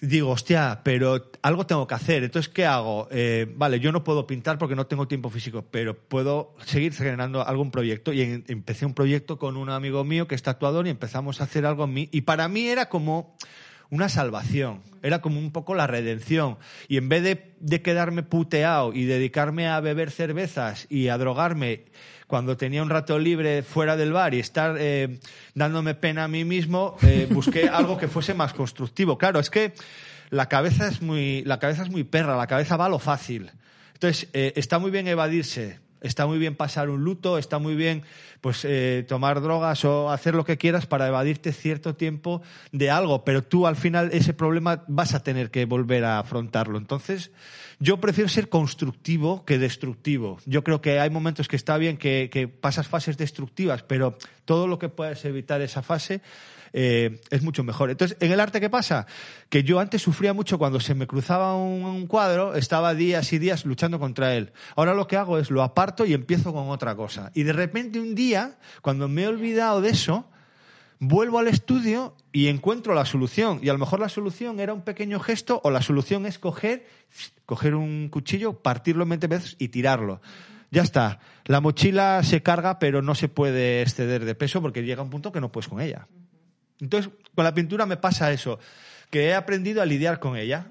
Digo, 0.00 0.30
hostia, 0.30 0.82
pero 0.84 1.30
algo 1.40 1.66
tengo 1.66 1.86
que 1.86 1.94
hacer. 1.94 2.22
Entonces, 2.22 2.52
¿qué 2.52 2.66
hago? 2.66 3.08
Eh, 3.10 3.46
vale, 3.56 3.80
yo 3.80 3.92
no 3.92 4.04
puedo 4.04 4.26
pintar 4.26 4.58
porque 4.58 4.76
no 4.76 4.86
tengo 4.86 5.08
tiempo 5.08 5.30
físico, 5.30 5.64
pero 5.70 5.96
puedo 5.96 6.54
seguir 6.66 6.92
generando 6.92 7.46
algún 7.46 7.70
proyecto. 7.70 8.12
Y 8.12 8.44
empecé 8.46 8.84
un 8.84 8.92
proyecto 8.92 9.38
con 9.38 9.56
un 9.56 9.70
amigo 9.70 10.04
mío 10.04 10.28
que 10.28 10.34
es 10.34 10.42
tatuador 10.42 10.86
y 10.86 10.90
empezamos 10.90 11.40
a 11.40 11.44
hacer 11.44 11.64
algo 11.64 11.84
en 11.84 11.94
mí. 11.94 12.08
Y 12.12 12.22
para 12.22 12.46
mí 12.48 12.66
era 12.66 12.90
como 12.90 13.36
una 13.88 14.10
salvación, 14.10 14.82
era 15.02 15.22
como 15.22 15.38
un 15.38 15.50
poco 15.50 15.74
la 15.74 15.86
redención. 15.86 16.58
Y 16.88 16.98
en 16.98 17.08
vez 17.08 17.22
de, 17.22 17.54
de 17.60 17.80
quedarme 17.80 18.22
puteado 18.22 18.92
y 18.92 19.04
dedicarme 19.04 19.66
a 19.66 19.80
beber 19.80 20.10
cervezas 20.10 20.86
y 20.90 21.08
a 21.08 21.16
drogarme 21.16 21.86
cuando 22.26 22.56
tenía 22.56 22.82
un 22.82 22.90
rato 22.90 23.18
libre 23.18 23.62
fuera 23.62 23.96
del 23.96 24.12
bar 24.12 24.34
y 24.34 24.40
estar 24.40 24.76
eh, 24.78 25.18
dándome 25.54 25.94
pena 25.94 26.24
a 26.24 26.28
mí 26.28 26.44
mismo, 26.44 26.96
eh, 27.02 27.28
busqué 27.30 27.68
algo 27.68 27.96
que 27.96 28.08
fuese 28.08 28.34
más 28.34 28.52
constructivo. 28.52 29.16
Claro, 29.18 29.38
es 29.38 29.50
que 29.50 29.72
la 30.30 30.48
cabeza 30.48 30.88
es 30.88 31.02
muy, 31.02 31.42
la 31.44 31.58
cabeza 31.58 31.82
es 31.82 31.90
muy 31.90 32.04
perra, 32.04 32.36
la 32.36 32.46
cabeza 32.46 32.76
va 32.76 32.86
a 32.86 32.90
lo 32.90 32.98
fácil. 32.98 33.50
Entonces, 33.94 34.28
eh, 34.32 34.52
está 34.56 34.78
muy 34.78 34.90
bien 34.90 35.08
evadirse, 35.08 35.80
está 36.00 36.26
muy 36.26 36.38
bien 36.38 36.56
pasar 36.56 36.88
un 36.88 37.04
luto, 37.04 37.38
está 37.38 37.58
muy 37.58 37.74
bien 37.74 38.02
pues 38.40 38.64
eh, 38.64 39.04
tomar 39.08 39.40
drogas 39.40 39.84
o 39.84 40.10
hacer 40.10 40.34
lo 40.34 40.44
que 40.44 40.56
quieras 40.56 40.86
para 40.86 41.08
evadirte 41.08 41.52
cierto 41.52 41.94
tiempo 41.94 42.42
de 42.72 42.90
algo, 42.90 43.24
pero 43.24 43.42
tú 43.42 43.66
al 43.66 43.76
final 43.76 44.10
ese 44.12 44.34
problema 44.34 44.84
vas 44.88 45.14
a 45.14 45.22
tener 45.22 45.50
que 45.50 45.64
volver 45.64 46.04
a 46.04 46.18
afrontarlo. 46.18 46.78
Entonces, 46.78 47.32
yo 47.78 47.98
prefiero 47.98 48.28
ser 48.28 48.48
constructivo 48.48 49.44
que 49.44 49.58
destructivo. 49.58 50.38
Yo 50.46 50.62
creo 50.64 50.80
que 50.80 51.00
hay 51.00 51.10
momentos 51.10 51.48
que 51.48 51.56
está 51.56 51.76
bien 51.76 51.96
que, 51.96 52.30
que 52.32 52.48
pasas 52.48 52.88
fases 52.88 53.16
destructivas, 53.16 53.82
pero 53.82 54.16
todo 54.44 54.66
lo 54.66 54.78
que 54.78 54.88
puedas 54.88 55.24
evitar 55.24 55.60
esa 55.60 55.82
fase 55.82 56.20
eh, 56.72 57.20
es 57.30 57.42
mucho 57.42 57.64
mejor. 57.64 57.90
Entonces, 57.90 58.16
en 58.20 58.32
el 58.32 58.40
arte, 58.40 58.60
¿qué 58.60 58.70
pasa? 58.70 59.06
Que 59.48 59.62
yo 59.62 59.80
antes 59.80 60.02
sufría 60.02 60.32
mucho 60.32 60.58
cuando 60.58 60.80
se 60.80 60.94
me 60.94 61.06
cruzaba 61.06 61.56
un, 61.56 62.06
cuadro, 62.06 62.54
estaba 62.54 62.94
días 62.94 63.32
y 63.32 63.38
días 63.38 63.64
luchando 63.64 63.98
contra 63.98 64.34
él. 64.34 64.52
Ahora 64.74 64.94
lo 64.94 65.06
que 65.06 65.16
hago 65.16 65.38
es 65.38 65.50
lo 65.50 65.62
aparto 65.62 66.04
y 66.06 66.14
empiezo 66.14 66.52
con 66.52 66.70
otra 66.70 66.94
cosa. 66.94 67.30
Y 67.34 67.42
de 67.42 67.52
repente 67.52 68.00
un 68.00 68.14
día, 68.14 68.58
cuando 68.82 69.08
me 69.08 69.22
he 69.22 69.28
olvidado 69.28 69.80
de 69.80 69.90
eso, 69.90 70.28
vuelvo 70.98 71.38
al 71.38 71.48
estudio 71.48 72.14
y 72.32 72.48
encuentro 72.48 72.94
la 72.94 73.04
solución. 73.04 73.60
Y 73.62 73.68
a 73.68 73.72
lo 73.72 73.78
mejor 73.78 74.00
la 74.00 74.08
solución 74.08 74.60
era 74.60 74.72
un 74.72 74.82
pequeño 74.82 75.20
gesto 75.20 75.60
o 75.64 75.70
la 75.70 75.82
solución 75.82 76.26
es 76.26 76.38
coger, 76.38 76.86
coger 77.44 77.74
un 77.74 78.08
cuchillo, 78.08 78.60
partirlo 78.62 79.02
en 79.04 79.10
20 79.10 79.26
veces 79.26 79.56
y 79.58 79.68
tirarlo. 79.68 80.20
Ya 80.70 80.82
está. 80.82 81.20
La 81.44 81.60
mochila 81.60 82.22
se 82.22 82.42
carga, 82.42 82.78
pero 82.78 83.02
no 83.02 83.14
se 83.14 83.28
puede 83.28 83.82
exceder 83.82 84.24
de 84.24 84.34
peso 84.34 84.60
porque 84.60 84.82
llega 84.82 85.02
un 85.02 85.10
punto 85.10 85.32
que 85.32 85.40
no 85.40 85.52
puedes 85.52 85.68
con 85.68 85.80
ella. 85.80 86.08
Entonces, 86.80 87.12
con 87.34 87.44
la 87.44 87.54
pintura 87.54 87.86
me 87.86 87.96
pasa 87.96 88.32
eso, 88.32 88.58
que 89.10 89.26
he 89.26 89.34
aprendido 89.34 89.82
a 89.82 89.86
lidiar 89.86 90.20
con 90.20 90.36
ella. 90.36 90.66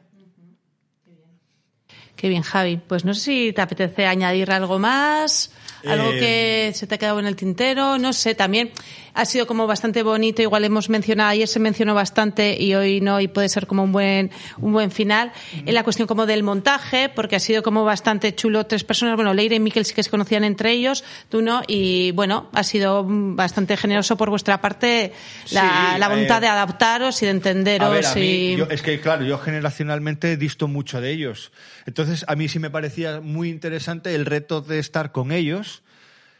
Qué 2.15 2.29
bien, 2.29 2.43
Javi. 2.43 2.77
Pues 2.77 3.03
no 3.05 3.13
sé 3.13 3.19
si 3.21 3.53
te 3.53 3.61
apetece 3.61 4.05
añadir 4.05 4.51
algo 4.51 4.79
más, 4.79 5.51
algo 5.85 6.11
Eh, 6.13 6.19
que 6.19 6.71
se 6.73 6.87
te 6.87 6.95
ha 6.95 6.97
quedado 6.97 7.19
en 7.19 7.25
el 7.27 7.35
tintero, 7.35 7.97
no 7.97 8.13
sé, 8.13 8.35
también 8.35 8.71
ha 9.17 9.23
sido 9.25 9.45
como 9.47 9.65
bastante 9.67 10.03
bonito, 10.03 10.41
igual 10.41 10.65
hemos 10.65 10.89
mencionado, 10.89 11.29
ayer 11.29 11.47
se 11.47 11.59
mencionó 11.59 11.93
bastante 11.93 12.61
y 12.61 12.73
hoy 12.75 12.99
no, 12.99 13.21
y 13.21 13.27
puede 13.29 13.47
ser 13.47 13.65
como 13.65 13.81
un 13.83 13.93
buen, 13.93 14.29
un 14.57 14.73
buen 14.73 14.91
final, 14.91 15.31
en 15.65 15.73
la 15.73 15.83
cuestión 15.83 16.05
como 16.05 16.25
del 16.25 16.43
montaje, 16.43 17.07
porque 17.07 17.37
ha 17.37 17.39
sido 17.39 17.63
como 17.63 17.85
bastante 17.85 18.35
chulo, 18.35 18.65
tres 18.65 18.83
personas, 18.83 19.15
bueno, 19.15 19.33
Leire 19.33 19.55
y 19.55 19.59
Miquel 19.61 19.85
sí 19.85 19.93
que 19.93 20.03
se 20.03 20.09
conocían 20.09 20.43
entre 20.43 20.71
ellos, 20.71 21.03
tú 21.29 21.41
no, 21.41 21.61
y 21.67 22.11
bueno, 22.11 22.49
ha 22.53 22.63
sido 22.63 23.05
bastante 23.07 23.77
generoso 23.77 24.17
por 24.17 24.29
vuestra 24.29 24.59
parte 24.59 25.13
la, 25.51 25.91
Sí, 25.93 25.99
la 25.99 26.09
voluntad 26.09 26.37
eh, 26.39 26.41
de 26.41 26.47
adaptaros 26.47 27.21
y 27.21 27.25
de 27.25 27.31
entenderos 27.31 27.87
A 27.87 27.91
ver, 27.91 28.05
a 28.05 28.15
mí, 28.15 28.21
y... 28.21 28.55
yo- 28.57 28.67
es 28.69 28.81
que 28.81 28.99
claro, 28.99 29.23
yo 29.23 29.37
generacionalmente 29.37 30.35
disto 30.35 30.67
mucho 30.67 30.99
de 30.99 31.11
ellos. 31.11 31.51
Entonces, 31.85 32.04
a 32.27 32.35
mí 32.35 32.47
sí 32.47 32.59
me 32.59 32.69
parecía 32.69 33.21
muy 33.21 33.49
interesante 33.49 34.13
el 34.15 34.25
reto 34.25 34.61
de 34.61 34.79
estar 34.79 35.11
con 35.11 35.31
ellos 35.31 35.83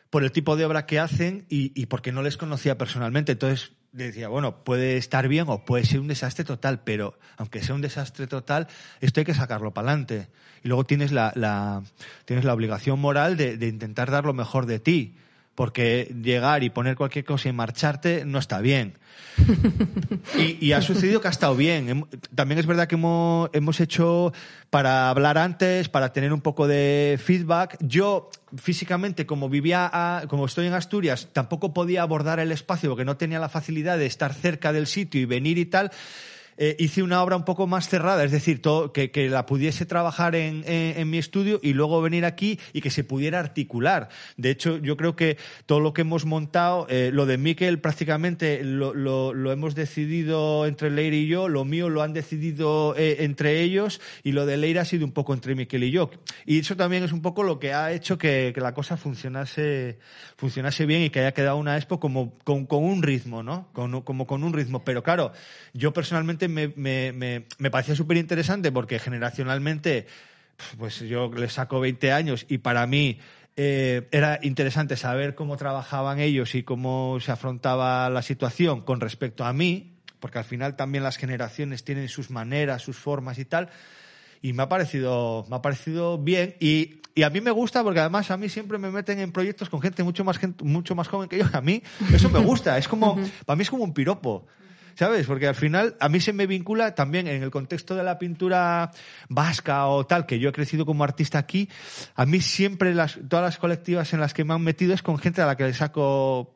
por 0.10 0.24
el 0.24 0.32
tipo 0.32 0.56
de 0.56 0.66
obra 0.66 0.86
que 0.86 1.00
hacen 1.00 1.46
y, 1.50 1.86
porque 1.88 2.12
no 2.12 2.22
les 2.22 2.38
conocía 2.38 2.78
personalmente. 2.78 3.34
Entonces, 3.34 3.74
decía, 3.92 4.28
bueno, 4.28 4.64
puede 4.64 4.98
estar 4.98 5.28
bien 5.28 5.46
o 5.48 5.66
puede 5.66 5.86
ser 5.86 6.00
un 6.00 6.08
desastre 6.08 6.46
total, 6.46 6.82
pero 6.84 7.18
aunque 7.38 7.62
sea 7.62 7.76
un 7.76 7.82
desastre 7.82 8.28
total, 8.28 8.68
esto 9.02 9.20
hay 9.20 9.26
que 9.26 9.34
sacarlo 9.34 9.74
para 9.74 9.90
adelante. 9.90 10.28
Y 10.64 10.68
luego 10.68 10.84
tienes 10.86 11.12
la, 11.12 11.32
la- 11.36 11.84
tienes 12.26 12.46
la 12.46 12.54
obligación 12.54 13.00
moral 13.00 13.38
de 13.38 13.68
intentar 13.68 14.12
dar 14.12 14.26
lo 14.26 14.34
mejor 14.34 14.66
de 14.66 14.80
ti. 14.80 15.16
Porque 15.56 16.14
llegar 16.22 16.64
y 16.64 16.70
poner 16.70 16.96
cualquier 16.98 17.24
cosa 17.26 17.48
y 17.50 17.54
marcharte 17.54 18.26
no 18.26 18.40
está 18.40 18.60
bien. 18.60 18.98
Y, 20.38 20.58
y 20.66 20.72
ha 20.74 20.82
sucedido 20.82 21.22
que 21.22 21.28
ha 21.28 21.32
estado 21.32 21.56
bien. 21.56 22.06
También 22.34 22.60
es 22.60 22.66
verdad 22.66 22.88
que 22.88 22.96
hemos, 22.96 23.50
hemos 23.54 23.80
hecho 23.80 24.34
para 24.70 25.10
hablar 25.10 25.38
antes, 25.38 25.88
para 25.90 26.12
tener 26.14 26.34
un 26.34 26.42
poco 26.42 26.68
de 26.68 27.20
feedback. 27.24 27.78
Yo, 27.80 28.30
físicamente, 28.58 29.26
como 29.26 29.48
vivía, 29.50 29.90
a- 29.92 30.24
como 30.28 30.46
estoy 30.46 30.68
en 30.68 30.74
Asturias, 30.74 31.30
tampoco 31.32 31.74
podía 31.74 32.02
abordar 32.02 32.40
el 32.40 32.52
espacio 32.52 32.90
porque 32.90 33.06
no 33.06 33.18
tenía 33.18 33.40
la 33.40 33.50
facilidad 33.50 33.98
de 33.98 34.06
estar 34.08 34.34
cerca 34.34 34.74
del 34.74 34.88
sitio 34.88 35.22
y 35.22 35.26
venir 35.26 35.58
y 35.58 35.66
tal. 35.66 35.92
Eh, 36.58 36.76
hice 36.80 37.04
una 37.04 37.22
obra 37.22 37.36
un 37.36 37.44
poco 37.44 37.68
más 37.68 37.90
cerrada, 37.90 38.24
es 38.24 38.32
decir, 38.32 38.62
todo, 38.62 38.94
que, 38.94 39.12
que 39.12 39.30
la 39.30 39.46
pudiese 39.46 39.86
trabajar 39.86 40.36
en, 40.36 40.64
en- 40.66 40.98
en 41.00 41.10
mi 41.10 41.18
estudio 41.18 41.60
y 41.62 41.74
luego 41.74 42.02
venir 42.02 42.24
aquí 42.26 42.60
y 42.72 42.80
que 42.82 42.90
se 42.90 43.04
pudiera 43.04 43.40
articular. 43.40 44.08
De 44.38 44.52
hecho, 44.52 44.78
yo 44.78 44.96
creo 44.96 45.16
que 45.16 45.38
todo 45.66 45.80
lo 45.82 45.94
que 45.94 46.02
hemos 46.02 46.26
montado, 46.26 46.88
eh, 46.90 47.10
lo 47.14 47.26
de 47.26 47.38
Miquel 47.38 47.80
prácticamente 47.80 48.64
lo, 48.64 48.94
lo- 48.94 49.34
lo 49.34 49.52
hemos 49.52 49.76
decidido 49.76 50.66
entre 50.66 50.90
Leire 50.92 51.18
y 51.18 51.28
yo, 51.28 51.50
lo 51.50 51.66
mío 51.66 51.90
lo 51.90 52.02
han 52.02 52.14
decidido 52.14 52.96
eh, 52.98 53.18
entre 53.26 53.62
ellos 53.62 54.00
y 54.24 54.32
lo 54.32 54.46
de 54.46 54.58
Leire 54.58 54.80
ha 54.80 54.86
sido 54.86 55.06
un 55.06 55.12
poco 55.12 55.34
entre 55.34 55.56
Miquel 55.56 55.84
y 55.84 55.92
yo. 55.92 56.10
Y 56.46 56.60
eso 56.60 56.76
también 56.78 57.04
es 57.04 57.12
un 57.12 57.22
poco 57.22 57.44
lo 57.44 57.60
que 57.60 57.74
ha 57.74 57.92
hecho 57.92 58.18
que, 58.18 58.52
que 58.56 58.62
la 58.62 58.74
cosa 58.74 58.96
funcionase, 58.98 60.00
funcionase 60.38 60.86
bien 60.86 61.02
y 61.04 61.10
que 61.10 61.20
haya 61.20 61.34
quedado 61.34 61.58
una 61.58 61.76
expo 61.78 62.00
como 62.00 62.38
con, 62.44 62.66
con 62.66 62.84
un 62.84 63.04
ritmo, 63.04 63.44
¿no? 63.44 63.68
Con- 63.74 64.02
como 64.02 64.26
con 64.26 64.44
un 64.44 64.54
ritmo. 64.54 64.84
Pero 64.84 65.04
claro, 65.04 65.32
yo 65.74 65.92
personalmente 65.94 66.45
me, 66.48 66.70
me, 66.76 67.12
me, 67.12 67.46
me 67.58 67.72
parecía 67.72 67.96
súper 67.96 68.18
interesante 68.18 68.72
porque 68.72 69.00
generacionalmente, 69.00 70.08
pues 70.78 71.00
yo 71.00 71.32
le 71.32 71.50
saco 71.50 71.80
20 71.80 72.12
años 72.12 72.46
y 72.48 72.60
para 72.60 72.86
mí 72.88 73.20
eh, 73.58 74.08
era 74.12 74.40
interesante 74.42 74.98
saber 74.98 75.34
cómo 75.34 75.56
trabajaban 75.56 76.20
ellos 76.20 76.56
y 76.56 76.64
cómo 76.64 77.20
se 77.22 77.32
afrontaba 77.32 78.10
la 78.10 78.22
situación 78.22 78.82
con 78.82 79.00
respecto 79.00 79.46
a 79.46 79.54
mí, 79.54 79.94
porque 80.20 80.40
al 80.40 80.44
final 80.44 80.76
también 80.76 81.04
las 81.04 81.16
generaciones 81.16 81.84
tienen 81.84 82.10
sus 82.10 82.30
maneras, 82.30 82.82
sus 82.82 82.98
formas 82.98 83.40
y 83.40 83.46
tal. 83.46 83.70
Y 84.42 84.54
me 84.54 84.64
ha 84.64 84.70
parecido, 84.70 85.46
me 85.50 85.56
ha 85.56 85.62
parecido 85.62 86.18
bien. 86.18 86.56
Y, 86.60 87.02
y 87.16 87.24
a 87.24 87.30
mí 87.30 87.40
me 87.40 87.52
gusta 87.52 87.82
porque 87.82 88.02
además 88.02 88.30
a 88.30 88.38
mí 88.38 88.50
siempre 88.50 88.78
me 88.78 88.92
meten 88.92 89.20
en 89.20 89.32
proyectos 89.32 89.70
con 89.70 89.82
gente 89.82 90.04
mucho 90.04 90.26
más, 90.26 90.38
gente, 90.38 90.64
mucho 90.66 90.94
más 90.94 91.08
joven 91.08 91.30
que 91.30 91.38
yo. 91.38 91.46
A 91.54 91.62
mí 91.62 91.82
eso 92.14 92.30
me 92.30 92.40
gusta. 92.40 92.78
Es 92.78 92.90
como, 92.90 93.18
para 93.46 93.56
mí 93.56 93.62
es 93.62 93.70
como 93.70 93.86
un 93.86 93.94
piropo. 93.94 94.46
¿Sabes? 94.96 95.28
Porque 95.28 95.48
al 95.48 95.56
final 95.56 95.96
a 96.00 96.08
mí 96.08 96.22
se 96.22 96.32
me 96.32 96.48
vincula 96.48 96.96
también 96.96 97.28
en 97.28 97.44
el 97.44 97.52
contexto 97.52 97.96
de 97.96 98.04
la 98.04 98.18
pintura 98.18 98.92
vasca 99.28 99.88
o 99.88 100.06
tal, 100.06 100.26
que 100.26 100.40
yo 100.40 100.50
he 100.50 100.54
crecido 100.54 100.86
como 100.86 101.04
artista 101.04 101.38
aquí, 101.38 101.70
a 102.16 102.26
mí 102.26 102.40
siempre 102.40 102.96
las, 102.96 103.20
todas 103.28 103.44
las 103.44 103.58
colectivas 103.58 104.14
en 104.14 104.22
las 104.22 104.34
que 104.34 104.46
me 104.46 104.54
han 104.54 104.62
metido 104.62 104.94
es 104.94 105.02
con 105.02 105.18
gente 105.18 105.42
a 105.42 105.46
la 105.46 105.58
que 105.58 105.66
le 105.66 105.74
saco 105.74 106.55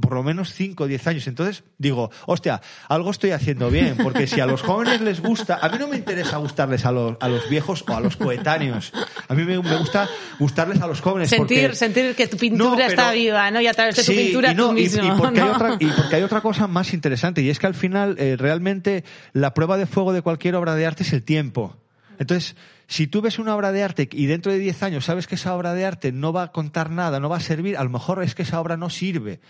por 0.00 0.12
lo 0.12 0.22
menos 0.22 0.52
5 0.52 0.84
o 0.84 0.86
10 0.86 1.06
años. 1.06 1.26
Entonces 1.26 1.64
digo, 1.78 2.10
hostia, 2.26 2.60
algo 2.88 3.10
estoy 3.10 3.30
haciendo 3.30 3.70
bien, 3.70 3.96
porque 4.02 4.26
si 4.26 4.38
a 4.40 4.46
los 4.46 4.60
jóvenes 4.60 5.00
les 5.00 5.22
gusta, 5.22 5.58
a 5.62 5.68
mí 5.70 5.78
no 5.78 5.88
me 5.88 5.96
interesa 5.96 6.36
gustarles 6.36 6.84
a 6.84 6.92
los, 6.92 7.16
a 7.20 7.28
los 7.28 7.48
viejos 7.48 7.82
o 7.88 7.94
a 7.96 8.00
los 8.00 8.16
coetáneos. 8.16 8.92
A 9.28 9.34
mí 9.34 9.42
me, 9.44 9.58
me 9.58 9.76
gusta 9.78 10.06
gustarles 10.38 10.82
a 10.82 10.86
los 10.86 11.00
jóvenes. 11.00 11.30
Sentir, 11.30 11.62
porque- 11.62 11.76
sentir 11.76 12.14
que 12.14 12.26
tu 12.26 12.36
pintura 12.36 12.70
No, 12.70 12.76
pero- 12.76 12.88
está 12.88 13.12
viva, 13.12 13.50
¿no? 13.50 13.60
Y 13.60 13.66
a 13.68 13.72
través 13.72 13.96
de 13.96 14.04
tu 14.04 14.12
pintura 14.12 14.52
y 14.52 14.54
no, 14.54 14.68
tú 14.70 14.72
y- 14.78 14.82
mismo. 14.82 15.02
Y, 15.04 15.10
porque 15.18 15.40
hay 15.40 15.48
otra, 15.48 15.76
y 15.80 15.86
porque 15.86 16.16
hay 16.16 16.22
otra 16.22 16.40
cosa 16.42 16.66
más 16.66 16.92
interesante, 16.92 17.40
y 17.40 17.48
es 17.48 17.58
que 17.58 17.66
al 17.66 17.74
final, 17.74 18.16
eh, 18.18 18.36
realmente, 18.38 19.04
la 19.32 19.54
prueba 19.54 19.78
de 19.78 19.86
fuego 19.86 20.12
de 20.12 20.20
cualquier 20.20 20.56
obra 20.56 20.74
de 20.74 20.84
arte 20.86 21.04
es 21.04 21.12
el 21.14 21.22
tiempo. 21.22 21.76
Entonces, 22.18 22.54
si 22.86 23.06
tú 23.06 23.22
ves 23.22 23.38
una 23.38 23.56
obra 23.56 23.72
de 23.72 23.82
arte 23.82 24.06
y 24.12 24.26
dentro 24.26 24.52
de 24.52 24.58
10 24.58 24.82
años 24.82 25.06
sabes 25.06 25.26
que 25.26 25.36
esa 25.36 25.54
obra 25.54 25.72
de 25.72 25.86
arte 25.86 26.12
no 26.12 26.34
va 26.34 26.42
a 26.42 26.52
contar 26.52 26.90
nada, 26.90 27.18
no 27.18 27.30
va 27.30 27.38
a 27.38 27.40
servir, 27.40 27.78
a 27.78 27.84
lo 27.84 27.88
mejor 27.88 28.22
es 28.22 28.34
que 28.34 28.42
esa 28.42 28.60
obra 28.60 28.76
no 28.76 28.90
sirve. 28.90 29.40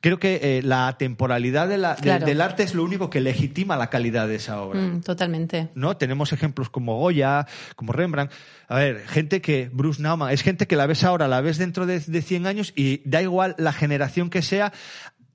Creo 0.00 0.18
que 0.18 0.58
eh, 0.58 0.62
la 0.62 0.96
temporalidad 0.98 1.66
de 1.68 1.78
la- 1.78 1.94
de- 1.96 2.02
Claro. 2.02 2.26
del 2.26 2.40
arte 2.40 2.62
es 2.62 2.74
lo 2.74 2.84
único 2.84 3.10
que 3.10 3.20
legitima 3.20 3.76
la 3.76 3.90
calidad 3.90 4.28
de 4.28 4.36
esa 4.36 4.60
obra. 4.62 4.80
Mm, 4.80 5.00
totalmente. 5.02 5.68
¿no? 5.74 5.96
Tenemos 5.96 6.32
ejemplos 6.32 6.70
como 6.70 6.98
Goya, 6.98 7.46
como 7.76 7.92
Rembrandt. 7.92 8.32
A 8.68 8.76
ver, 8.76 9.06
gente 9.08 9.40
que, 9.40 9.70
Bruce 9.72 10.00
Nauman, 10.02 10.32
es 10.32 10.42
gente 10.42 10.66
que 10.66 10.76
la 10.76 10.86
ves 10.86 11.04
ahora, 11.04 11.26
la 11.28 11.40
ves 11.40 11.58
dentro 11.58 11.86
de, 11.86 12.00
de 12.00 12.22
100 12.22 12.46
años 12.46 12.72
y 12.76 13.02
da 13.08 13.22
igual 13.22 13.54
la 13.58 13.72
generación 13.72 14.30
que 14.30 14.42
sea, 14.42 14.72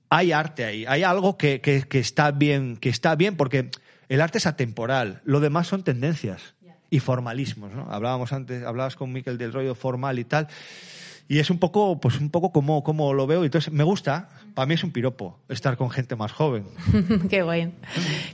hay 0.08 0.32
arte 0.32 0.64
ahí, 0.64 0.84
hay 0.86 1.02
algo 1.02 1.36
que, 1.36 1.60
que- 1.60 1.82
que 1.82 1.98
está 1.98 2.30
bien, 2.30 2.76
que 2.76 2.88
está 2.88 3.16
bien 3.16 3.36
porque 3.36 3.70
el 4.08 4.20
arte 4.20 4.38
es 4.38 4.46
atemporal, 4.46 5.20
lo 5.24 5.40
demás 5.40 5.66
son 5.66 5.82
tendencias 5.82 6.54
y 6.90 7.00
formalismos, 7.00 7.72
¿no? 7.74 7.90
Hablábamos 7.90 8.32
antes, 8.32 8.62
hablabas 8.64 8.94
con 8.94 9.12
Miquel 9.12 9.36
del 9.36 9.52
rollo 9.52 9.74
formal 9.74 10.18
y 10.20 10.24
tal. 10.24 10.46
Y 11.26 11.38
es 11.38 11.48
un 11.48 11.58
poco, 11.58 11.98
pues 12.00 12.20
un 12.20 12.28
poco 12.30 12.52
como, 12.52 12.84
como 12.84 13.14
lo 13.14 13.26
veo. 13.26 13.44
Entonces, 13.44 13.72
me 13.72 13.82
gusta. 13.84 14.28
Para 14.54 14.66
mí 14.66 14.74
es 14.74 14.84
un 14.84 14.92
piropo 14.92 15.38
estar 15.48 15.76
con 15.76 15.90
gente 15.90 16.14
más 16.16 16.30
joven. 16.32 16.66
Qué 17.30 17.42
guay. 17.42 17.72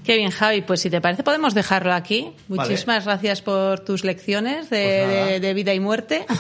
Qué 0.05 0.17
bien, 0.17 0.31
Javi. 0.31 0.61
Pues 0.63 0.81
si 0.81 0.91
te 0.91 1.01
parece, 1.01 1.23
podemos 1.23 1.55
dejarlo 1.55 1.95
aquí. 1.95 2.33
Vale. 2.49 2.69
Muchísimas 2.69 3.05
gracias 3.07 3.43
por 3.43 3.81
tus 3.81 4.05
lecciones 4.05 4.69
de, 4.71 5.05
Pues 5.07 5.27
de- 5.29 5.41
de 5.41 5.55
vida 5.55 5.73
y 5.73 5.81
muerte. 5.81 6.27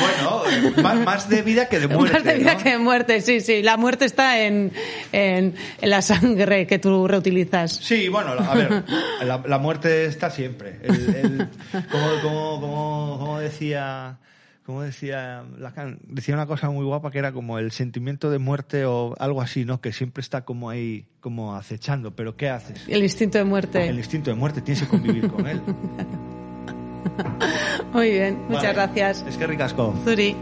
Bueno, 0.00 0.42
eh, 0.50 0.80
más, 0.82 0.96
más 1.04 1.28
de 1.28 1.42
vida 1.42 1.68
que 1.68 1.78
de 1.80 1.88
muerte. 1.88 2.14
Más 2.14 2.24
de 2.24 2.34
vida 2.38 2.54
¿no? 2.54 2.62
que 2.62 2.70
de 2.70 2.78
muerte, 2.78 3.20
sí, 3.20 3.40
sí. 3.40 3.62
La 3.62 3.76
muerte 3.76 4.04
está 4.04 4.40
en, 4.40 4.72
en, 5.12 5.54
en 5.80 5.90
la 5.90 6.00
sangre 6.00 6.66
que 6.66 6.78
tú 6.78 7.06
reutilizas. 7.06 7.72
Sí, 7.76 8.08
bueno, 8.08 8.30
a 8.30 8.54
ver, 8.54 8.84
la, 9.22 9.42
la 9.46 9.58
muerte 9.58 10.06
está 10.06 10.30
siempre. 10.30 10.78
El- 10.82 11.14
el- 11.14 11.48
como, 11.90 12.20
como, 12.22 12.60
como, 12.60 13.16
como 13.18 13.38
decía, 13.40 14.16
como 14.64 14.82
decía 14.82 15.42
Lacan, 15.58 15.98
decía 16.06 16.34
una 16.34 16.46
cosa 16.46 16.70
muy 16.70 16.84
guapa 16.84 17.10
que 17.10 17.18
era 17.18 17.32
como 17.32 17.58
el 17.58 17.72
sentimiento 17.72 18.30
de 18.30 18.38
muerte 18.38 18.84
o 18.84 19.14
algo 19.18 19.42
así, 19.42 19.64
¿no? 19.64 19.80
Que 19.80 19.92
siempre 19.92 20.20
está 20.20 20.44
como 20.44 20.70
ahí, 20.70 21.06
como 21.20 21.56
acechando. 21.56 22.14
Pero 22.14 22.36
¿qué 22.36 22.50
haces? 22.50 22.84
El 22.88 23.02
instinto 23.02 23.38
de 23.38 23.44
muerte. 23.44 23.88
El 23.88 23.98
instinto 23.98 24.30
de 24.30 24.36
muerte, 24.36 24.62
tienes 24.62 24.82
que 24.84 24.88
convivir 24.88 25.28
con 25.30 25.46
él. 25.46 25.60
Muy 27.92 28.10
bien, 28.10 28.38
muchas 28.48 28.62
Vale. 28.62 28.74
gracias. 28.74 29.24
Es 29.28 29.36
que 29.36 29.46
ricasco. 29.46 29.94
Zuri. 30.04 30.36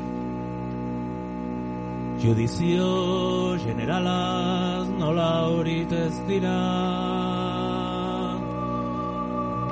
Judizio 2.20 3.56
generalaz 3.64 4.88
nola 4.98 5.46
horit 5.46 5.92
ez 5.92 6.26
dira 6.26 6.58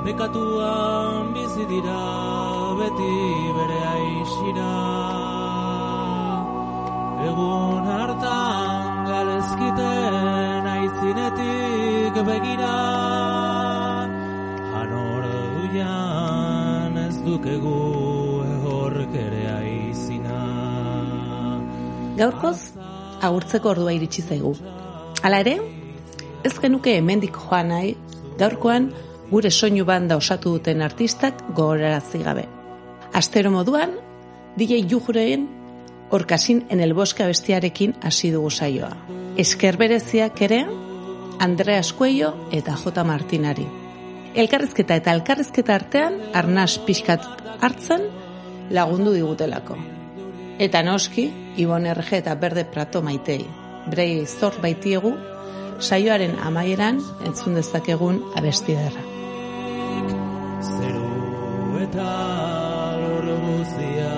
Bekatuan 0.07 1.33
bizi 1.35 1.65
dira 1.67 2.01
beti 2.79 3.15
bere 3.55 3.79
aixira 3.93 4.75
Egun 7.27 7.89
hartan 7.91 9.01
galezkiten 9.09 10.69
aizinetik 10.75 12.19
begira. 12.29 12.77
Hanor 14.77 15.25
duian 15.31 16.95
ez 17.01 17.17
dukegu 17.25 17.81
ehork 18.53 19.17
ere 19.25 19.43
aizina. 19.57 20.39
Gaurkoz, 22.21 22.59
agurtzeko 23.27 23.73
ordua 23.75 23.97
iritsi 23.99 24.23
zaigu. 24.23 24.53
Hala 25.19 25.43
ere, 25.43 25.57
ez 26.47 26.55
genuke 26.63 26.95
hemendik 27.01 27.35
joan 27.43 27.73
nahi, 27.73 27.91
gaurkoan 28.39 28.87
gure 29.31 29.51
soinu 29.51 29.85
banda 29.85 30.17
osatu 30.17 30.55
duten 30.57 30.81
artistak 30.81 31.43
gogorarazi 31.53 32.23
gabe. 32.23 32.47
Astero 33.13 33.51
moduan, 33.51 33.95
DJ 34.57 34.87
Jujureen 34.89 35.47
orkasin 36.09 36.65
en 36.69 36.79
el 36.79 36.93
bosque 36.93 37.23
abestiarekin 37.23 37.95
hasi 38.01 38.31
dugu 38.31 38.49
saioa. 38.51 38.95
Esker 39.37 39.77
bereziak 39.77 40.41
ere, 40.41 40.65
Andrea 41.39 41.79
Eskuello 41.79 42.33
eta 42.51 42.75
J. 42.75 43.03
Martinari. 43.03 43.67
Elkarrizketa 44.35 44.95
eta 44.95 45.13
elkarrizketa 45.13 45.75
artean, 45.75 46.21
arnaz 46.33 46.77
pixkat 46.85 47.25
hartzen 47.61 48.07
lagundu 48.71 49.13
digutelako. 49.13 49.77
Eta 50.59 50.81
noski, 50.83 51.29
Ibon 51.57 51.85
RG 51.93 52.21
eta 52.21 52.35
Berde 52.35 52.65
Prato 52.65 53.01
maitei. 53.01 53.45
Brei 53.89 54.25
zor 54.25 54.57
baitiegu, 54.61 55.13
saioaren 55.79 56.37
amaieran 56.43 57.01
entzun 57.25 57.55
dezakegun 57.55 58.23
abesti 58.35 58.73
derra. 58.73 59.05
Zeru 59.05 59.16
eta 61.83 62.07
lur 63.01 63.27
guztia 63.43 64.13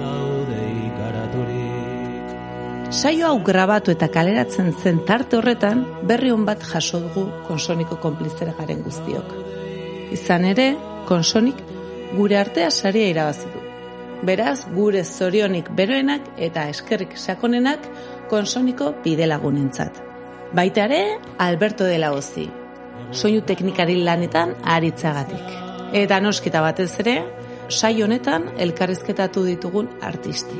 daude 0.00 0.60
ikaraturik 0.88 2.36
Saio 2.90 3.28
hau 3.30 3.38
grabatu 3.46 3.94
eta 3.94 4.08
kaleratzen 4.12 4.72
zen 4.72 4.98
tarte 5.06 5.38
horretan, 5.38 5.84
berri 6.02 6.32
on 6.34 6.44
bat 6.44 6.62
jaso 6.72 7.00
dugu 7.00 7.28
konsoniko 7.46 8.00
konplizera 8.02 8.52
garen 8.58 8.82
guztiok. 8.82 9.30
Izan 10.12 10.44
ere, 10.50 10.72
konsonik 11.08 11.62
gure 12.16 12.36
artea 12.36 12.70
saria 12.70 13.08
irabazi 13.14 13.46
du. 13.54 13.62
Beraz, 14.26 14.66
gure 14.74 15.04
zorionik 15.04 15.70
beroenak 15.78 16.26
eta 16.36 16.66
eskerrik 16.68 17.16
sakonenak 17.16 17.86
konsoniko 18.28 18.92
bidelagunentzat. 19.04 20.02
Baita 20.52 20.84
ere, 20.90 21.02
Alberto 21.38 21.86
de 21.86 21.98
la 22.02 22.12
Ozi, 22.12 22.50
soinu 23.12 23.46
teknikari 23.46 24.00
lanetan 24.02 24.56
aritzagatik. 24.76 25.69
Eta 25.92 26.20
noskita 26.22 26.60
batez 26.62 26.92
ere, 27.02 27.16
saio 27.68 28.04
honetan 28.06 28.44
elkarrizketatu 28.62 29.42
ditugun 29.42 29.88
artisti. 30.06 30.54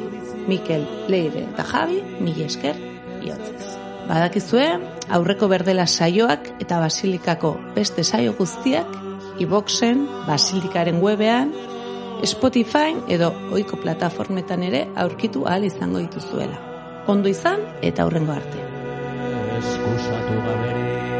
Mikel, 0.50 0.86
Leire 1.08 1.44
eta 1.44 1.62
Javi, 1.68 2.00
mila 2.18 2.46
esker, 2.48 2.78
iotzez. 3.22 3.76
Badakizue, 4.08 4.66
aurreko 5.08 5.46
berdela 5.52 5.86
saioak 5.86 6.50
eta 6.58 6.80
basilikako 6.82 7.52
beste 7.76 8.02
saio 8.02 8.34
guztiak, 8.38 8.96
iboxen, 9.38 10.02
basilikaren 10.26 10.98
webean, 11.02 11.54
Spotify 12.26 12.96
edo 13.08 13.30
ohiko 13.52 13.78
plataformetan 13.80 14.66
ere 14.66 14.82
aurkitu 14.96 15.46
ahal 15.46 15.64
izango 15.64 16.02
dituzuela. 16.02 16.58
Ondo 17.06 17.30
izan 17.30 17.62
eta 17.82 18.02
aurrengo 18.02 18.32
arte. 18.32 18.66
eskusatu 19.60 21.19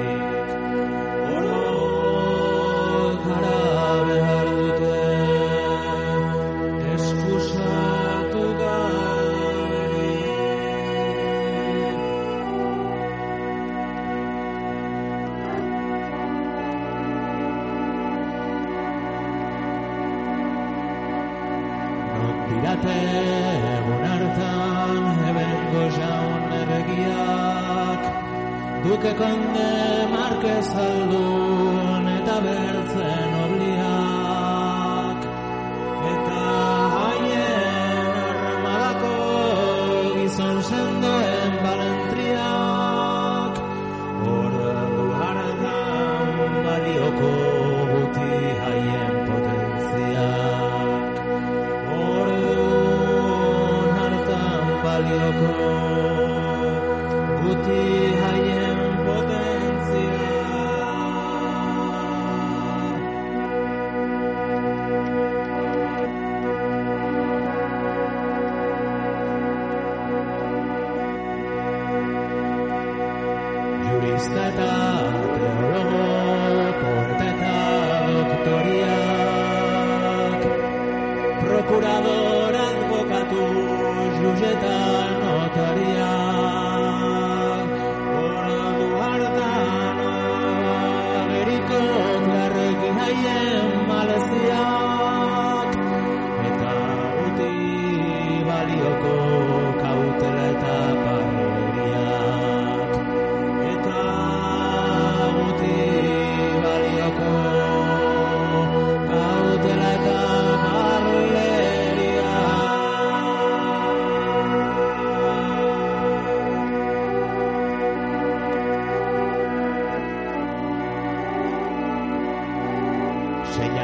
Hare 3.30 4.20
Hare 4.26 4.49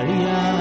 Maria. 0.06 0.55